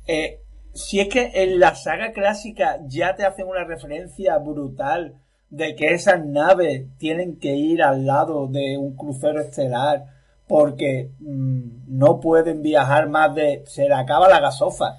eh, 0.07 0.41
si 0.75 1.01
es 1.01 1.09
que 1.09 1.33
en 1.35 1.59
la 1.59 1.75
saga 1.75 2.13
clásica 2.13 2.79
ya 2.87 3.17
te 3.17 3.25
hacen 3.25 3.49
una 3.49 3.65
referencia 3.65 4.39
brutal 4.39 5.17
de 5.51 5.75
que 5.75 5.93
esas 5.95 6.25
naves 6.25 6.87
tienen 6.99 7.39
que 7.39 7.55
ir 7.55 7.83
al 7.83 8.07
lado 8.07 8.47
de 8.47 8.77
un 8.79 8.95
crucero 8.95 9.41
estelar 9.41 10.05
porque 10.47 11.11
mm, 11.21 11.99
no 11.99 12.21
pueden 12.21 12.63
viajar 12.63 13.09
más 13.09 13.35
de... 13.35 13.65
se 13.67 13.89
le 13.89 13.95
acaba 13.95 14.29
la 14.29 14.41
gasofa. 14.41 14.99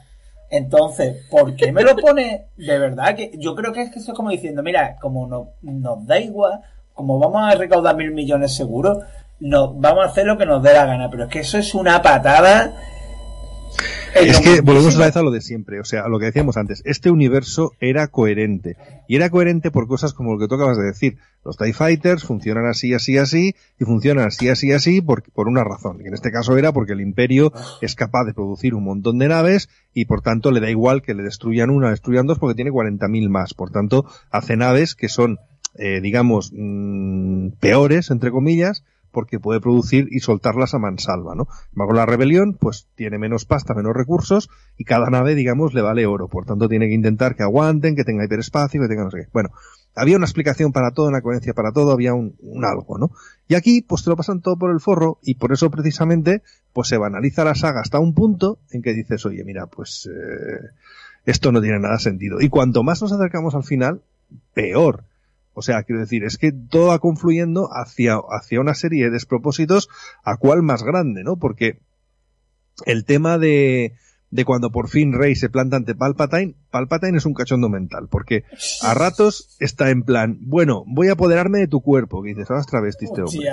Entonces, 0.49 1.25
¿por 1.29 1.55
qué 1.55 1.71
me 1.71 1.83
lo 1.83 1.95
pone? 1.95 2.47
De 2.57 2.79
verdad 2.79 3.15
que 3.15 3.31
yo 3.37 3.55
creo 3.55 3.71
que 3.71 3.83
es 3.83 3.91
que 3.91 3.99
eso 3.99 4.11
es 4.11 4.17
como 4.17 4.31
diciendo, 4.31 4.63
mira, 4.63 4.97
como 4.99 5.27
no, 5.27 5.49
nos 5.61 6.05
da 6.05 6.19
igual, 6.19 6.61
como 6.93 7.19
vamos 7.19 7.41
a 7.43 7.55
recaudar 7.55 7.95
mil 7.95 8.11
millones 8.11 8.55
seguros, 8.55 8.99
no, 9.39 9.73
vamos 9.73 10.05
a 10.05 10.09
hacer 10.09 10.25
lo 10.25 10.37
que 10.37 10.45
nos 10.45 10.63
dé 10.63 10.73
la 10.73 10.85
gana. 10.85 11.09
Pero 11.09 11.25
es 11.25 11.29
que 11.29 11.39
eso 11.39 11.57
es 11.57 11.73
una 11.73 12.01
patada 12.01 12.73
es 14.15 14.39
que 14.39 14.61
volvemos 14.61 14.95
a 14.95 15.05
vez 15.05 15.15
a 15.15 15.21
lo 15.21 15.31
de 15.31 15.41
siempre, 15.41 15.79
o 15.79 15.85
sea, 15.85 16.01
a 16.01 16.09
lo 16.09 16.19
que 16.19 16.25
decíamos 16.25 16.57
antes, 16.57 16.81
este 16.85 17.11
universo 17.11 17.73
era 17.79 18.07
coherente. 18.07 18.77
Y 19.07 19.15
era 19.15 19.29
coherente 19.29 19.71
por 19.71 19.87
cosas 19.87 20.13
como 20.13 20.33
lo 20.33 20.39
que 20.39 20.47
tú 20.47 20.55
acabas 20.55 20.77
de 20.77 20.83
decir. 20.83 21.17
Los 21.45 21.57
TIE 21.57 21.73
Fighters 21.73 22.23
funcionan 22.23 22.65
así, 22.65 22.93
así, 22.93 23.17
así, 23.17 23.55
y 23.79 23.85
funcionan 23.85 24.25
así, 24.25 24.49
así, 24.49 24.71
así, 24.73 25.01
por, 25.01 25.23
por 25.31 25.47
una 25.47 25.63
razón. 25.63 25.99
Y 26.03 26.07
en 26.07 26.13
este 26.13 26.31
caso 26.31 26.57
era 26.57 26.73
porque 26.73 26.93
el 26.93 27.01
Imperio 27.01 27.53
es 27.81 27.95
capaz 27.95 28.25
de 28.25 28.33
producir 28.33 28.75
un 28.75 28.83
montón 28.83 29.19
de 29.19 29.29
naves, 29.29 29.69
y 29.93 30.05
por 30.05 30.21
tanto 30.21 30.51
le 30.51 30.59
da 30.59 30.69
igual 30.69 31.01
que 31.01 31.13
le 31.13 31.23
destruyan 31.23 31.69
una, 31.69 31.91
destruyan 31.91 32.27
dos, 32.27 32.39
porque 32.39 32.55
tiene 32.55 32.71
40.000 32.71 33.29
más. 33.29 33.53
Por 33.53 33.71
tanto, 33.71 34.05
hace 34.31 34.57
naves 34.57 34.95
que 34.95 35.07
son, 35.07 35.39
eh, 35.75 36.01
digamos, 36.01 36.51
mm, 36.53 37.51
peores, 37.59 38.11
entre 38.11 38.31
comillas, 38.31 38.83
porque 39.11 39.39
puede 39.39 39.59
producir 39.59 40.07
y 40.11 40.19
soltarlas 40.19 40.73
a 40.73 40.79
mansalva, 40.79 41.35
¿no? 41.35 41.47
Con 41.75 41.95
la 41.95 42.05
rebelión, 42.05 42.57
pues 42.59 42.87
tiene 42.95 43.17
menos 43.17 43.45
pasta, 43.45 43.73
menos 43.73 43.95
recursos, 43.95 44.49
y 44.77 44.83
cada 44.83 45.09
nave, 45.09 45.35
digamos, 45.35 45.73
le 45.73 45.81
vale 45.81 46.05
oro. 46.05 46.27
Por 46.27 46.45
tanto, 46.45 46.69
tiene 46.69 46.87
que 46.87 46.93
intentar 46.93 47.35
que 47.35 47.43
aguanten, 47.43 47.95
que 47.95 48.03
tenga 48.03 48.25
hiperespacio, 48.25 48.81
que 48.81 48.87
tenga 48.87 49.03
no 49.03 49.11
sé 49.11 49.23
qué. 49.23 49.27
Bueno, 49.33 49.49
había 49.95 50.17
una 50.17 50.25
explicación 50.25 50.71
para 50.71 50.91
todo, 50.91 51.07
una 51.07 51.21
coherencia 51.21 51.53
para 51.53 51.71
todo, 51.71 51.91
había 51.91 52.13
un, 52.13 52.35
algo, 52.63 52.97
¿no? 52.97 53.11
Y 53.47 53.55
aquí, 53.55 53.81
pues 53.81 54.03
te 54.03 54.09
lo 54.09 54.15
pasan 54.15 54.41
todo 54.41 54.57
por 54.57 54.71
el 54.71 54.79
forro, 54.79 55.19
y 55.23 55.35
por 55.35 55.51
eso 55.51 55.69
precisamente, 55.69 56.41
pues 56.73 56.87
se 56.87 56.97
banaliza 56.97 57.43
la 57.43 57.55
saga 57.55 57.81
hasta 57.81 57.99
un 57.99 58.13
punto 58.13 58.59
en 58.71 58.81
que 58.81 58.93
dices, 58.93 59.25
oye, 59.25 59.43
mira, 59.43 59.65
pues 59.67 60.07
eh, 60.07 60.69
esto 61.25 61.51
no 61.51 61.61
tiene 61.61 61.79
nada 61.79 61.99
sentido. 61.99 62.39
Y 62.41 62.49
cuanto 62.49 62.83
más 62.83 63.01
nos 63.01 63.11
acercamos 63.11 63.55
al 63.55 63.63
final, 63.63 64.01
peor. 64.53 65.03
O 65.59 65.61
sea, 65.61 65.83
quiero 65.83 65.99
decir, 65.99 66.23
es 66.23 66.37
que 66.37 66.53
todo 66.53 66.87
va 66.87 66.99
confluyendo 66.99 67.67
hacia, 67.73 68.15
hacia 68.29 68.61
una 68.61 68.73
serie 68.73 69.03
de 69.03 69.11
despropósitos 69.11 69.89
a 70.23 70.37
cuál 70.37 70.63
más 70.63 70.83
grande, 70.83 71.21
¿no? 71.23 71.35
Porque 71.35 71.79
el 72.85 73.03
tema 73.03 73.37
de, 73.37 73.93
de 74.31 74.45
cuando 74.45 74.71
por 74.71 74.87
fin 74.87 75.11
Rey 75.11 75.35
se 75.35 75.49
planta 75.49 75.75
ante 75.75 75.95
Palpatine, 75.95 76.55
Palpatine 76.71 77.17
es 77.17 77.25
un 77.25 77.33
cachondo 77.33 77.67
mental, 77.67 78.07
porque 78.09 78.45
a 78.83 78.93
ratos 78.93 79.57
está 79.59 79.89
en 79.89 80.03
plan, 80.03 80.37
bueno, 80.41 80.85
voy 80.87 81.09
a 81.09 81.13
apoderarme 81.13 81.59
de 81.59 81.67
tu 81.67 81.81
cuerpo, 81.81 82.21
que 82.21 82.29
dices, 82.29 82.49
ahora 82.49 82.63
travesti 82.63 83.03
este 83.03 83.21
hombre. 83.21 83.49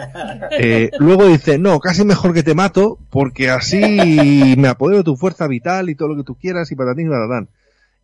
Eh, 0.60 0.90
luego 1.00 1.26
dice, 1.26 1.58
no, 1.58 1.80
casi 1.80 2.04
mejor 2.04 2.34
que 2.34 2.44
te 2.44 2.54
mato, 2.54 3.00
porque 3.10 3.50
así 3.50 3.80
me 4.56 4.68
apodero 4.68 4.98
de 4.98 5.04
tu 5.04 5.16
fuerza 5.16 5.48
vital 5.48 5.90
y 5.90 5.96
todo 5.96 6.10
lo 6.10 6.16
que 6.16 6.24
tú 6.24 6.36
quieras 6.36 6.70
y 6.70 6.76
patatín 6.76 7.08
y 7.08 7.10
patatán. 7.10 7.48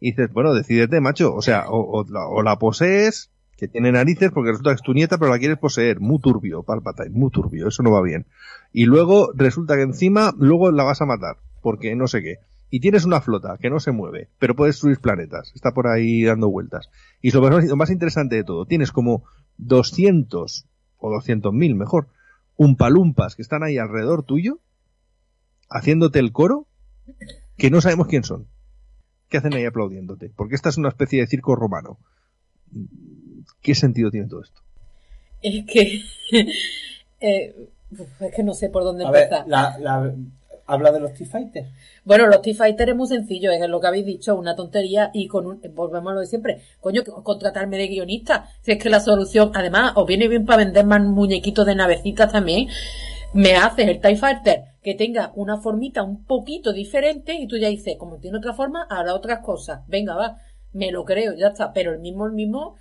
Y 0.01 0.11
dices, 0.11 0.33
bueno, 0.33 0.53
decídete, 0.53 1.01
macho, 1.01 1.33
o 1.33 1.43
sea, 1.43 1.67
o, 1.69 2.05
o 2.05 2.43
la 2.43 2.59
posees 2.59 3.31
que 3.63 3.69
tiene 3.69 3.93
narices 3.93 4.33
porque 4.33 4.51
resulta 4.51 4.71
que 4.71 4.75
es 4.75 4.83
tu 4.83 4.93
nieta, 4.93 5.19
pero 5.19 5.31
la 5.31 5.39
quieres 5.39 5.57
poseer. 5.57 6.01
Muy 6.01 6.19
turbio, 6.19 6.65
Palpatine, 6.65 7.11
muy 7.11 7.31
turbio, 7.31 7.69
eso 7.69 7.85
no 7.85 7.93
va 7.93 8.03
bien. 8.03 8.27
Y 8.73 8.87
luego 8.87 9.31
resulta 9.37 9.77
que 9.77 9.83
encima, 9.83 10.35
luego 10.37 10.73
la 10.73 10.83
vas 10.83 11.01
a 11.01 11.07
matar, 11.07 11.37
porque 11.61 11.95
no 11.95 12.09
sé 12.09 12.23
qué. 12.23 12.39
Y 12.71 12.81
tienes 12.81 13.05
una 13.05 13.21
flota 13.21 13.59
que 13.61 13.71
no 13.71 13.79
se 13.79 13.93
mueve, 13.93 14.31
pero 14.41 14.57
puede 14.57 14.71
destruir 14.71 14.99
planetas, 14.99 15.53
está 15.55 15.71
por 15.71 15.87
ahí 15.87 16.25
dando 16.25 16.51
vueltas. 16.51 16.91
Y 17.21 17.31
lo 17.31 17.41
más, 17.41 17.65
lo 17.65 17.77
más 17.77 17.91
interesante 17.91 18.35
de 18.35 18.43
todo, 18.43 18.67
tienes 18.67 18.91
como 18.91 19.23
200 19.59 20.67
o 20.99 21.11
200 21.13 21.53
mil, 21.53 21.77
mejor, 21.77 22.09
umpalumpas 22.57 23.37
que 23.37 23.43
están 23.43 23.63
ahí 23.63 23.79
alrededor 23.79 24.25
tuyo, 24.25 24.59
haciéndote 25.71 26.19
el 26.19 26.33
coro, 26.33 26.67
que 27.57 27.71
no 27.71 27.81
sabemos 27.81 28.09
quién 28.09 28.25
son. 28.25 28.49
¿Qué 29.29 29.37
hacen 29.37 29.55
ahí 29.55 29.67
aplaudiéndote? 29.67 30.33
Porque 30.35 30.57
esta 30.57 30.69
es 30.69 30.79
una 30.79 30.89
especie 30.89 31.21
de 31.21 31.29
circo 31.29 31.55
romano 31.55 32.01
¿Qué 33.63 33.75
sentido 33.75 34.11
tiene 34.11 34.29
todo 34.29 34.43
esto? 34.43 34.61
Es 35.43 35.65
que. 35.67 36.03
Eh, 37.25 37.55
es 38.19 38.35
que 38.35 38.43
no 38.43 38.53
sé 38.53 38.69
por 38.69 38.83
dónde 38.83 39.05
empezar. 39.05 39.45
habla 40.67 40.91
de 40.91 40.99
los 40.99 41.15
T-Fighters. 41.15 41.69
Bueno, 42.05 42.27
los 42.27 42.43
T-Fighters 42.43 42.91
es 42.91 42.97
muy 42.97 43.07
sencillo, 43.07 43.53
es 43.53 43.69
lo 43.69 43.81
que 43.81 43.87
habéis 43.87 44.07
dicho, 44.07 44.35
una 44.35 44.57
tontería 44.57 45.13
y 45.15 45.29
con 45.29 45.61
volvemos 45.73 46.11
a 46.11 46.15
lo 46.15 46.21
de 46.21 46.27
siempre. 46.27 46.63
Coño, 46.81 47.05
contratarme 47.05 47.77
de 47.77 47.87
guionista. 47.87 48.49
Si 48.63 48.73
es 48.73 48.83
que 48.83 48.91
la 48.91 48.99
solución, 48.99 49.53
además, 49.55 49.93
os 49.95 50.05
viene 50.05 50.27
bien 50.27 50.45
para 50.45 50.65
vender 50.65 50.85
más 50.85 51.01
muñequitos 51.01 51.65
de 51.65 51.77
navecitas 51.77 52.33
también. 52.33 52.67
Me 53.35 53.55
haces 53.55 53.87
el 53.87 54.01
TIE 54.01 54.17
Fighter 54.17 54.65
que 54.83 54.95
tenga 54.95 55.31
una 55.37 55.59
formita 55.59 56.03
un 56.03 56.25
poquito 56.25 56.73
diferente 56.73 57.35
y 57.35 57.47
tú 57.47 57.57
ya 57.57 57.69
dices, 57.69 57.97
como 57.99 58.17
tiene 58.17 58.39
otra 58.39 58.53
forma, 58.53 58.87
hará 58.91 59.15
otras 59.15 59.39
cosas. 59.41 59.83
Venga, 59.87 60.15
va, 60.15 60.39
me 60.73 60.91
lo 60.91 61.05
creo, 61.05 61.35
ya 61.35 61.49
está. 61.49 61.73
Pero 61.73 61.93
el 61.93 62.01
mismo, 62.01 62.27
el 62.27 62.33
mismo, 62.33 62.77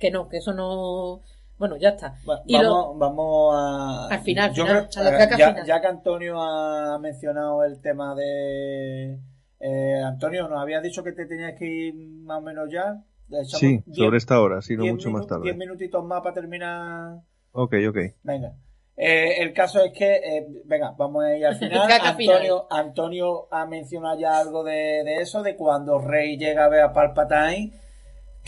que 0.00 0.10
no, 0.10 0.28
que 0.28 0.38
eso 0.38 0.52
no... 0.52 1.20
Bueno, 1.58 1.76
ya 1.76 1.90
está. 1.90 2.16
vamos, 2.24 2.98
vamos 2.98 3.54
a... 3.54 4.08
Al 4.08 4.20
final, 4.20 4.52
ya, 4.52 5.80
que 5.80 5.86
Antonio 5.86 6.40
ha 6.40 6.98
mencionado 6.98 7.62
el 7.64 7.80
tema 7.80 8.14
de... 8.14 9.20
Eh, 9.60 10.02
Antonio, 10.02 10.48
nos 10.48 10.60
había 10.60 10.80
dicho 10.80 11.04
que 11.04 11.12
te 11.12 11.26
tenías 11.26 11.56
que 11.58 11.66
ir 11.66 11.94
más 11.94 12.38
o 12.38 12.40
menos 12.40 12.70
ya. 12.72 13.04
Sí, 13.44 13.84
sobre 13.92 14.16
esta 14.16 14.40
hora, 14.40 14.62
si 14.62 14.76
no 14.76 14.86
mucho 14.86 15.10
más 15.10 15.26
tarde. 15.26 15.44
Diez 15.44 15.56
minutitos 15.56 16.02
más 16.02 16.22
para 16.22 16.34
terminar. 16.34 17.18
Ok, 17.52 17.74
ok. 17.88 17.98
Venga. 18.22 18.54
Eh, 18.96 19.42
el 19.42 19.52
caso 19.52 19.82
es 19.84 19.92
que, 19.92 20.16
eh, 20.16 20.46
venga, 20.64 20.94
vamos 20.96 21.24
a 21.24 21.36
ir 21.36 21.46
al 21.46 21.56
final. 21.58 21.90
Antonio, 21.90 22.66
Antonio 22.70 23.48
ha 23.50 23.66
mencionado 23.66 24.18
ya 24.18 24.38
algo 24.38 24.64
de, 24.64 25.04
de, 25.04 25.16
eso, 25.22 25.42
de 25.42 25.56
cuando 25.56 25.98
Rey 25.98 26.36
llega 26.38 26.64
a 26.64 26.68
ver 26.68 26.82
a 26.82 26.92
Palpatine 26.92 27.72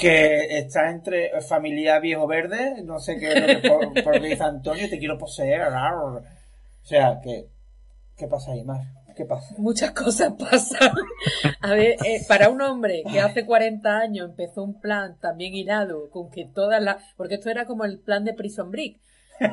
que 0.03 0.59
está 0.59 0.91
entre 0.91 1.41
familia 1.43 2.01
viejo 2.01 2.27
verde, 2.27 2.83
no 2.83 2.99
sé 2.99 3.19
qué 3.19 3.33
es 3.33 3.41
lo 3.41 3.47
que 3.93 4.03
por, 4.03 4.20
dice 4.20 4.43
Antonio, 4.43 4.91
te 4.91 4.99
quiero 4.99 5.16
poseer. 5.16 5.62
O 5.62 6.23
sea, 6.83 7.20
que, 7.23 7.47
¿qué 8.16 8.27
pasa 8.27 8.51
ahí 8.51 8.65
más? 8.65 8.85
¿Qué 9.16 9.24
pasa? 9.24 9.55
Muchas 9.59 9.93
cosas 9.93 10.33
pasan. 10.37 10.91
A 11.61 11.74
ver, 11.74 11.99
eh, 12.05 12.24
para 12.27 12.49
un 12.49 12.61
hombre 12.62 13.05
que 13.12 13.20
hace 13.20 13.47
40 13.47 13.97
años 13.97 14.31
empezó 14.31 14.65
un 14.65 14.81
plan 14.81 15.19
también 15.20 15.55
hilado 15.55 16.11
con 16.11 16.31
que 16.31 16.47
todas 16.47 16.83
las... 16.83 16.97
Porque 17.16 17.35
esto 17.35 17.49
era 17.49 17.66
como 17.66 17.85
el 17.85 18.01
plan 18.01 18.24
de 18.24 18.35
Prison 18.35 18.73
Break. 18.73 18.99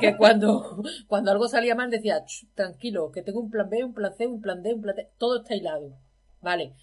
Que 0.02 0.18
cuando, 0.18 0.82
cuando 1.08 1.30
algo 1.30 1.48
salía 1.48 1.76
mal 1.76 1.92
decía, 1.92 2.24
tranquilo, 2.56 3.12
que 3.12 3.22
tengo 3.22 3.40
un 3.40 3.52
plan 3.52 3.70
B, 3.70 3.84
un 3.84 3.94
plan 3.94 4.14
C, 4.18 4.26
un 4.26 4.42
plan 4.42 4.64
D, 4.64 4.74
un 4.74 4.82
plan 4.82 4.96
D. 4.96 5.10
Todo 5.20 5.42
está 5.42 5.54
hilado. 5.54 5.94
Vale. 6.42 6.74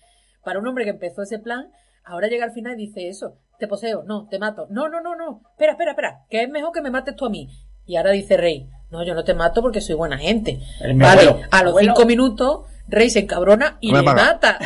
Para 0.45 0.61
un 0.61 0.69
hombre 0.69 0.85
que 0.85 0.91
empezó 0.91 1.23
ese 1.23 1.41
plan, 1.41 1.73
ahora 2.05 2.29
llega 2.29 2.45
al 2.45 2.53
final 2.53 2.75
y 2.75 2.87
dice 2.87 3.09
eso 3.09 3.39
te 3.59 3.69
poseo, 3.69 4.03
no, 4.05 4.27
te 4.29 4.39
mato. 4.39 4.67
No, 4.71 4.89
no, 4.89 5.01
no, 5.01 5.15
no. 5.15 5.43
Espera, 5.53 5.73
espera, 5.73 5.91
espera, 5.93 6.25
que 6.29 6.43
es 6.43 6.49
mejor 6.49 6.73
que 6.73 6.81
me 6.81 6.91
mates 6.91 7.17
tú 7.17 7.27
a 7.27 7.31
mí. 7.31 7.49
Y 7.87 7.97
ahora 7.97 8.11
dice 8.11 8.37
Rey, 8.37 8.69
no, 8.91 9.05
yo 9.05 9.15
no 9.15 9.25
te 9.25 9.35
mato 9.35 9.63
porque 9.63 9.81
soy 9.81 9.95
buena 9.95 10.19
gente. 10.19 10.61
Vale, 10.97 11.47
a 11.51 11.63
los 11.63 11.79
cinco 11.79 12.05
minutos, 12.05 12.67
Rey 12.89 13.11
se 13.11 13.21
encabrona 13.21 13.79
y 13.81 13.93
le 13.93 14.03
mata. 14.03 14.59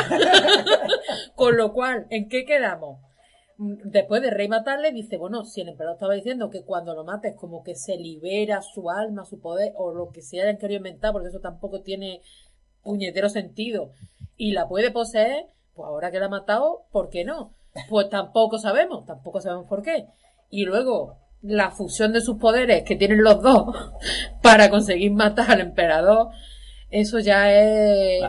Con 1.35 1.57
lo 1.57 1.73
cual, 1.73 2.07
¿en 2.11 2.29
qué 2.29 2.45
quedamos? 2.45 2.99
Después 3.59 4.23
de 4.23 4.31
Rey 4.31 4.49
matarle, 4.49 4.91
dice, 4.91 5.19
bueno, 5.19 5.45
si 5.45 5.61
el 5.61 5.69
emperador 5.69 5.97
estaba 5.97 6.15
diciendo 6.15 6.49
que 6.49 6.65
cuando 6.65 6.95
lo 6.95 7.05
mates 7.05 7.35
como 7.37 7.63
que 7.63 7.75
se 7.75 7.97
libera 7.97 8.63
su 8.63 8.91
alma, 8.91 9.27
su 9.27 9.39
poder, 9.39 9.73
o 9.77 9.93
lo 9.93 10.11
que 10.11 10.23
se 10.23 10.41
hayan 10.41 10.57
querido 10.57 10.79
inventar, 10.79 11.13
porque 11.13 11.29
eso 11.29 11.41
tampoco 11.41 11.83
tiene 11.83 12.23
puñetero 12.83 13.29
sentido, 13.29 13.93
y 14.37 14.53
la 14.53 14.67
puede 14.67 14.91
poseer, 14.91 15.45
pues 15.75 15.87
ahora 15.87 16.11
que 16.11 16.21
la 16.21 16.27
ha 16.27 16.31
matado, 16.31 16.87
¿por 16.91 17.11
qué 17.11 17.25
no? 17.25 17.53
Pues 17.89 18.09
tampoco 18.09 18.59
sabemos, 18.59 19.07
tampoco 19.07 19.41
sabemos 19.41 19.67
por 19.67 19.83
qué. 19.83 20.07
Y 20.51 20.65
luego, 20.65 21.17
la 21.43 21.71
fusión 21.71 22.13
de 22.13 22.21
sus 22.21 22.37
poderes 22.37 22.83
que 22.83 22.97
tienen 22.97 23.23
los 23.23 23.43
dos 23.43 23.75
para 24.43 24.71
conseguir 24.71 25.13
matar 25.13 25.51
al 25.51 25.61
emperador, 25.61 26.29
eso 26.91 27.19
ya 27.19 27.53
es... 27.53 28.23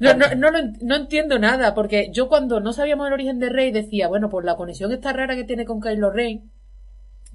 No, 0.00 0.12
no, 0.12 0.26
no, 0.34 0.50
no, 0.82 0.96
entiendo 0.96 1.38
nada, 1.38 1.74
porque 1.74 2.10
yo 2.12 2.28
cuando 2.28 2.60
no 2.60 2.72
sabíamos 2.72 3.06
el 3.06 3.12
origen 3.12 3.38
de 3.38 3.48
Rey 3.48 3.70
decía, 3.70 4.08
bueno, 4.08 4.28
pues 4.28 4.44
la 4.44 4.56
conexión 4.56 4.92
esta 4.92 5.12
rara 5.12 5.36
que 5.36 5.44
tiene 5.44 5.64
con 5.64 5.80
Kylo 5.80 6.10
Ren, 6.10 6.50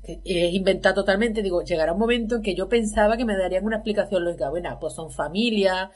que 0.03 0.22
es 0.26 0.53
inventada 0.53 0.94
totalmente, 0.94 1.41
digo, 1.41 1.64
llegará 1.64 1.94
un 1.94 1.99
momento 1.99 2.36
en 2.36 2.41
que 2.41 2.56
yo 2.56 2.68
pensaba 2.68 3.18
que 3.18 3.26
me 3.26 3.38
darían 3.38 3.65
una 3.65 3.77
explicación 3.77 4.26
lógica. 4.26 4.49
Bueno, 4.49 4.77
pues 4.80 4.94
son 4.94 5.10
familia, 5.10 5.91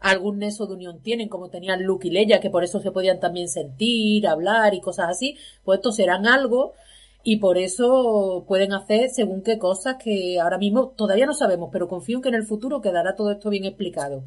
algún 0.00 0.38
neso 0.38 0.66
de 0.66 0.74
unión 0.74 1.00
tienen, 1.00 1.28
como 1.28 1.48
tenían 1.48 1.82
Luke 1.82 2.06
y 2.06 2.10
Leia, 2.10 2.40
que 2.40 2.50
por 2.50 2.64
eso 2.64 2.80
se 2.80 2.90
podían 2.90 3.20
también 3.20 3.48
sentir, 3.48 4.26
hablar 4.26 4.74
y 4.74 4.80
cosas 4.80 5.08
así, 5.10 5.36
pues 5.64 5.78
estos 5.78 5.96
serán 5.96 6.26
algo 6.26 6.74
y 7.24 7.36
por 7.36 7.58
eso 7.58 8.44
pueden 8.46 8.72
hacer 8.72 9.10
según 9.10 9.42
qué 9.42 9.58
cosas 9.58 9.96
que 10.02 10.40
ahora 10.40 10.58
mismo 10.58 10.88
todavía 10.96 11.26
no 11.26 11.34
sabemos, 11.34 11.70
pero 11.72 11.88
confío 11.88 12.18
en 12.18 12.22
que 12.22 12.28
en 12.28 12.34
el 12.36 12.46
futuro 12.46 12.80
quedará 12.80 13.16
todo 13.16 13.32
esto 13.32 13.50
bien 13.50 13.64
explicado. 13.64 14.22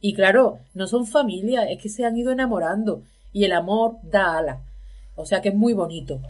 Y 0.00 0.14
claro, 0.14 0.58
no 0.74 0.86
son 0.86 1.06
familia, 1.06 1.64
es 1.64 1.82
que 1.82 1.88
se 1.88 2.04
han 2.04 2.16
ido 2.16 2.30
enamorando 2.30 3.02
y 3.32 3.44
el 3.44 3.52
amor 3.52 3.96
da 4.02 4.38
alas. 4.38 4.58
O 5.16 5.26
sea 5.26 5.42
que 5.42 5.48
es 5.48 5.54
muy 5.54 5.72
bonito. 5.72 6.20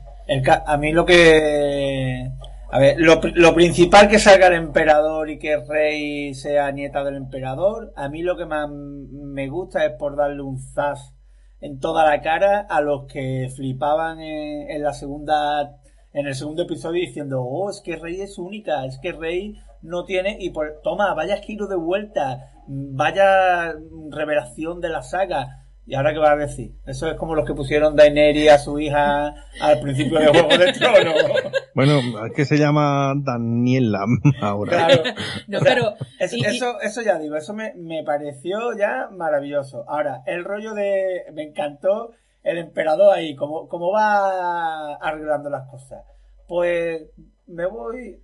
a 0.67 0.77
mí 0.79 0.93
lo 0.93 1.05
que... 1.05 2.31
A 2.71 2.79
ver, 2.79 2.97
lo, 2.99 3.21
lo, 3.35 3.55
principal 3.55 4.09
que 4.09 4.19
salga 4.19 4.49
el 4.49 4.55
emperador 4.55 5.31
y 5.31 5.39
que 5.39 5.55
el 5.55 5.67
rey 5.67 6.35
sea 6.35 6.71
nieta 6.71 7.03
del 7.03 7.17
emperador, 7.17 7.93
a 7.97 8.11
mí 8.11 8.23
lo 8.23 8.37
que 8.37 8.45
más 8.45 8.69
me 8.71 9.49
gusta 9.49 9.87
es 9.87 9.93
por 9.93 10.17
darle 10.17 10.43
un 10.43 10.59
zas 10.59 11.15
en 11.61 11.81
toda 11.81 12.05
la 12.05 12.21
cara 12.21 12.67
a 12.69 12.83
los 12.83 13.07
que 13.11 13.51
flipaban 13.57 14.21
en, 14.21 14.71
en 14.71 14.83
la 14.83 14.93
segunda 14.93 15.79
en 16.13 16.27
el 16.27 16.35
segundo 16.35 16.63
episodio 16.63 17.01
diciendo, 17.01 17.43
oh, 17.43 17.71
es 17.71 17.81
que 17.81 17.97
Rey 17.97 18.21
es 18.21 18.39
única, 18.39 18.85
es 18.87 18.99
que 18.99 19.13
Rey 19.13 19.57
no 19.83 20.05
tiene, 20.05 20.37
y 20.41 20.51
por, 20.51 20.81
toma, 20.83 21.15
vaya 21.15 21.37
giro 21.37 21.67
de 21.67 21.77
vuelta, 21.77 22.51
vaya 22.67 23.75
revelación 24.11 24.81
de 24.81 24.89
la 24.89 25.03
saga. 25.03 25.67
¿Y 25.89 25.95
ahora 25.95 26.13
qué 26.13 26.19
va 26.19 26.33
a 26.33 26.37
decir? 26.37 26.75
Eso 26.85 27.09
es 27.09 27.15
como 27.15 27.35
los 27.35 27.47
que 27.47 27.55
pusieron 27.55 27.97
Daenerys 27.97 28.51
a 28.51 28.59
su 28.59 28.79
hija 28.79 29.35
al 29.59 29.81
principio 29.81 30.19
del 30.19 30.29
Juego 30.29 30.59
de 30.59 30.73
Tronos. 30.73 31.15
Bueno, 31.75 32.27
es 32.27 32.33
que 32.35 32.45
se 32.45 32.59
llama 32.59 33.15
Daniela 33.17 34.05
ahora. 34.41 34.87
Claro. 34.87 35.03
No, 35.47 35.61
pero, 35.61 35.95
eso, 36.19 36.81
eso 36.83 37.03
ya 37.03 37.19
digo, 37.19 37.37
eso 37.37 37.55
me, 37.55 37.73
me 37.75 38.03
pareció 38.03 38.77
ya 38.77 39.09
maravilloso. 39.13 39.85
Ahora, 39.89 40.23
el 40.27 40.45
rollo 40.45 40.75
de... 40.75 41.23
Me 41.33 41.45
encantó 41.45 42.11
el 42.43 42.59
emperador 42.59 43.15
ahí, 43.15 43.37
¿cómo, 43.37 43.69
cómo 43.69 43.93
va 43.93 44.97
arreglando 44.97 45.49
las 45.51 45.71
cosas? 45.71 46.05
Pues 46.49 47.03
me 47.47 47.67
voy, 47.67 48.21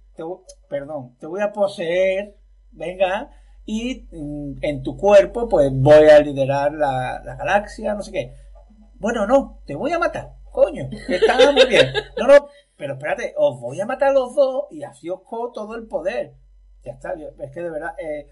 perdón, 0.69 1.17
te 1.19 1.27
voy 1.27 1.41
a 1.41 1.53
poseer, 1.53 2.35
venga, 2.73 3.31
y 3.67 4.07
mm, 4.11 4.59
en 4.61 4.83
tu 4.83 4.97
cuerpo 4.97 5.49
pues 5.49 5.71
voy 5.73 6.09
a 6.09 6.21
liderar 6.21 6.73
la, 6.73 7.23
galaxia, 7.39 7.95
no 7.95 8.03
sé 8.03 8.13
qué. 8.13 8.35
Bueno, 8.99 9.27
no, 9.27 9.61
te 9.67 9.75
voy 9.75 9.93
a 9.93 9.99
matar, 9.99 10.35
coño, 10.51 10.89
que 11.07 11.17
está 11.17 11.53
muy 11.53 11.67
bien. 11.69 11.93
No, 12.19 12.27
no, 12.27 12.49
pero 12.77 12.95
espérate, 12.95 13.35
os 13.37 13.61
voy 13.61 13.81
a 13.81 13.87
matar 13.87 14.11
a 14.11 14.15
los 14.15 14.35
dos 14.35 14.65
y 14.71 14.83
así 14.83 15.09
os 15.11 15.21
cojo 15.23 15.53
todo 15.53 15.75
el 15.77 15.87
poder. 15.87 16.35
Ya 16.85 16.93
está, 16.93 17.15
es 17.15 17.51
que 17.53 17.63
de 17.63 17.71
verdad, 17.71 17.95
eh, 17.99 18.29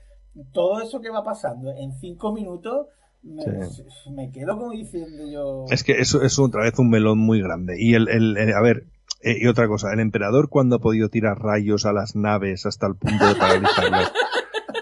todo 0.53 0.81
eso 0.81 1.01
que 1.01 1.11
va 1.11 1.25
pasando 1.25 1.71
en 1.71 1.93
cinco 1.99 2.33
minutos 2.33 2.89
me, 3.23 4.31
quedo 4.33 4.59
como 4.59 4.73
diciendo 4.73 5.25
yo. 5.31 5.65
Es 5.71 5.85
que 5.85 5.93
eso 5.93 6.23
es 6.23 6.39
otra 6.39 6.65
vez 6.65 6.79
un 6.79 6.91
melón 6.91 7.19
muy 7.19 7.41
grande. 7.41 7.77
Y 7.79 7.95
el, 7.95 8.09
el, 8.09 8.53
a 8.53 8.61
ver, 8.61 8.87
eh, 9.23 9.37
y 9.41 9.47
otra 9.47 9.69
cosa, 9.69 9.93
el 9.93 10.01
emperador 10.01 10.49
cuando 10.49 10.77
ha 10.77 10.81
podido 10.81 11.09
tirar 11.09 11.39
rayos 11.39 11.87
a 11.87 11.93
las 11.93 12.17
naves 12.17 12.67
hasta 12.67 12.87
el 12.87 12.97
punto 12.97 13.27
de 13.27 13.35
paralizarlas. 13.37 14.13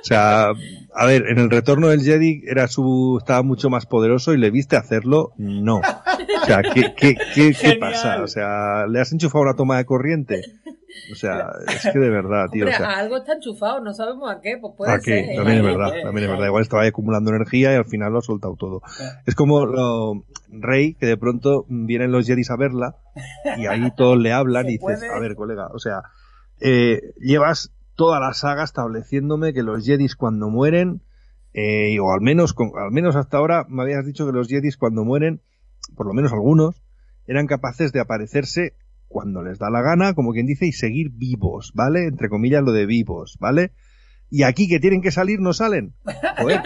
O 0.01 0.05
sea, 0.05 0.53
a 0.95 1.07
ver, 1.07 1.27
en 1.29 1.39
el 1.39 1.51
retorno 1.51 1.89
del 1.89 2.03
Jedi 2.03 2.43
era 2.47 2.69
su, 2.69 3.19
estaba 3.19 3.43
mucho 3.43 3.71
más 3.71 3.87
poderoso 3.87 4.33
y 4.33 4.39
le 4.39 4.51
viste 4.51 4.77
hacerlo, 4.77 5.33
no. 5.37 5.77
O 5.79 6.45
sea, 6.47 6.63
¿qué, 6.63 6.95
qué, 6.97 7.17
qué, 7.35 7.53
qué 7.53 7.77
pasa? 7.77 8.23
O 8.23 8.27
sea, 8.27 8.87
¿le 8.87 9.01
has 9.01 9.13
enchufado 9.13 9.43
una 9.43 9.55
toma 9.55 9.77
de 9.77 9.85
corriente? 9.85 10.43
O 11.13 11.15
sea, 11.15 11.53
es 11.69 11.93
que 11.93 11.99
de 11.99 12.11
verdad, 12.11 12.47
tío. 12.51 12.67
o 12.67 12.71
sea, 12.71 12.99
algo 12.99 13.19
está 13.19 13.35
enchufado, 13.35 13.81
no 13.81 13.93
sabemos 13.93 14.31
a 14.31 14.41
qué, 14.41 14.57
pues 14.61 14.75
puede 14.77 14.93
¿A 14.93 14.99
qué? 14.99 15.33
También 15.37 15.59
es 15.59 15.65
verdad, 15.65 15.93
también 16.03 16.25
es 16.25 16.31
verdad. 16.31 16.47
Igual 16.47 16.63
estaba 16.63 16.83
ahí 16.83 16.89
acumulando 16.89 17.31
energía 17.31 17.73
y 17.73 17.77
al 17.77 17.85
final 17.85 18.13
lo 18.13 18.19
ha 18.19 18.23
soltado 18.23 18.57
todo. 18.57 18.83
Es 19.27 19.35
como 19.35 19.67
lo, 19.67 20.25
Rey, 20.49 20.95
que 20.95 21.07
de 21.07 21.17
pronto 21.17 21.67
vienen 21.69 22.13
los 22.13 22.27
Jedi 22.27 22.43
a 22.49 22.57
verla 22.57 22.97
y 23.57 23.67
ahí 23.67 23.91
todos 23.97 24.19
le 24.19 24.33
hablan 24.33 24.67
y 24.67 24.79
dices, 24.79 25.05
a 25.05 25.19
ver, 25.21 25.35
colega, 25.35 25.69
o 25.73 25.79
sea, 25.79 26.03
eh, 26.61 27.01
llevas 27.19 27.73
toda 28.01 28.19
la 28.19 28.33
saga 28.33 28.65
estableciéndome 28.65 29.53
que 29.53 29.63
los 29.63 29.85
Jedi 29.85 30.09
cuando 30.17 30.49
mueren, 30.49 31.03
eh, 31.53 32.01
o 32.01 32.11
al 32.11 32.23
menos, 32.23 32.55
al 32.59 32.91
menos 32.93 33.15
hasta 33.15 33.37
ahora 33.37 33.67
me 33.69 33.83
habías 33.83 34.07
dicho 34.07 34.25
que 34.25 34.33
los 34.33 34.49
Jedi 34.49 34.73
cuando 34.73 35.05
mueren, 35.05 35.43
por 35.97 36.07
lo 36.07 36.15
menos 36.15 36.33
algunos, 36.33 36.83
eran 37.27 37.47
capaces 37.47 37.93
de 37.93 38.01
aparecerse 38.01 38.73
cuando 39.07 39.43
les 39.43 39.59
da 39.59 39.69
la 39.69 39.83
gana, 39.83 40.15
como 40.15 40.33
quien 40.33 40.47
dice, 40.47 40.65
y 40.65 40.73
seguir 40.73 41.11
vivos, 41.11 41.73
¿vale? 41.75 42.07
Entre 42.07 42.31
comillas 42.31 42.63
lo 42.63 42.73
de 42.73 42.87
vivos, 42.87 43.37
¿vale? 43.39 43.73
Y 44.31 44.45
aquí 44.45 44.67
que 44.67 44.81
tienen 44.81 45.03
que 45.03 45.11
salir 45.11 45.39
no 45.39 45.53
salen. 45.53 45.93
Joder. 46.39 46.63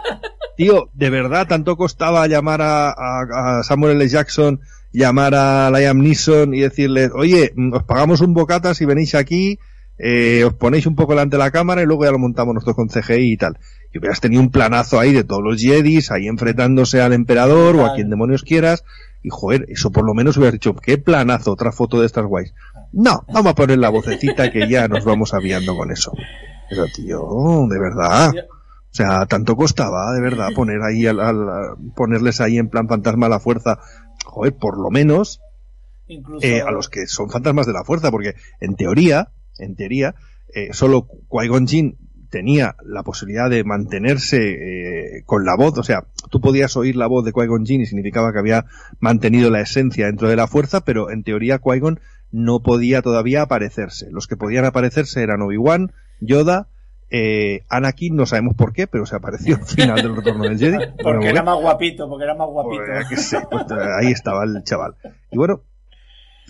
Tío, 0.56 0.88
de 0.94 1.10
verdad, 1.10 1.46
tanto 1.48 1.76
costaba 1.76 2.26
llamar 2.28 2.60
a, 2.62 3.60
Samuel 3.62 4.00
L. 4.00 4.08
Jackson, 4.08 4.60
llamar 4.90 5.34
a 5.34 5.70
Liam 5.70 5.98
Neeson 5.98 6.54
y 6.54 6.60
decirles, 6.60 7.10
oye, 7.14 7.52
os 7.74 7.82
pagamos 7.82 8.22
un 8.22 8.32
bocata 8.32 8.72
si 8.72 8.86
venís 8.86 9.14
aquí, 9.14 9.58
eh, 9.98 10.44
os 10.44 10.54
ponéis 10.54 10.86
un 10.86 10.94
poco 10.94 11.12
delante 11.12 11.36
de 11.36 11.42
la 11.42 11.50
cámara 11.50 11.82
y 11.82 11.86
luego 11.86 12.04
ya 12.04 12.12
lo 12.12 12.18
montamos 12.18 12.54
nosotros 12.54 12.76
con 12.76 12.88
CGI 12.88 13.32
y 13.32 13.36
tal. 13.36 13.58
Y 13.92 13.98
hubieras 13.98 14.20
tenido 14.20 14.42
un 14.42 14.50
planazo 14.50 15.00
ahí 15.00 15.12
de 15.12 15.24
todos 15.24 15.42
los 15.42 15.60
Jedis, 15.60 16.10
ahí 16.10 16.28
enfrentándose 16.28 17.00
al 17.00 17.12
emperador 17.12 17.76
o 17.76 17.86
a 17.86 17.94
quien 17.94 18.10
demonios 18.10 18.42
quieras, 18.42 18.84
y 19.22 19.30
joder, 19.30 19.66
eso 19.68 19.90
por 19.90 20.06
lo 20.06 20.14
menos 20.14 20.36
hubiera 20.36 20.52
dicho, 20.52 20.74
qué 20.74 20.98
planazo, 20.98 21.52
otra 21.52 21.72
foto 21.72 22.00
de 22.00 22.06
estas 22.06 22.26
guays. 22.26 22.54
No, 22.92 23.24
vamos 23.32 23.52
a 23.52 23.54
poner 23.54 23.78
la 23.78 23.88
vocecita 23.88 24.50
que 24.50 24.68
ya 24.68 24.88
nos 24.88 25.04
vamos 25.04 25.34
aviando 25.34 25.76
con 25.76 25.90
eso. 25.90 26.12
Pero 26.68 26.86
tío, 26.86 27.66
de 27.68 27.78
verdad. 27.78 28.32
O 28.90 28.94
sea, 28.98 29.26
tanto 29.26 29.56
costaba, 29.56 30.12
de 30.14 30.20
verdad, 30.20 30.48
poner 30.54 30.80
ahí 30.82 31.06
al, 31.06 31.18
ponerles 31.94 32.40
ahí 32.40 32.58
en 32.58 32.68
plan 32.68 32.88
fantasma 32.88 33.26
a 33.26 33.30
la 33.30 33.40
fuerza. 33.40 33.78
Joder, 34.24 34.56
por 34.56 34.78
lo 34.78 34.90
menos 34.90 35.40
eh, 36.40 36.62
a 36.62 36.70
los 36.70 36.88
que 36.88 37.06
son 37.06 37.30
fantasmas 37.30 37.66
de 37.66 37.74
la 37.74 37.84
fuerza, 37.84 38.10
porque 38.10 38.34
en 38.60 38.76
teoría, 38.76 39.30
en 39.58 39.76
teoría, 39.76 40.14
eh, 40.54 40.68
solo 40.72 41.06
Qui-Gon 41.28 41.66
tenía 42.30 42.76
la 42.84 43.02
posibilidad 43.02 43.48
de 43.48 43.64
mantenerse 43.64 44.36
eh, 45.18 45.22
con 45.24 45.44
la 45.44 45.56
voz, 45.56 45.78
o 45.78 45.82
sea, 45.82 46.04
tú 46.30 46.40
podías 46.40 46.76
oír 46.76 46.96
la 46.96 47.06
voz 47.06 47.24
de 47.24 47.32
Qui-Gon 47.32 47.64
Jinn 47.64 47.80
y 47.80 47.86
significaba 47.86 48.32
que 48.32 48.38
había 48.38 48.66
mantenido 49.00 49.50
la 49.50 49.60
esencia 49.60 50.06
dentro 50.06 50.28
de 50.28 50.36
la 50.36 50.46
fuerza, 50.46 50.82
pero 50.82 51.10
en 51.10 51.22
teoría 51.22 51.58
Qui-Gon 51.58 52.00
no 52.30 52.60
podía 52.60 53.02
todavía 53.02 53.42
aparecerse. 53.42 54.08
Los 54.10 54.26
que 54.26 54.36
podían 54.36 54.64
aparecerse 54.64 55.22
eran 55.22 55.42
Obi-Wan, 55.42 55.92
Yoda, 56.20 56.68
eh, 57.10 57.64
Anakin, 57.70 58.16
no 58.16 58.26
sabemos 58.26 58.54
por 58.54 58.72
qué, 58.72 58.86
pero 58.86 59.06
se 59.06 59.16
apareció 59.16 59.56
al 59.56 59.64
final 59.64 59.96
del 59.96 60.16
retorno 60.16 60.44
del 60.44 60.58
Jedi. 60.58 60.76
porque 61.02 61.28
era 61.28 61.42
más 61.42 61.58
guapito, 61.58 62.08
porque 62.08 62.24
era 62.24 62.34
más 62.34 62.48
guapito. 62.48 62.82
Pues, 63.08 63.36
pues, 63.50 63.66
ahí 63.98 64.12
estaba 64.12 64.44
el 64.44 64.62
chaval. 64.64 64.94
Y 65.30 65.38
bueno, 65.38 65.62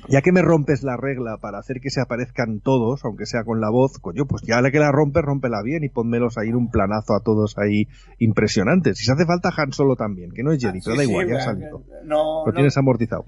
ya 0.09 0.23
que 0.23 0.33
me 0.33 0.43
rompes 0.43 0.83
la 0.83 0.97
regla 0.97 1.39
para 1.41 1.59
hacer 1.59 1.81
que 1.81 1.91
se 1.91 2.01
aparezcan 2.01 2.61
todos, 2.61 3.05
aunque 3.05 3.27
sea 3.27 3.45
con 3.45 3.61
la 3.61 3.71
voz, 3.71 3.99
coño, 4.01 4.27
pues 4.27 4.43
ya 4.47 4.61
la 4.61 4.71
que 4.71 4.79
la 4.79 4.93
rompes, 4.93 5.23
rómpela 5.23 5.63
bien 5.63 5.85
y 5.85 5.89
ponmelos 5.89 6.39
ahí 6.39 6.49
en 6.49 6.57
un 6.57 6.71
planazo 6.71 7.15
a 7.15 7.23
todos 7.23 7.57
ahí 7.59 7.89
impresionantes. 8.19 8.99
Si 8.99 9.05
se 9.05 9.13
hace 9.13 9.27
falta 9.27 9.51
Han 9.57 9.73
Solo 9.73 9.97
también, 9.97 10.31
que 10.33 10.43
no 10.43 10.53
es 10.53 10.61
Jedi, 10.61 10.81
pero 10.85 10.97
da 10.97 11.05
igual, 11.05 11.29
ya 11.29 11.41
salido. 11.41 11.83
No, 12.05 12.45
lo 12.47 12.53
tienes 12.53 12.77
amortizado. 12.77 13.25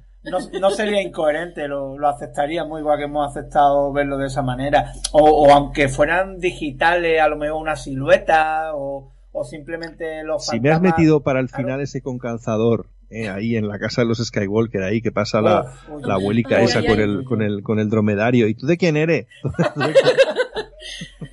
No, 0.60 0.70
sería 0.70 1.02
incoherente, 1.02 1.66
lo, 1.66 1.98
lo 1.98 2.08
aceptaría 2.08 2.64
muy 2.64 2.80
igual 2.80 2.98
que 2.98 3.04
hemos 3.04 3.30
aceptado 3.30 3.92
verlo 3.92 4.18
de 4.18 4.26
esa 4.26 4.42
manera. 4.42 4.92
O, 5.12 5.50
aunque 5.52 5.88
fueran 5.88 6.38
digitales, 6.38 7.20
a 7.20 7.28
lo 7.28 7.36
mejor 7.36 7.60
una 7.60 7.76
silueta, 7.76 8.72
o, 8.74 9.12
simplemente 9.44 10.22
los 10.24 10.46
Si 10.46 10.60
me 10.60 10.70
has 10.70 10.82
metido 10.82 11.22
para 11.22 11.40
el 11.40 11.48
final 11.48 11.80
ese 11.80 12.02
con 12.02 12.18
calzador 12.18 12.86
eh, 13.10 13.28
ahí 13.28 13.56
en 13.56 13.68
la 13.68 13.78
casa 13.78 14.02
de 14.02 14.08
los 14.08 14.24
Skywalker, 14.24 14.82
ahí 14.82 15.02
que 15.02 15.12
pasa 15.12 15.40
la, 15.40 15.74
la 16.02 16.14
abuelica 16.14 16.60
esa 16.62 16.84
con 16.84 17.00
el, 17.00 17.24
con 17.24 17.42
el, 17.42 17.62
con 17.62 17.78
el 17.78 17.90
dromedario. 17.90 18.48
¿Y 18.48 18.54
tú 18.54 18.66
de 18.66 18.76
quién 18.76 18.96
eres? 18.96 19.26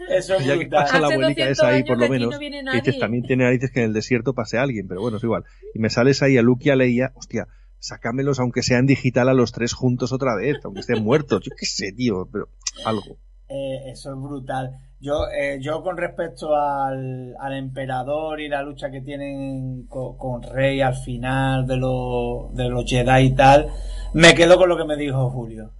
Eso 0.09 0.35
es 0.35 0.45
ya 0.45 0.57
que 0.57 0.67
pasa 0.67 0.99
la 0.99 1.07
abuelica 1.07 1.47
esa 1.47 1.67
ahí, 1.67 1.83
por 1.83 1.99
lo 1.99 2.09
menos. 2.09 2.37
dices, 2.39 2.99
también 2.99 3.23
tiene 3.23 3.43
narices 3.43 3.71
que 3.71 3.79
en 3.79 3.87
el 3.87 3.93
desierto 3.93 4.33
pase 4.33 4.57
alguien, 4.57 4.87
pero 4.87 5.01
bueno, 5.01 5.17
es 5.17 5.23
igual. 5.23 5.43
Y 5.73 5.79
me 5.79 5.89
sales 5.89 6.21
ahí 6.23 6.37
a 6.37 6.41
Luke 6.41 6.63
y 6.65 6.71
a 6.71 6.75
Leia, 6.75 7.11
hostia, 7.15 7.47
sácamelos 7.79 8.39
aunque 8.39 8.63
sean 8.63 8.85
digital 8.85 9.29
a 9.29 9.33
los 9.33 9.51
tres 9.51 9.73
juntos 9.73 10.11
otra 10.11 10.35
vez, 10.35 10.57
aunque 10.63 10.81
estén 10.81 11.03
muertos. 11.03 11.43
Yo 11.43 11.51
qué 11.57 11.65
sé, 11.65 11.91
tío, 11.91 12.27
pero 12.31 12.49
algo. 12.85 13.17
Eh, 13.49 13.91
eso 13.91 14.13
es 14.13 14.19
brutal. 14.19 14.71
Yo, 14.99 15.27
eh, 15.29 15.59
yo 15.61 15.83
con 15.83 15.95
respecto 15.95 16.55
al, 16.55 17.35
al, 17.39 17.53
emperador 17.53 18.41
y 18.41 18.49
la 18.49 18.63
lucha 18.63 18.89
que 18.89 19.01
tienen 19.01 19.85
con, 19.87 20.41
Rey 20.41 20.81
al 20.81 20.95
final 20.95 21.67
de, 21.67 21.77
los 21.77 22.51
de 22.55 22.67
los 22.67 22.83
Jedi 22.89 23.27
y 23.27 23.35
tal, 23.35 23.67
me 24.13 24.33
quedo 24.33 24.57
con 24.57 24.69
lo 24.69 24.75
que 24.75 24.85
me 24.85 24.95
dijo 24.95 25.29
Julio. 25.29 25.73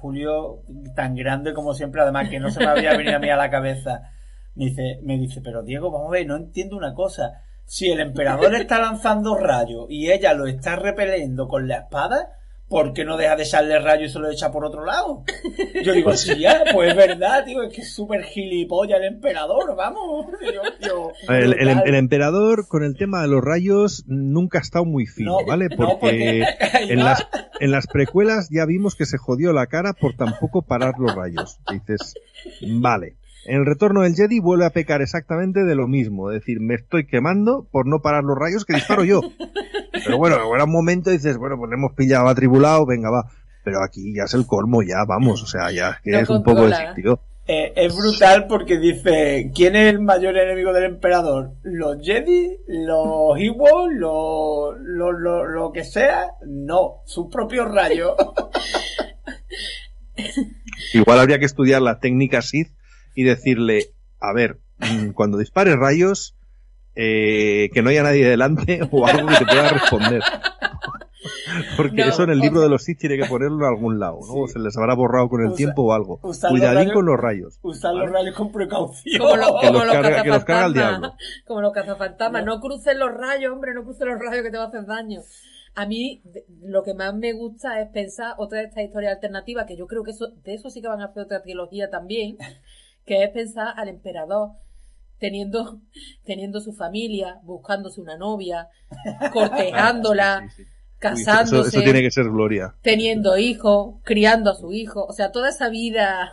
Julio, 0.00 0.62
tan 0.96 1.14
grande 1.14 1.52
como 1.52 1.74
siempre, 1.74 2.00
además 2.00 2.30
que 2.30 2.40
no 2.40 2.50
se 2.50 2.60
me 2.60 2.66
había 2.66 2.96
venido 2.96 3.16
a 3.16 3.20
mí 3.20 3.28
a 3.28 3.36
la 3.36 3.50
cabeza, 3.50 4.00
me 4.54 4.64
dice, 4.66 4.98
me 5.02 5.18
dice, 5.18 5.42
pero 5.42 5.62
Diego, 5.62 5.90
vamos 5.90 6.08
a 6.08 6.12
ver, 6.12 6.26
no 6.26 6.36
entiendo 6.36 6.76
una 6.76 6.94
cosa. 6.94 7.42
Si 7.66 7.90
el 7.90 8.00
emperador 8.00 8.54
está 8.54 8.80
lanzando 8.80 9.36
rayos 9.36 9.84
y 9.90 10.10
ella 10.10 10.32
lo 10.32 10.46
está 10.46 10.74
repeliendo 10.76 11.48
con 11.48 11.68
la 11.68 11.80
espada, 11.80 12.37
¿por 12.68 12.92
qué 12.92 13.04
no 13.04 13.16
deja 13.16 13.36
de 13.36 13.42
echarle 13.42 13.78
rayo 13.78 14.06
y 14.06 14.08
se 14.08 14.18
lo 14.18 14.30
echa 14.30 14.50
por 14.50 14.64
otro 14.64 14.84
lado? 14.84 15.24
Yo 15.82 15.92
digo, 15.92 16.14
sí, 16.14 16.38
ya, 16.38 16.64
pues 16.72 16.90
es 16.90 16.96
verdad, 16.96 17.44
tío, 17.44 17.62
es 17.62 17.72
que 17.72 17.80
es 17.80 17.92
súper 17.92 18.22
gilipollas 18.24 19.00
el 19.00 19.06
emperador, 19.06 19.74
vamos. 19.76 20.26
el, 21.28 21.94
emperador 21.94 22.68
con 22.68 22.84
el 22.84 22.96
tema 22.96 23.22
de 23.22 23.28
los 23.28 23.42
rayos 23.42 24.04
nunca 24.06 24.58
ha 24.58 24.62
estado 24.62 24.84
muy 24.84 25.06
fino, 25.06 25.38
¿vale? 25.46 25.68
Porque, 25.70 26.44
en, 26.88 26.98
las, 26.98 27.26
en 27.60 27.70
las 27.70 27.86
precuelas 27.86 28.48
ya 28.50 28.64
vimos 28.66 28.94
que 28.94 29.06
se 29.06 29.18
jodió 29.18 29.52
la 29.52 29.66
cara 29.66 29.92
por 29.92 30.14
tampoco 30.14 30.62
parar 30.62 30.94
los 30.98 31.14
rayos. 31.14 31.58
dices, 31.70 32.14
vale. 32.62 33.17
En 33.44 33.56
el 33.56 33.66
retorno 33.66 34.02
del 34.02 34.14
Jedi 34.14 34.40
vuelve 34.40 34.66
a 34.66 34.70
pecar 34.70 35.00
exactamente 35.00 35.64
de 35.64 35.74
lo 35.74 35.86
mismo, 35.86 36.30
es 36.30 36.40
decir, 36.40 36.60
me 36.60 36.74
estoy 36.74 37.06
quemando 37.06 37.66
por 37.70 37.86
no 37.86 38.00
parar 38.00 38.24
los 38.24 38.36
rayos 38.36 38.64
que 38.64 38.74
disparo 38.74 39.04
yo. 39.04 39.20
Pero 40.04 40.18
bueno, 40.18 40.36
ahora 40.36 40.64
un 40.64 40.72
momento 40.72 41.10
dices, 41.10 41.38
bueno, 41.38 41.56
pues 41.56 41.70
le 41.70 41.76
hemos 41.76 41.92
pillado 41.92 42.28
atribulado, 42.28 42.84
venga, 42.86 43.10
va. 43.10 43.30
Pero 43.64 43.82
aquí 43.82 44.14
ya 44.14 44.24
es 44.24 44.34
el 44.34 44.46
colmo, 44.46 44.82
ya 44.82 45.04
vamos, 45.06 45.42
o 45.42 45.46
sea, 45.46 45.70
ya 45.70 45.98
que 46.02 46.18
es 46.18 46.28
un 46.28 46.42
poco 46.42 46.66
el 46.66 46.74
sitio. 46.74 47.20
Eh, 47.46 47.72
es 47.76 47.96
brutal 47.96 48.46
porque 48.46 48.78
dice, 48.78 49.50
¿quién 49.54 49.74
es 49.74 49.94
el 49.94 50.00
mayor 50.00 50.36
enemigo 50.36 50.74
del 50.74 50.84
emperador? 50.84 51.52
¿Los 51.62 51.96
Jedi? 52.02 52.58
¿Los 52.66 53.38
Ewoks? 53.38 53.94
¿Lo, 53.94 54.72
lo, 54.72 55.46
lo 55.46 55.72
que 55.72 55.84
sea? 55.84 56.32
No, 56.46 57.02
sus 57.06 57.28
propios 57.32 57.72
rayos. 57.74 58.12
Igual 60.92 61.20
habría 61.20 61.38
que 61.38 61.46
estudiar 61.46 61.80
la 61.80 62.00
técnica 62.00 62.42
Sith 62.42 62.68
y 63.18 63.24
decirle, 63.24 63.86
a 64.20 64.32
ver, 64.32 64.60
mm, 64.78 65.08
cuando 65.10 65.38
dispares 65.38 65.74
rayos, 65.74 66.36
eh, 66.94 67.68
que 67.74 67.82
no 67.82 67.90
haya 67.90 68.04
nadie 68.04 68.24
delante 68.28 68.78
o 68.92 69.06
algo 69.08 69.26
que 69.26 69.38
te 69.38 69.44
pueda 69.44 69.70
responder. 69.70 70.22
Porque 71.76 72.02
eso 72.02 72.22
en 72.22 72.30
el 72.30 72.38
libro 72.38 72.60
de 72.60 72.68
los 72.68 72.84
Sith 72.84 73.00
tiene 73.00 73.16
que 73.16 73.24
ponerlo 73.24 73.66
en 73.66 73.74
algún 73.74 73.98
lado, 73.98 74.20
¿no? 74.24 74.46
Se 74.46 74.60
les 74.60 74.76
habrá 74.76 74.94
borrado 74.94 75.28
con 75.28 75.44
el 75.44 75.52
tiempo 75.54 75.82
o 75.82 75.92
algo. 75.92 76.20
Cuidadín 76.20 76.92
con 76.92 77.06
los 77.06 77.18
rayos. 77.18 77.58
Usar 77.60 77.92
los 77.92 78.08
rayos 78.08 78.36
con 78.36 78.52
precaución. 78.52 79.18
Como, 79.18 79.32
que, 79.32 79.70
los 79.72 79.82
carga, 79.82 80.22
que, 80.22 80.28
los 80.28 80.44
carga, 80.44 80.66
el 80.66 80.74
diablo. 80.74 81.14
Como 81.44 81.60
los 81.60 81.72
cazafantasmas. 81.72 82.44
No. 82.44 82.54
no 82.54 82.60
cruces 82.60 82.96
los 82.96 83.12
rayos, 83.12 83.52
hombre, 83.52 83.74
no 83.74 83.82
cruces 83.82 84.06
los 84.06 84.20
rayos 84.20 84.44
que 84.44 84.52
te 84.52 84.58
va 84.58 84.64
a 84.64 84.68
hacer 84.68 84.86
daño. 84.86 85.22
A 85.74 85.86
mí 85.86 86.22
lo 86.62 86.82
que 86.82 86.94
más 86.94 87.14
me 87.14 87.32
gusta 87.32 87.80
es 87.80 87.88
pensar 87.90 88.34
otra 88.38 88.58
de 88.58 88.66
estas 88.66 88.84
historias 88.84 89.14
alternativas, 89.14 89.66
que 89.66 89.76
yo 89.76 89.86
creo 89.86 90.02
que 90.02 90.10
eso, 90.10 90.28
de 90.44 90.54
eso 90.54 90.70
sí 90.70 90.80
que 90.80 90.88
van 90.88 91.00
a 91.00 91.06
hacer 91.06 91.22
otra 91.22 91.42
trilogía 91.42 91.88
también, 91.88 92.36
que 93.08 93.24
es 93.24 93.30
pensar 93.30 93.72
al 93.76 93.88
emperador 93.88 94.50
teniendo, 95.18 95.80
teniendo 96.24 96.60
su 96.60 96.72
familia, 96.72 97.40
buscándose 97.42 98.00
una 98.00 98.16
novia, 98.16 98.68
cortejándola, 99.32 100.48
casándose. 100.98 101.78
eso, 101.78 101.82
tiene 101.82 102.02
que 102.02 102.10
ser 102.10 102.26
gloria. 102.26 102.74
Teniendo 102.82 103.38
hijos, 103.38 103.96
criando 104.04 104.50
a 104.50 104.54
su 104.54 104.72
hijo, 104.72 105.06
o 105.06 105.12
sea, 105.12 105.32
toda 105.32 105.48
esa 105.48 105.70
vida. 105.70 106.32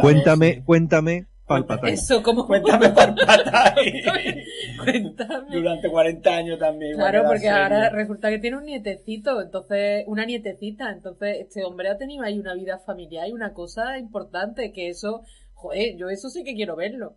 cuéntame, 0.00 0.64
cuéntame, 0.64 1.26
Palpatine. 1.46 1.92
Eso, 1.92 2.22
como. 2.22 2.46
Cuéntame 2.46 2.88
Palpatine. 2.88 4.02
Cuéntame. 4.82 5.54
Durante 5.54 5.90
40 5.90 6.30
años 6.34 6.58
también. 6.58 6.96
Claro, 6.96 7.24
porque 7.26 7.50
ahora 7.50 7.90
resulta 7.90 8.30
que 8.30 8.38
tiene 8.38 8.56
un 8.56 8.64
nietecito, 8.64 9.42
entonces, 9.42 10.04
una 10.06 10.24
nietecita, 10.24 10.90
entonces 10.90 11.36
este 11.40 11.64
hombre 11.64 11.90
ha 11.90 11.98
tenido 11.98 12.24
ahí 12.24 12.38
una 12.38 12.54
vida 12.54 12.78
familiar 12.78 13.28
y 13.28 13.32
una 13.32 13.52
cosa 13.52 13.98
importante, 13.98 14.72
que 14.72 14.88
eso 14.88 15.20
Joder, 15.54 15.96
yo 15.96 16.10
eso 16.10 16.28
sí 16.28 16.44
que 16.44 16.54
quiero 16.54 16.76
verlo. 16.76 17.16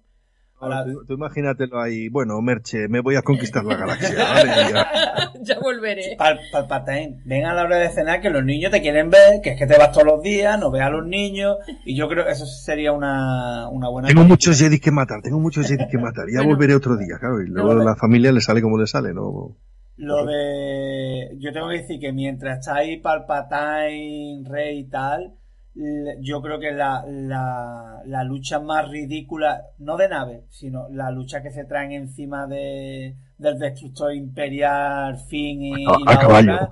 Ahora, 0.60 0.86
tú, 1.08 1.14
imagínatelo 1.14 1.80
ahí, 1.80 2.10
bueno, 2.10 2.42
Merche, 2.42 2.88
me 2.88 3.02
voy 3.02 3.16
a 3.16 3.22
conquistar 3.22 3.64
la 3.64 3.76
galaxia, 3.76 4.10
Ya. 5.42 5.60
volveré. 5.60 6.18
Palpatine, 6.18 7.22
ven 7.26 7.46
a 7.46 7.54
la 7.54 7.64
hora 7.64 7.78
de 7.78 7.90
cenar 7.90 8.22
que 8.22 8.32
los 8.32 8.44
niños 8.44 8.72
te 8.72 8.82
quieren 8.82 9.12
ver, 9.12 9.42
que 9.44 9.52
es 9.52 9.60
que 9.60 9.68
te 9.68 9.78
vas 9.78 9.92
todos 9.92 10.08
los 10.08 10.24
días, 10.24 10.60
no 10.60 10.72
ves 10.72 10.82
a 10.82 10.90
los 10.90 11.06
niños, 11.06 11.58
y 11.86 11.96
yo 11.96 12.10
creo 12.10 12.26
que 12.26 12.32
eso 12.32 12.48
sería 12.48 12.92
una, 12.92 13.70
una 13.70 13.90
buena... 13.90 14.08
Tengo 14.08 14.24
muchos 14.24 14.58
Jedi 14.60 14.80
que 14.80 14.90
matar, 14.90 15.22
tengo 15.22 15.40
muchos 15.40 15.68
Jedi 15.68 15.88
que 15.88 16.00
matar, 16.00 16.26
ya 16.34 16.42
volveré 16.42 16.74
otro 16.74 16.98
día, 16.98 17.18
claro, 17.20 17.40
y 17.40 17.48
luego 17.48 17.76
la 17.76 17.96
familia 17.96 18.32
le 18.32 18.42
sale 18.42 18.60
como 18.64 18.80
le 18.80 18.88
sale, 18.88 19.14
¿no? 19.14 19.56
Lo 19.98 20.26
de... 20.26 21.38
Yo 21.38 21.54
tengo 21.54 21.70
que 21.70 21.82
decir 21.82 22.00
que 22.00 22.12
mientras 22.12 22.60
está 22.60 22.78
ahí 22.78 23.00
Palpatine, 23.00 24.44
Rey 24.50 24.80
y 24.80 24.90
tal 24.90 25.36
yo 26.22 26.42
creo 26.42 26.60
que 26.60 26.72
la, 26.72 27.04
la, 27.08 28.24
lucha 28.24 28.60
más 28.60 28.90
ridícula, 28.90 29.68
no 29.78 29.96
de 29.98 30.10
nave, 30.10 30.44
sino 30.50 30.90
la 30.90 31.12
lucha 31.12 31.42
que 31.44 31.52
se 31.52 31.66
traen 31.66 31.92
encima 31.92 32.48
de, 32.48 33.16
del 33.38 33.60
destructor 33.60 34.14
imperial 34.14 35.18
Finn 35.18 35.62
y, 35.62 35.86
la 36.06 36.70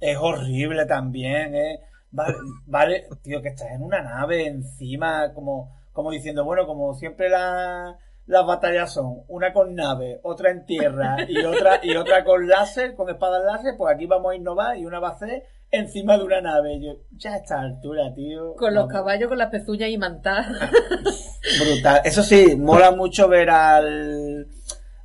es 0.00 0.16
horrible 0.16 0.86
también, 0.86 1.54
¿eh? 1.54 1.80
Vale, 2.12 2.34
vale, 2.66 3.04
tío, 3.22 3.42
que 3.42 3.48
estás 3.48 3.70
en 3.72 3.82
una 3.82 4.00
nave 4.00 4.46
encima, 4.46 5.32
como, 5.34 5.76
como 5.92 6.10
diciendo, 6.10 6.44
bueno, 6.44 6.66
como 6.66 6.94
siempre 6.94 7.28
la, 7.28 7.98
las 8.26 8.46
batallas 8.46 8.92
son 8.92 9.24
una 9.28 9.52
con 9.52 9.74
nave, 9.74 10.18
otra 10.22 10.50
en 10.50 10.64
tierra 10.64 11.16
y 11.28 11.44
otra, 11.44 11.80
y 11.82 11.94
otra 11.94 12.24
con 12.24 12.48
láser, 12.48 12.94
con 12.94 13.10
espadas 13.10 13.44
láser, 13.44 13.74
pues 13.76 13.94
aquí 13.94 14.06
vamos 14.06 14.32
a 14.32 14.36
innovar 14.36 14.78
y 14.78 14.86
una 14.86 14.98
va 14.98 15.10
a 15.10 15.18
ser 15.18 15.44
encima 15.70 16.18
de 16.18 16.24
una 16.24 16.40
nave. 16.40 16.80
Yo, 16.80 16.92
ya 17.16 17.34
a 17.34 17.36
esta 17.36 17.60
altura, 17.60 18.12
tío. 18.14 18.54
Con 18.56 18.74
los 18.74 18.88
caballos 18.88 19.28
con 19.28 19.38
las 19.38 19.50
pezuñas 19.50 19.90
y 19.90 19.98
mantas. 19.98 20.46
Brutal. 21.60 22.00
Eso 22.04 22.22
sí, 22.22 22.56
mola 22.56 22.90
mucho 22.92 23.28
ver 23.28 23.50
al. 23.50 24.46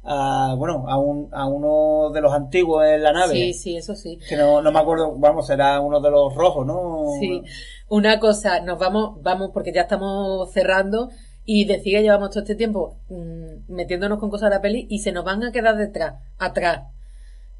bueno, 0.04 0.86
a, 0.88 0.98
un, 0.98 1.30
a 1.32 1.48
uno 1.48 2.12
de 2.12 2.22
los 2.22 2.34
antiguos 2.34 2.86
en 2.86 3.04
la 3.04 3.14
nave. 3.14 3.34
Sí, 3.34 3.54
sí, 3.54 3.78
eso 3.78 3.96
sí. 3.96 4.20
Que 4.28 4.36
no, 4.36 4.62
no 4.62 4.72
me 4.72 4.80
acuerdo, 4.80 5.16
vamos, 5.18 5.50
era 5.50 5.80
uno 5.80 6.00
de 6.00 6.12
los 6.12 6.34
rojos, 6.34 6.66
¿no? 6.66 7.06
Sí. 7.20 7.44
Una 7.88 8.20
cosa, 8.20 8.62
nos 8.62 8.80
vamos, 8.80 9.22
vamos, 9.22 9.52
porque 9.54 9.72
ya 9.74 9.82
estamos 9.82 10.52
cerrando. 10.52 11.10
Y 11.48 11.66
decir 11.66 11.94
que 11.94 12.02
llevamos 12.02 12.32
todo 12.32 12.40
este 12.40 12.56
tiempo 12.56 12.98
mm, 13.08 13.72
metiéndonos 13.72 14.18
con 14.18 14.32
cosas 14.32 14.50
de 14.50 14.56
la 14.56 14.62
peli 14.64 14.88
y 14.90 14.98
se 14.98 15.12
nos 15.12 15.24
van 15.24 15.44
a 15.44 15.52
quedar 15.52 15.78
detrás, 15.78 16.16
atrás. 16.40 16.88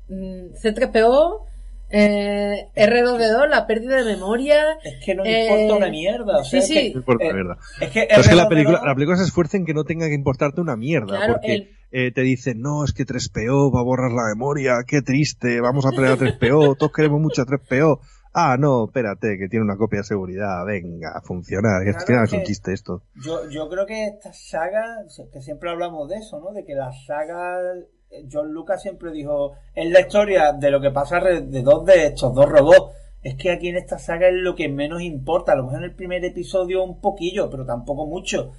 Mm, 0.10 0.56
C3PO, 0.56 1.46
eh, 1.90 2.68
R2D2, 2.76 3.48
la 3.50 3.68
pérdida 3.68 4.04
de 4.04 4.16
memoria. 4.16 4.78
Es 4.84 5.04
que 5.06 5.16
no 5.16 5.26
importa 5.26 5.76
una 5.76 5.90
mierda. 5.90 6.44
sí, 6.44 6.62
sí. 6.62 6.92
no 6.94 7.00
importa 7.00 7.26
mierda. 7.34 7.58
Es 7.80 7.90
que, 7.92 8.08
es 8.10 8.28
que 8.28 8.36
la, 8.36 8.50
película, 8.50 8.82
la 8.86 8.94
película 8.94 9.18
se 9.18 9.24
esfuerza 9.24 9.58
en 9.58 9.66
que 9.66 9.74
no 9.74 9.84
tenga 9.84 10.08
que 10.08 10.16
importarte 10.16 10.62
una 10.62 10.76
mierda. 10.76 11.20
porque 11.28 11.76
eh, 11.92 12.12
te 12.12 12.22
dicen, 12.22 12.60
no, 12.60 12.84
es 12.84 12.94
que 12.94 13.06
3PO 13.06 13.74
va 13.74 13.80
a 13.80 13.84
borrar 13.84 14.12
la 14.12 14.28
memoria, 14.28 14.84
qué 14.86 15.02
triste, 15.02 15.62
vamos 15.62 15.86
a 15.86 15.92
pelear 15.92 16.14
a 16.14 16.18
3PO, 16.18 16.78
todos 16.78 16.92
queremos 16.92 17.22
mucho 17.22 17.44
a 17.44 17.46
3PO. 17.46 18.00
Ah, 18.34 18.58
no, 18.60 18.88
espérate, 18.88 19.38
que 19.38 19.48
tiene 19.48 19.64
una 19.64 19.78
copia 19.78 20.00
de 20.00 20.04
seguridad, 20.04 20.66
venga, 20.66 21.12
a 21.16 21.22
funcionar. 21.22 21.88
es, 21.88 22.04
que, 22.04 22.22
es 22.22 22.34
un 22.34 22.44
chiste 22.44 22.74
esto. 22.74 23.02
Yo, 23.24 23.50
yo 23.50 23.70
creo 23.70 23.86
que 23.86 24.08
esta 24.08 24.34
saga, 24.34 25.06
que 25.32 25.42
siempre 25.42 25.70
hablamos 25.70 26.10
de 26.10 26.18
eso, 26.18 26.42
¿no? 26.42 26.52
De 26.52 26.66
que 26.66 26.76
la 26.76 26.92
saga 27.08 27.62
John 28.32 28.52
Lucas 28.52 28.82
siempre 28.82 29.12
dijo, 29.12 29.54
es 29.74 29.92
la 29.92 30.02
historia 30.02 30.54
de 30.54 30.72
lo 30.72 30.82
que 30.82 30.92
pasa 30.92 31.18
alrededor 31.18 31.86
de 31.86 32.08
estos 32.08 32.34
dos 32.34 32.48
robots. 32.48 32.94
Es 33.24 33.36
que 33.36 33.52
aquí 33.52 33.70
en 33.70 33.78
esta 33.78 33.98
saga 33.98 34.28
es 34.28 34.36
lo 34.36 34.56
que 34.56 34.70
menos 34.70 35.02
importa. 35.02 35.54
A 35.54 35.56
lo 35.56 35.64
mejor 35.64 35.80
en 35.80 35.86
el 35.86 35.96
primer 35.96 36.24
episodio 36.24 36.84
un 36.84 37.02
poquillo, 37.02 37.50
pero 37.50 37.66
tampoco 37.66 38.06
mucho. 38.06 38.52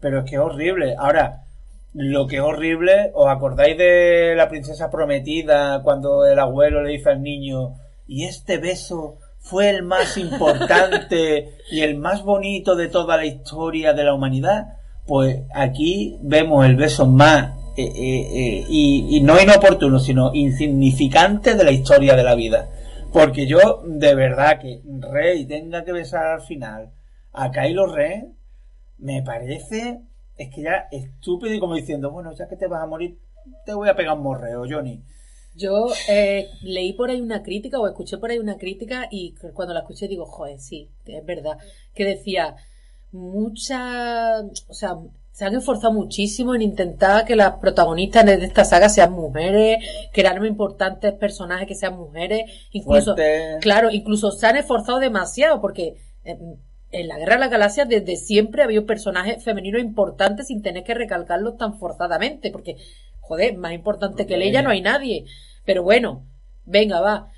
Pero 0.00 0.20
es 0.20 0.30
que 0.30 0.36
es 0.36 0.40
horrible. 0.40 0.94
Ahora, 0.98 1.44
lo 1.92 2.26
que 2.26 2.36
es 2.36 2.42
horrible, 2.42 3.10
¿os 3.14 3.28
acordáis 3.28 3.76
de 3.76 4.34
la 4.36 4.48
princesa 4.48 4.90
prometida 4.90 5.82
cuando 5.82 6.24
el 6.26 6.38
abuelo 6.38 6.82
le 6.82 6.92
dice 6.92 7.10
al 7.10 7.22
niño, 7.22 7.74
y 8.06 8.24
este 8.24 8.58
beso 8.58 9.18
fue 9.38 9.70
el 9.70 9.82
más 9.82 10.16
importante 10.18 11.56
y 11.70 11.80
el 11.82 11.96
más 11.96 12.22
bonito 12.22 12.74
de 12.76 12.88
toda 12.88 13.16
la 13.16 13.26
historia 13.26 13.92
de 13.92 14.04
la 14.04 14.14
humanidad? 14.14 14.78
Pues 15.06 15.42
aquí 15.54 16.18
vemos 16.22 16.64
el 16.64 16.76
beso 16.76 17.06
más 17.06 17.63
eh, 17.76 17.82
eh, 17.82 18.30
eh, 18.32 18.64
y, 18.68 19.20
no 19.22 19.40
inoportuno, 19.40 19.98
sino 19.98 20.32
insignificante 20.32 21.54
de 21.54 21.64
la 21.64 21.72
historia 21.72 22.14
de 22.14 22.22
la 22.22 22.34
vida. 22.34 22.70
Porque 23.12 23.46
yo, 23.46 23.82
de 23.84 24.14
verdad, 24.14 24.60
que 24.60 24.80
Rey 25.00 25.44
tenga 25.46 25.84
que 25.84 25.92
besar 25.92 26.26
al 26.26 26.40
final 26.42 26.92
a 27.32 27.50
Kylo 27.50 27.86
Ren, 27.86 28.36
me 28.98 29.22
parece, 29.22 30.02
es 30.36 30.54
que 30.54 30.62
ya 30.62 30.88
estúpido 30.90 31.52
y 31.52 31.58
como 31.58 31.74
diciendo, 31.74 32.10
bueno, 32.10 32.32
ya 32.32 32.48
que 32.48 32.56
te 32.56 32.68
vas 32.68 32.82
a 32.82 32.86
morir, 32.86 33.18
te 33.66 33.74
voy 33.74 33.88
a 33.88 33.96
pegar 33.96 34.16
un 34.16 34.22
morreo, 34.22 34.64
Johnny. 34.68 35.02
Yo 35.56 35.86
leí 36.62 36.92
por 36.94 37.10
ahí 37.10 37.20
una 37.20 37.42
crítica 37.42 37.78
o 37.78 37.86
escuché 37.86 38.18
por 38.18 38.30
ahí 38.30 38.38
una 38.38 38.56
crítica 38.56 39.08
y 39.10 39.34
cuando 39.52 39.74
la 39.74 39.80
escuché 39.80 40.08
digo, 40.08 40.26
joder, 40.26 40.58
sí, 40.60 40.90
es 41.06 41.24
verdad, 41.24 41.58
que 41.94 42.04
decía, 42.04 42.56
mucha, 43.12 44.40
o 44.40 44.74
sea, 44.74 44.96
se 45.34 45.44
han 45.44 45.56
esforzado 45.56 45.92
muchísimo 45.92 46.54
en 46.54 46.62
intentar 46.62 47.24
que 47.24 47.34
las 47.34 47.54
protagonistas 47.54 48.24
de 48.24 48.34
esta 48.34 48.64
saga 48.64 48.88
sean 48.88 49.12
mujeres, 49.12 49.78
muy 50.38 50.46
importantes 50.46 51.12
personajes 51.14 51.66
que 51.66 51.74
sean 51.74 51.96
mujeres, 51.96 52.68
incluso, 52.70 53.16
claro, 53.60 53.90
incluso 53.90 54.30
se 54.30 54.46
han 54.46 54.56
esforzado 54.56 55.00
demasiado 55.00 55.60
porque 55.60 55.96
en, 56.22 57.08
la 57.08 57.18
Guerra 57.18 57.34
de 57.34 57.40
las 57.40 57.50
Galaxias 57.50 57.88
desde 57.88 58.14
siempre 58.14 58.62
había 58.62 58.78
un 58.78 58.86
personaje 58.86 59.40
femenino 59.40 59.80
importante 59.80 60.44
sin 60.44 60.62
tener 60.62 60.84
que 60.84 60.94
recalcarlo 60.94 61.54
tan 61.54 61.80
forzadamente, 61.80 62.52
porque, 62.52 62.76
joder, 63.18 63.56
más 63.56 63.72
importante 63.72 64.26
que 64.26 64.36
ella 64.36 64.62
no 64.62 64.70
hay 64.70 64.82
nadie. 64.82 65.24
Pero 65.64 65.82
bueno, 65.82 66.24
venga, 66.64 67.00
va. 67.00 67.32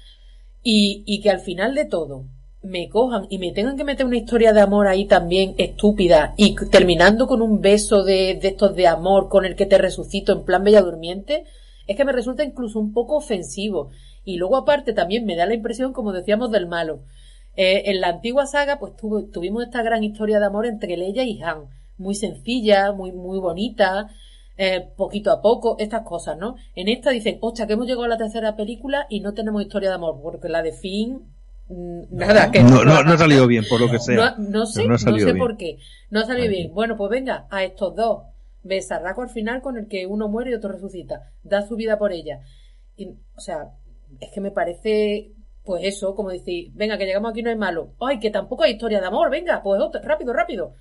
Y, 0.62 1.02
y 1.06 1.22
que 1.22 1.30
al 1.30 1.40
final 1.40 1.74
de 1.74 1.86
todo, 1.86 2.26
me 2.66 2.88
cojan 2.88 3.26
y 3.30 3.38
me 3.38 3.52
tengan 3.52 3.76
que 3.76 3.84
meter 3.84 4.06
una 4.06 4.16
historia 4.16 4.52
de 4.52 4.60
amor 4.60 4.88
ahí 4.88 5.06
también 5.06 5.54
estúpida 5.58 6.34
y 6.36 6.54
terminando 6.70 7.26
con 7.26 7.42
un 7.42 7.60
beso 7.60 8.04
de, 8.04 8.38
de 8.40 8.48
estos 8.48 8.74
de 8.74 8.86
amor 8.86 9.28
con 9.28 9.44
el 9.44 9.56
que 9.56 9.66
te 9.66 9.78
resucito 9.78 10.32
en 10.32 10.44
plan 10.44 10.64
bella 10.64 10.82
durmiente, 10.82 11.44
es 11.86 11.96
que 11.96 12.04
me 12.04 12.12
resulta 12.12 12.44
incluso 12.44 12.78
un 12.78 12.92
poco 12.92 13.16
ofensivo. 13.16 13.90
Y 14.24 14.36
luego 14.36 14.56
aparte 14.56 14.92
también 14.92 15.24
me 15.24 15.36
da 15.36 15.46
la 15.46 15.54
impresión, 15.54 15.92
como 15.92 16.12
decíamos, 16.12 16.50
del 16.50 16.66
malo. 16.66 17.00
Eh, 17.56 17.84
en 17.86 18.00
la 18.00 18.08
antigua 18.08 18.46
saga, 18.46 18.78
pues 18.78 18.92
tuvimos 18.96 19.62
esta 19.62 19.82
gran 19.82 20.02
historia 20.04 20.40
de 20.40 20.46
amor 20.46 20.66
entre 20.66 20.96
Leia 20.96 21.22
y 21.22 21.40
Han. 21.42 21.68
Muy 21.96 22.14
sencilla, 22.14 22.92
muy, 22.92 23.12
muy 23.12 23.38
bonita, 23.38 24.10
eh, 24.58 24.88
poquito 24.96 25.30
a 25.30 25.40
poco, 25.40 25.76
estas 25.78 26.02
cosas, 26.02 26.36
¿no? 26.36 26.56
En 26.74 26.88
esta 26.88 27.10
dicen, 27.10 27.38
hostia, 27.40 27.66
que 27.66 27.74
hemos 27.74 27.86
llegado 27.86 28.04
a 28.04 28.08
la 28.08 28.18
tercera 28.18 28.56
película 28.56 29.06
y 29.08 29.20
no 29.20 29.32
tenemos 29.32 29.62
historia 29.62 29.90
de 29.90 29.94
amor, 29.94 30.20
porque 30.22 30.48
la 30.48 30.62
de 30.62 30.72
Finn 30.72 31.35
Nada, 31.68 32.50
que 32.52 32.62
no, 32.62 32.84
no, 32.84 33.02
no, 33.02 33.12
ha 33.12 33.18
salido 33.18 33.46
bien, 33.46 33.64
por 33.68 33.80
lo 33.80 33.90
que 33.90 33.98
sea. 33.98 34.36
No, 34.38 34.66
sé, 34.66 34.86
no, 34.86 34.98
sé 34.98 35.34
por 35.34 35.56
qué. 35.56 35.78
No 36.10 36.20
ha 36.20 36.24
salido 36.24 36.48
bien. 36.48 36.72
Bueno, 36.72 36.96
pues 36.96 37.10
venga, 37.10 37.46
a 37.50 37.64
estos 37.64 37.94
dos. 37.96 38.22
Besarraco 38.62 39.22
al 39.22 39.30
final 39.30 39.62
con 39.62 39.76
el 39.76 39.86
que 39.86 40.06
uno 40.06 40.28
muere 40.28 40.50
y 40.50 40.54
otro 40.54 40.72
resucita. 40.72 41.32
Da 41.42 41.62
su 41.62 41.76
vida 41.76 41.98
por 41.98 42.12
ella. 42.12 42.40
Y, 42.96 43.08
o 43.08 43.40
sea, 43.40 43.70
es 44.20 44.30
que 44.32 44.40
me 44.40 44.50
parece, 44.50 45.32
pues 45.64 45.84
eso, 45.84 46.14
como 46.14 46.30
decir, 46.30 46.70
venga, 46.74 46.98
que 46.98 47.06
llegamos 47.06 47.30
aquí 47.30 47.42
no 47.42 47.50
hay 47.50 47.56
malo. 47.56 47.94
Ay, 48.00 48.20
que 48.20 48.30
tampoco 48.30 48.62
hay 48.62 48.72
historia 48.72 49.00
de 49.00 49.06
amor, 49.06 49.30
venga, 49.30 49.62
pues 49.62 49.80
rápido, 50.02 50.32
rápido. 50.32 50.74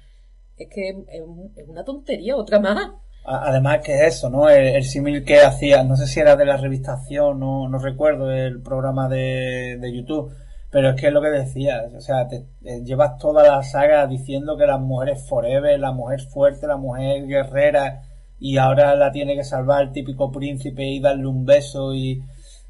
Es 0.57 0.69
que 0.69 0.89
es, 0.89 1.67
una 1.67 1.83
tontería, 1.83 2.35
otra 2.35 2.59
más. 2.59 2.91
Además 3.25 3.79
que 3.83 4.05
eso, 4.05 4.29
¿no? 4.29 4.49
El, 4.49 4.83
símil 4.83 5.23
que 5.23 5.39
hacía, 5.39 5.83
no 5.83 5.97
sé 5.97 6.05
si 6.05 6.19
era 6.19 6.35
de 6.35 6.45
la 6.45 6.57
revistación, 6.57 7.39
no, 7.39 7.67
no 7.67 7.79
recuerdo, 7.79 8.31
el 8.31 8.61
programa 8.61 9.09
de, 9.09 9.77
de 9.79 9.95
YouTube, 9.95 10.31
pero 10.75 10.89
es 10.89 10.99
que 10.99 11.07
es 11.07 11.13
lo 11.13 11.21
que 11.21 11.29
decías, 11.29 11.93
o 11.95 12.01
sea, 12.01 12.27
te, 12.27 12.47
llevas 12.83 13.17
toda 13.17 13.47
la 13.47 13.63
saga 13.63 14.07
diciendo 14.07 14.57
que 14.57 14.65
la 14.65 14.77
mujer 14.77 15.11
es 15.11 15.25
forever, 15.25 15.79
la 15.79 15.93
mujer 15.93 16.19
fuerte, 16.19 16.67
la 16.67 16.75
mujer 16.75 17.25
guerrera, 17.27 18.01
y 18.39 18.57
ahora 18.57 18.93
la 18.95 19.09
tiene 19.13 19.37
que 19.37 19.45
salvar 19.45 19.83
el 19.83 19.91
típico 19.93 20.33
príncipe 20.33 20.83
y 20.83 20.99
darle 20.99 21.27
un 21.27 21.45
beso 21.45 21.95
y 21.95 22.21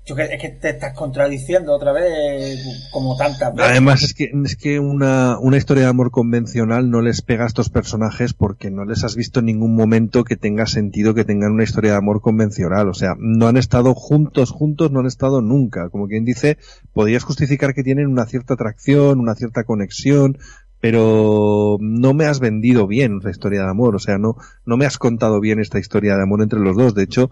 yo 0.05 0.15
que, 0.15 0.23
es 0.23 0.41
que 0.41 0.49
te 0.49 0.69
estás 0.69 0.93
contradiciendo 0.93 1.73
otra 1.73 1.91
vez 1.91 2.59
como 2.91 3.17
tantas 3.17 3.53
veces. 3.55 3.71
Además 3.71 4.03
es 4.03 4.13
que, 4.13 4.31
es 4.43 4.55
que 4.55 4.79
una, 4.79 5.39
una 5.39 5.57
historia 5.57 5.83
de 5.83 5.89
amor 5.89 6.11
convencional 6.11 6.91
no 6.91 7.01
les 7.01 7.23
pega 7.23 7.45
a 7.45 7.47
estos 7.47 7.69
personajes 7.69 8.33
porque 8.33 8.69
no 8.69 8.85
les 8.85 9.03
has 9.03 9.15
visto 9.15 9.39
en 9.39 9.47
ningún 9.47 9.75
momento 9.75 10.23
que 10.23 10.35
tenga 10.35 10.67
sentido 10.67 11.15
que 11.15 11.25
tengan 11.25 11.53
una 11.53 11.63
historia 11.63 11.91
de 11.91 11.97
amor 11.97 12.21
convencional. 12.21 12.87
O 12.87 12.93
sea, 12.93 13.15
no 13.17 13.47
han 13.47 13.57
estado 13.57 13.95
juntos, 13.95 14.51
juntos, 14.51 14.91
no 14.91 14.99
han 14.99 15.07
estado 15.07 15.41
nunca. 15.41 15.89
Como 15.89 16.07
quien 16.07 16.23
dice, 16.23 16.57
podrías 16.93 17.23
justificar 17.23 17.73
que 17.73 17.83
tienen 17.83 18.07
una 18.07 18.27
cierta 18.27 18.53
atracción, 18.53 19.19
una 19.19 19.33
cierta 19.33 19.63
conexión, 19.63 20.37
pero 20.85 21.77
no 21.79 22.13
me 22.13 22.25
has 22.25 22.39
vendido 22.39 22.85
bien 22.85 23.19
la 23.23 23.31
historia 23.31 23.63
de 23.63 23.69
amor, 23.71 23.95
o 23.95 23.99
sea, 23.99 24.19
no, 24.19 24.37
no 24.67 24.77
me 24.77 24.85
has 24.85 24.99
contado 24.99 25.39
bien 25.39 25.57
esta 25.57 25.79
historia 25.79 26.15
de 26.15 26.21
amor 26.21 26.43
entre 26.43 26.59
los 26.59 26.77
dos. 26.77 26.93
De 26.93 27.01
hecho, 27.01 27.31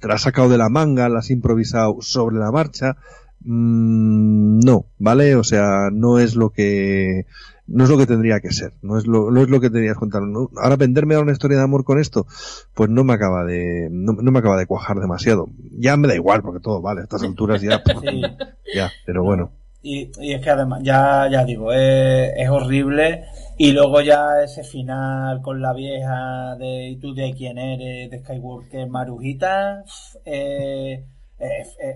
te 0.00 0.08
la 0.08 0.14
has 0.14 0.22
sacado 0.22 0.48
de 0.48 0.58
la 0.58 0.68
manga, 0.68 1.08
la 1.08 1.20
has 1.20 1.30
improvisado 1.30 1.98
sobre 2.00 2.38
la 2.38 2.50
marcha. 2.50 2.96
Mm, 3.44 4.58
no, 4.64 4.86
¿vale? 4.98 5.36
O 5.36 5.44
sea, 5.44 5.90
no 5.92 6.18
es 6.18 6.34
lo 6.34 6.50
que, 6.50 7.26
no 7.68 7.84
es 7.84 7.90
lo 7.90 7.98
que 7.98 8.06
tendría 8.08 8.40
que 8.40 8.50
ser, 8.50 8.72
no 8.82 8.98
es 8.98 9.06
lo, 9.06 9.30
no 9.30 9.42
es 9.42 9.48
lo 9.48 9.60
que 9.60 9.70
tendrías 9.70 9.96
contar. 9.96 10.22
ahora 10.56 10.74
venderme 10.74 11.14
a 11.14 11.20
una 11.20 11.30
historia 11.30 11.58
de 11.58 11.62
amor 11.62 11.84
con 11.84 12.00
esto, 12.00 12.26
pues 12.74 12.90
no 12.90 13.04
me 13.04 13.12
acaba 13.12 13.44
de, 13.44 13.90
no, 13.92 14.14
me 14.14 14.38
acaba 14.40 14.56
de 14.56 14.66
cuajar 14.66 14.98
demasiado. 14.98 15.46
Ya 15.78 15.96
me 15.96 16.08
da 16.08 16.16
igual, 16.16 16.42
porque 16.42 16.58
todo 16.58 16.82
vale, 16.82 17.02
a 17.02 17.04
estas 17.04 17.22
alturas 17.22 17.62
ya, 17.62 17.80
ya, 18.74 18.90
pero 19.06 19.22
bueno. 19.22 19.52
Y, 19.82 20.10
y 20.20 20.32
es 20.32 20.40
que 20.40 20.50
además, 20.50 20.80
ya, 20.82 21.28
ya 21.30 21.44
digo, 21.44 21.72
es, 21.72 22.32
es 22.36 22.48
horrible. 22.48 23.24
Y 23.58 23.72
luego 23.72 24.00
ya 24.00 24.42
ese 24.42 24.64
final 24.64 25.42
con 25.42 25.60
la 25.60 25.72
vieja 25.72 26.56
de 26.56 26.88
¿y 26.88 26.96
tú 26.96 27.14
de 27.14 27.32
quién 27.34 27.58
eres? 27.58 28.10
de 28.10 28.18
Skywalker 28.20 28.88
Marujita. 28.88 29.84
Eh, 30.24 31.04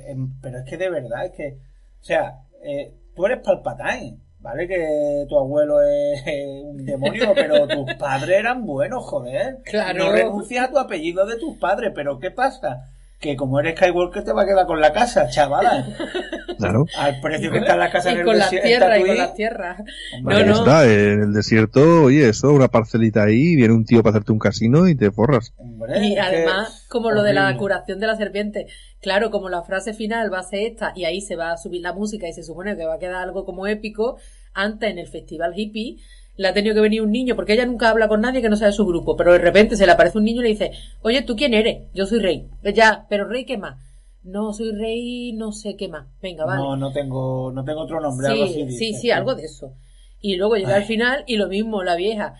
em, 0.08 0.40
pero 0.40 0.58
es 0.58 0.64
que 0.64 0.76
de 0.76 0.90
verdad, 0.90 1.26
es 1.26 1.32
que, 1.32 1.58
o 2.00 2.04
sea, 2.04 2.40
eh, 2.62 2.92
tú 3.14 3.26
eres 3.26 3.40
Palpatine, 3.42 4.18
¿vale? 4.40 4.68
Que 4.68 5.24
tu 5.28 5.38
abuelo 5.38 5.80
es 5.82 6.22
un 6.64 6.84
demonio, 6.84 7.32
pero 7.34 7.66
tus 7.66 7.94
padres 7.94 8.38
eran 8.38 8.64
buenos, 8.66 9.04
joder. 9.04 9.58
Claro. 9.64 10.04
No 10.06 10.12
renuncias 10.12 10.68
a 10.68 10.70
tu 10.70 10.78
apellido 10.78 11.26
de 11.26 11.38
tus 11.38 11.56
padres, 11.58 11.92
pero 11.94 12.18
¿qué 12.18 12.30
pasa? 12.30 12.90
Que 13.18 13.34
como 13.36 13.60
eres 13.60 13.76
Skywalker 13.76 14.24
te 14.24 14.32
va 14.32 14.42
a 14.42 14.46
quedar 14.46 14.66
con 14.66 14.80
la 14.80 14.92
casa, 14.92 15.28
chavala. 15.28 15.86
Claro. 16.58 16.86
Al 16.96 17.20
precio 17.20 17.52
que 17.52 17.58
está 17.58 17.76
la 17.76 17.90
casa 17.90 18.12
en 18.12 18.20
el 18.20 18.24
con 18.24 18.38
las 18.38 18.48
tierras 18.48 18.98
y 18.98 19.04
con 19.04 19.16
las 19.18 19.34
tierras. 19.34 19.82
No, 20.22 20.42
no. 20.42 20.54
Está, 20.54 20.84
en 20.84 21.20
el 21.24 21.32
desierto, 21.34 22.04
oye, 22.04 22.30
eso, 22.30 22.50
una 22.50 22.68
parcelita 22.68 23.24
ahí, 23.24 23.56
viene 23.56 23.74
un 23.74 23.84
tío 23.84 24.02
para 24.02 24.12
hacerte 24.16 24.32
un 24.32 24.38
casino 24.38 24.88
y 24.88 24.94
te 24.94 25.10
forras. 25.10 25.52
y 26.00 26.16
además, 26.16 26.86
como 26.88 27.10
lo 27.10 27.22
de 27.22 27.34
la 27.34 27.54
curación 27.58 28.00
de 28.00 28.06
la 28.06 28.16
serpiente, 28.16 28.68
claro, 29.02 29.30
como 29.30 29.50
la 29.50 29.64
frase 29.64 29.92
final 29.92 30.32
va 30.32 30.38
a 30.38 30.44
ser 30.44 30.60
esta 30.60 30.94
y 30.96 31.04
ahí 31.04 31.20
se 31.20 31.36
va 31.36 31.52
a 31.52 31.58
subir 31.58 31.82
la 31.82 31.92
música 31.92 32.26
y 32.26 32.32
se 32.32 32.42
supone 32.42 32.74
que 32.74 32.86
va 32.86 32.94
a 32.94 32.98
quedar 32.98 33.16
algo 33.16 33.44
como 33.44 33.66
épico, 33.66 34.16
antes 34.54 34.90
en 34.90 34.98
el 34.98 35.08
festival 35.08 35.52
hippie 35.54 35.98
le 36.36 36.48
ha 36.48 36.54
tenido 36.54 36.74
que 36.74 36.80
venir 36.80 37.02
un 37.02 37.10
niño, 37.10 37.34
porque 37.34 37.54
ella 37.54 37.66
nunca 37.66 37.88
habla 37.88 38.08
con 38.08 38.20
nadie 38.20 38.42
que 38.42 38.48
no 38.48 38.56
sea 38.56 38.68
de 38.68 38.72
su 38.72 38.86
grupo, 38.86 39.16
pero 39.16 39.32
de 39.32 39.38
repente 39.38 39.76
se 39.76 39.86
le 39.86 39.92
aparece 39.92 40.18
un 40.18 40.24
niño 40.24 40.40
y 40.40 40.44
le 40.44 40.50
dice, 40.50 40.72
oye, 41.02 41.22
¿tú 41.22 41.36
quién 41.36 41.54
eres? 41.54 41.84
Yo 41.94 42.06
soy 42.06 42.20
rey. 42.20 42.46
Ya, 42.74 43.06
pero 43.08 43.26
rey, 43.26 43.44
¿qué 43.44 43.56
más? 43.56 43.76
No, 44.22 44.52
soy 44.52 44.72
rey, 44.72 45.32
no 45.32 45.52
sé 45.52 45.76
qué 45.76 45.88
más. 45.88 46.06
Venga, 46.20 46.44
vale. 46.44 46.60
No, 46.60 46.76
no 46.76 46.92
tengo, 46.92 47.52
no 47.52 47.64
tengo 47.64 47.82
otro 47.82 48.00
nombre, 48.00 48.26
sí, 48.26 48.32
algo 48.32 48.44
así. 48.44 48.70
Sí, 48.72 48.94
sí, 48.94 49.10
algo 49.10 49.34
de 49.34 49.44
eso. 49.44 49.72
Y 50.20 50.36
luego 50.36 50.56
llega 50.56 50.74
al 50.74 50.84
final 50.84 51.22
y 51.26 51.36
lo 51.36 51.46
mismo, 51.48 51.82
la 51.82 51.94
vieja. 51.94 52.34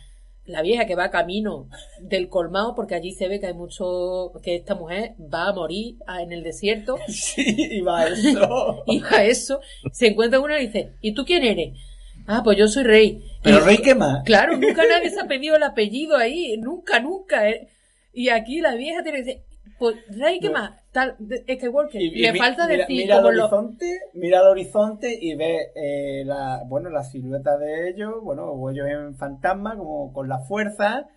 La 0.45 0.63
vieja 0.63 0.87
que 0.87 0.95
va 0.95 1.11
camino 1.11 1.69
del 2.01 2.29
colmado, 2.29 2.75
porque 2.77 2.95
allí 2.95 3.13
se 3.13 3.27
ve 3.29 3.41
que 3.41 3.47
hay 3.47 3.55
mucho, 3.55 4.33
que 4.43 4.57
esta 4.57 4.77
mujer 4.77 5.15
va 5.33 5.49
a 5.49 5.53
morir 5.53 5.97
en 6.21 6.33
el 6.33 6.43
desierto. 6.43 6.99
Sí, 7.09 7.45
y 7.57 7.81
va 7.81 8.01
a 8.01 8.07
eso. 8.09 8.83
y 8.87 9.01
va 9.01 9.11
a 9.11 9.25
eso. 9.25 9.61
Se 9.93 10.09
encuentra 10.09 10.41
una 10.41 10.61
y 10.61 10.67
dice, 10.67 10.93
¿y 11.01 11.15
tú 11.15 11.25
quién 11.25 11.45
eres? 11.45 11.79
Ah, 12.27 12.43
pues 12.43 12.59
yo 12.59 12.69
soy 12.69 12.85
rey. 12.85 13.23
Pero 13.43 13.61
rey 13.61 13.79
qué 13.79 13.95
más. 13.95 14.25
Claro, 14.25 14.57
nunca 14.59 14.83
nadie 14.87 15.11
se 15.11 15.21
ha 15.21 15.27
pedido 15.27 15.57
el 15.57 15.63
apellido 15.63 16.17
ahí, 16.17 16.57
nunca, 16.59 17.01
nunca. 17.01 17.49
Eh. 17.49 17.69
Y 18.13 18.31
aquí 18.31 18.61
la 18.61 18.75
vieja 18.75 19.03
tiene 19.03 19.19
que 19.19 19.25
decir, 19.25 19.43
pues 19.79 19.97
rey 20.09 20.39
qué 20.41 20.51
más, 20.51 20.73
tal, 20.91 21.17
es 21.47 21.59
que 21.59 21.69
Walker, 21.69 22.01
le 22.01 22.35
falta 22.35 22.67
mira, 22.67 22.79
decir 22.79 23.05
mira, 23.05 23.19
el 23.19 23.27
horizonte, 23.27 24.01
mira 24.15 24.41
el 24.41 24.47
horizonte 24.47 25.19
y 25.21 25.35
ve 25.35 25.73
eh, 25.75 26.25
la, 26.25 26.63
bueno, 26.67 26.89
la 26.89 27.05
silueta 27.05 27.59
de 27.59 27.91
ellos, 27.91 28.15
bueno, 28.23 28.45
o 28.45 28.71
ellos 28.71 28.87
en 28.89 29.15
fantasma, 29.17 29.77
como 29.77 30.13
con 30.13 30.29
la 30.29 30.39
fuerza, 30.39 31.09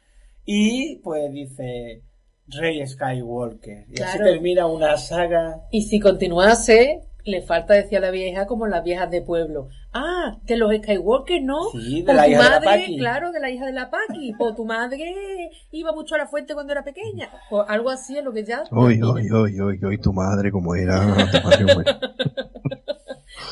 y 0.43 0.97
pues 0.97 1.31
dice 1.31 2.03
Rey 2.47 2.85
Skywalker. 2.85 3.85
Y 3.89 4.01
así 4.01 4.17
termina 4.17 4.67
una 4.67 4.97
saga. 4.97 5.61
Y 5.71 5.83
si 5.83 5.99
continuase, 5.99 7.08
le 7.23 7.41
falta, 7.41 7.73
decía 7.73 7.99
la 7.99 8.11
vieja, 8.11 8.45
como 8.47 8.67
las 8.67 8.83
viejas 8.83 9.09
de 9.11 9.21
pueblo. 9.21 9.69
Ah, 9.93 10.37
de 10.43 10.57
los 10.57 10.73
Skywalker, 10.75 11.41
¿no? 11.41 11.69
Sí, 11.71 12.03
de 12.03 12.13
la 12.13 12.25
tu 12.25 12.29
hija 12.31 12.39
madre, 12.39 12.59
de 12.59 12.89
la 12.89 12.97
claro, 12.97 13.31
de 13.31 13.39
la 13.39 13.49
hija 13.49 13.65
de 13.65 13.73
la 13.73 13.89
Paki. 13.89 14.33
O 14.39 14.53
tu 14.55 14.65
madre 14.65 15.49
iba 15.71 15.91
mucho 15.91 16.15
a 16.15 16.19
la 16.19 16.27
fuente 16.27 16.53
cuando 16.53 16.71
era 16.73 16.83
pequeña. 16.83 17.29
O 17.49 17.61
algo 17.61 17.89
así 17.89 18.17
es 18.17 18.23
lo 18.23 18.31
que 18.31 18.43
ya. 18.43 18.63
Hoy, 18.71 19.01
hoy, 19.01 19.29
hoy, 19.31 19.59
hoy, 19.59 19.79
hoy, 19.83 19.97
tu 19.97 20.13
madre, 20.13 20.51
como 20.51 20.75
era. 20.75 21.01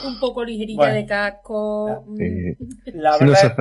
Un 0.06 0.19
poco 0.19 0.44
ligerita 0.44 0.91
de 0.91 1.06
casco. 1.06 2.06
La, 2.85 3.18
verdad, 3.18 3.56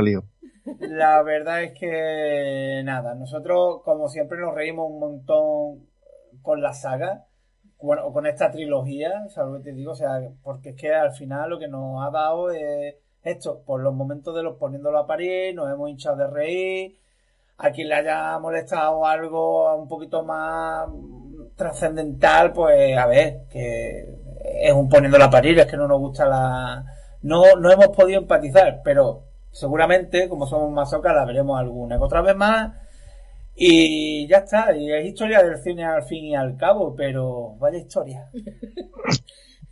la 0.81 1.23
verdad 1.23 1.63
es 1.63 1.73
que, 1.79 2.83
nada, 2.85 3.15
nosotros, 3.15 3.83
como 3.85 4.09
siempre, 4.09 4.39
nos 4.39 4.55
reímos 4.55 4.91
un 4.91 5.01
montón 5.01 5.87
con 6.43 6.61
la 6.61 6.75
saga 6.75 7.25
bueno, 7.81 8.13
con 8.13 8.27
esta 8.27 8.51
trilogía, 8.51 9.29
¿sabes 9.29 9.53
lo 9.53 9.59
que 9.59 9.71
te 9.71 9.73
digo? 9.73 9.93
O 9.93 9.97
sea, 9.97 10.21
porque 10.43 10.71
es 10.71 10.77
que 10.77 10.95
al 10.95 11.13
final 11.13 11.51
lo 11.51 11.59
que 11.59 11.69
nos 11.69 12.07
ha 12.07 12.11
dado 12.11 12.51
es 12.51 12.97
esto, 13.23 13.63
por 13.67 13.81
los 13.81 13.95
momentos 13.95 14.35
de 14.35 14.43
los 14.43 14.57
poniéndolo 14.57 14.99
a 14.99 15.07
parir, 15.07 15.55
nos 15.55 15.71
hemos 15.71 15.91
hinchado 15.91 16.17
de 16.17 16.27
reír, 16.29 16.99
a 17.59 17.71
quien 17.71 17.89
le 17.89 17.95
haya 17.97 18.39
molestado 18.39 19.05
algo 19.05 19.75
un 19.77 19.89
poquito 19.89 20.23
más 20.23 20.89
trascendental, 21.57 22.53
pues 22.53 22.97
a 22.97 23.07
ver, 23.07 23.47
que 23.51 24.15
es 24.45 24.73
un 24.73 24.89
poniéndolo 24.89 25.25
a 25.25 25.31
parir, 25.31 25.59
es 25.59 25.67
que 25.67 25.77
no 25.77 25.89
nos 25.89 25.99
gusta 25.99 26.27
la... 26.27 26.85
No, 27.23 27.57
no 27.57 27.71
hemos 27.71 27.89
podido 27.89 28.21
empatizar, 28.21 28.81
pero 28.85 29.25
seguramente, 29.51 30.29
como 30.29 30.47
somos 30.47 30.71
masocas, 30.71 31.15
la 31.15 31.25
veremos 31.25 31.59
alguna 31.59 31.99
otra 31.99 32.21
vez 32.21 32.37
más. 32.37 32.75
Y 33.59 34.29
ya 34.29 34.39
está, 34.39 34.77
y 34.77 34.93
es 34.93 35.07
historia 35.07 35.43
del 35.43 35.57
cine 35.57 35.85
al 35.85 36.03
fin 36.03 36.27
y 36.27 36.37
al 36.37 36.57
cabo, 36.57 36.95
pero 36.95 37.57
vaya 37.59 37.79
historia. 37.79 38.29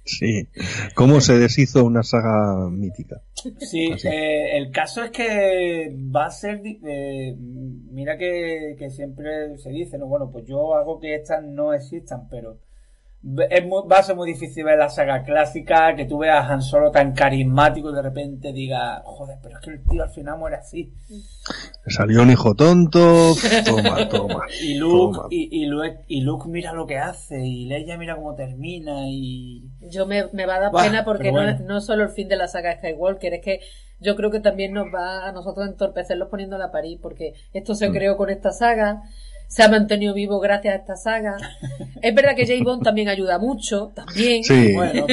Sí, 0.06 0.48
cómo 0.94 1.22
se 1.22 1.38
deshizo 1.38 1.82
una 1.82 2.02
saga 2.02 2.68
mítica. 2.68 3.22
Sí, 3.58 3.90
eh, 4.04 4.58
el 4.58 4.70
caso 4.70 5.02
es 5.02 5.10
que 5.10 5.96
va 6.14 6.26
a 6.26 6.30
ser, 6.30 6.60
eh, 6.62 7.34
mira 7.38 8.18
que, 8.18 8.76
que, 8.78 8.90
siempre 8.90 9.56
se 9.56 9.70
dice, 9.70 9.96
no, 9.96 10.06
bueno, 10.06 10.30
pues 10.30 10.44
yo 10.46 10.74
hago 10.74 11.00
que 11.00 11.14
estas 11.14 11.42
no 11.42 11.72
existan, 11.72 12.28
pero 12.28 12.58
es 13.50 13.64
va 13.64 13.98
a 13.98 14.02
ser 14.02 14.16
muy 14.16 14.30
difícil 14.30 14.64
ver 14.64 14.78
la 14.78 14.90
saga 14.90 15.22
clásica, 15.22 15.94
que 15.96 16.04
tú 16.04 16.18
veas 16.18 16.44
a 16.44 16.52
Han 16.52 16.62
Solo 16.62 16.90
tan 16.90 17.14
carismático 17.14 17.90
y 17.90 17.94
de 17.94 18.02
repente 18.02 18.52
diga, 18.52 19.02
joder, 19.04 19.38
pero 19.42 19.56
es 19.56 19.64
que 19.64 19.70
el 19.70 19.84
tío 19.84 20.02
al 20.02 20.10
final 20.10 20.38
muere 20.38 20.56
así. 20.56 20.92
Salió 21.86 22.22
un 22.22 22.30
hijo 22.30 22.54
tonto, 22.54 23.34
toma, 23.64 24.08
toma. 24.08 24.46
y, 24.62 24.74
Luke, 24.74 25.20
Y, 25.30 25.62
y, 25.62 25.66
Luke, 25.66 26.04
y 26.06 26.20
Luke 26.20 26.48
mira 26.48 26.72
lo 26.72 26.86
que 26.86 26.98
hace, 26.98 27.40
y 27.44 27.64
Leia 27.66 27.96
mira 27.96 28.16
cómo 28.16 28.34
termina, 28.34 29.08
y... 29.08 29.70
Yo 29.80 30.06
me, 30.06 30.26
me 30.32 30.44
va 30.44 30.56
a 30.56 30.60
dar 30.60 30.72
pena 30.72 31.04
porque 31.04 31.32
no, 31.32 31.42
es, 31.42 31.60
no 31.60 31.80
solo 31.80 32.04
el 32.04 32.10
fin 32.10 32.28
de 32.28 32.36
la 32.36 32.48
saga 32.48 32.76
Skywalker, 32.76 33.34
es 33.34 33.42
que 33.42 33.60
yo 34.00 34.16
creo 34.16 34.30
que 34.30 34.40
también 34.40 34.72
nos 34.72 34.86
va 34.94 35.26
a 35.26 35.32
nosotros 35.32 35.66
entorpecerlos 35.66 36.28
poniéndola 36.28 36.66
a 36.66 36.72
París, 36.72 36.98
porque 37.00 37.32
esto 37.52 37.74
se 37.74 37.88
mm. 37.88 37.92
creó 37.92 38.16
con 38.16 38.28
esta 38.28 38.52
saga, 38.52 39.02
se 39.48 39.62
ha 39.62 39.68
mantenido 39.68 40.14
vivo 40.14 40.40
gracias 40.40 40.74
a 40.74 40.78
esta 40.78 40.96
saga. 40.96 41.36
Es 42.02 42.14
verdad 42.14 42.34
que 42.36 42.46
J. 42.46 42.62
Bond 42.64 42.82
también 42.82 43.08
ayuda 43.08 43.38
mucho, 43.38 43.92
también. 43.94 44.42
bueno, 44.74 45.06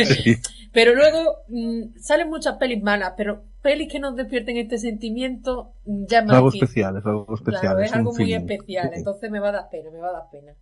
Pero 0.73 0.95
luego 0.95 1.39
mm, 1.49 1.99
salen 1.99 2.29
muchas 2.29 2.57
pelis 2.57 2.81
malas, 2.81 3.13
pero 3.17 3.43
pelis 3.61 3.91
que 3.91 3.99
nos 3.99 4.15
despierten 4.15 4.57
este 4.57 4.77
sentimiento 4.77 5.73
mm, 5.85 6.05
ya 6.05 6.23
más 6.23 6.35
algo 6.35 6.49
especial, 6.49 6.97
es 6.97 7.05
algo 7.05 7.35
especial. 7.35 7.83
es, 7.83 7.93
algo 7.93 8.13
muy 8.13 8.33
especial, 8.33 8.91
entonces 8.93 9.29
me 9.29 9.39
va 9.39 9.49
a 9.49 9.53
dar 9.53 9.69
pena, 9.69 9.91
me 9.91 9.99
va 9.99 10.09
a 10.09 10.13
dar 10.13 10.29
pena. 10.31 10.53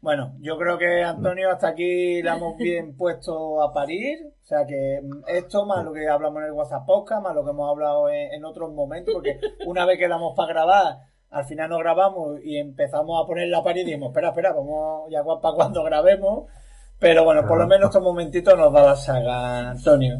Bueno, 0.00 0.34
yo 0.40 0.58
creo 0.58 0.78
que 0.78 1.02
Antonio 1.02 1.50
hasta 1.50 1.68
aquí 1.68 2.22
la 2.22 2.36
hemos 2.36 2.56
bien 2.58 2.96
puesto 2.96 3.62
a 3.62 3.72
parir. 3.72 4.18
O 4.42 4.46
sea 4.46 4.66
que 4.66 5.00
mm, 5.02 5.22
esto 5.28 5.64
más 5.64 5.84
lo 5.84 5.92
que 5.92 6.08
hablamos 6.08 6.40
en 6.40 6.46
el 6.46 6.52
WhatsApp 6.52 6.84
Podcast, 6.84 7.22
más 7.22 7.34
lo 7.34 7.44
que 7.44 7.50
hemos 7.50 7.70
hablado 7.70 8.08
en, 8.08 8.34
en 8.34 8.44
otros 8.44 8.72
momentos, 8.72 9.14
porque 9.14 9.38
una 9.66 9.86
vez 9.86 9.98
que 9.98 10.08
damos 10.08 10.34
para 10.36 10.52
grabar 10.52 10.96
al 11.30 11.44
final 11.44 11.70
no 11.70 11.78
grabamos 11.78 12.40
y 12.42 12.56
empezamos 12.56 13.22
a 13.22 13.26
poner 13.26 13.48
la 13.48 13.62
pared 13.62 13.82
y 13.82 13.84
dijimos, 13.84 14.10
espera, 14.10 14.30
espera, 14.30 14.52
vamos 14.52 15.10
ya 15.10 15.22
para 15.24 15.54
cuando 15.54 15.82
grabemos. 15.84 16.46
Pero 16.98 17.24
bueno, 17.24 17.46
por 17.46 17.58
lo 17.58 17.66
menos 17.66 17.88
estos 17.88 18.02
momentitos 18.02 18.56
nos 18.56 18.72
da 18.72 18.82
la 18.82 18.96
saga, 18.96 19.70
Antonio. 19.70 20.18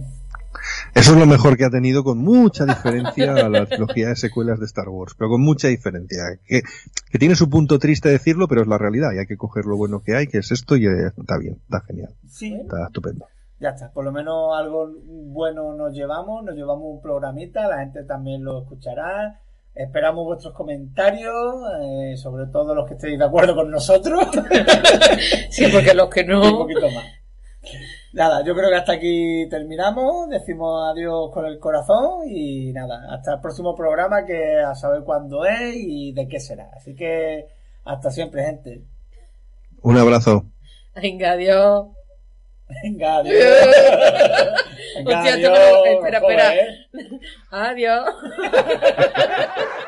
Eso 0.95 1.13
es 1.13 1.19
lo 1.19 1.27
mejor 1.27 1.57
que 1.57 1.65
ha 1.65 1.71
tenido 1.71 2.05
con 2.05 2.19
mucha 2.19 2.65
diferencia 2.65 3.33
a 3.33 3.49
la 3.49 3.67
trilogía 3.67 4.09
de 4.09 4.17
secuelas 4.17 4.59
de 4.59 4.67
Star 4.67 4.89
Wars, 4.89 5.15
pero 5.17 5.31
con 5.31 5.43
mucha 5.43 5.69
diferencia. 5.69 6.23
Que, 6.47 6.63
que, 7.11 7.19
tiene 7.19 7.35
su 7.35 7.49
punto 7.49 7.79
triste 7.79 8.09
decirlo, 8.09 8.49
pero 8.49 8.63
es 8.63 8.69
la 8.69 8.79
realidad 8.79 9.11
y 9.15 9.19
hay 9.19 9.27
que 9.27 9.37
coger 9.37 9.65
lo 9.65 9.77
bueno 9.77 10.01
que 10.01 10.17
hay, 10.17 10.27
que 10.27 10.39
es 10.39 10.51
esto 10.53 10.77
y 10.77 10.87
está 10.87 11.39
bien, 11.39 11.59
está 11.63 11.81
genial. 11.81 12.15
Sí. 12.29 12.55
Está 12.55 12.87
estupendo. 12.87 13.27
Ya 13.59 13.71
está, 13.71 13.91
por 13.91 14.05
lo 14.05 14.13
menos 14.13 14.55
algo 14.55 14.91
bueno 15.05 15.75
nos 15.75 15.95
llevamos, 15.95 16.45
nos 16.45 16.55
llevamos 16.55 16.85
un 16.85 17.01
programita, 17.01 17.69
la 17.69 17.79
gente 17.79 18.05
también 18.05 18.45
lo 18.45 18.63
escuchará 18.63 19.41
Esperamos 19.77 20.25
vuestros 20.25 20.55
comentarios, 20.55 21.35
eh, 21.83 22.17
sobre 22.17 22.47
todo 22.47 22.75
los 22.75 22.89
que 22.89 22.95
estéis 22.95 23.19
de 23.19 23.25
acuerdo 23.27 23.55
con 23.55 23.71
nosotros. 23.71 24.27
sí, 25.51 25.67
porque 25.71 25.93
los 25.93 26.09
que 26.09 26.25
no. 26.25 26.41
un 26.41 26.59
poquito 26.61 26.91
más. 26.91 27.05
Nada, 28.15 28.43
yo 28.43 28.55
creo 28.55 28.71
que 28.71 28.77
hasta 28.77 28.93
aquí 28.95 29.47
terminamos. 29.51 30.31
Decimos 30.31 30.91
adiós 30.91 31.31
con 31.31 31.45
el 31.45 31.59
corazón 31.59 32.27
y 32.27 32.73
nada, 32.73 33.15
hasta 33.15 33.35
el 33.35 33.41
próximo 33.41 33.75
programa 33.75 34.25
que 34.25 34.61
a 34.61 34.75
saber 34.75 35.03
cuándo 35.05 35.45
es 35.45 35.75
y 35.77 36.15
de 36.15 36.27
qué 36.27 36.41
será. 36.41 36.71
Así 36.75 36.95
que 36.95 37.45
hasta 37.85 38.11
siempre, 38.11 38.47
gente. 38.47 38.83
Un 39.83 39.99
abrazo. 39.99 40.47
Venga, 40.95 41.33
adiós. 41.33 41.89
Venga, 42.83 43.17
adiós. 43.19 43.37
Venga, 45.05 45.35
adiós. 45.35 45.87
espera, 45.87 46.19
espera. 46.19 46.53
Adiós. 47.53 48.15